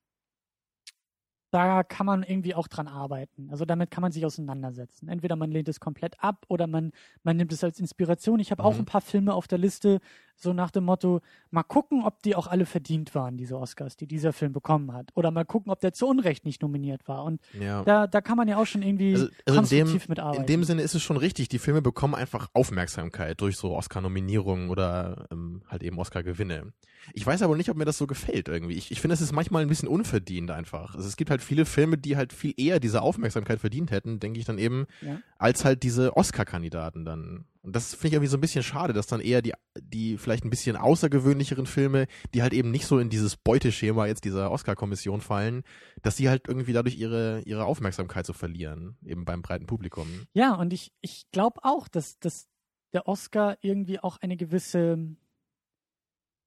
da 1.52 1.84
kann 1.84 2.06
man 2.06 2.24
irgendwie 2.24 2.54
auch 2.54 2.68
dran 2.68 2.88
arbeiten. 2.88 3.50
Also 3.50 3.66
damit 3.66 3.92
kann 3.92 4.02
man 4.02 4.12
sich 4.12 4.26
auseinandersetzen. 4.26 5.08
Entweder 5.08 5.36
man 5.36 5.52
lehnt 5.52 5.68
es 5.68 5.80
komplett 5.80 6.22
ab 6.24 6.46
oder 6.48 6.68
man, 6.68 6.92
man 7.24 7.38
nimmt 7.38 7.52
es 7.52 7.64
als 7.64 7.80
Inspiration. 7.80 8.40
Ich 8.40 8.52
habe 8.52 8.62
mhm. 8.62 8.68
auch 8.68 8.78
ein 8.78 8.86
paar 8.86 9.02
Filme 9.02 9.34
auf 9.34 9.48
der 9.48 9.58
Liste, 9.58 10.00
so 10.42 10.54
nach 10.54 10.72
dem 10.72 10.86
Motto, 10.86 11.22
mal 11.52 11.64
gucken, 11.64 12.04
ob 12.04 12.22
die 12.24 12.36
auch 12.36 12.48
alle 12.48 12.66
verdient 12.66 13.16
waren, 13.16 13.38
diese 13.38 13.58
Oscars, 13.58 13.98
die 13.98 14.08
dieser 14.08 14.34
Film 14.34 14.54
bekommen 14.54 14.94
hat. 14.94 15.12
Oder 15.16 15.32
mal 15.32 15.46
gucken, 15.46 15.72
ob 15.72 15.80
der 15.80 15.94
zu 15.94 16.08
Unrecht 16.08 16.46
nicht 16.46 16.62
nominiert 16.62 17.08
war. 17.08 17.24
Und 17.24 17.42
ja. 17.60 17.84
da, 17.84 18.08
da 18.08 18.22
kann 18.22 18.38
man 18.38 18.48
ja 18.48 18.58
auch 18.58 18.66
schon 18.66 18.82
irgendwie 18.82 19.14
also, 19.14 19.28
also 19.46 19.60
konstruktiv 19.60 20.04
dem, 20.06 20.10
mitarbeiten. 20.10 20.42
In 20.42 20.48
dem 20.48 20.64
Sinne 20.64 20.82
ist 20.82 20.96
es 20.96 21.02
schon 21.02 21.18
richtig, 21.18 21.50
die 21.50 21.60
Filme 21.60 21.82
bekommen 21.82 22.16
einfach 22.16 22.50
Aufmerksamkeit 22.54 23.40
durch 23.42 23.58
so 23.58 23.76
Oscar-Nominierungen 23.76 24.70
oder 24.70 25.28
ähm, 25.32 25.62
halt 25.68 25.84
eben 25.84 25.98
Oscar-Gewinne. 25.98 26.74
Ich 27.14 27.26
weiß 27.26 27.42
aber 27.42 27.56
nicht, 27.56 27.70
ob 27.70 27.78
mir 27.78 27.86
das 27.86 27.98
so 27.98 28.08
gefällt 28.08 28.48
irgendwie. 28.48 28.76
Ich, 28.76 28.92
ich 28.92 29.02
finde, 29.02 29.14
es 29.14 29.22
ist 29.22 29.32
manchmal 29.32 29.62
ein 29.62 29.70
bisschen 29.70 29.88
unverdient 29.88 30.52
einfach. 30.52 30.96
Also 30.96 31.08
es 31.08 31.18
gibt 31.18 31.32
halt 31.32 31.42
viele 31.42 31.66
Filme, 31.66 31.98
die 31.98 32.18
halt 32.18 32.34
viel 32.34 32.54
eher 32.58 32.80
diese 32.80 33.02
Aufmerksamkeit 33.02 33.60
verdient 33.60 33.92
hätten, 33.92 34.20
denke 34.20 34.40
ich 34.40 34.46
dann 34.46 34.58
eben, 34.58 34.86
ja. 35.02 35.20
Als 35.40 35.64
halt 35.64 35.84
diese 35.84 36.16
Oscar-Kandidaten 36.18 37.06
dann. 37.06 37.46
Und 37.62 37.76
das 37.76 37.96
finde 37.96 38.08
ich 38.08 38.14
irgendwie 38.14 38.30
so 38.30 38.38
ein 38.38 38.42
bisschen 38.42 38.64
schade, 38.64 38.94
dass 38.94 39.08
dann 39.08 39.22
eher 39.22 39.42
die, 39.42 39.54
die 39.82 40.18
vielleicht 40.18 40.44
ein 40.44 40.50
bisschen 40.50 40.76
außergewöhnlicheren 40.76 41.66
Filme, 41.66 42.08
die 42.34 42.42
halt 42.42 42.54
eben 42.54 42.72
nicht 42.72 42.86
so 42.86 43.00
in 43.00 43.10
dieses 43.10 43.38
Beuteschema 43.38 44.06
jetzt 44.06 44.26
dieser 44.26 44.52
Oscar-Kommission 44.52 45.22
fallen, 45.22 45.64
dass 46.02 46.18
die 46.18 46.28
halt 46.30 46.48
irgendwie 46.48 46.74
dadurch 46.74 46.98
ihre, 46.98 47.42
ihre 47.46 47.66
Aufmerksamkeit 47.66 48.26
so 48.26 48.34
verlieren, 48.34 48.98
eben 49.06 49.24
beim 49.24 49.42
breiten 49.42 49.66
Publikum. 49.66 50.08
Ja, 50.34 50.56
und 50.56 50.74
ich, 50.74 50.92
ich 51.02 51.26
glaube 51.32 51.62
auch, 51.64 51.88
dass, 51.88 52.20
dass 52.20 52.50
der 52.92 53.08
Oscar 53.08 53.58
irgendwie 53.62 54.00
auch 54.00 54.18
eine 54.18 54.36
gewisse, 54.36 55.16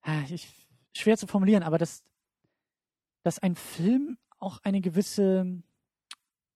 ah, 0.03 0.23
ich, 0.29 0.49
schwer 0.95 1.17
zu 1.17 1.27
formulieren, 1.27 1.63
aber 1.63 1.79
dass, 1.79 2.05
dass 3.23 3.39
ein 3.39 3.55
Film 3.55 4.19
auch 4.39 4.59
eine 4.63 4.83
gewisse 4.83 5.63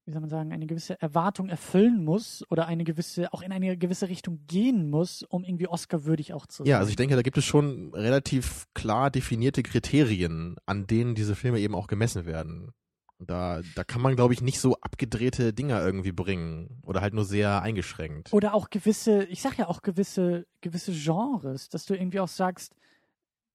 wie 0.06 0.12
soll 0.12 0.20
man 0.20 0.30
sagen, 0.30 0.52
eine 0.52 0.66
gewisse 0.66 1.00
Erwartung 1.02 1.48
erfüllen 1.48 2.04
muss 2.04 2.44
oder 2.48 2.66
eine 2.66 2.84
gewisse, 2.84 3.32
auch 3.32 3.42
in 3.42 3.50
eine 3.50 3.76
gewisse 3.76 4.08
Richtung 4.08 4.40
gehen 4.46 4.88
muss, 4.88 5.24
um 5.24 5.42
irgendwie 5.42 5.66
Oscar-würdig 5.66 6.32
auch 6.32 6.46
zu 6.46 6.62
sein. 6.62 6.70
Ja, 6.70 6.78
also 6.78 6.90
ich 6.90 6.96
denke, 6.96 7.16
da 7.16 7.22
gibt 7.22 7.36
es 7.36 7.44
schon 7.44 7.92
relativ 7.92 8.66
klar 8.72 9.10
definierte 9.10 9.64
Kriterien, 9.64 10.56
an 10.64 10.86
denen 10.86 11.16
diese 11.16 11.34
Filme 11.34 11.58
eben 11.58 11.74
auch 11.74 11.88
gemessen 11.88 12.24
werden. 12.24 12.70
Da, 13.18 13.62
da 13.74 13.82
kann 13.82 14.00
man, 14.00 14.14
glaube 14.14 14.32
ich, 14.32 14.42
nicht 14.42 14.60
so 14.60 14.76
abgedrehte 14.80 15.52
Dinger 15.52 15.84
irgendwie 15.84 16.12
bringen 16.12 16.80
oder 16.82 17.00
halt 17.00 17.14
nur 17.14 17.24
sehr 17.24 17.62
eingeschränkt. 17.62 18.32
Oder 18.32 18.54
auch 18.54 18.70
gewisse, 18.70 19.24
ich 19.24 19.42
sag 19.42 19.58
ja 19.58 19.66
auch 19.66 19.82
gewisse, 19.82 20.46
gewisse 20.60 20.92
Genres, 20.92 21.68
dass 21.68 21.84
du 21.84 21.94
irgendwie 21.94 22.20
auch 22.20 22.28
sagst, 22.28 22.76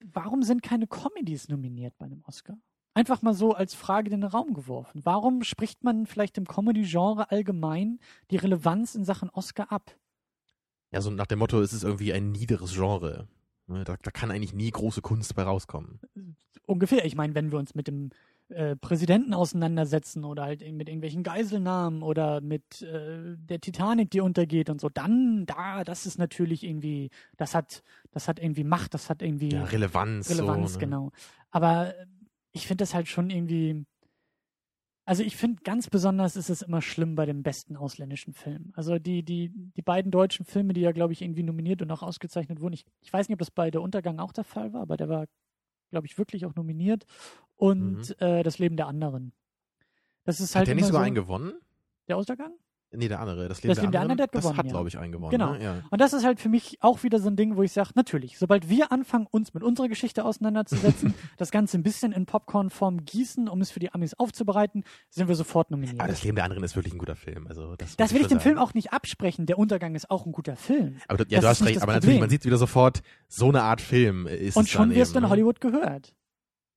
warum 0.04 0.44
sind 0.44 0.64
keine 0.64 0.88
Comedies 0.88 1.48
nominiert 1.48 1.94
bei 1.98 2.08
einem 2.08 2.24
Oscar? 2.26 2.58
Einfach 2.94 3.22
mal 3.22 3.34
so 3.34 3.54
als 3.54 3.74
Frage 3.74 4.12
in 4.12 4.22
den 4.22 4.30
Raum 4.30 4.54
geworfen. 4.54 5.02
Warum 5.06 5.44
spricht 5.44 5.84
man 5.84 6.06
vielleicht 6.06 6.38
im 6.38 6.46
Comedy-Genre 6.46 7.32
allgemein 7.32 8.00
die 8.32 8.38
Relevanz 8.38 8.96
in 8.96 9.06
Sachen 9.06 9.30
Oscar 9.30 9.72
ab? 9.72 9.96
Ja, 10.92 11.00
so 11.00 11.10
nach 11.10 11.28
dem 11.28 11.40
Motto, 11.40 11.62
es 11.62 11.72
ist 11.72 11.84
irgendwie 11.84 12.12
ein 12.12 12.32
niederes 12.32 12.74
Genre. 12.74 13.28
Ne, 13.68 13.86
da, 13.86 13.96
da 14.02 14.12
kann 14.12 14.32
eigentlich 14.32 14.54
nie 14.54 14.70
große 14.70 15.02
Kunst 15.02 15.36
bei 15.36 15.44
rauskommen. 15.44 16.02
Ungefähr. 16.66 17.06
Ich 17.06 17.16
meine, 17.16 17.34
wenn 17.34 17.52
wir 17.52 17.60
uns 17.60 17.76
mit 17.76 17.88
dem 17.88 18.10
äh, 18.50 18.76
Präsidenten 18.76 19.34
auseinandersetzen 19.34 20.26
oder 20.26 20.44
halt 20.44 20.60
mit 20.74 20.90
irgendwelchen 20.90 21.24
Geiselnahmen 21.24 22.04
oder 22.04 22.42
mit 22.42 22.82
äh, 22.82 23.38
der 23.38 23.62
Titanic, 23.62 24.12
die 24.12 24.20
untergeht 24.20 24.70
und 24.70 24.82
so, 24.82 24.90
dann 24.90 25.46
da, 25.46 25.86
das 25.86 26.06
ist 26.06 26.20
natürlich 26.20 26.66
irgendwie, 26.66 27.10
das 27.38 27.56
hat, 27.56 27.84
das 28.12 28.28
hat 28.28 28.40
irgendwie 28.40 28.66
Macht, 28.66 28.94
das 28.94 29.10
hat 29.10 29.22
irgendwie 29.22 29.54
ja, 29.54 29.64
Relevanz. 29.64 30.30
Relevanz, 30.30 30.74
so, 30.74 30.80
ne? 30.80 30.86
genau. 30.86 31.12
Aber 31.52 31.94
ich 32.52 32.68
finde 32.68 32.84
das 32.84 32.94
halt 32.94 33.08
schon 33.08 33.30
irgendwie. 33.30 33.86
Also 35.04 35.24
ich 35.24 35.36
finde 35.36 35.64
ganz 35.64 35.90
besonders 35.90 36.36
ist 36.36 36.50
es 36.50 36.62
immer 36.62 36.82
schlimm 36.82 37.16
bei 37.16 37.26
den 37.26 37.42
besten 37.44 37.76
ausländischen 37.76 38.34
Filmen. 38.34 38.72
Also 38.76 39.00
die, 39.00 39.24
die, 39.24 39.50
die 39.50 39.82
beiden 39.82 40.12
deutschen 40.12 40.46
Filme, 40.46 40.74
die 40.74 40.82
ja, 40.82 40.92
glaube 40.92 41.12
ich, 41.12 41.22
irgendwie 41.22 41.44
nominiert 41.44 41.82
und 41.82 41.90
auch 41.92 42.04
ausgezeichnet 42.04 42.62
wurden. 42.62 42.76
Ich, 42.76 42.86
ich 43.02 43.12
weiß 43.12 43.28
nicht, 43.28 43.34
ob 43.34 43.40
das 43.40 43.52
bei 43.52 43.72
Der 43.72 43.82
Untergang 43.82 44.20
auch 44.20 44.32
der 44.32 44.44
Fall 44.44 44.74
war, 44.74 44.82
aber 44.82 44.98
der 44.98 45.10
war, 45.10 45.26
glaube 45.90 46.06
ich, 46.06 46.18
wirklich 46.18 46.46
auch 46.46 46.56
nominiert. 46.56 47.06
Und 47.56 48.10
mhm. 48.10 48.16
äh, 48.26 48.44
Das 48.44 48.60
Leben 48.60 48.78
der 48.78 48.88
anderen. 48.88 49.34
Das 50.24 50.40
ist 50.40 50.56
halt. 50.56 50.64
Hat 50.64 50.68
der 50.68 50.76
nicht 50.76 50.86
sogar 50.86 51.02
so, 51.02 51.06
einen 51.06 51.16
gewonnen? 51.16 51.54
Der 52.08 52.18
Untergang? 52.18 52.54
Nee, 52.94 53.08
der 53.08 53.22
andere. 53.22 53.48
Das 53.48 53.64
Leben, 53.64 53.74
das 53.74 53.82
Leben 53.82 53.92
der, 53.94 54.02
anderen, 54.02 54.18
der 54.18 54.24
hat 54.26 54.32
gewonnen. 54.34 54.50
Das 54.50 54.58
hat, 54.58 54.66
ja. 54.66 54.72
glaube 54.72 54.90
ich, 54.90 54.98
einen 54.98 55.14
gewonnen. 55.14 55.32
Genau. 55.32 55.54
Ne? 55.54 55.64
Ja. 55.64 55.84
Und 55.90 56.02
das 56.02 56.12
ist 56.12 56.26
halt 56.26 56.42
für 56.42 56.50
mich 56.50 56.78
auch 56.82 57.04
wieder 57.04 57.20
so 57.20 57.30
ein 57.30 57.38
Ding, 57.38 57.56
wo 57.56 57.64
ich 57.64 57.72
sage, 57.72 57.92
natürlich, 57.96 58.38
sobald 58.38 58.68
wir 58.70 58.92
anfangen, 58.92 59.28
uns 59.32 59.54
mit 59.54 59.64
unserer 59.64 59.88
Geschichte 59.88 60.26
auseinanderzusetzen, 60.26 61.14
das 61.38 61.52
Ganze 61.52 61.78
ein 61.78 61.84
bisschen 61.84 62.12
in 62.12 62.26
Popcorn-Form 62.26 63.06
gießen, 63.06 63.48
um 63.48 63.62
es 63.62 63.72
für 63.72 63.80
die 63.80 63.94
Amis 63.94 64.14
aufzubereiten, 64.16 64.84
sind 65.10 65.30
wir 65.30 65.36
sofort 65.36 65.72
nominiert. 65.72 66.02
Aber 66.02 66.10
das 66.10 66.24
Leben 66.24 66.36
der 66.36 66.44
anderen 66.44 66.64
ist 66.64 66.76
wirklich 66.76 66.94
ein 66.94 67.00
guter 67.00 67.16
Film. 67.16 67.48
Also 67.48 67.76
das, 67.78 67.96
das 67.96 68.14
will 68.14 68.22
ich 68.22 68.28
dem 68.28 68.40
sagen. 68.40 68.42
Film 68.42 68.58
auch 68.58 68.74
nicht 68.74 68.92
absprechen. 68.92 69.46
Der 69.46 69.58
Untergang 69.58 69.96
ist 69.96 70.12
auch 70.12 70.26
ein 70.26 70.34
guter 70.34 70.58
Film. 70.58 70.98
Aber 71.08 71.26
ja, 71.30 71.40
das 71.40 71.42
du 71.42 71.48
hast 71.48 71.66
recht. 71.66 71.82
Aber 71.82 71.94
natürlich, 71.94 72.20
man 72.20 72.30
sieht 72.30 72.44
wieder 72.44 72.58
sofort, 72.58 73.02
so 73.30 73.48
eine 73.48 73.64
Art 73.64 73.80
Film 73.80 74.28
ist 74.28 74.58
Und 74.58 74.68
schon 74.68 74.94
wirst 74.94 75.16
du 75.16 75.20
in 75.20 75.24
ne? 75.24 75.30
Hollywood 75.30 75.62
gehört. 75.62 76.14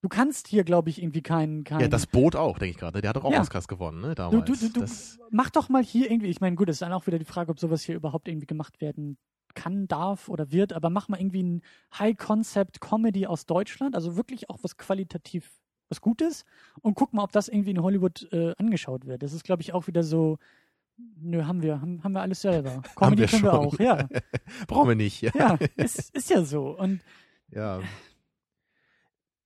Du 0.05 0.11
kannst 0.11 0.49
hier, 0.49 0.65
glaube 0.65 0.91
ich, 0.91 1.01
irgendwie 1.01 1.23
keinen. 1.23 1.65
Kein 1.65 1.81
ja, 1.81 1.89
das 1.89 2.07
Boot 2.07 2.37
auch, 2.37 2.59
denke 2.59 2.73
ich 2.73 2.77
gerade. 2.77 3.01
Der 3.01 3.09
hat 3.09 3.17
doch 3.17 3.25
auch 3.25 3.33
ja. 3.33 3.41
Oscars 3.41 3.67
gewonnen, 3.67 4.03
ne? 4.03 4.15
Damals. 4.15 4.45
Du, 4.45 4.53
du, 4.55 4.69
du, 4.69 4.81
du 4.81 4.87
mach 5.31 5.49
doch 5.49 5.71
mal 5.71 5.83
hier 5.83 6.11
irgendwie. 6.11 6.29
Ich 6.29 6.43
meine, 6.43 6.57
gut, 6.57 6.69
es 6.69 6.75
ist 6.75 6.83
dann 6.83 6.93
auch 6.93 7.07
wieder 7.07 7.19
die 7.19 7.25
Frage, 7.25 7.51
ob 7.51 7.59
sowas 7.59 7.81
hier 7.81 7.95
überhaupt 7.95 8.29
irgendwie 8.29 8.47
gemacht 8.47 8.83
werden 8.83 9.17
kann, 9.55 9.89
darf 9.89 10.29
oder 10.29 10.53
wird. 10.53 10.75
Aber 10.75 10.91
mach 10.91 11.09
mal 11.09 11.19
irgendwie 11.19 11.43
ein 11.43 11.63
High-Concept-Comedy 11.99 13.27
aus 13.27 13.47
Deutschland, 13.47 13.95
also 13.95 14.15
wirklich 14.15 14.51
auch 14.51 14.59
was 14.61 14.77
qualitativ 14.77 15.51
was 15.89 16.03
Gutes 16.03 16.45
und 16.83 16.97
guck 16.97 17.15
mal, 17.15 17.23
ob 17.23 17.33
das 17.33 17.49
irgendwie 17.49 17.71
in 17.71 17.83
Hollywood 17.83 18.29
äh, 18.31 18.53
angeschaut 18.59 19.07
wird. 19.07 19.23
Das 19.23 19.33
ist, 19.33 19.43
glaube 19.43 19.63
ich, 19.63 19.73
auch 19.73 19.87
wieder 19.87 20.03
so. 20.03 20.37
Nö, 21.17 21.47
haben 21.47 21.63
wir, 21.63 21.81
haben, 21.81 22.05
haben 22.05 22.13
wir 22.13 22.21
alles 22.21 22.43
selber. 22.43 22.83
Comedy 22.95 23.23
wir 23.23 23.29
können 23.29 23.41
schon. 23.41 23.49
wir 23.51 23.59
auch, 23.59 23.79
ja. 23.79 24.07
Brauchen 24.67 24.89
wir 24.89 24.97
nicht, 24.97 25.23
ja. 25.23 25.31
Ja, 25.35 25.59
ist, 25.77 26.15
ist 26.15 26.29
ja 26.29 26.45
so. 26.45 26.79
Und 26.79 27.01
ja 27.51 27.81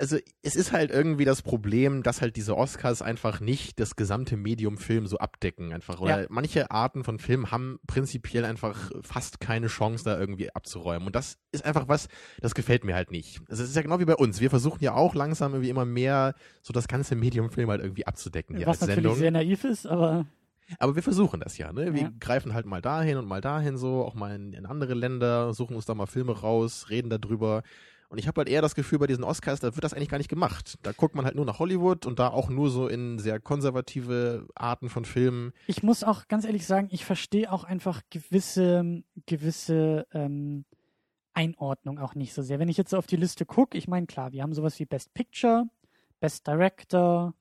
also 0.01 0.17
es 0.43 0.55
ist 0.55 0.73
halt 0.73 0.91
irgendwie 0.91 1.25
das 1.25 1.43
Problem, 1.43 2.03
dass 2.03 2.21
halt 2.21 2.37
diese 2.37 2.57
Oscars 2.57 3.03
einfach 3.03 3.41
nicht 3.41 3.81
das 3.81 3.97
gesamte 3.97 4.37
Medium 4.37 4.79
Film 4.79 5.07
so 5.07 5.19
abdecken 5.19 5.73
einfach. 5.73 6.01
Oder 6.01 6.23
ja. 6.23 6.27
manche 6.31 6.71
Arten 6.71 7.03
von 7.03 7.19
Film 7.19 7.51
haben 7.51 7.81
prinzipiell 7.87 8.45
einfach 8.45 8.91
fast 9.03 9.41
keine 9.41 9.67
Chance, 9.67 10.05
da 10.05 10.19
irgendwie 10.19 10.55
abzuräumen. 10.55 11.07
Und 11.07 11.17
das 11.17 11.39
ist 11.51 11.65
einfach 11.65 11.89
was, 11.89 12.09
das 12.41 12.55
gefällt 12.55 12.85
mir 12.85 12.95
halt 12.95 13.11
nicht. 13.11 13.41
Also 13.49 13.65
es 13.65 13.71
ist 13.71 13.77
ja 13.77 13.83
genau 13.83 13.99
wie 13.99 14.05
bei 14.05 14.15
uns. 14.15 14.41
Wir 14.41 14.51
versuchen 14.51 14.83
ja 14.83 14.95
auch 14.95 15.15
langsam 15.17 15.53
irgendwie 15.53 15.71
immer 15.71 15.85
mehr 15.85 16.35
so 16.63 16.73
das 16.73 16.87
ganze 16.87 17.17
Medium 17.17 17.51
Film 17.51 17.69
halt 17.69 17.83
irgendwie 17.83 18.07
abzudecken 18.07 18.57
was 18.61 18.67
als 18.67 18.81
natürlich 18.83 18.97
Sendung. 18.97 19.17
sehr 19.17 19.31
naiv 19.33 19.65
ist, 19.65 19.87
aber 19.87 20.27
aber 20.79 20.95
wir 20.95 21.03
versuchen 21.03 21.41
das 21.41 21.57
ja, 21.57 21.73
ne? 21.73 21.95
Wir 21.95 22.03
ja. 22.03 22.13
greifen 22.21 22.53
halt 22.53 22.67
mal 22.67 22.83
dahin 22.83 23.17
und 23.17 23.27
mal 23.27 23.41
dahin 23.41 23.79
so, 23.79 24.05
auch 24.05 24.15
mal 24.15 24.35
in, 24.35 24.53
in 24.53 24.67
andere 24.67 24.93
Länder, 24.93 25.55
suchen 25.55 25.75
uns 25.77 25.87
da 25.87 25.95
mal 25.95 26.07
Filme 26.07 26.39
raus, 26.39 26.91
reden 26.91 27.09
darüber. 27.09 27.63
Und 28.09 28.19
ich 28.19 28.27
habe 28.27 28.41
halt 28.41 28.49
eher 28.49 28.63
das 28.63 28.75
Gefühl, 28.75 28.99
bei 28.99 29.07
diesen 29.07 29.23
Oscars, 29.23 29.61
da 29.61 29.75
wird 29.75 29.85
das 29.85 29.93
eigentlich 29.93 30.09
gar 30.09 30.17
nicht 30.17 30.31
gemacht. 30.31 30.79
Da 30.83 30.93
guckt 30.93 31.15
man 31.15 31.27
halt 31.27 31.35
nur 31.35 31.45
nach 31.45 31.59
Hollywood 31.59 32.07
und 32.07 32.19
da 32.19 32.29
auch 32.29 32.49
nur 32.49 32.71
so 32.71 32.89
in 32.89 33.19
sehr 33.19 33.39
konservative 33.39 34.49
Arten 34.55 34.89
von 34.89 35.05
Filmen. 35.05 35.53
Ich 35.67 35.83
muss 35.83 36.03
auch 36.03 36.27
ganz 36.27 36.47
ehrlich 36.47 36.67
sagen, 36.67 36.89
ich 36.91 37.05
verstehe 37.05 37.53
auch 37.53 37.65
einfach 37.65 38.01
gewisse, 38.09 39.03
gewisse 39.27 40.07
ähm, 40.13 40.65
Einordnung 41.35 41.99
auch 41.99 42.15
nicht 42.15 42.33
so 42.33 42.41
sehr. 42.41 42.59
Wenn 42.59 42.71
ich 42.71 42.79
jetzt 42.79 42.91
so 42.91 42.97
auf 42.97 43.07
die 43.07 43.17
Liste 43.17 43.45
gucke, 43.45 43.77
ich 43.77 43.89
meine, 43.89 44.07
klar, 44.07 44.33
wir 44.33 44.43
haben 44.43 44.55
sowas 44.55 44.79
wie 44.81 44.87
Best 44.87 45.13
Picture, 45.13 45.69
Best 46.19 46.47
Director, 46.47 47.35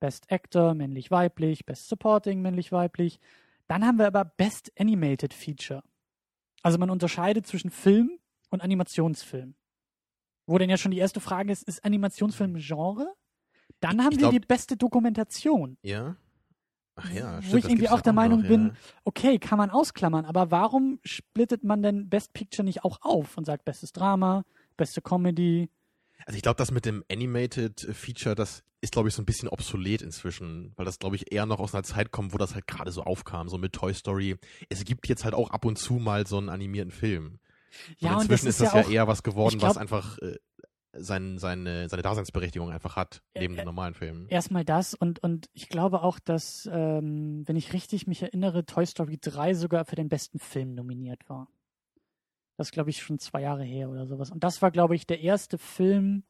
Best 0.00 0.32
Actor, 0.32 0.74
männlich-weiblich, 0.74 1.66
Best 1.66 1.88
Supporting, 1.88 2.40
männlich-weiblich. 2.40 3.20
Dann 3.68 3.84
haben 3.84 3.98
wir 3.98 4.06
aber 4.06 4.24
Best 4.24 4.72
Animated 4.78 5.34
Feature. 5.34 5.82
Also 6.62 6.78
man 6.78 6.88
unterscheidet 6.88 7.46
zwischen 7.46 7.70
Film 7.70 8.18
und 8.48 8.62
Animationsfilm. 8.62 9.54
Wo 10.46 10.58
denn 10.58 10.70
ja 10.70 10.76
schon 10.76 10.90
die 10.90 10.98
erste 10.98 11.20
Frage 11.20 11.52
ist, 11.52 11.62
ist 11.62 11.84
Animationsfilm 11.84 12.56
Genre? 12.56 13.12
Dann 13.80 14.00
haben 14.00 14.12
ich 14.12 14.18
wir 14.18 14.30
glaub, 14.30 14.32
die 14.32 14.40
beste 14.40 14.76
Dokumentation. 14.76 15.78
Ja. 15.82 16.16
Ach 16.96 17.10
ja, 17.10 17.38
wo 17.38 17.40
stimmt, 17.40 17.54
ich 17.54 17.62
das 17.62 17.70
irgendwie 17.70 17.88
auch 17.88 17.96
ja 17.96 18.02
der 18.02 18.12
noch, 18.12 18.22
Meinung 18.22 18.42
ja. 18.42 18.48
bin, 18.48 18.76
okay, 19.04 19.38
kann 19.38 19.58
man 19.58 19.70
ausklammern, 19.70 20.24
aber 20.24 20.50
warum 20.52 21.00
splittet 21.02 21.64
man 21.64 21.82
denn 21.82 22.08
Best 22.08 22.32
Picture 22.34 22.64
nicht 22.64 22.84
auch 22.84 22.98
auf 23.02 23.36
und 23.36 23.46
sagt 23.46 23.64
bestes 23.64 23.92
Drama, 23.92 24.44
beste 24.76 25.02
Comedy? 25.02 25.70
Also 26.26 26.36
ich 26.36 26.42
glaube, 26.42 26.56
das 26.56 26.70
mit 26.70 26.84
dem 26.84 27.02
Animated 27.10 27.80
Feature, 27.80 28.36
das 28.36 28.62
ist, 28.80 28.92
glaube 28.92 29.08
ich, 29.08 29.14
so 29.14 29.22
ein 29.22 29.26
bisschen 29.26 29.48
obsolet 29.48 30.02
inzwischen, 30.02 30.72
weil 30.76 30.84
das, 30.84 30.98
glaube 30.98 31.16
ich, 31.16 31.32
eher 31.32 31.46
noch 31.46 31.58
aus 31.58 31.74
einer 31.74 31.82
Zeit 31.82 32.12
kommt, 32.12 32.32
wo 32.32 32.38
das 32.38 32.54
halt 32.54 32.66
gerade 32.66 32.92
so 32.92 33.02
aufkam, 33.02 33.48
so 33.48 33.58
mit 33.58 33.72
Toy 33.72 33.92
Story. 33.92 34.36
Es 34.68 34.84
gibt 34.84 35.08
jetzt 35.08 35.24
halt 35.24 35.34
auch 35.34 35.50
ab 35.50 35.64
und 35.64 35.78
zu 35.78 35.94
mal 35.94 36.26
so 36.26 36.38
einen 36.38 36.48
animierten 36.48 36.92
Film. 36.92 37.40
Ja, 37.98 38.10
und 38.10 38.16
und 38.16 38.22
inzwischen 38.22 38.46
das 38.46 38.54
ist 38.54 38.60
das 38.60 38.72
ja 38.72 38.80
ja, 38.82 38.88
eher 38.90 39.08
was 39.08 39.22
geworden, 39.22 39.58
glaub- 39.58 39.70
was 39.70 39.76
einfach 39.78 40.18
äh, 40.18 40.36
sein, 40.96 41.38
seine, 41.38 41.88
seine 41.88 42.02
Daseinsberechtigung 42.02 42.70
einfach 42.70 42.94
hat, 42.96 43.20
neben 43.36 43.54
Ä- 43.54 43.56
den 43.56 43.64
normalen 43.64 43.94
Filmen. 43.94 44.28
Erstmal 44.28 44.64
das 44.64 44.94
und, 44.94 45.18
und 45.22 45.48
ich 45.52 45.68
glaube 45.68 46.02
auch, 46.02 46.18
dass, 46.20 46.68
ähm, 46.72 47.42
wenn 47.46 47.56
ich 47.56 47.72
richtig 47.72 48.06
mich 48.06 48.22
erinnere, 48.22 48.64
Toy 48.64 48.86
Story 48.86 49.18
3 49.20 49.54
sogar 49.54 49.84
für 49.84 49.96
den 49.96 50.08
besten 50.08 50.38
Film 50.38 50.74
nominiert 50.74 51.28
war. 51.28 51.48
Das 52.56 52.70
glaube 52.70 52.90
ich, 52.90 53.02
schon 53.02 53.18
zwei 53.18 53.40
Jahre 53.42 53.64
her 53.64 53.90
oder 53.90 54.06
sowas. 54.06 54.30
Und 54.30 54.44
das 54.44 54.62
war, 54.62 54.70
glaube 54.70 54.94
ich, 54.94 55.06
der 55.06 55.20
erste 55.20 55.58
Film. 55.58 56.22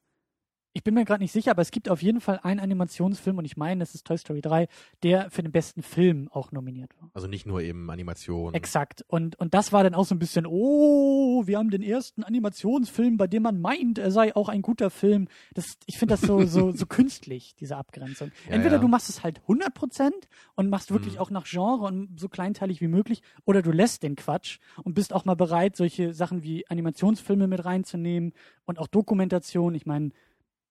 Ich 0.76 0.82
bin 0.82 0.94
mir 0.94 1.04
gerade 1.04 1.22
nicht 1.22 1.30
sicher, 1.30 1.52
aber 1.52 1.62
es 1.62 1.70
gibt 1.70 1.88
auf 1.88 2.02
jeden 2.02 2.20
Fall 2.20 2.40
einen 2.42 2.58
Animationsfilm, 2.58 3.38
und 3.38 3.44
ich 3.44 3.56
meine, 3.56 3.84
es 3.84 3.94
ist 3.94 4.04
Toy 4.06 4.18
Story 4.18 4.40
3, 4.40 4.66
der 5.04 5.30
für 5.30 5.40
den 5.40 5.52
besten 5.52 5.82
Film 5.84 6.28
auch 6.32 6.50
nominiert 6.50 6.90
war. 7.00 7.10
Also 7.14 7.28
nicht 7.28 7.46
nur 7.46 7.60
eben 7.62 7.88
Animation. 7.90 8.54
Exakt. 8.54 9.04
Und, 9.06 9.36
und 9.38 9.54
das 9.54 9.72
war 9.72 9.84
dann 9.84 9.94
auch 9.94 10.04
so 10.04 10.16
ein 10.16 10.18
bisschen, 10.18 10.46
oh, 10.46 11.46
wir 11.46 11.58
haben 11.58 11.70
den 11.70 11.80
ersten 11.82 12.24
Animationsfilm, 12.24 13.16
bei 13.16 13.28
dem 13.28 13.44
man 13.44 13.60
meint, 13.60 13.98
er 13.98 14.10
sei 14.10 14.34
auch 14.34 14.48
ein 14.48 14.62
guter 14.62 14.90
Film. 14.90 15.28
Das, 15.54 15.78
ich 15.86 15.96
finde 15.96 16.14
das 16.14 16.22
so, 16.22 16.44
so, 16.44 16.72
so 16.76 16.86
künstlich, 16.86 17.54
diese 17.60 17.76
Abgrenzung. 17.76 18.32
Ja, 18.48 18.54
Entweder 18.54 18.76
ja. 18.76 18.80
du 18.80 18.88
machst 18.88 19.08
es 19.08 19.22
halt 19.22 19.40
100% 19.46 20.10
und 20.56 20.70
machst 20.70 20.90
wirklich 20.90 21.14
Mhm. 21.14 21.20
auch 21.20 21.30
nach 21.30 21.44
Genre 21.44 21.84
und 21.86 22.18
so 22.18 22.28
kleinteilig 22.28 22.80
wie 22.80 22.88
möglich, 22.88 23.22
oder 23.44 23.62
du 23.62 23.70
lässt 23.70 24.02
den 24.02 24.16
Quatsch 24.16 24.58
und 24.82 24.94
bist 24.94 25.12
auch 25.12 25.24
mal 25.24 25.36
bereit, 25.36 25.76
solche 25.76 26.12
Sachen 26.14 26.42
wie 26.42 26.68
Animationsfilme 26.68 27.46
mit 27.46 27.64
reinzunehmen 27.64 28.32
und 28.64 28.80
auch 28.80 28.88
Dokumentation. 28.88 29.76
Ich 29.76 29.86
meine, 29.86 30.10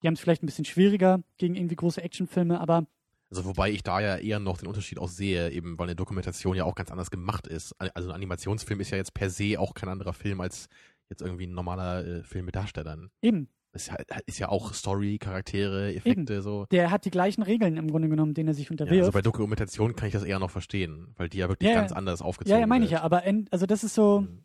die 0.04 0.08
haben 0.08 0.14
es 0.16 0.20
vielleicht 0.20 0.43
ein 0.43 0.45
bisschen 0.45 0.66
schwieriger 0.66 1.24
gegen 1.38 1.56
irgendwie 1.56 1.76
große 1.78 2.01
Actionfilme, 2.04 2.60
aber 2.60 2.86
Also 3.32 3.45
wobei 3.45 3.72
ich 3.72 3.82
da 3.84 3.99
ja 4.01 4.18
eher 4.18 4.39
noch 4.39 4.58
den 4.58 4.68
Unterschied 4.68 4.99
auch 4.99 5.08
sehe, 5.08 5.49
eben 5.51 5.80
weil 5.80 5.88
eine 5.88 5.95
Dokumentation 5.95 6.56
ja 6.56 6.66
auch 6.66 6.76
ganz 6.76 6.91
anders 6.91 7.10
gemacht 7.10 7.47
ist. 7.47 7.74
Also 7.80 8.10
ein 8.10 8.16
Animationsfilm 8.16 8.80
ist 8.82 8.91
ja 8.91 8.97
jetzt 8.97 9.14
per 9.14 9.30
se 9.30 9.60
auch 9.60 9.74
kein 9.74 9.89
anderer 9.89 10.14
Film 10.14 10.41
als 10.41 10.68
jetzt 11.10 11.22
irgendwie 11.22 11.47
ein 11.47 11.54
normaler 11.54 12.06
äh, 12.06 12.24
Film 12.24 12.45
mit 12.45 12.56
Darstellern. 12.56 13.10
eben, 13.22 13.47
Es 13.72 13.84
ist 13.84 13.88
ja, 13.89 14.18
ist 14.26 14.39
ja 14.39 14.49
auch 14.49 14.74
Story, 14.74 15.18
Charaktere, 15.20 15.93
Effekte, 15.95 16.41
so. 16.41 16.66
der 16.72 16.91
hat 16.91 17.06
die 17.06 17.12
gleichen 17.12 17.41
Regeln 17.43 17.78
im 17.78 17.89
Grunde 17.89 18.08
genommen, 18.10 18.34
denen 18.34 18.49
er 18.49 18.54
sich 18.54 18.66
Ja, 18.68 18.72
unterwirft. 18.72 18.99
also 18.99 19.12
bei 19.12 19.22
Dokumentation 19.22 19.95
kann 19.95 20.08
ich 20.08 20.14
das 20.14 20.24
eher 20.24 20.39
noch 20.39 20.51
verstehen, 20.51 21.14
weil 21.18 21.30
die 21.30 21.38
ja 21.39 21.49
wirklich 21.49 21.70
Ja, 21.70 21.76
ja. 21.76 21.80
ganz 21.82 21.91
anders 21.91 22.22
aufgezogen 22.22 22.54
Ja, 22.56 22.60
ja, 22.60 22.68
meine 22.68 22.86
ich 22.86 22.91
ja, 22.91 23.01
aber 23.01 23.24
en, 23.24 23.47
also 23.51 23.66
das 23.66 23.84
ist 23.84 23.95
so, 23.95 24.22
Mhm. 24.22 24.43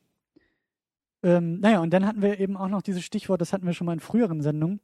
ähm, 1.22 1.60
naja, 1.60 1.80
und 1.80 1.90
dann 1.90 2.06
hatten 2.06 2.22
wir 2.22 2.38
eben 2.38 2.56
auch 2.56 2.68
noch 2.68 2.82
dieses 2.82 3.04
Stichwort, 3.04 3.40
das 3.40 3.52
hatten 3.52 3.66
wir 3.66 3.72
schon 3.74 3.86
mal 3.86 3.92
in 3.92 4.00
früheren 4.00 4.40
Sendungen, 4.40 4.80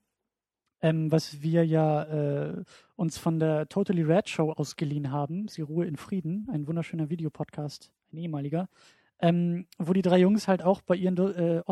ähm, 0.85 1.11
was 1.11 1.41
wir 1.43 1.65
ja 1.65 2.03
äh, 2.03 2.63
uns 2.97 3.17
von 3.19 3.39
der 3.41 3.69
Totally 3.69 4.03
Red 4.03 4.29
Show 4.29 4.53
ausgeliehen 4.53 5.11
haben, 5.11 5.49
Sie 5.49 5.63
Ruhe 5.63 5.87
in 5.87 5.97
Frieden, 5.97 6.47
ein 6.53 6.67
wunderschöner 6.67 7.09
Videopodcast, 7.09 7.91
ein 8.13 8.19
ehemaliger, 8.19 8.69
ähm, 9.21 9.67
wo 9.79 9.93
die 9.95 10.03
drei 10.03 10.19
Jungs 10.19 10.47
halt 10.49 10.63
auch 10.63 10.83
bei 10.83 10.95
ihren 10.97 11.17
äh, 11.17 11.63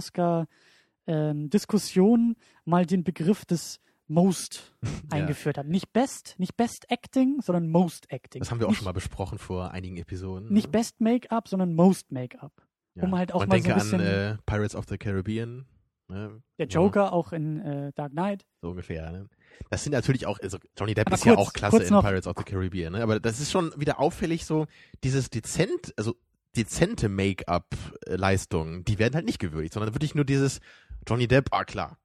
Oscar-Diskussionen 1.07 2.37
mal 2.65 2.87
den 2.87 3.05
Begriff 3.05 3.45
des 3.45 3.81
Most 4.09 4.73
Ja. 4.83 4.89
eingeführt 5.19 5.59
haben. 5.59 5.69
Nicht 5.69 5.93
Best, 5.93 6.35
nicht 6.39 6.57
Best 6.57 6.87
Acting, 6.91 7.41
sondern 7.43 7.69
Most 7.69 8.11
Acting. 8.11 8.41
Das 8.41 8.51
haben 8.51 8.61
wir 8.61 8.67
auch 8.67 8.71
nicht, 8.71 8.79
schon 8.79 8.85
mal 8.87 8.93
besprochen 8.93 9.39
vor 9.39 9.71
einigen 9.73 9.97
Episoden. 9.97 10.53
Nicht 10.53 10.67
ne? 10.69 10.73
Best 10.73 11.01
Make-up, 11.01 11.49
sondern 11.49 11.75
Most 11.75 12.11
Make-up. 12.13 12.53
ja. 12.95 13.05
um 13.05 13.15
halt 13.17 13.33
auch 13.33 13.41
Man 13.41 13.49
mal 13.51 13.59
so 13.59 13.63
denke 13.69 13.75
ein 13.75 13.83
bisschen- 13.83 14.01
an 14.01 14.07
äh, 14.07 14.37
Pirates 14.47 14.75
of 14.75 14.85
the 14.89 14.97
Caribbean. 14.99 15.67
Ne? 16.09 16.43
Der 16.59 16.67
Joker 16.67 17.13
auch 17.13 17.33
in 17.33 17.61
äh, 17.61 17.93
Dark 17.95 18.13
Knight. 18.13 18.45
So 18.61 18.71
ungefähr. 18.71 19.11
Ne? 19.11 19.29
Das 19.71 19.85
sind 19.85 19.93
natürlich 19.93 20.27
auch, 20.27 20.39
also 20.41 20.59
Johnny 20.79 20.95
Depp 20.95 21.07
Aber 21.07 21.15
ist 21.15 21.25
ja 21.25 21.35
kurz- 21.35 21.49
auch 21.49 21.53
klasse 21.53 21.83
in 21.83 21.89
Pirates 21.89 22.27
of 22.27 22.35
the 22.37 22.45
Caribbean, 22.45 22.93
ne? 22.93 23.03
aber 23.03 23.21
das 23.21 23.41
ist 23.41 23.51
schon 23.51 23.73
wieder 23.77 23.99
auffällig 24.01 24.45
so, 24.45 24.67
dieses 25.05 25.31
dezent, 25.31 25.95
also 25.97 26.15
dezente 26.57 27.09
Make-up-Leistungen, 27.09 28.85
die 28.85 28.99
werden 28.99 29.15
halt 29.15 29.25
nicht 29.27 29.39
gewürdigt, 29.39 29.73
sondern 29.75 29.95
wirklich 29.95 30.15
nur 30.15 30.25
dieses 30.25 30.61
Johnny 31.07 31.27
Depp, 31.29 31.49
ah 31.53 31.65
klar. 31.65 31.99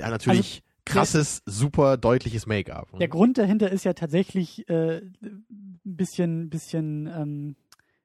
Hat 0.00 0.10
natürlich 0.10 0.62
krasses, 0.84 1.42
super 1.46 1.96
deutliches 1.96 2.46
Make-up. 2.46 2.86
Also 2.88 2.98
Der 2.98 3.08
Grund 3.08 3.38
dahinter 3.38 3.70
ist 3.70 3.84
ja 3.84 3.92
tatsächlich 3.92 4.68
äh, 4.68 4.98
ein 5.22 5.46
bisschen, 5.84 6.50
bisschen 6.50 7.06
ähm, 7.06 7.56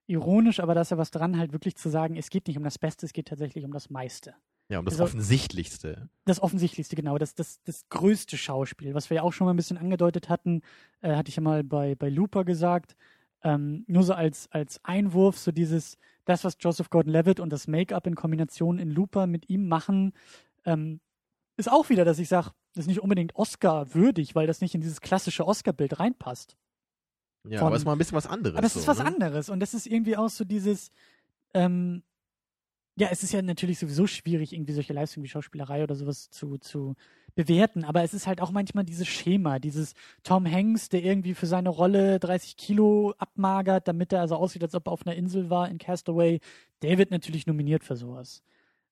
ironisch, 0.08 0.60
aber 0.60 0.76
da 0.76 0.82
ist 0.82 0.92
ja 0.92 0.98
was 0.98 1.12
dran, 1.12 1.38
halt 1.38 1.52
wirklich 1.52 1.76
zu 1.76 1.90
sagen, 1.90 2.16
es 2.16 2.30
geht 2.30 2.48
nicht 2.48 2.58
um 2.58 2.64
das 2.64 2.78
Beste, 2.80 3.06
es 3.06 3.14
geht 3.14 3.28
tatsächlich 3.28 3.66
um 3.66 3.72
das 3.74 3.90
meiste. 3.90 4.34
Ja, 4.70 4.80
um 4.80 4.86
das 4.86 4.94
also- 4.94 5.06
Offensichtlichste. 5.06 6.10
Das 6.26 6.42
Offensichtlichste, 6.42 6.96
genau, 6.96 7.18
das, 7.18 7.36
das, 7.36 7.62
das 7.64 7.90
größte 7.90 8.38
Schauspiel, 8.38 8.94
was 8.94 9.10
wir 9.10 9.16
ja 9.16 9.24
auch 9.24 9.34
schon 9.34 9.46
mal 9.46 9.54
ein 9.54 9.58
bisschen 9.58 9.78
angedeutet 9.78 10.30
hatten, 10.30 10.62
äh, 11.02 11.16
hatte 11.16 11.30
ich 11.30 11.36
ja 11.36 11.42
mal 11.42 11.64
bei, 11.64 11.96
bei 11.96 12.10
Looper 12.10 12.46
gesagt. 12.46 12.96
Ähm, 13.42 13.86
nur 13.88 14.04
so 14.04 14.14
als, 14.14 14.52
als 14.52 14.84
Einwurf, 14.84 15.38
so 15.38 15.52
dieses, 15.52 15.98
das, 16.26 16.44
was 16.44 16.58
Joseph 16.60 16.90
Gordon-Levitt 16.90 17.40
und 17.40 17.52
das 17.52 17.68
Make-up 17.68 18.06
in 18.06 18.16
Kombination 18.16 18.80
in 18.80 18.92
Looper 18.92 19.28
mit 19.28 19.50
ihm 19.50 19.68
machen, 19.68 20.14
ähm, 20.66 21.00
ist 21.58 21.72
auch 21.72 21.90
wieder, 21.90 22.06
dass 22.06 22.20
ich 22.20 22.28
sage, 22.28 22.52
das 22.74 22.84
ist 22.84 22.88
nicht 22.88 23.02
unbedingt 23.02 23.36
Oscar-würdig, 23.36 24.36
weil 24.36 24.46
das 24.46 24.62
nicht 24.62 24.76
in 24.76 24.82
dieses 24.82 25.02
klassische 25.02 25.48
Oscar-Bild 25.48 26.00
reinpasst. 26.00 26.58
Ja, 27.48 27.60
Von- 27.60 27.68
aber 27.68 27.76
es 27.76 27.82
ist 27.82 27.86
mal 27.86 27.94
ein 27.94 27.98
bisschen 27.98 28.18
was 28.18 28.28
anderes. 28.28 28.58
Aber 28.58 28.68
es 28.68 28.76
ist 28.76 28.84
so, 28.84 28.88
was 28.90 29.00
ne? 29.00 29.06
anderes 29.06 29.50
und 29.50 29.62
das 29.62 29.74
ist 29.74 29.88
irgendwie 29.88 30.18
auch 30.18 30.30
so 30.30 30.44
dieses, 30.44 30.92
ähm, 31.54 32.04
ja, 33.00 33.08
es 33.12 33.24
ist 33.24 33.32
ja 33.34 33.42
natürlich 33.42 33.80
sowieso 33.80 34.08
schwierig, 34.08 34.54
irgendwie 34.54 34.74
solche 34.74 34.94
Leistungen 34.94 35.24
wie 35.24 35.30
Schauspielerei 35.30 35.84
oder 35.84 35.96
sowas 35.96 36.30
zu, 36.32 36.58
zu 36.58 36.96
bewerten, 37.36 37.86
aber 37.86 38.04
es 38.04 38.14
ist 38.14 38.28
halt 38.28 38.42
auch 38.42 38.52
manchmal 38.52 38.84
dieses 38.84 39.08
Schema, 39.08 39.60
dieses 39.60 39.94
Tom 40.24 40.46
Hanks, 40.52 40.90
der 40.90 41.04
irgendwie 41.04 41.34
für 41.36 41.46
seine 41.48 41.70
Rolle 41.70 42.20
30 42.20 42.58
Kilo 42.58 43.14
abmagert, 43.18 43.88
damit 43.88 44.12
er 44.12 44.22
also 44.22 44.36
aussieht, 44.36 44.64
als 44.64 44.76
ob 44.76 44.88
er 44.88 44.92
auf 44.92 45.08
einer 45.08 45.16
Insel 45.16 45.50
war 45.50 45.70
in 45.70 45.78
Castaway, 45.78 46.40
der 46.82 46.98
wird 46.98 47.12
natürlich 47.12 47.48
nominiert 47.48 47.84
für 47.84 47.96
sowas. 47.96 48.44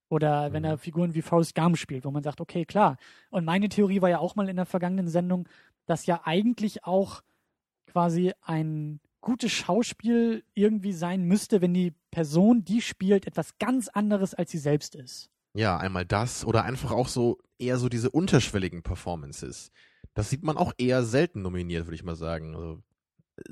Oder 0.10 0.54
wenn 0.54 0.64
Mhm. 0.64 0.66
er 0.66 0.78
Figuren 0.78 1.16
wie 1.16 1.22
Forrest 1.22 1.56
Gump 1.56 1.78
spielt, 1.78 2.06
wo 2.06 2.12
man 2.12 2.24
sagt, 2.24 2.40
okay, 2.42 2.66
klar. 2.66 2.98
Und 3.30 3.46
meine 3.46 3.70
Theorie 3.70 4.02
war 4.02 4.10
ja 4.10 4.20
auch 4.20 4.36
mal 4.36 4.50
in 4.50 4.56
der 4.56 4.66
vergangenen 4.66 5.08
Sendung, 5.10 5.48
dass 5.86 6.06
ja 6.06 6.22
eigentlich 6.26 6.86
auch 6.86 7.22
quasi 7.88 8.34
ein 8.44 9.00
gutes 9.28 9.52
Schauspiel 9.52 10.46
irgendwie 10.54 10.94
sein 10.94 11.24
müsste, 11.24 11.60
wenn 11.60 11.74
die 11.74 11.94
Person, 12.12 12.64
die 12.64 12.82
spielt, 12.82 13.28
etwas 13.28 13.58
ganz 13.60 13.90
anderes 13.90 14.34
als 14.34 14.52
sie 14.52 14.58
selbst 14.58 14.96
ist. 14.96 15.30
Ja, 15.54 15.76
einmal 15.76 16.06
das 16.06 16.46
oder 16.46 16.64
einfach 16.64 16.92
auch 16.92 17.10
so 17.10 17.38
eher 17.60 17.78
so 17.78 17.90
diese 17.90 18.10
unterschwelligen 18.10 18.84
Performances. 18.84 19.70
Das 20.14 20.30
sieht 20.30 20.44
man 20.44 20.56
auch 20.56 20.72
eher 20.78 21.04
selten 21.04 21.42
nominiert, 21.42 21.88
würde 21.88 21.96
ich 21.96 22.06
mal 22.06 22.16
sagen. 22.16 22.56
Also, 22.56 22.82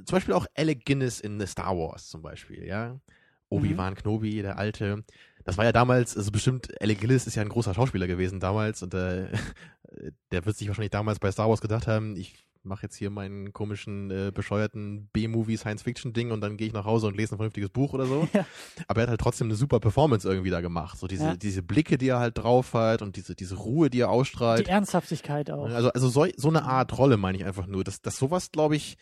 zum 0.06 0.16
Beispiel 0.16 0.34
auch 0.34 0.48
Alec 0.56 0.86
Guinness 0.86 1.20
in 1.20 1.42
The 1.42 1.46
Star 1.46 1.78
Wars 1.78 2.08
zum 2.08 2.22
Beispiel, 2.22 2.66
ja. 2.66 3.02
Obi-Wan 3.50 3.96
Kenobi, 3.96 4.42
der 4.42 4.58
Alte. 4.58 5.04
Das 5.44 5.58
war 5.58 5.66
ja 5.66 5.74
damals, 5.74 6.16
also 6.16 6.32
bestimmt, 6.32 6.70
Alec 6.82 7.02
Guinness 7.02 7.28
ist 7.28 7.36
ja 7.36 7.42
ein 7.42 7.50
großer 7.50 7.74
Schauspieler 7.74 8.08
gewesen 8.08 8.40
damals 8.40 8.82
und 8.82 8.94
äh, 8.94 9.28
der 10.32 10.46
wird 10.46 10.56
sich 10.56 10.70
wahrscheinlich 10.70 10.92
damals 10.92 11.20
bei 11.20 11.32
Star 11.34 11.50
Wars 11.50 11.60
gedacht 11.60 11.86
haben, 11.86 12.16
ich 12.16 12.46
mache 12.66 12.84
jetzt 12.84 12.96
hier 12.96 13.10
meinen 13.10 13.54
komischen, 13.54 14.12
äh, 14.12 14.32
bescheuerten 14.34 15.08
B-Movie 15.14 15.58
Science-Fiction-Ding 15.58 16.32
und 16.32 16.42
dann 16.42 16.58
gehe 16.58 16.68
ich 16.68 16.74
nach 16.74 16.86
Hause 16.86 17.08
und 17.08 17.16
lese 17.18 17.36
ein 17.36 17.38
vernünftiges 17.38 17.70
Buch 17.70 17.94
oder 17.94 18.06
so. 18.06 18.28
Ja. 18.34 18.46
Aber 18.88 19.02
er 19.02 19.04
hat 19.04 19.10
halt 19.10 19.22
trotzdem 19.22 19.48
eine 19.48 19.56
super 19.56 19.80
Performance 19.80 20.28
irgendwie 20.28 20.50
da 20.50 20.62
gemacht. 20.62 20.98
So 21.00 21.08
diese, 21.08 21.24
Ja. 21.26 21.36
diese 21.36 21.62
Blicke, 21.64 21.98
die 21.98 22.10
er 22.10 22.20
halt 22.20 22.38
drauf 22.38 22.74
hat 22.74 23.02
und 23.02 23.16
diese, 23.16 23.36
diese 23.36 23.56
Ruhe, 23.56 23.90
die 23.90 24.00
er 24.00 24.08
Die 24.08 24.12
ausstrahlt. 24.12 24.68
Ernsthaftigkeit 24.68 25.50
auch. 25.52 25.66
Also, 25.70 25.90
also 25.90 26.10
so, 26.10 26.26
so 26.36 26.50
eine 26.50 26.64
Art 26.64 26.98
Rolle 26.98 27.18
meine 27.18 27.38
ich 27.38 27.46
einfach 27.46 27.68
nur, 27.68 27.84
dass, 27.84 28.02
dass 28.02 28.18
sowas, 28.18 28.52
glaube 28.52 28.76
ich, 28.76 28.98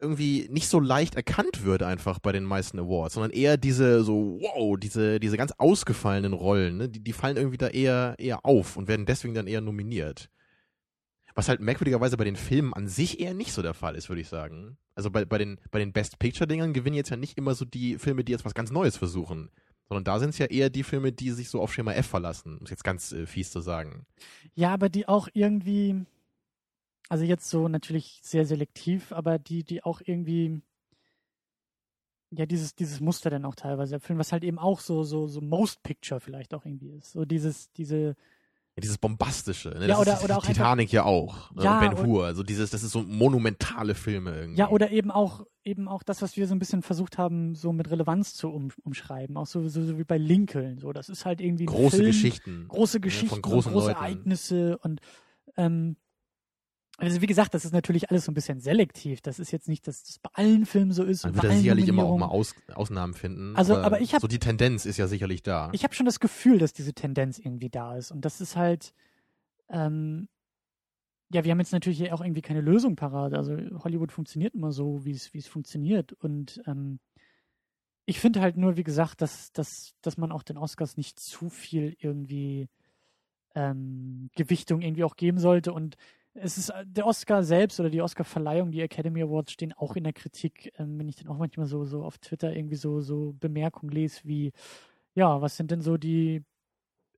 irgendwie 0.00 0.48
nicht 0.50 0.68
so 0.68 0.80
leicht 0.80 1.14
erkannt 1.14 1.64
wird 1.64 1.82
einfach 1.82 2.18
bei 2.18 2.32
den 2.32 2.44
meisten 2.44 2.78
Awards, 2.78 3.14
sondern 3.14 3.30
eher 3.30 3.56
diese 3.56 4.04
so, 4.04 4.38
wow, 4.40 4.76
diese, 4.78 5.18
diese 5.18 5.36
ganz 5.36 5.52
ausgefallenen 5.56 6.32
Rollen, 6.34 6.76
ne, 6.76 6.88
die, 6.88 7.00
die 7.00 7.12
fallen 7.12 7.36
irgendwie 7.36 7.56
da 7.56 7.68
eher, 7.68 8.14
eher 8.18 8.44
auf 8.44 8.76
und 8.76 8.86
werden 8.88 9.06
deswegen 9.06 9.34
dann 9.34 9.46
eher 9.46 9.60
nominiert. 9.62 10.28
Was 11.34 11.48
halt 11.48 11.60
merkwürdigerweise 11.60 12.16
bei 12.16 12.24
den 12.24 12.36
Filmen 12.36 12.72
an 12.74 12.86
sich 12.86 13.18
eher 13.18 13.34
nicht 13.34 13.52
so 13.52 13.60
der 13.60 13.74
Fall 13.74 13.96
ist, 13.96 14.08
würde 14.08 14.20
ich 14.20 14.28
sagen. 14.28 14.78
Also 14.94 15.10
bei, 15.10 15.24
bei 15.24 15.38
den, 15.38 15.58
bei 15.72 15.80
den 15.80 15.92
Best 15.92 16.20
Picture-Dingern 16.20 16.72
gewinnen 16.72 16.94
jetzt 16.94 17.10
ja 17.10 17.16
nicht 17.16 17.36
immer 17.36 17.54
so 17.54 17.64
die 17.64 17.98
Filme, 17.98 18.22
die 18.22 18.30
jetzt 18.30 18.44
was 18.44 18.54
ganz 18.54 18.70
Neues 18.70 18.96
versuchen. 18.96 19.50
Sondern 19.88 20.04
da 20.04 20.18
sind 20.18 20.30
es 20.30 20.38
ja 20.38 20.46
eher 20.46 20.70
die 20.70 20.84
Filme, 20.84 21.12
die 21.12 21.30
sich 21.32 21.48
so 21.48 21.60
auf 21.60 21.72
Schema 21.72 21.92
F 21.92 22.06
verlassen, 22.06 22.58
um 22.58 22.64
es 22.64 22.70
jetzt 22.70 22.84
ganz 22.84 23.12
äh, 23.12 23.26
fies 23.26 23.50
zu 23.50 23.60
sagen. 23.60 24.06
Ja, 24.54 24.72
aber 24.72 24.88
die 24.88 25.08
auch 25.08 25.28
irgendwie, 25.32 26.06
also 27.08 27.24
jetzt 27.24 27.50
so 27.50 27.68
natürlich 27.68 28.20
sehr 28.22 28.46
selektiv, 28.46 29.12
aber 29.12 29.38
die, 29.38 29.64
die 29.64 29.82
auch 29.82 30.00
irgendwie, 30.04 30.62
ja, 32.30 32.46
dieses, 32.46 32.76
dieses 32.76 33.00
Muster 33.00 33.28
dann 33.28 33.44
auch 33.44 33.56
teilweise 33.56 33.96
erfüllen, 33.96 34.18
was 34.20 34.32
halt 34.32 34.44
eben 34.44 34.58
auch 34.58 34.80
so, 34.80 35.02
so, 35.02 35.26
so 35.26 35.40
Most 35.40 35.82
Picture 35.82 36.20
vielleicht 36.20 36.54
auch 36.54 36.64
irgendwie 36.64 36.90
ist. 36.90 37.10
So 37.10 37.24
dieses, 37.24 37.72
diese 37.72 38.16
Ja, 38.76 38.80
dieses 38.80 38.98
bombastische, 38.98 39.68
ne? 39.68 39.82
Ja, 39.82 39.86
das 39.88 39.98
oder- 40.00 40.12
ist 40.14 40.24
oder 40.24 40.38
auch 40.38 40.44
Titanic 40.46 40.90
ja 40.90 41.04
auch. 41.04 41.52
Ne? 41.52 41.62
Ja, 41.62 41.78
Ben 41.78 42.04
Hur, 42.04 42.24
also 42.26 42.42
dieses, 42.42 42.70
das 42.70 42.82
ist 42.82 42.90
so 42.90 43.02
monumentale 43.02 43.94
Filme 43.94 44.34
irgendwie. 44.34 44.58
Ja, 44.58 44.68
oder 44.68 44.90
eben 44.90 45.12
auch, 45.12 45.46
eben 45.62 45.86
auch 45.86 46.02
das, 46.02 46.22
was 46.22 46.36
wir 46.36 46.48
so 46.48 46.56
ein 46.56 46.58
bisschen 46.58 46.82
versucht 46.82 47.16
haben, 47.16 47.54
so 47.54 47.72
mit 47.72 47.88
Relevanz 47.90 48.34
zu 48.34 48.48
um, 48.50 48.70
umschreiben. 48.82 49.36
Auch 49.36 49.46
so, 49.46 49.68
so, 49.68 49.82
so 49.84 49.96
wie 49.96 50.02
bei 50.04 50.18
Lincoln. 50.18 50.78
So, 50.78 50.92
das 50.92 51.08
ist 51.08 51.24
halt 51.24 51.40
irgendwie 51.40 51.66
große 51.66 51.98
Film, 51.98 52.06
Geschichten. 52.06 52.64
große 52.68 52.94
von 52.94 53.02
Geschichten, 53.02 53.42
großen 53.42 53.70
und 53.70 53.78
große 53.78 53.88
Leuten. 53.92 54.00
Ereignisse 54.00 54.78
und 54.78 55.00
ähm, 55.56 55.96
also 56.98 57.20
wie 57.20 57.26
gesagt, 57.26 57.54
das 57.54 57.64
ist 57.64 57.72
natürlich 57.72 58.10
alles 58.10 58.24
so 58.24 58.30
ein 58.30 58.34
bisschen 58.34 58.60
selektiv. 58.60 59.20
Das 59.20 59.38
ist 59.38 59.50
jetzt 59.50 59.68
nicht, 59.68 59.86
dass 59.88 60.02
das 60.04 60.18
bei 60.20 60.30
allen 60.34 60.64
Filmen 60.64 60.92
so 60.92 61.02
ist. 61.02 61.24
Man 61.24 61.34
wird 61.34 61.44
da 61.44 61.50
sicherlich 61.56 61.88
immer 61.88 62.04
auch 62.04 62.16
mal. 62.18 62.26
Aus, 62.26 62.54
Ausnahmen 62.72 63.14
finden. 63.14 63.56
Also, 63.56 63.76
aber 63.76 64.00
ich 64.00 64.14
hab- 64.14 64.20
so 64.20 64.28
die 64.28 64.38
Tendenz 64.38 64.86
ist 64.86 64.96
ja 64.96 65.06
sicherlich 65.08 65.42
da. 65.42 65.70
Ich 65.72 65.82
habe 65.84 65.94
schon 65.94 66.06
das 66.06 66.20
Gefühl, 66.20 66.58
dass 66.58 66.72
diese 66.72 66.94
Tendenz 66.94 67.38
irgendwie 67.38 67.68
da 67.70 67.96
ist. 67.96 68.10
Und 68.12 68.24
das 68.24 68.40
ist 68.40 68.54
halt, 68.56 68.94
ähm, 69.68 70.28
ja, 71.32 71.42
wir 71.42 71.50
haben 71.50 71.58
jetzt 71.58 71.72
natürlich 71.72 72.12
auch 72.12 72.20
irgendwie 72.20 72.42
keine 72.42 72.60
Lösung 72.60 72.94
parat. 72.94 73.34
Also 73.34 73.56
Hollywood 73.82 74.12
funktioniert 74.12 74.54
immer 74.54 74.70
so, 74.70 75.04
wie 75.04 75.12
es 75.12 75.34
wie 75.34 75.38
es 75.38 75.48
funktioniert. 75.48 76.12
Und 76.12 76.62
ähm, 76.66 77.00
ich 78.06 78.20
finde 78.20 78.40
halt 78.40 78.56
nur, 78.56 78.76
wie 78.76 78.84
gesagt, 78.84 79.20
dass, 79.20 79.50
dass, 79.52 79.94
dass 80.02 80.16
man 80.16 80.30
auch 80.30 80.42
den 80.44 80.58
Oscars 80.58 80.96
nicht 80.96 81.18
zu 81.18 81.48
viel 81.48 81.96
irgendwie 81.98 82.68
ähm, 83.56 84.30
Gewichtung 84.36 84.80
irgendwie 84.80 85.04
auch 85.04 85.16
geben 85.16 85.38
sollte. 85.38 85.72
Und 85.72 85.96
es 86.34 86.58
ist 86.58 86.70
äh, 86.70 86.84
der 86.86 87.06
Oscar 87.06 87.42
selbst 87.42 87.80
oder 87.80 87.90
die 87.90 88.02
Oscar-Verleihung, 88.02 88.70
die 88.72 88.80
Academy 88.80 89.22
Awards 89.22 89.52
stehen 89.52 89.72
auch 89.72 89.96
in 89.96 90.04
der 90.04 90.12
Kritik, 90.12 90.72
ähm, 90.78 90.98
wenn 90.98 91.08
ich 91.08 91.16
dann 91.16 91.28
auch 91.28 91.38
manchmal 91.38 91.66
so, 91.66 91.84
so 91.84 92.04
auf 92.04 92.18
Twitter 92.18 92.54
irgendwie 92.54 92.76
so, 92.76 93.00
so 93.00 93.34
Bemerkungen 93.38 93.92
lese 93.92 94.20
wie, 94.24 94.52
ja, 95.14 95.40
was 95.40 95.56
sind 95.56 95.70
denn 95.70 95.80
so 95.80 95.96
die 95.96 96.44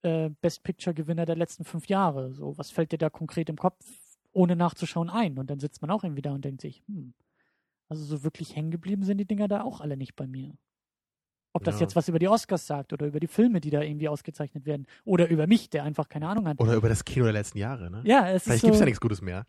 äh, 0.03 0.31
Best 0.41 0.63
Picture-Gewinner 0.63 1.27
der 1.27 1.37
letzten 1.37 1.65
fünf 1.65 1.89
Jahre? 1.89 2.33
So, 2.35 2.57
was 2.59 2.71
fällt 2.71 2.93
dir 2.93 2.99
da 2.99 3.11
konkret 3.11 3.49
im 3.49 3.57
Kopf, 3.57 3.85
ohne 4.33 4.57
nachzuschauen, 4.57 5.11
ein? 5.11 5.39
Und 5.39 5.51
dann 5.51 5.61
sitzt 5.61 5.83
man 5.83 5.91
auch 5.91 6.05
irgendwie 6.05 6.23
da 6.23 6.33
und 6.33 6.45
denkt 6.45 6.61
sich, 6.61 6.83
hm, 6.87 7.15
also 7.89 8.05
so 8.05 8.25
wirklich 8.25 8.57
hängen 8.57 8.71
geblieben 8.71 9.05
sind 9.05 9.19
die 9.19 9.27
Dinger 9.27 9.49
da 9.49 9.63
auch 9.63 9.81
alle 9.81 9.97
nicht 9.97 10.17
bei 10.17 10.27
mir. 10.27 10.57
Ob 11.57 11.65
das 11.65 11.77
Ja. 11.77 11.83
jetzt 11.87 11.97
was 11.97 12.09
über 12.09 12.19
die 12.19 12.29
Oscars 12.29 12.67
sagt 12.67 12.93
oder 12.93 13.07
über 13.07 13.19
die 13.21 13.27
Filme, 13.27 13.61
die 13.61 13.71
da 13.71 13.81
irgendwie 13.83 14.09
ausgezeichnet 14.09 14.65
werden. 14.67 14.87
Oder 15.05 15.29
über 15.29 15.47
mich, 15.47 15.69
der 15.71 15.83
einfach 15.85 16.09
keine 16.09 16.29
Ahnung 16.29 16.47
hat. 16.47 16.61
Oder 16.61 16.75
über 16.75 16.89
das 16.89 17.05
Kino 17.05 17.25
der 17.25 17.33
letzten 17.33 17.59
Jahre, 17.59 17.91
ne? 17.91 18.03
Ja, 18.05 18.29
es 18.31 18.45
Vielleicht 18.45 18.57
ist 18.57 18.61
so, 18.63 18.67
gibt's 18.69 18.81
ja 18.81 18.85
nichts 18.87 19.01
Gutes 19.01 19.21
mehr. 19.23 19.47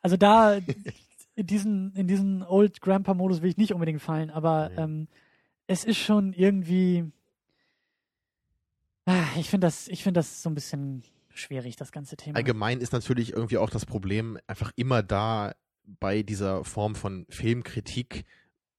also 0.00 0.16
da 0.16 0.54
in 1.34 1.46
diesen, 1.46 1.92
in 1.94 2.06
diesen 2.08 2.42
Old 2.42 2.80
Grandpa-Modus 2.80 3.42
will 3.42 3.50
ich 3.50 3.56
nicht 3.58 3.72
unbedingt 3.74 4.00
fallen, 4.02 4.30
aber 4.30 4.68
Nee. 4.70 4.76
ähm, 4.82 5.08
es 5.66 5.84
ist 5.84 5.98
schon 5.98 6.32
irgendwie. 6.32 7.04
Ah, 9.06 9.24
Ich 9.38 9.48
finde 9.50 9.66
das, 9.66 9.88
ich 9.88 10.02
finde 10.02 10.18
das 10.18 10.42
so 10.42 10.50
ein 10.50 10.54
bisschen 10.54 11.02
schwierig, 11.32 11.76
das 11.76 11.92
ganze 11.92 12.16
Thema. 12.16 12.36
Allgemein 12.36 12.80
ist 12.80 12.92
natürlich 12.92 13.32
irgendwie 13.32 13.58
auch 13.58 13.70
das 13.70 13.86
Problem 13.86 14.38
einfach 14.46 14.72
immer 14.76 15.02
da 15.02 15.54
bei 16.00 16.22
dieser 16.22 16.64
Form 16.64 16.94
von 16.94 17.24
Filmkritik, 17.30 18.24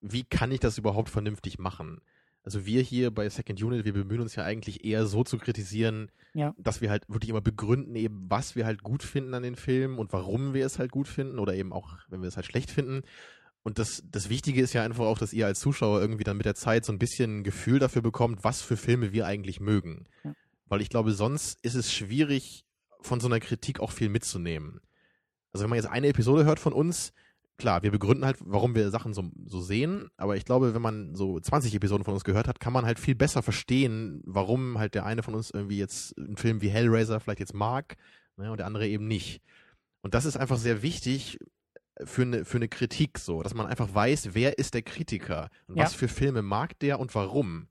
wie 0.02 0.24
kann 0.24 0.52
ich 0.52 0.60
das 0.60 0.78
überhaupt 0.78 1.10
vernünftig 1.10 1.58
machen? 1.60 2.02
Also 2.44 2.66
wir 2.66 2.82
hier 2.82 3.12
bei 3.12 3.28
Second 3.30 3.62
Unit, 3.62 3.86
wir 3.86 3.94
bemühen 3.94 4.22
uns 4.22 4.36
ja 4.36 4.44
eigentlich 4.44 4.84
eher 4.86 5.06
so 5.06 5.24
zu 5.24 5.38
kritisieren, 5.38 6.10
Ja. 6.34 6.56
dass 6.58 6.82
wir 6.82 6.90
halt 6.90 7.04
wirklich 7.10 7.30
immer 7.30 7.42
begründen 7.42 7.96
eben, 7.96 8.26
was 8.30 8.56
wir 8.56 8.66
halt 8.66 8.82
gut 8.82 9.04
finden 9.04 9.34
an 9.34 9.44
den 9.44 9.56
Filmen 9.56 9.98
und 10.00 10.14
warum 10.14 10.54
wir 10.54 10.66
es 10.66 10.80
halt 10.80 10.92
gut 10.92 11.08
finden 11.08 11.38
oder 11.40 11.54
eben 11.54 11.74
auch, 11.74 11.98
wenn 12.08 12.22
wir 12.22 12.28
es 12.28 12.38
halt 12.38 12.46
schlecht 12.46 12.72
finden. 12.72 13.02
Und 13.62 13.78
das, 13.78 14.04
das 14.10 14.30
Wichtige 14.30 14.62
ist 14.62 14.72
ja 14.74 14.84
einfach 14.84 15.04
auch, 15.06 15.18
dass 15.18 15.34
ihr 15.34 15.46
als 15.46 15.60
Zuschauer 15.60 16.00
irgendwie 16.00 16.24
dann 16.24 16.38
mit 16.38 16.46
der 16.46 16.56
Zeit 16.56 16.86
so 16.86 16.94
ein 16.94 17.00
bisschen 17.00 17.40
ein 17.40 17.44
Gefühl 17.44 17.78
dafür 17.80 18.02
bekommt, 18.02 18.44
was 18.44 18.62
für 18.62 18.78
Filme 18.78 19.12
wir 19.12 19.26
eigentlich 19.28 19.60
mögen. 19.60 20.08
Ja. 20.24 20.34
Weil 20.66 20.82
ich 20.82 20.90
glaube, 20.90 21.12
sonst 21.12 21.60
ist 21.62 21.76
es 21.76 21.92
schwierig, 21.94 22.64
von 23.02 23.20
so 23.20 23.28
einer 23.28 23.40
Kritik 23.42 23.80
auch 23.82 23.92
viel 23.92 24.10
mitzunehmen. 24.10 24.80
Also 25.52 25.64
wenn 25.64 25.70
man 25.70 25.78
jetzt 25.78 25.90
eine 25.90 26.08
Episode 26.08 26.46
hört 26.46 26.60
von 26.60 26.74
uns, 26.74 27.12
klar, 27.60 27.84
wir 27.84 27.91
begründen 27.91 28.26
halt, 28.26 28.38
warum 28.41 28.74
wir 28.74 28.89
Sachen 28.89 29.14
so, 29.14 29.30
so 29.45 29.62
sehen, 29.62 30.10
aber 30.18 30.36
ich 30.36 30.45
glaube, 30.45 30.74
wenn 30.74 30.82
man 30.82 31.14
so 31.14 31.39
20 31.39 31.76
Episoden 31.76 32.03
von 32.03 32.16
uns 32.16 32.24
gehört 32.24 32.47
hat, 32.47 32.60
kann 32.60 32.74
man 32.74 32.86
halt 32.86 32.97
viel 32.99 33.16
besser 33.16 33.43
verstehen, 33.43 34.22
warum 34.26 34.80
halt 34.80 34.95
der 34.95 35.05
eine 35.05 35.22
von 35.22 35.36
uns 35.36 35.51
irgendwie 35.51 35.78
jetzt 35.78 36.18
einen 36.18 36.38
Film 36.38 36.62
wie 36.62 36.70
Hellraiser 36.70 37.20
vielleicht 37.20 37.39
jetzt 37.39 37.53
mag 37.53 37.95
ne, 38.38 38.51
und 38.51 38.57
der 38.57 38.66
andere 38.66 38.88
eben 38.88 39.07
nicht. 39.07 39.41
Und 40.01 40.14
das 40.16 40.26
ist 40.26 40.38
einfach 40.38 40.57
sehr 40.57 40.82
wichtig 40.82 41.38
für 42.03 42.24
eine, 42.24 42.45
für 42.45 42.57
eine 42.57 42.70
Kritik 42.70 43.20
so, 43.20 43.43
dass 43.43 43.53
man 43.53 43.68
einfach 43.68 43.93
weiß, 43.93 44.30
wer 44.34 44.57
ist 44.57 44.74
der 44.74 44.82
Kritiker 44.82 45.49
und 45.68 45.78
Ja. 45.78 45.84
was 45.84 45.93
für 45.93 46.07
Filme 46.07 46.41
mag 46.41 46.78
der 46.80 46.99
und 46.99 47.14
warum. 47.16 47.68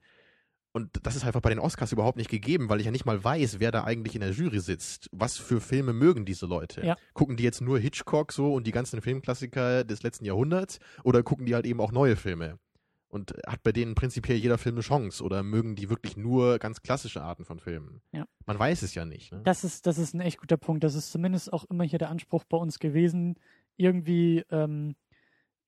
Und 0.79 1.01
das 1.03 1.17
ist 1.17 1.25
einfach 1.25 1.41
bei 1.41 1.51
den 1.51 1.59
Oscars 1.59 1.91
überhaupt 1.91 2.19
nicht 2.19 2.31
gegeben, 2.31 2.69
weil 2.69 2.79
ich 2.79 2.87
ja 2.87 2.93
nicht 2.93 3.05
mal 3.05 3.25
weiß, 3.25 3.59
wer 3.59 3.73
da 3.73 3.83
eigentlich 3.83 4.15
in 4.15 4.21
der 4.21 4.31
Jury 4.31 4.61
sitzt. 4.61 5.09
Was 5.11 5.37
für 5.37 5.61
Filme 5.61 5.93
mögen 5.93 6.25
diese 6.25 6.47
Leute? 6.47 6.87
Ja. 6.87 6.97
Gucken 7.15 7.37
die 7.37 7.43
jetzt 7.43 7.61
nur 7.61 7.81
Hitchcock 7.81 8.31
so 8.33 8.55
und 8.55 8.65
die 8.65 8.71
ganzen 8.71 9.03
Filmklassiker 9.03 9.83
des 9.83 10.05
letzten 10.05 10.25
Jahrhunderts 10.25 10.79
oder 11.03 11.25
gucken 11.25 11.47
die 11.47 11.57
halt 11.57 11.67
eben 11.67 11.81
auch 11.81 11.91
neue 11.91 12.15
Filme? 12.15 12.61
Und 13.09 13.35
hat 13.45 13.65
bei 13.65 13.73
denen 13.73 13.97
prinzipiell 13.97 14.39
jeder 14.39 14.57
Film 14.57 14.77
eine 14.77 14.83
Chance 14.83 15.25
oder 15.25 15.43
mögen 15.43 15.75
die 15.75 15.91
wirklich 15.91 16.17
nur 16.17 16.61
ganz 16.61 16.81
klassische 16.81 17.23
Arten 17.23 17.45
von 17.45 17.59
Filmen? 17.59 18.01
Ja. 18.13 18.27
Man 18.47 18.57
weiß 18.57 18.83
es 18.83 18.95
ja 18.95 19.05
nicht. 19.05 19.33
Ne? 19.33 19.41
Das 19.43 19.65
ist, 19.65 19.85
das 19.85 19.99
ist 19.99 20.15
ein 20.15 20.21
echt 20.21 20.39
guter 20.39 20.59
Punkt. 20.59 20.85
Das 20.85 20.95
ist 20.95 21.11
zumindest 21.11 21.53
auch 21.53 21.65
immer 21.65 21.83
hier 21.83 21.99
der 21.99 22.11
Anspruch 22.11 22.45
bei 22.45 22.57
uns 22.57 22.79
gewesen, 22.79 23.35
irgendwie 23.77 24.45
ähm, 24.53 24.95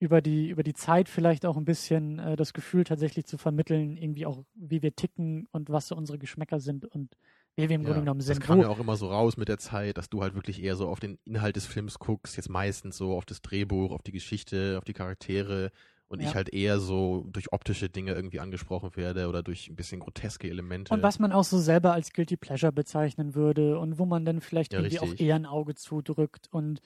über 0.01 0.21
die, 0.21 0.49
über 0.49 0.63
die 0.63 0.73
Zeit 0.73 1.07
vielleicht 1.09 1.45
auch 1.45 1.57
ein 1.57 1.65
bisschen 1.65 2.19
äh, 2.19 2.35
das 2.35 2.53
Gefühl 2.53 2.83
tatsächlich 2.85 3.25
zu 3.25 3.37
vermitteln, 3.37 3.97
irgendwie 3.97 4.25
auch, 4.25 4.43
wie 4.55 4.81
wir 4.81 4.95
ticken 4.95 5.47
und 5.51 5.69
was 5.69 5.87
so 5.87 5.95
unsere 5.95 6.17
Geschmäcker 6.19 6.59
sind 6.59 6.85
und 6.85 7.15
wer 7.55 7.69
wir 7.69 7.75
im 7.75 7.85
Grunde 7.85 8.01
genommen 8.01 8.21
das 8.25 8.39
sind. 8.39 8.39
kam 8.39 8.59
Wo, 8.59 8.63
ja 8.63 8.69
auch 8.69 8.79
immer 8.79 8.95
so 8.95 9.07
raus 9.09 9.37
mit 9.37 9.47
der 9.47 9.57
Zeit, 9.57 9.97
dass 9.97 10.09
du 10.09 10.21
halt 10.21 10.35
wirklich 10.35 10.61
eher 10.63 10.75
so 10.75 10.87
auf 10.87 10.99
den 10.99 11.19
Inhalt 11.25 11.55
des 11.55 11.65
Films 11.65 11.99
guckst, 11.99 12.37
jetzt 12.37 12.49
meistens 12.49 12.97
so 12.97 13.15
auf 13.15 13.25
das 13.25 13.41
Drehbuch, 13.41 13.91
auf 13.91 14.01
die 14.03 14.11
Geschichte, 14.11 14.77
auf 14.77 14.85
die 14.85 14.93
Charaktere 14.93 15.71
und 16.07 16.21
Ja. 16.21 16.29
ich 16.29 16.35
halt 16.35 16.53
eher 16.53 16.79
so 16.79 17.25
durch 17.31 17.51
optische 17.53 17.89
Dinge 17.89 18.13
irgendwie 18.13 18.39
angesprochen 18.39 18.95
werde 18.95 19.27
oder 19.27 19.43
durch 19.43 19.69
ein 19.69 19.75
bisschen 19.75 19.99
groteske 19.99 20.49
Elemente. 20.49 20.93
und 20.93 21.03
was 21.03 21.19
man 21.19 21.31
auch 21.31 21.43
so 21.43 21.57
selber 21.59 21.93
als 21.93 22.11
Guilty 22.13 22.37
Pleasure 22.37 22.71
bezeichnen 22.71 23.33
würde 23.35 23.79
und 23.79 23.97
wo 23.97 24.05
man 24.05 24.25
dann 24.25 24.41
vielleicht 24.41 24.73
Ja, 24.73 24.79
irgendwie 24.79 24.99
auch 24.99 25.03
richtig. 25.03 25.21
eher 25.27 25.35
ein 25.35 25.45
Auge 25.45 25.75
zudrückt 25.75 26.47
und 26.51 26.81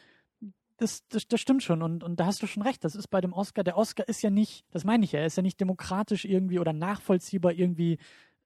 das, 0.77 1.07
das, 1.07 1.27
das 1.27 1.39
stimmt 1.39 1.63
schon 1.63 1.81
und, 1.81 2.03
und 2.03 2.19
da 2.19 2.25
hast 2.25 2.41
du 2.41 2.47
schon 2.47 2.63
recht. 2.63 2.83
Das 2.83 2.95
ist 2.95 3.07
bei 3.07 3.21
dem 3.21 3.33
Oscar, 3.33 3.63
der 3.63 3.77
Oscar 3.77 4.07
ist 4.07 4.21
ja 4.21 4.29
nicht, 4.29 4.65
das 4.71 4.83
meine 4.83 5.05
ich 5.05 5.11
ja, 5.13 5.19
er 5.19 5.25
ist 5.27 5.37
ja 5.37 5.43
nicht 5.43 5.59
demokratisch 5.59 6.25
irgendwie 6.25 6.59
oder 6.59 6.73
nachvollziehbar 6.73 7.53
irgendwie 7.53 7.97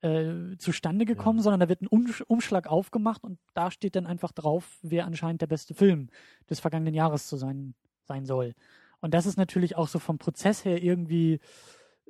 äh, 0.01 0.55
zustande 0.57 1.05
gekommen, 1.05 1.39
Ja. 1.39 1.43
sondern 1.43 1.59
da 1.59 1.69
wird 1.69 1.81
ein 1.81 1.87
Umsch- 1.89 2.23
Umschlag 2.27 2.67
aufgemacht 2.67 3.23
und 3.23 3.39
da 3.53 3.71
steht 3.71 3.95
dann 3.95 4.05
einfach 4.05 4.31
drauf, 4.31 4.77
wer 4.81 5.05
anscheinend 5.05 5.41
der 5.41 5.47
beste 5.47 5.73
Film 5.73 6.09
des 6.49 6.59
vergangenen 6.59 6.93
Jahres 6.93 7.27
zu 7.27 7.35
sein, 7.35 7.73
sein 8.03 8.25
soll. 8.25 8.53
Und 9.01 9.13
das 9.13 9.25
ist 9.25 9.37
natürlich 9.37 9.75
auch 9.75 9.87
so 9.87 9.99
vom 9.99 10.17
Prozess 10.17 10.65
her 10.65 10.81
irgendwie 10.81 11.39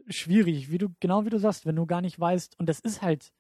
schwierig, 0.08 0.72
wie 0.72 0.78
du, 0.78 0.90
genau 1.00 1.26
wie 1.26 1.30
du 1.30 1.40
sagst, 1.40 1.66
wenn 1.66 1.76
du 1.76 1.86
gar 1.86 2.02
nicht 2.02 2.20
weißt, 2.20 2.60
und 2.60 2.68
das 2.68 2.80
ist 2.80 3.02
halt, 3.02 3.32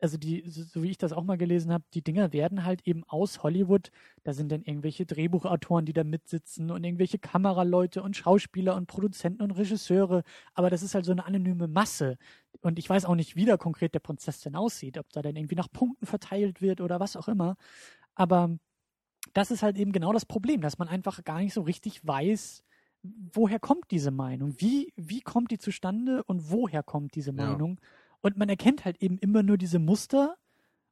also 0.00 0.18
die, 0.18 0.44
so 0.48 0.82
wie 0.82 0.90
ich 0.90 0.98
das 0.98 1.12
auch 1.12 1.24
mal 1.24 1.38
gelesen 1.38 1.72
habe, 1.72 1.84
die 1.94 2.02
Dinger 2.02 2.32
werden 2.32 2.64
halt 2.64 2.86
eben 2.86 3.04
aus 3.04 3.42
Hollywood, 3.42 3.90
da 4.22 4.32
sind 4.34 4.52
dann 4.52 4.62
irgendwelche 4.62 5.06
Drehbuchautoren, 5.06 5.86
die 5.86 5.92
da 5.94 6.04
mitsitzen 6.04 6.70
und 6.70 6.84
irgendwelche 6.84 7.18
Kameraleute 7.18 8.02
und 8.02 8.16
Schauspieler 8.16 8.76
und 8.76 8.86
Produzenten 8.86 9.42
und 9.42 9.52
Regisseure, 9.52 10.22
aber 10.54 10.68
das 10.70 10.82
ist 10.82 10.94
halt 10.94 11.04
so 11.06 11.12
eine 11.12 11.24
anonyme 11.26 11.68
Masse. 11.68 12.16
Und 12.60 12.78
ich 12.78 12.88
weiß 12.90 13.04
auch 13.06 13.14
nicht, 13.14 13.36
wie 13.36 13.46
da 13.46 13.56
konkret 13.56 13.94
der 13.94 14.00
Prozess 14.00 14.40
denn 14.40 14.56
aussieht, 14.56 14.98
ob 14.98 15.10
da 15.12 15.22
dann 15.22 15.36
irgendwie 15.36 15.54
nach 15.56 15.70
Punkten 15.72 16.06
verteilt 16.06 16.60
wird 16.60 16.80
oder 16.80 17.00
was 17.00 17.16
auch 17.16 17.28
immer. 17.28 17.56
Aber 18.14 18.56
das 19.32 19.50
ist 19.50 19.62
halt 19.62 19.78
eben 19.78 19.92
genau 19.92 20.12
das 20.12 20.26
Problem, 20.26 20.60
dass 20.60 20.78
man 20.78 20.88
einfach 20.88 21.24
gar 21.24 21.38
nicht 21.40 21.54
so 21.54 21.62
richtig 21.62 22.06
weiß, 22.06 22.62
woher 23.02 23.58
kommt 23.60 23.90
diese 23.90 24.10
Meinung? 24.10 24.54
Wie, 24.58 24.92
wie 24.96 25.20
kommt 25.20 25.50
die 25.50 25.58
zustande 25.58 26.22
und 26.24 26.50
woher 26.50 26.82
kommt 26.82 27.14
diese 27.14 27.32
Ja. 27.36 27.58
Meinung? 27.58 27.80
Und 28.24 28.38
man 28.38 28.48
erkennt 28.48 28.86
halt 28.86 29.02
eben 29.02 29.18
immer 29.18 29.42
nur 29.42 29.58
diese 29.58 29.78
Muster 29.78 30.38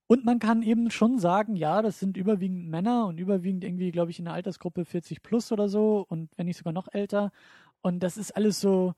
und 0.06 0.26
man 0.26 0.38
kann 0.38 0.62
eben 0.62 0.90
schon 0.90 1.18
sagen, 1.18 1.56
ja, 1.56 1.80
das 1.80 1.98
sind 1.98 2.18
überwiegend 2.18 2.68
Männer 2.68 3.06
und 3.06 3.18
überwiegend 3.18 3.64
irgendwie, 3.64 3.90
glaube 3.90 4.10
ich, 4.10 4.18
in 4.18 4.26
der 4.26 4.34
Altersgruppe 4.34 4.84
40 4.84 5.22
plus 5.22 5.50
oder 5.50 5.70
so 5.70 6.04
und 6.06 6.28
wenn 6.36 6.44
nicht 6.44 6.58
sogar 6.58 6.74
noch 6.74 6.88
älter. 6.92 7.32
Und 7.80 8.00
das 8.02 8.18
ist 8.18 8.36
alles 8.36 8.60
so 8.60 8.92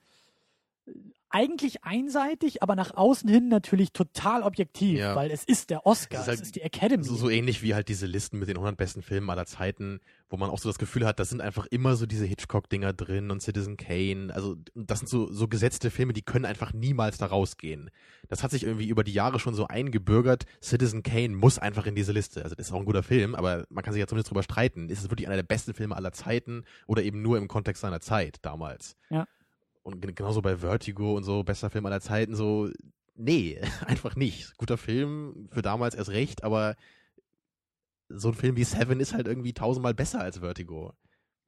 eigentlich 1.34 1.84
einseitig, 1.84 2.62
aber 2.62 2.76
nach 2.76 2.94
außen 2.94 3.28
hin 3.28 3.48
natürlich 3.48 3.92
total 3.92 4.42
objektiv, 4.42 4.98
Ja. 5.00 5.16
weil 5.16 5.30
es 5.30 5.42
ist 5.44 5.68
der 5.70 5.84
Oscar, 5.84 6.20
Es 6.20 6.28
es 6.28 6.34
ist 6.34 6.40
ist, 6.40 6.46
halt 6.46 6.54
die 6.56 6.60
Academy. 6.62 7.02
so, 7.04 7.16
so 7.16 7.28
ähnlich 7.28 7.62
wie 7.62 7.74
halt 7.74 7.88
diese 7.88 8.06
Listen 8.06 8.38
mit 8.38 8.48
den 8.48 8.56
100 8.56 8.76
besten 8.76 9.02
Filmen 9.02 9.28
aller 9.30 9.44
Zeiten, 9.44 10.00
wo 10.30 10.36
man 10.36 10.48
auch 10.48 10.58
so 10.58 10.68
das 10.68 10.78
Gefühl 10.78 11.04
hat, 11.06 11.18
da 11.18 11.24
sind 11.24 11.40
einfach 11.40 11.66
immer 11.66 11.96
so 11.96 12.06
diese 12.06 12.24
Hitchcock-Dinger 12.24 12.92
drin 12.92 13.30
und 13.30 13.42
Citizen 13.42 13.76
Kane. 13.76 14.32
Also 14.34 14.56
das 14.74 15.00
sind 15.00 15.08
so, 15.08 15.30
so 15.32 15.48
gesetzte 15.48 15.90
Filme, 15.90 16.12
die 16.12 16.22
können 16.22 16.44
einfach 16.44 16.72
niemals 16.72 17.18
da 17.18 17.26
rausgehen. 17.26 17.90
Das 18.28 18.42
hat 18.42 18.52
sich 18.52 18.62
irgendwie 18.64 18.88
über 18.88 19.02
die 19.04 19.12
Jahre 19.12 19.38
schon 19.40 19.54
so 19.54 19.66
eingebürgert. 19.66 20.44
Citizen 20.62 21.02
Kane 21.02 21.30
muss 21.36 21.58
einfach 21.58 21.86
in 21.86 21.94
diese 21.96 22.12
Liste. 22.12 22.42
Also 22.44 22.54
das 22.54 22.68
ist 22.68 22.72
auch 22.72 22.78
ein 22.78 22.84
guter 22.86 23.02
Film, 23.02 23.34
aber 23.34 23.66
man 23.70 23.82
kann 23.84 23.92
sich 23.92 24.00
ja 24.00 24.06
zumindest 24.06 24.30
drüber 24.30 24.42
streiten. 24.44 24.88
Ist 24.88 25.00
es 25.02 25.10
wirklich 25.10 25.26
einer 25.26 25.36
der 25.36 25.42
besten 25.42 25.74
Filme 25.74 25.96
aller 25.96 26.12
Zeiten 26.12 26.64
oder 26.86 27.02
eben 27.02 27.22
nur 27.22 27.38
im 27.38 27.48
Kontext 27.48 27.82
seiner 27.82 28.00
Zeit 28.00 28.38
damals? 28.42 28.96
Ja. 29.10 29.26
Und 29.84 30.00
gen- 30.00 30.14
genauso 30.16 30.42
bei 30.42 30.56
Vertigo 30.56 31.14
und 31.16 31.22
so, 31.22 31.44
bester 31.44 31.70
Film 31.70 31.86
aller 31.86 32.00
Zeiten, 32.00 32.34
so, 32.34 32.68
nee, 33.14 33.60
einfach 33.86 34.16
nicht. 34.16 34.56
Guter 34.56 34.76
Film, 34.78 35.48
für 35.52 35.62
damals 35.62 35.94
erst 35.94 36.10
recht, 36.10 36.42
aber 36.42 36.74
so 38.08 38.28
ein 38.28 38.34
Film 38.34 38.56
wie 38.56 38.64
Seven 38.64 38.98
ist 39.00 39.14
halt 39.14 39.26
irgendwie 39.28 39.52
tausendmal 39.52 39.94
besser 39.94 40.20
als 40.20 40.38
Vertigo. 40.38 40.92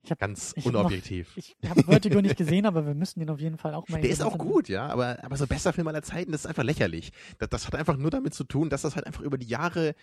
Ich 0.02 0.10
hab, 0.12 0.20
Ganz 0.20 0.52
ich 0.54 0.64
hab 0.64 0.72
unobjektiv. 0.74 1.30
Noch, 1.36 1.36
ich 1.36 1.56
habe 1.68 1.82
Vertigo 1.82 2.20
nicht 2.20 2.36
gesehen, 2.38 2.64
aber 2.64 2.86
wir 2.86 2.94
müssen 2.94 3.18
den 3.18 3.28
auf 3.28 3.40
jeden 3.40 3.58
Fall 3.58 3.74
auch 3.74 3.88
mal. 3.88 4.00
Der 4.00 4.10
ist 4.10 4.22
auch 4.22 4.38
gut, 4.38 4.68
ja, 4.68 4.86
aber, 4.86 5.18
aber 5.24 5.36
so 5.36 5.48
bester 5.48 5.72
Film 5.72 5.88
aller 5.88 6.02
Zeiten, 6.02 6.30
das 6.30 6.42
ist 6.42 6.46
einfach 6.46 6.62
lächerlich. 6.62 7.10
Das, 7.38 7.48
das 7.48 7.66
hat 7.66 7.74
einfach 7.74 7.96
nur 7.96 8.10
damit 8.10 8.32
zu 8.32 8.44
tun, 8.44 8.70
dass 8.70 8.82
das 8.82 8.94
halt 8.94 9.04
einfach 9.06 9.22
über 9.22 9.36
die 9.36 9.48
Jahre 9.48 9.96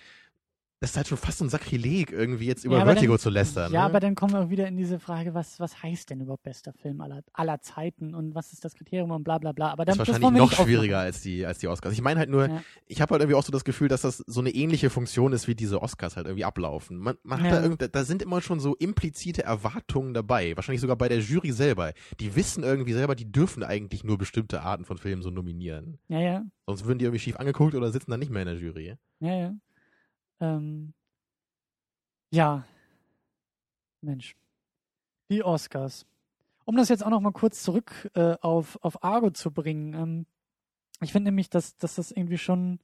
das 0.83 0.91
ist 0.91 0.97
halt 0.97 1.07
schon 1.07 1.17
fast 1.17 1.37
so 1.37 1.45
ein 1.45 1.49
Sakrileg, 1.49 2.11
irgendwie 2.11 2.45
jetzt 2.45 2.65
über 2.65 2.77
Ja, 2.77 2.83
Vertigo 2.83 3.13
dann- 3.13 3.19
zu 3.19 3.29
lästern. 3.29 3.71
Ja, 3.71 3.79
ne? 3.79 3.85
aber 3.85 4.01
dann 4.01 4.15
kommen 4.15 4.33
wir 4.33 4.41
auch 4.41 4.49
wieder 4.49 4.67
in 4.67 4.75
diese 4.75 4.99
Frage, 4.99 5.33
was, 5.33 5.57
was 5.61 5.81
heißt 5.81 6.09
denn 6.09 6.19
überhaupt 6.19 6.43
bester 6.43 6.73
Film 6.73 6.99
aller, 6.99 7.21
aller 7.31 7.61
Zeiten 7.61 8.13
und 8.13 8.35
was 8.35 8.51
ist 8.51 8.65
das 8.65 8.75
Kriterium 8.75 9.11
und 9.11 9.23
bla 9.23 9.37
bla 9.37 9.53
bla. 9.53 9.71
Aber 9.71 9.85
dann, 9.85 9.97
das 9.97 10.09
ist 10.09 10.15
das 10.15 10.21
wahrscheinlich 10.21 10.41
noch 10.41 10.51
aufmachen. 10.51 10.65
schwieriger 10.65 10.99
als 10.99 11.21
die, 11.21 11.45
als 11.45 11.59
die 11.59 11.69
Oscars. 11.69 11.93
Ich 11.93 12.01
meine 12.01 12.19
halt 12.19 12.29
nur, 12.29 12.49
Ja. 12.49 12.61
ich 12.85 12.99
habe 13.01 13.13
halt 13.13 13.21
irgendwie 13.21 13.37
auch 13.37 13.43
so 13.45 13.53
das 13.53 13.63
Gefühl, 13.63 13.87
dass 13.87 14.01
das 14.01 14.17
so 14.27 14.41
eine 14.41 14.49
ähnliche 14.49 14.89
Funktion 14.89 15.31
ist, 15.31 15.47
wie 15.47 15.55
diese 15.55 15.81
Oscars 15.81 16.17
halt 16.17 16.27
irgendwie 16.27 16.43
ablaufen. 16.43 16.97
Man, 16.97 17.15
man 17.23 17.39
hat 17.41 17.45
Ja. 17.51 17.59
da, 17.59 17.63
irgend, 17.63 17.95
da 17.95 18.03
sind 18.03 18.21
immer 18.21 18.41
schon 18.41 18.59
so 18.59 18.75
implizite 18.75 19.41
Erwartungen 19.43 20.13
dabei. 20.13 20.53
Wahrscheinlich 20.57 20.81
sogar 20.81 20.97
bei 20.97 21.07
der 21.07 21.19
Jury 21.19 21.53
selber. 21.53 21.93
Die 22.19 22.35
wissen 22.35 22.61
irgendwie 22.63 22.91
selber, 22.91 23.15
die 23.15 23.31
dürfen 23.31 23.63
eigentlich 23.63 24.03
nur 24.03 24.17
bestimmte 24.17 24.61
Arten 24.63 24.83
von 24.83 24.97
Filmen 24.97 25.21
so 25.21 25.29
nominieren. 25.29 25.97
Ja, 26.09 26.19
ja, 26.19 26.43
Sonst 26.65 26.83
würden 26.85 26.99
die 26.99 27.05
irgendwie 27.05 27.19
schief 27.19 27.37
angeguckt 27.37 27.73
oder 27.73 27.89
sitzen 27.89 28.11
dann 28.11 28.19
nicht 28.19 28.31
mehr 28.33 28.41
in 28.41 28.47
der 28.49 28.57
Jury. 28.57 28.97
ja, 29.21 29.33
ja. 29.33 29.53
Ähm, 30.39 30.93
ja. 32.31 32.65
Mensch. 34.01 34.35
Die 35.29 35.43
Oscars. 35.43 36.05
Um 36.65 36.75
das 36.75 36.89
jetzt 36.89 37.05
auch 37.05 37.09
noch 37.09 37.21
mal 37.21 37.31
kurz 37.31 37.63
zurück 37.63 38.09
äh, 38.15 38.35
auf, 38.41 38.79
auf 38.81 39.03
Argo 39.03 39.31
zu 39.31 39.51
bringen. 39.51 39.93
Ähm, 39.93 40.25
ich 41.01 41.11
finde 41.11 41.29
nämlich, 41.29 41.49
dass, 41.49 41.75
dass 41.77 41.95
das 41.95 42.11
irgendwie 42.11 42.37
schon, 42.37 42.79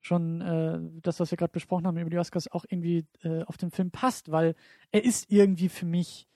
schon 0.00 0.40
äh, 0.40 0.80
das, 1.02 1.20
was 1.20 1.30
wir 1.30 1.36
gerade 1.38 1.52
besprochen 1.52 1.86
haben 1.86 1.98
über 1.98 2.10
die 2.10 2.18
Oscars, 2.18 2.50
auch 2.50 2.64
irgendwie 2.68 3.06
äh, 3.22 3.42
auf 3.44 3.58
den 3.58 3.70
Film 3.70 3.90
passt, 3.90 4.30
weil 4.30 4.54
er 4.90 5.04
ist 5.04 5.30
irgendwie 5.30 5.68
für 5.68 5.86
mich. 5.86 6.26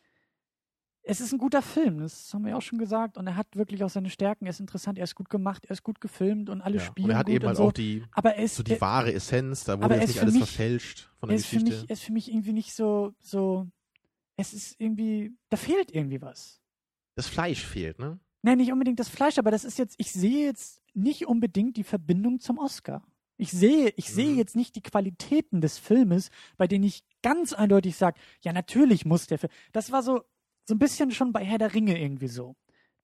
Es 1.07 1.20
ist 1.20 1.32
ein 1.32 1.38
guter 1.38 1.61
Film, 1.61 1.98
das 2.00 2.32
haben 2.32 2.44
wir 2.44 2.52
ja 2.52 2.57
auch 2.57 2.62
schon 2.62 2.78
gesagt. 2.78 3.18
Und 3.18 3.26
er 3.26 3.36
hat 3.36 3.46
wirklich 3.57 3.84
auch 3.84 3.90
seine 3.90 4.09
Stärken. 4.09 4.46
Er 4.46 4.50
ist 4.50 4.61
interessant, 4.61 4.96
er 4.96 5.05
ist 5.05 5.14
gut 5.14 5.28
gemacht, 5.28 5.64
er 5.66 5.72
ist 5.72 5.82
gut 5.82 6.00
gefilmt 6.00 6.48
und 6.48 6.62
alle 6.62 6.76
Ja. 6.78 6.82
spielen 6.82 7.05
Und 7.05 7.11
er 7.11 7.18
hat 7.18 7.26
gut 7.26 7.34
eben 7.34 7.46
halt 7.46 7.57
so. 7.59 7.64
auch 7.64 7.72
die, 7.72 8.02
aber 8.12 8.34
er 8.36 8.44
ist, 8.44 8.57
so 8.57 8.62
die 8.62 8.72
er, 8.72 8.80
wahre 8.80 9.12
Essenz, 9.12 9.64
da 9.64 9.78
wurde 9.80 9.94
er 9.96 10.00
jetzt 10.00 10.09
nicht 10.09 10.20
alles 10.22 10.34
mich- 10.34 10.44
verfälscht 10.44 11.11
von 11.20 11.28
er 11.28 11.32
der 11.32 11.36
ist 11.36 11.46
für 11.46 11.57
Geschichte. 11.57 11.80
mich, 11.82 11.90
er 11.90 11.92
ist 11.92 12.02
für 12.02 12.12
mich 12.12 12.30
irgendwie 12.32 12.52
nicht 12.55 12.74
so, 12.74 13.12
so. 13.20 13.68
Es 14.36 14.52
ist 14.55 14.80
irgendwie, 14.80 15.36
da 15.50 15.57
fehlt 15.57 15.94
irgendwie 15.94 16.20
was. 16.22 16.61
das 17.16 17.28
Fleisch 17.28 17.64
fehlt, 17.64 17.98
ne? 18.00 18.18
Nein, 18.42 18.59
nicht 18.59 18.72
unbedingt 18.72 18.98
das 18.98 19.09
Fleisch, 19.09 19.38
aber 19.38 19.50
das 19.52 19.64
ist 19.64 19.78
jetzt, 19.78 19.94
ich 19.98 20.11
sehe 20.12 20.44
jetzt 20.46 20.82
nicht 20.94 21.26
unbedingt 21.26 21.76
die 21.76 21.84
Verbindung 21.84 22.40
zum 22.40 22.59
Oscar. 22.59 23.07
Ich 23.36 23.50
sehe, 23.52 23.92
ich 23.96 24.11
sehe 24.12 24.32
Mhm. 24.32 24.38
jetzt 24.38 24.57
nicht 24.57 24.74
die 24.76 24.82
Qualitäten 24.82 25.61
des 25.61 25.78
Filmes, 25.78 26.30
bei 26.57 26.66
denen 26.66 26.84
ich 26.84 27.05
ganz 27.22 27.52
eindeutig 27.52 27.96
sage, 27.96 28.18
ja, 28.42 28.52
natürlich 28.52 29.05
muss 29.05 29.26
der 29.28 29.38
Film. 29.38 29.52
Das 29.72 29.92
war 29.92 30.02
so, 30.02 30.22
so 30.66 30.74
ein 30.74 30.78
bisschen 30.78 31.10
schon 31.10 31.32
bei 31.32 31.44
Herr 31.44 31.58
der 31.58 31.74
Ringe 31.74 32.00
irgendwie 32.00 32.28
so. 32.28 32.56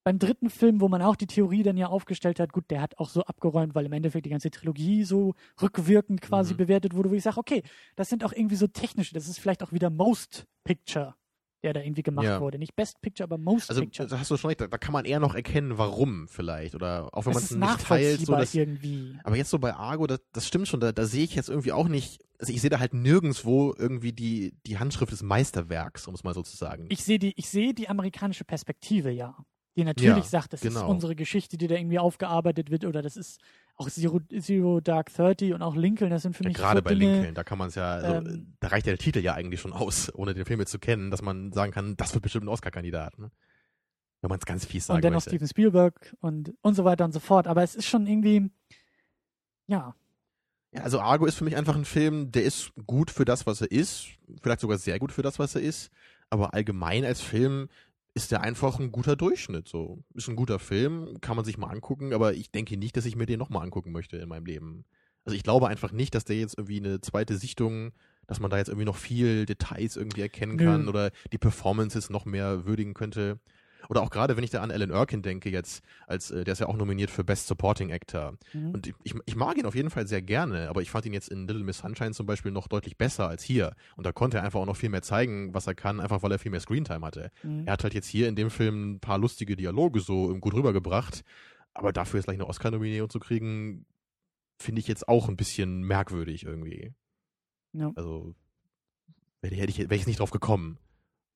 Beim 0.02 0.18
dritten 0.18 0.48
Film, 0.48 0.80
wo 0.80 0.88
man 0.88 1.02
auch 1.02 1.14
die 1.14 1.26
Theorie 1.26 1.62
dann 1.62 1.76
ja 1.76 1.88
aufgestellt 1.88 2.40
hat, 2.40 2.52
gut, 2.54 2.70
der 2.70 2.80
hat 2.80 2.96
auch 2.98 3.10
so 3.10 3.22
abgeräumt, 3.24 3.74
weil 3.74 3.84
im 3.84 3.92
Endeffekt 3.92 4.24
die 4.24 4.30
ganze 4.30 4.50
Trilogie 4.50 5.04
so 5.04 5.34
rückwirkend 5.60 6.22
quasi 6.22 6.54
Mhm. 6.54 6.58
bewertet 6.58 6.94
wurde, 6.94 7.10
wo 7.10 7.14
ich 7.14 7.22
sage, 7.22 7.36
okay, 7.36 7.62
das 7.96 8.08
sind 8.08 8.24
auch 8.24 8.32
irgendwie 8.32 8.56
so 8.56 8.66
technische, 8.66 9.12
das 9.12 9.28
ist 9.28 9.38
vielleicht 9.38 9.62
auch 9.62 9.72
wieder 9.72 9.90
Most 9.90 10.46
Picture, 10.64 11.16
der 11.62 11.74
da 11.74 11.80
irgendwie 11.82 12.02
gemacht 12.02 12.24
Ja. 12.24 12.40
wurde. 12.40 12.58
Nicht 12.58 12.74
Best 12.76 13.02
Picture, 13.02 13.24
aber 13.24 13.36
Most 13.36 13.68
Also 13.68 13.82
Picture. 13.82 14.08
da 14.08 14.18
hast 14.18 14.30
du 14.30 14.38
schon 14.38 14.48
recht, 14.48 14.62
da, 14.62 14.68
da 14.68 14.78
kann 14.78 14.94
man 14.94 15.04
eher 15.04 15.20
noch 15.20 15.34
erkennen, 15.34 15.76
warum 15.76 16.28
vielleicht. 16.28 16.74
Oder 16.74 17.10
auch 17.12 17.26
wenn 17.26 17.34
man 17.34 17.42
es 17.42 17.50
nicht 17.50 17.80
teilt. 17.80 18.20
So 18.22 18.34
dass, 18.34 18.54
irgendwie. 18.54 19.18
aber 19.22 19.36
jetzt 19.36 19.50
so 19.50 19.58
bei 19.58 19.74
Argo, 19.74 20.06
das, 20.06 20.20
das 20.32 20.46
stimmt 20.46 20.66
schon, 20.66 20.80
da, 20.80 20.92
da 20.92 21.04
sehe 21.04 21.24
ich 21.24 21.34
jetzt 21.34 21.50
irgendwie 21.50 21.72
auch 21.72 21.88
nicht, 21.88 22.24
also 22.40 22.52
ich 22.52 22.60
sehe 22.60 22.70
da 22.70 22.80
halt 22.80 22.94
nirgendwo 22.94 23.74
irgendwie 23.76 24.12
die, 24.12 24.54
die 24.66 24.78
Handschrift 24.78 25.12
des 25.12 25.22
Meisterwerks, 25.22 26.08
um 26.08 26.14
es 26.14 26.24
mal 26.24 26.32
so 26.32 26.42
zu 26.42 26.56
sagen. 26.56 26.86
Ich 26.88 27.04
sehe 27.04 27.18
die, 27.18 27.34
ich 27.36 27.48
sehe 27.50 27.74
die 27.74 27.88
amerikanische 27.88 28.44
Perspektive, 28.44 29.10
ja. 29.10 29.36
Die 29.76 29.84
natürlich 29.84 30.16
Ja, 30.16 30.22
sagt, 30.22 30.52
das 30.52 30.62
ist 30.62 30.74
genau. 30.74 30.90
unsere 30.90 31.14
Geschichte, 31.14 31.56
die 31.56 31.68
da 31.68 31.76
irgendwie 31.76 31.98
aufgearbeitet 31.98 32.70
wird, 32.70 32.84
oder 32.84 33.02
das 33.02 33.16
ist 33.16 33.40
auch 33.76 33.88
Zero, 33.88 34.20
Zero 34.40 34.80
Dark 34.80 35.12
Thirty 35.14 35.52
und 35.52 35.62
auch 35.62 35.76
Lincoln, 35.76 36.10
das 36.10 36.22
sind 36.22 36.34
für 36.34 36.42
ja, 36.42 36.48
mich 36.48 36.56
gerade 36.56 36.78
so 36.78 36.82
bei 36.82 36.94
Dinge, 36.94 37.12
Lincoln, 37.12 37.34
da 37.34 37.44
kann 37.44 37.58
man 37.58 37.68
es 37.68 37.76
ja, 37.76 37.92
also, 37.92 38.28
ähm, 38.28 38.56
da 38.58 38.68
reicht 38.68 38.86
ja 38.86 38.92
der 38.92 38.98
Titel 38.98 39.20
ja 39.20 39.34
eigentlich 39.34 39.60
schon 39.60 39.72
aus, 39.72 40.10
ohne 40.14 40.34
den 40.34 40.44
Film 40.44 40.60
jetzt 40.60 40.72
zu 40.72 40.78
kennen, 40.78 41.10
dass 41.10 41.22
man 41.22 41.52
sagen 41.52 41.72
kann, 41.72 41.96
das 41.96 42.14
wird 42.14 42.22
bestimmt 42.22 42.46
ein 42.46 42.48
Oscar-Kandidat. 42.48 43.18
Ne? 43.18 43.30
Wenn 44.22 44.28
man 44.28 44.38
es 44.38 44.44
ganz 44.44 44.64
fies 44.64 44.86
sagen 44.86 44.96
und 44.96 45.04
dennoch 45.04 45.18
möchte. 45.18 45.30
Steven 45.30 45.48
Spielberg 45.48 46.16
und, 46.20 46.52
und 46.62 46.74
so 46.74 46.84
weiter 46.84 47.04
und 47.04 47.12
so 47.12 47.20
fort. 47.20 47.46
Aber 47.46 47.62
es 47.62 47.74
ist 47.74 47.86
schon 47.86 48.06
irgendwie, 48.06 48.50
ja, 49.66 49.94
Ja, 50.72 50.82
also 50.82 51.00
Argo 51.00 51.26
ist 51.26 51.34
für 51.34 51.44
mich 51.44 51.56
einfach 51.56 51.74
ein 51.74 51.84
Film, 51.84 52.30
der 52.30 52.44
ist 52.44 52.72
gut 52.86 53.10
für 53.10 53.24
das, 53.24 53.46
was 53.46 53.60
er 53.60 53.70
ist, 53.70 54.06
vielleicht 54.40 54.60
sogar 54.60 54.78
sehr 54.78 54.98
gut 54.98 55.10
für 55.12 55.22
das, 55.22 55.38
was 55.38 55.54
er 55.56 55.62
ist, 55.62 55.90
aber 56.28 56.54
allgemein 56.54 57.04
als 57.04 57.20
Film 57.20 57.68
ist 58.14 58.30
der 58.30 58.42
einfach 58.42 58.78
ein 58.78 58.92
guter 58.92 59.16
Durchschnitt. 59.16 59.68
So 59.68 60.02
ist 60.14 60.28
ein 60.28 60.36
guter 60.36 60.58
Film, 60.58 61.20
kann 61.20 61.36
man 61.36 61.44
sich 61.44 61.58
mal 61.58 61.68
angucken, 61.68 62.12
aber 62.12 62.34
ich 62.34 62.50
denke 62.50 62.76
nicht, 62.76 62.96
dass 62.96 63.06
ich 63.06 63.16
mir 63.16 63.26
den 63.26 63.38
nochmal 63.38 63.62
angucken 63.64 63.92
möchte 63.92 64.16
in 64.16 64.28
meinem 64.28 64.46
Leben. 64.46 64.84
Also 65.24 65.36
ich 65.36 65.42
glaube 65.42 65.68
einfach 65.68 65.92
nicht, 65.92 66.14
dass 66.14 66.24
der 66.24 66.36
jetzt 66.36 66.56
irgendwie 66.56 66.78
eine 66.78 67.00
zweite 67.00 67.36
Sichtung, 67.36 67.92
dass 68.26 68.40
man 68.40 68.50
da 68.50 68.58
jetzt 68.58 68.68
irgendwie 68.68 68.86
noch 68.86 68.96
viel 68.96 69.46
Details 69.46 69.96
irgendwie 69.96 70.22
erkennen 70.22 70.56
Nö. 70.56 70.64
kann 70.64 70.88
oder 70.88 71.10
die 71.32 71.38
Performances 71.38 72.10
noch 72.10 72.24
mehr 72.24 72.64
würdigen 72.64 72.94
könnte. 72.94 73.38
Oder 73.88 74.02
auch 74.02 74.10
gerade, 74.10 74.36
wenn 74.36 74.44
ich 74.44 74.50
da 74.50 74.62
an 74.62 74.70
Alan 74.70 74.90
Erkin 74.90 75.22
denke 75.22 75.50
jetzt, 75.50 75.82
als 76.06 76.30
äh, 76.30 76.44
der 76.44 76.52
ist 76.52 76.58
ja 76.58 76.66
auch 76.66 76.76
nominiert 76.76 77.10
für 77.10 77.24
Best 77.24 77.46
Supporting 77.46 77.92
Actor. 77.92 78.34
mhm. 78.52 78.72
Und 78.72 78.86
ich, 78.86 79.14
ich 79.24 79.36
mag 79.36 79.56
ihn 79.58 79.66
auf 79.66 79.74
jeden 79.74 79.90
Fall 79.90 80.06
sehr 80.06 80.22
gerne, 80.22 80.68
aber 80.68 80.82
ich 80.82 80.90
fand 80.90 81.06
ihn 81.06 81.12
jetzt 81.12 81.28
in 81.28 81.46
Little 81.46 81.64
Miss 81.64 81.78
Sunshine 81.78 82.12
zum 82.12 82.26
Beispiel 82.26 82.52
noch 82.52 82.68
deutlich 82.68 82.96
besser 82.96 83.28
als 83.28 83.42
hier. 83.42 83.74
Und 83.96 84.06
da 84.06 84.12
konnte 84.12 84.38
er 84.38 84.44
einfach 84.44 84.60
auch 84.60 84.66
noch 84.66 84.76
viel 84.76 84.90
mehr 84.90 85.02
zeigen, 85.02 85.54
was 85.54 85.66
er 85.66 85.74
kann, 85.74 86.00
einfach 86.00 86.22
weil 86.22 86.32
er 86.32 86.38
viel 86.38 86.50
mehr 86.50 86.60
Screentime 86.60 87.04
hatte. 87.04 87.30
Mhm. 87.42 87.66
Er 87.66 87.72
hat 87.72 87.82
halt 87.82 87.94
jetzt 87.94 88.06
hier 88.06 88.28
in 88.28 88.36
dem 88.36 88.50
Film 88.50 88.92
ein 88.92 89.00
paar 89.00 89.18
lustige 89.18 89.56
Dialoge 89.56 90.00
so 90.00 90.34
gut 90.38 90.54
rübergebracht, 90.54 91.24
aber 91.74 91.92
dafür 91.92 92.18
jetzt 92.18 92.26
gleich 92.26 92.36
eine 92.36 92.46
Oscar-Nominierung 92.46 93.10
zu 93.10 93.20
kriegen, 93.20 93.86
finde 94.58 94.80
ich 94.80 94.88
jetzt 94.88 95.08
auch 95.08 95.28
ein 95.28 95.36
bisschen 95.36 95.82
merkwürdig 95.82 96.44
irgendwie. 96.44 96.92
Ja. 97.72 97.92
Also, 97.96 98.34
hätte 99.42 99.70
ich, 99.70 99.78
wäre 99.78 99.94
ich 99.94 100.06
nicht 100.06 100.20
drauf 100.20 100.30
gekommen. 100.30 100.78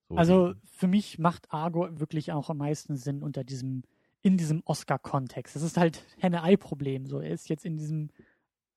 So 0.09 0.17
Also 0.17 0.55
für 0.65 0.87
mich 0.87 1.19
macht 1.19 1.53
Argo 1.53 1.89
wirklich 1.99 2.33
auch 2.33 2.51
am 2.51 2.59
meisten 2.59 2.97
Sinn 2.97 3.23
unter 3.23 3.45
diesem, 3.45 3.83
in 4.23 4.37
diesem 4.37 4.63
Oscar-Kontext. 4.65 5.57
Das 5.57 5.63
ist 5.63 5.77
halt 5.77 6.05
Henne-Ei-Problem. 6.19 7.07
So, 7.07 7.21
er 7.21 7.31
ist 7.31 7.49
jetzt 7.49 7.65
in 7.65 7.77
diesem 7.77 8.11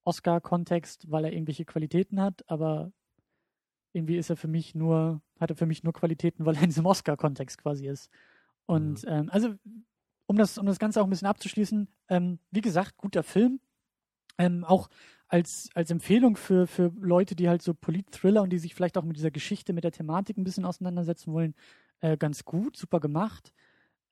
Oscar-Kontext, 0.04 1.10
weil 1.10 1.24
er 1.24 1.32
irgendwelche 1.32 1.64
Qualitäten 1.64 2.20
hat, 2.20 2.48
aber 2.50 2.92
irgendwie 3.92 4.16
ist 4.16 4.30
er 4.30 4.36
für 4.36 4.48
mich 4.48 4.74
nur, 4.74 5.22
hat 5.38 5.50
er 5.50 5.56
für 5.56 5.66
mich 5.66 5.82
nur 5.82 5.92
Qualitäten, 5.92 6.46
weil 6.46 6.56
er 6.56 6.62
in 6.62 6.70
diesem 6.70 6.86
Oscar-Kontext 6.86 7.58
quasi 7.58 7.86
ist. 7.86 8.10
Und 8.66 9.04
ähm, 9.06 9.28
also, 9.30 9.54
um 10.26 10.36
das, 10.36 10.58
um 10.58 10.66
das 10.66 10.78
Ganze 10.78 11.00
auch 11.00 11.04
ein 11.04 11.10
bisschen 11.10 11.28
abzuschließen, 11.28 11.88
ähm, 12.08 12.38
wie 12.50 12.60
gesagt, 12.60 12.96
guter 12.96 13.22
Film. 13.22 13.60
Ähm, 14.38 14.64
auch 14.64 14.88
als, 15.28 15.68
als 15.74 15.90
Empfehlung 15.90 16.36
für, 16.36 16.66
für 16.66 16.92
Leute, 16.98 17.36
die 17.36 17.48
halt 17.48 17.62
so 17.62 17.74
Polit-Thriller 17.74 18.42
und 18.42 18.50
die 18.50 18.58
sich 18.58 18.74
vielleicht 18.74 18.96
auch 18.96 19.04
mit 19.04 19.16
dieser 19.16 19.30
Geschichte, 19.30 19.72
mit 19.72 19.84
der 19.84 19.92
Thematik 19.92 20.38
ein 20.38 20.44
bisschen 20.44 20.64
auseinandersetzen 20.64 21.32
wollen, 21.32 21.54
äh, 22.00 22.16
ganz 22.16 22.44
gut, 22.44 22.76
super 22.76 22.98
gemacht. 22.98 23.52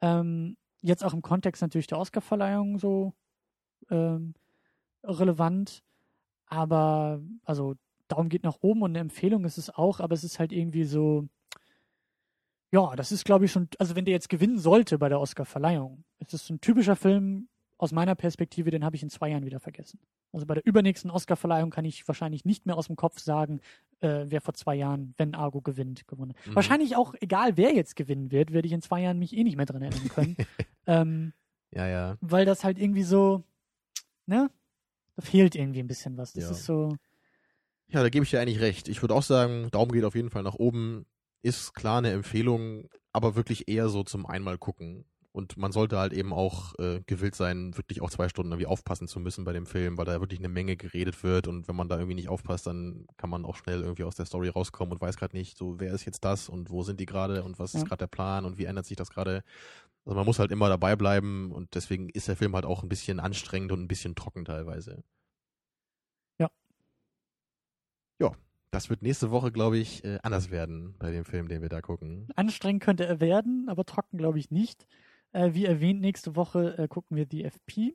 Ähm, 0.03 0.57
jetzt 0.83 1.05
auch 1.05 1.15
im 1.15 1.23
Kontext 1.23 1.63
natürlich 1.63 1.87
der 1.87 1.99
Oscarverleihung 1.99 2.79
so 2.79 3.15
ähm, 3.91 4.35
relevant. 5.03 5.83
Aber, 6.47 7.21
also, 7.45 7.75
Daumen 8.09 8.29
geht 8.29 8.45
nach 8.45 8.59
oben 8.61 8.83
und 8.83 8.91
eine 8.91 9.01
Empfehlung 9.01 9.45
ist 9.45 9.59
es 9.59 9.71
auch, 9.71 10.01
aber 10.01 10.15
es 10.15 10.23
ist 10.23 10.39
halt 10.39 10.53
irgendwie 10.53 10.85
so, 10.85 11.27
ja, 12.71 12.95
das 12.95 13.11
ist, 13.11 13.25
glaube 13.25 13.47
ich, 13.47 13.53
schon, 13.53 13.69
also 13.79 13.97
wenn 13.97 14.05
der 14.05 14.15
jetzt 14.15 14.29
gewinnen 14.29 14.59
sollte 14.59 14.99
bei 14.99 15.09
der 15.09 15.21
Oscarverleihung, 15.21 16.05
ist 16.19 16.35
es 16.35 16.51
ein 16.51 16.61
typischer 16.61 16.95
Film 16.95 17.49
aus 17.79 17.93
meiner 17.93 18.15
Perspektive, 18.15 18.71
den 18.71 18.85
habe 18.85 18.97
ich 18.97 19.03
in 19.03 19.11
zwei 19.11 19.29
Jahren 19.31 19.45
wieder 19.45 19.61
vergessen. 19.61 19.99
Also 20.33 20.47
bei 20.47 20.55
der 20.55 20.65
übernächsten 20.67 21.11
Oscarverleihung 21.11 21.71
kann 21.71 21.85
ich 21.85 22.07
wahrscheinlich 22.09 22.45
nicht 22.45 22.65
mehr 22.67 22.77
aus 22.77 22.87
dem 22.87 22.97
Kopf 22.97 23.19
sagen, 23.21 23.61
äh, 24.01 24.25
wer 24.27 24.41
vor 24.41 24.55
zwei 24.55 24.75
Jahren, 24.75 25.15
wenn 25.19 25.35
Argo 25.35 25.61
gewinnt, 25.61 26.07
gewonnen 26.09 26.35
hat. 26.37 26.47
Mhm. 26.47 26.55
Wahrscheinlich 26.55 26.97
auch, 26.97 27.15
egal 27.21 27.57
wer 27.57 27.75
jetzt 27.75 27.97
gewinnen 27.97 28.31
wird, 28.31 28.53
werde 28.53 28.67
ich 28.67 28.73
in 28.73 28.81
zwei 28.83 29.03
Jahren 29.03 29.19
mich 29.19 29.37
eh 29.37 29.45
nicht 29.45 29.57
mehr 29.57 29.67
dran 29.67 29.83
erinnern 29.83 30.09
können. 30.09 30.37
ähm, 30.87 31.33
ja, 31.71 31.87
ja. 31.87 32.17
weil 32.21 32.47
das 32.47 32.65
halt 32.65 32.79
irgendwie 32.79 33.03
so, 33.03 33.43
ne? 34.27 34.51
Da 35.17 35.23
fehlt 35.23 35.55
irgendwie 35.55 35.81
ein 35.81 35.87
bisschen 35.87 36.17
was. 36.17 36.33
Das 36.33 36.45
Ja. 36.45 36.51
ist 36.51 36.65
so, 36.65 36.97
Ja, 37.89 38.03
da 38.03 38.09
gebe 38.09 38.25
ich 38.25 38.31
dir 38.31 38.41
eigentlich 38.41 38.61
recht. 38.61 38.89
Ich 38.89 39.03
würde 39.03 39.15
auch 39.15 39.23
sagen, 39.23 39.71
Daumen 39.71 39.93
geht 39.93 40.05
auf 40.05 40.15
jeden 40.15 40.31
Fall 40.31 40.43
nach 40.43 40.55
oben. 40.55 41.07
Ist 41.43 41.75
klar 41.75 41.99
eine 41.99 42.11
Empfehlung, 42.11 42.89
aber 43.13 43.37
wirklich 43.37 43.69
eher 43.69 43.89
so 43.89 44.03
zum 44.03 44.27
einmal 44.27 44.59
gucken. 44.59 45.05
Und 45.37 45.59
man 45.59 45.71
sollte 45.71 45.99
halt 45.99 46.15
eben 46.15 46.33
auch 46.33 46.75
äh, 46.79 47.03
gewillt 47.07 47.35
sein, 47.35 47.77
wirklich 47.77 48.01
auch 48.01 48.09
zwei 48.09 48.31
Stunden 48.31 48.53
irgendwie 48.53 48.67
aufpassen 48.69 49.07
zu 49.07 49.21
müssen 49.21 49.45
bei 49.45 49.53
dem 49.53 49.67
Film, 49.67 49.99
weil 49.99 50.07
da 50.07 50.19
wirklich 50.19 50.41
eine 50.41 50.49
Menge 50.49 50.77
geredet 50.79 51.23
wird 51.23 51.47
und 51.47 51.69
wenn 51.69 51.77
man 51.77 51.91
da 51.91 51.97
irgendwie 51.97 52.15
nicht 52.15 52.31
aufpasst, 52.31 52.67
dann 52.67 53.07
kann 53.19 53.29
man 53.29 53.45
auch 53.45 53.55
schnell 53.55 53.83
irgendwie 53.83 54.05
aus 54.05 54.15
der 54.17 54.25
Story 54.25 54.49
rauskommen 54.49 54.95
und 54.95 55.01
weiß 55.03 55.19
gerade 55.19 55.37
nicht, 55.37 55.59
so 55.59 55.79
wer 55.79 55.93
ist 55.93 56.07
jetzt 56.07 56.25
das 56.25 56.49
und 56.49 56.71
wo 56.71 56.83
sind 56.85 57.01
die 57.01 57.05
gerade 57.05 57.45
und 57.45 57.59
was 57.59 57.75
Ja. 57.75 57.81
ist 57.81 57.87
gerade 57.87 57.99
der 57.99 58.07
Plan 58.07 58.47
und 58.47 58.57
wie 58.57 58.65
ändert 58.65 58.87
sich 58.87 58.97
das 58.97 59.11
gerade. 59.11 59.43
Also 60.07 60.17
man 60.17 60.25
muss 60.25 60.39
halt 60.39 60.53
immer 60.53 60.71
dabei 60.71 60.97
bleiben 60.97 61.53
und 61.53 61.75
deswegen 61.75 62.09
ist 62.09 62.29
der 62.29 62.37
Film 62.37 62.55
halt 62.55 62.65
auch 62.65 62.83
ein 62.83 62.89
bisschen 62.89 63.21
anstrengend 63.21 63.73
und 63.73 63.83
ein 63.83 63.89
bisschen 63.89 64.15
trocken 64.15 64.47
teilweise. 64.47 65.05
Ja. 66.39 66.49
Ja, 68.21 68.33
Das 68.71 68.89
wird 68.89 69.03
nächste 69.03 69.31
Woche, 69.31 69.53
glaube 69.53 69.77
ich, 69.77 70.03
äh, 70.05 70.19
anders 70.23 70.51
werden 70.51 70.95
bei 70.99 71.11
dem 71.11 71.27
Film, 71.27 71.49
den 71.49 71.61
wir 71.61 71.69
da 71.69 71.83
gucken. 71.83 72.29
Anstrengend 72.37 72.83
könnte 72.83 73.05
er 73.05 73.21
werden, 73.21 73.69
aber 73.69 73.85
trocken 73.85 74.17
glaube 74.17 74.39
ich 74.39 74.51
nicht. 74.51 74.87
Äh, 75.37 75.55
wie 75.55 75.67
erwähnt, 75.67 76.01
nächste 76.01 76.35
Woche 76.37 76.79
äh, 76.79 76.89
gucken 76.89 77.17
wir 77.17 77.27
die 77.27 77.45
FP. 77.45 77.95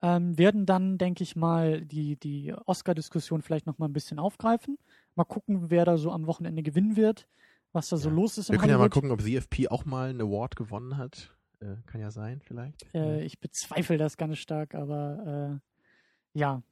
Ähm, 0.00 0.38
werden 0.38 0.64
dann, 0.64 0.96
denke 0.96 1.22
ich 1.24 1.34
mal, 1.36 1.80
die, 1.84 2.16
die 2.16 2.54
Oscar-Diskussion 2.66 3.42
vielleicht 3.42 3.66
noch 3.66 3.78
mal 3.78 3.86
ein 3.86 3.92
bisschen 3.92 4.18
aufgreifen. 4.18 4.78
Mal 5.16 5.24
gucken, 5.24 5.70
wer 5.70 5.84
da 5.84 5.98
so 5.98 6.12
am 6.12 6.26
Wochenende 6.26 6.62
gewinnen 6.62 6.96
wird, 6.96 7.26
was 7.72 7.88
da 7.88 7.96
so 7.96 8.08
Ja. 8.08 8.14
los 8.14 8.38
ist 8.38 8.50
Wir 8.50 8.58
können 8.58 8.70
ja 8.70 8.76
mal 8.76 8.82
Hollywood. 8.84 8.92
gucken, 8.94 9.10
ob 9.10 9.18
die 9.24 9.36
FP 9.36 9.68
auch 9.68 9.84
mal 9.84 10.10
einen 10.10 10.20
Award 10.20 10.54
gewonnen 10.56 10.96
hat. 10.96 11.34
Äh, 11.60 11.74
kann 11.86 12.00
ja 12.00 12.10
sein, 12.12 12.40
vielleicht. 12.40 12.86
Äh, 12.94 13.22
ich 13.24 13.40
bezweifle 13.40 13.98
das 13.98 14.16
ganz 14.16 14.38
stark, 14.38 14.74
aber 14.76 15.60
äh, 16.34 16.38
ja, 16.38 16.62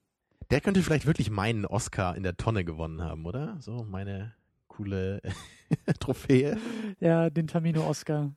Der 0.51 0.61
könnte 0.61 0.81
vielleicht 0.83 1.07
wirklich 1.07 1.29
meinen 1.29 1.67
Oscar 1.67 2.15
in 2.17 2.23
der 2.23 2.37
Tonne 2.37 2.65
gewonnen 2.65 3.03
haben, 3.03 3.27
oder? 3.27 3.57
So, 3.61 3.83
meine 3.85 4.33
coole 4.69 5.21
Trophäe. 6.01 6.57
ja, 7.01 7.29
den 7.31 7.49
Tamino-Oscar. 7.49 8.33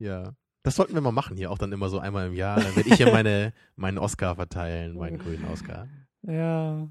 Ja. 0.00 0.34
Das 0.64 0.76
sollten 0.76 0.94
wir 0.94 1.02
mal 1.02 1.12
machen 1.12 1.36
hier, 1.36 1.50
auch 1.50 1.58
dann 1.58 1.72
immer 1.72 1.90
so 1.90 1.98
einmal 1.98 2.26
im 2.26 2.34
Jahr. 2.34 2.58
Dann 2.58 2.74
werde 2.74 2.88
ich 2.88 2.96
hier 2.96 3.12
meine, 3.12 3.52
meinen 3.76 3.98
Oscar 3.98 4.34
verteilen, 4.34 4.96
meinen 4.96 5.18
grünen 5.18 5.44
Oscar. 5.44 5.88
Ja. 6.22 6.88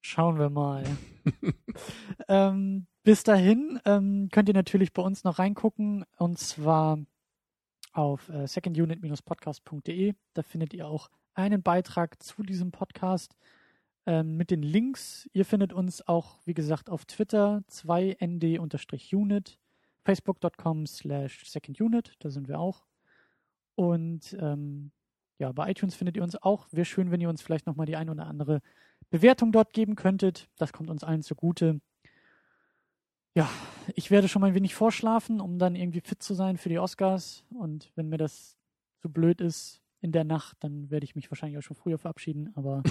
Schauen 0.00 0.38
wir 0.38 0.48
mal. 0.48 0.84
ähm, 2.28 2.86
bis 3.02 3.24
dahin 3.24 3.78
ähm, 3.84 4.30
könnt 4.32 4.48
ihr 4.48 4.54
natürlich 4.54 4.94
bei 4.94 5.02
uns 5.02 5.24
noch 5.24 5.38
reingucken 5.38 6.06
und 6.16 6.38
zwar 6.38 6.98
auf 7.92 8.30
äh, 8.30 8.46
secondunit-podcast.de. 8.46 10.14
Da 10.32 10.42
findet 10.42 10.72
ihr 10.72 10.88
auch 10.88 11.10
einen 11.34 11.62
Beitrag 11.62 12.22
zu 12.22 12.42
diesem 12.42 12.70
Podcast 12.70 13.36
ähm, 14.06 14.38
mit 14.38 14.50
den 14.50 14.62
Links. 14.62 15.28
Ihr 15.34 15.44
findet 15.44 15.74
uns 15.74 16.08
auch, 16.08 16.38
wie 16.46 16.54
gesagt, 16.54 16.88
auf 16.88 17.04
Twitter 17.04 17.62
2nd-unit, 17.70 19.58
facebook.com 20.04 20.86
slash 20.86 21.44
secondunit, 21.48 22.14
da 22.20 22.30
sind 22.30 22.48
wir 22.48 22.58
auch. 22.60 22.86
Und 23.74 24.36
ähm, 24.40 24.92
ja, 25.38 25.50
bei 25.52 25.70
iTunes 25.70 25.94
findet 25.94 26.16
ihr 26.16 26.22
uns 26.22 26.36
auch. 26.40 26.66
Wäre 26.70 26.84
schön, 26.84 27.10
wenn 27.10 27.20
ihr 27.20 27.28
uns 27.28 27.42
vielleicht 27.42 27.66
nochmal 27.66 27.86
die 27.86 27.96
ein 27.96 28.08
oder 28.10 28.26
andere 28.26 28.60
Bewertung 29.10 29.50
dort 29.52 29.72
geben 29.72 29.96
könntet. 29.96 30.48
Das 30.56 30.72
kommt 30.72 30.90
uns 30.90 31.02
allen 31.04 31.22
zugute. 31.22 31.80
Ja, 33.36 33.50
ich 33.96 34.10
werde 34.12 34.28
schon 34.28 34.40
mal 34.40 34.48
ein 34.48 34.54
wenig 34.54 34.74
vorschlafen, 34.76 35.40
um 35.40 35.58
dann 35.58 35.74
irgendwie 35.74 36.00
fit 36.00 36.22
zu 36.22 36.34
sein 36.34 36.56
für 36.56 36.68
die 36.68 36.78
Oscars. 36.78 37.44
Und 37.50 37.90
wenn 37.96 38.08
mir 38.08 38.18
das 38.18 38.56
so 39.02 39.08
blöd 39.08 39.40
ist 39.40 39.80
in 40.00 40.12
der 40.12 40.24
Nacht, 40.24 40.56
dann 40.60 40.90
werde 40.90 41.04
ich 41.04 41.16
mich 41.16 41.30
wahrscheinlich 41.30 41.58
auch 41.58 41.62
schon 41.62 41.76
früher 41.76 41.98
verabschieden. 41.98 42.52
Aber 42.54 42.82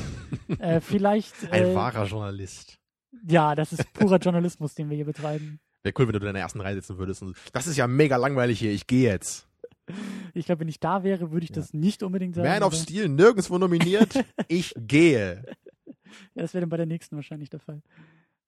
äh, 0.59 0.81
vielleicht. 0.81 1.49
Ein 1.49 1.63
Äh, 1.67 1.75
wahrer 1.75 2.05
Journalist. 2.05 2.77
ja, 3.25 3.55
das 3.55 3.71
ist 3.71 3.93
purer 3.93 4.17
Journalismus, 4.17 4.75
den 4.75 4.89
wir 4.89 4.95
hier 4.97 5.05
betreiben. 5.05 5.61
Wäre 5.83 5.93
cool, 5.99 6.07
wenn 6.07 6.13
du 6.13 6.19
in 6.19 6.25
deiner 6.25 6.39
ersten 6.39 6.61
Reihe 6.61 6.75
sitzen 6.75 6.97
würdest 6.97 7.21
und 7.21 7.35
das 7.51 7.67
ist 7.67 7.77
ja 7.77 7.87
mega 7.87 8.15
langweilig 8.17 8.59
hier, 8.59 8.71
ich 8.71 8.87
gehe 8.87 9.09
jetzt. 9.11 9.47
Ich 10.33 10.45
glaube, 10.45 10.61
wenn 10.61 10.69
ich 10.69 10.79
da 10.79 11.03
wäre, 11.03 11.31
würde 11.33 11.43
ich 11.43 11.49
Ja. 11.49 11.57
das 11.57 11.73
nicht 11.73 12.03
unbedingt 12.03 12.35
sagen. 12.35 12.47
Man 12.47 12.63
of 12.63 12.73
Steel 12.73 13.09
nirgendwo 13.09 13.57
nominiert, 13.57 14.13
ich 14.47 14.73
gehe. 14.77 15.43
Ja, 16.33 16.41
das 16.41 16.53
wäre 16.53 16.61
dann 16.61 16.69
bei 16.69 16.77
der 16.77 16.85
nächsten 16.85 17.17
wahrscheinlich 17.17 17.49
der 17.49 17.59
Fall. 17.59 17.81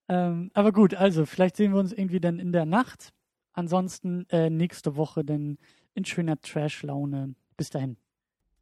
Ähm, 0.07 0.49
aber 0.53 0.71
gut, 0.71 0.95
also 0.95 1.25
vielleicht 1.25 1.57
sehen 1.57 1.73
wir 1.73 1.79
uns 1.81 1.91
irgendwie 1.91 2.21
dann 2.21 2.39
in 2.39 2.53
der 2.53 2.65
Nacht. 2.65 3.11
Ansonsten 3.51 4.25
äh, 4.29 4.49
nächste 4.49 4.95
Woche 4.95 5.25
dann 5.25 5.57
in 5.93 6.05
schöner 6.05 6.39
Trash-Laune. 6.39 7.35
Bis 7.57 7.69
dahin. 7.69 7.97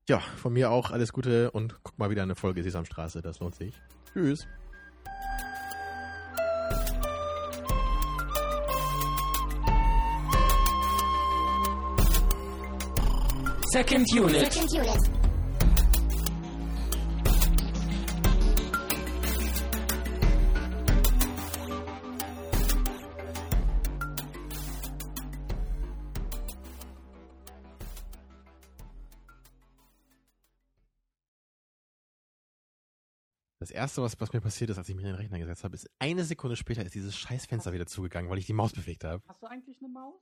Ja, 0.10 0.20
von 0.20 0.52
mir 0.52 0.72
auch 0.72 0.90
alles 0.90 1.14
Gute 1.14 1.52
und 1.52 1.80
guck 1.84 1.98
mal 2.00 2.10
wieder 2.10 2.24
eine 2.24 2.36
Folge 2.36 2.64
Sesamstraße, 2.64 3.22
das 3.22 3.40
lohnt 3.40 3.54
sich. 3.56 3.80
Tschüss. 4.14 4.48
Second 13.74 14.06
unit. 14.14 14.54
Second 14.54 14.72
unit. 14.72 15.00
Das 33.60 33.72
erste, 33.72 34.04
was, 34.04 34.20
was 34.20 34.32
mir 34.34 34.40
passiert 34.40 34.70
ist, 34.70 34.78
als 34.78 34.88
ich 34.88 34.94
mich 34.94 35.04
in 35.04 35.10
den 35.10 35.16
Rechner 35.16 35.40
gesetzt 35.40 35.64
habe, 35.64 35.74
ist 35.74 35.90
eine 35.98 36.24
Sekunde 36.24 36.56
später 36.56 36.86
ist 36.86 36.94
dieses 36.94 37.18
Scheißfenster 37.18 37.74
wieder 37.74 37.88
zugegangen, 37.88 38.30
weil 38.30 38.38
ich 38.38 38.46
die 38.46 38.54
Maus 38.54 38.72
bewegt 38.72 39.04
habe. 39.04 39.24
Hast 39.28 39.42
du 39.42 39.48
eigentlich 39.48 39.80
eine 39.80 39.90
Maus 39.90 40.22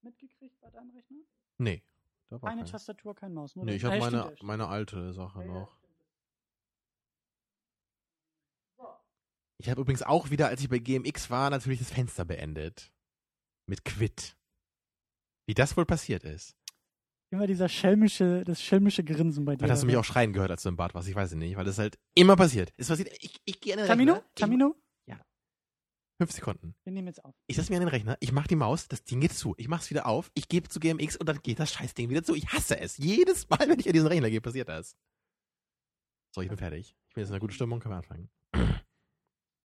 mitgekriegt 0.00 0.58
bei 0.62 0.70
deinem 0.70 0.88
Rechner? 0.92 1.18
Nee. 1.58 1.82
Da 2.34 2.42
war 2.42 2.50
Keine. 2.50 2.64
Tastatur, 2.64 3.14
kein 3.14 3.32
Maus. 3.32 3.54
Nur 3.54 3.64
Nee, 3.64 3.76
ich 3.76 3.84
habe 3.84 3.96
meine, 3.96 4.22
stimmt, 4.22 4.42
meine 4.42 4.66
alte 4.66 5.12
Sache 5.12 5.44
noch. 5.44 5.76
Ich 9.58 9.70
habe 9.70 9.80
übrigens 9.80 10.02
auch 10.02 10.30
wieder, 10.30 10.48
als 10.48 10.60
ich 10.60 10.68
bei 10.68 10.78
GMX 10.78 11.30
war, 11.30 11.48
natürlich 11.50 11.78
das 11.78 11.92
Fenster 11.92 12.24
beendet. 12.24 12.92
Mit 13.66 13.84
Quit. 13.84 14.36
Wie 15.46 15.54
das 15.54 15.76
wohl 15.76 15.86
passiert 15.86 16.24
ist. 16.24 16.56
Immer 17.30 17.46
dieser 17.46 17.68
schelmische, 17.68 18.42
das 18.44 18.60
schelmische 18.60 19.04
Grinsen 19.04 19.44
bei 19.44 19.52
dir. 19.52 19.60
Vielleicht 19.60 19.72
hast 19.72 19.82
du 19.82 19.86
mich 19.86 19.96
auch 19.96 20.04
schreien 20.04 20.32
gehört, 20.32 20.50
als 20.50 20.64
du 20.64 20.70
im 20.70 20.76
Bad 20.76 20.92
warst. 20.92 21.08
Ich 21.08 21.14
weiß 21.14 21.30
es 21.30 21.36
nicht, 21.36 21.56
weil 21.56 21.64
das 21.64 21.78
halt 21.78 22.00
immer 22.14 22.34
passiert. 22.34 22.72
Es 22.76 22.88
passiert, 22.88 23.10
ich, 23.20 23.40
ich 23.44 23.60
gehe 23.60 23.74
an 23.74 23.78
den 23.78 23.86
Tamino? 23.86 24.12
Rechner. 24.14 24.34
Tamino? 24.34 24.76
Fünf 26.18 26.30
Sekunden. 26.30 26.76
Wir 26.84 26.92
nehmen 26.92 27.08
jetzt 27.08 27.24
auf. 27.24 27.34
Ich 27.48 27.56
setze 27.56 27.70
mich 27.70 27.76
an 27.78 27.86
den 27.86 27.88
Rechner, 27.88 28.16
ich 28.20 28.30
mache 28.30 28.46
die 28.46 28.56
Maus, 28.56 28.86
das 28.86 29.02
Ding 29.02 29.20
geht 29.20 29.32
zu. 29.32 29.54
Ich 29.58 29.66
mache 29.66 29.82
es 29.82 29.90
wieder 29.90 30.06
auf, 30.06 30.30
ich 30.34 30.48
gebe 30.48 30.68
zu 30.68 30.78
GMX 30.78 31.16
und 31.16 31.28
dann 31.28 31.40
geht 31.42 31.58
das 31.58 31.72
Scheißding 31.72 32.08
wieder 32.08 32.22
zu. 32.22 32.34
Ich 32.34 32.46
hasse 32.52 32.78
es. 32.78 32.96
Jedes 32.98 33.48
Mal, 33.48 33.68
wenn 33.68 33.80
ich 33.80 33.86
an 33.88 33.92
diesen 33.94 34.06
Rechner 34.06 34.30
gehe, 34.30 34.40
passiert 34.40 34.68
das. 34.68 34.96
So, 36.30 36.40
ich 36.40 36.48
bin 36.48 36.58
fertig. 36.58 36.94
Ich 37.08 37.14
bin 37.14 37.22
jetzt 37.22 37.30
in 37.30 37.34
einer 37.34 37.40
guten 37.40 37.52
Stimmung, 37.52 37.80
können 37.80 37.94
wir 37.94 37.98
anfangen. 37.98 38.30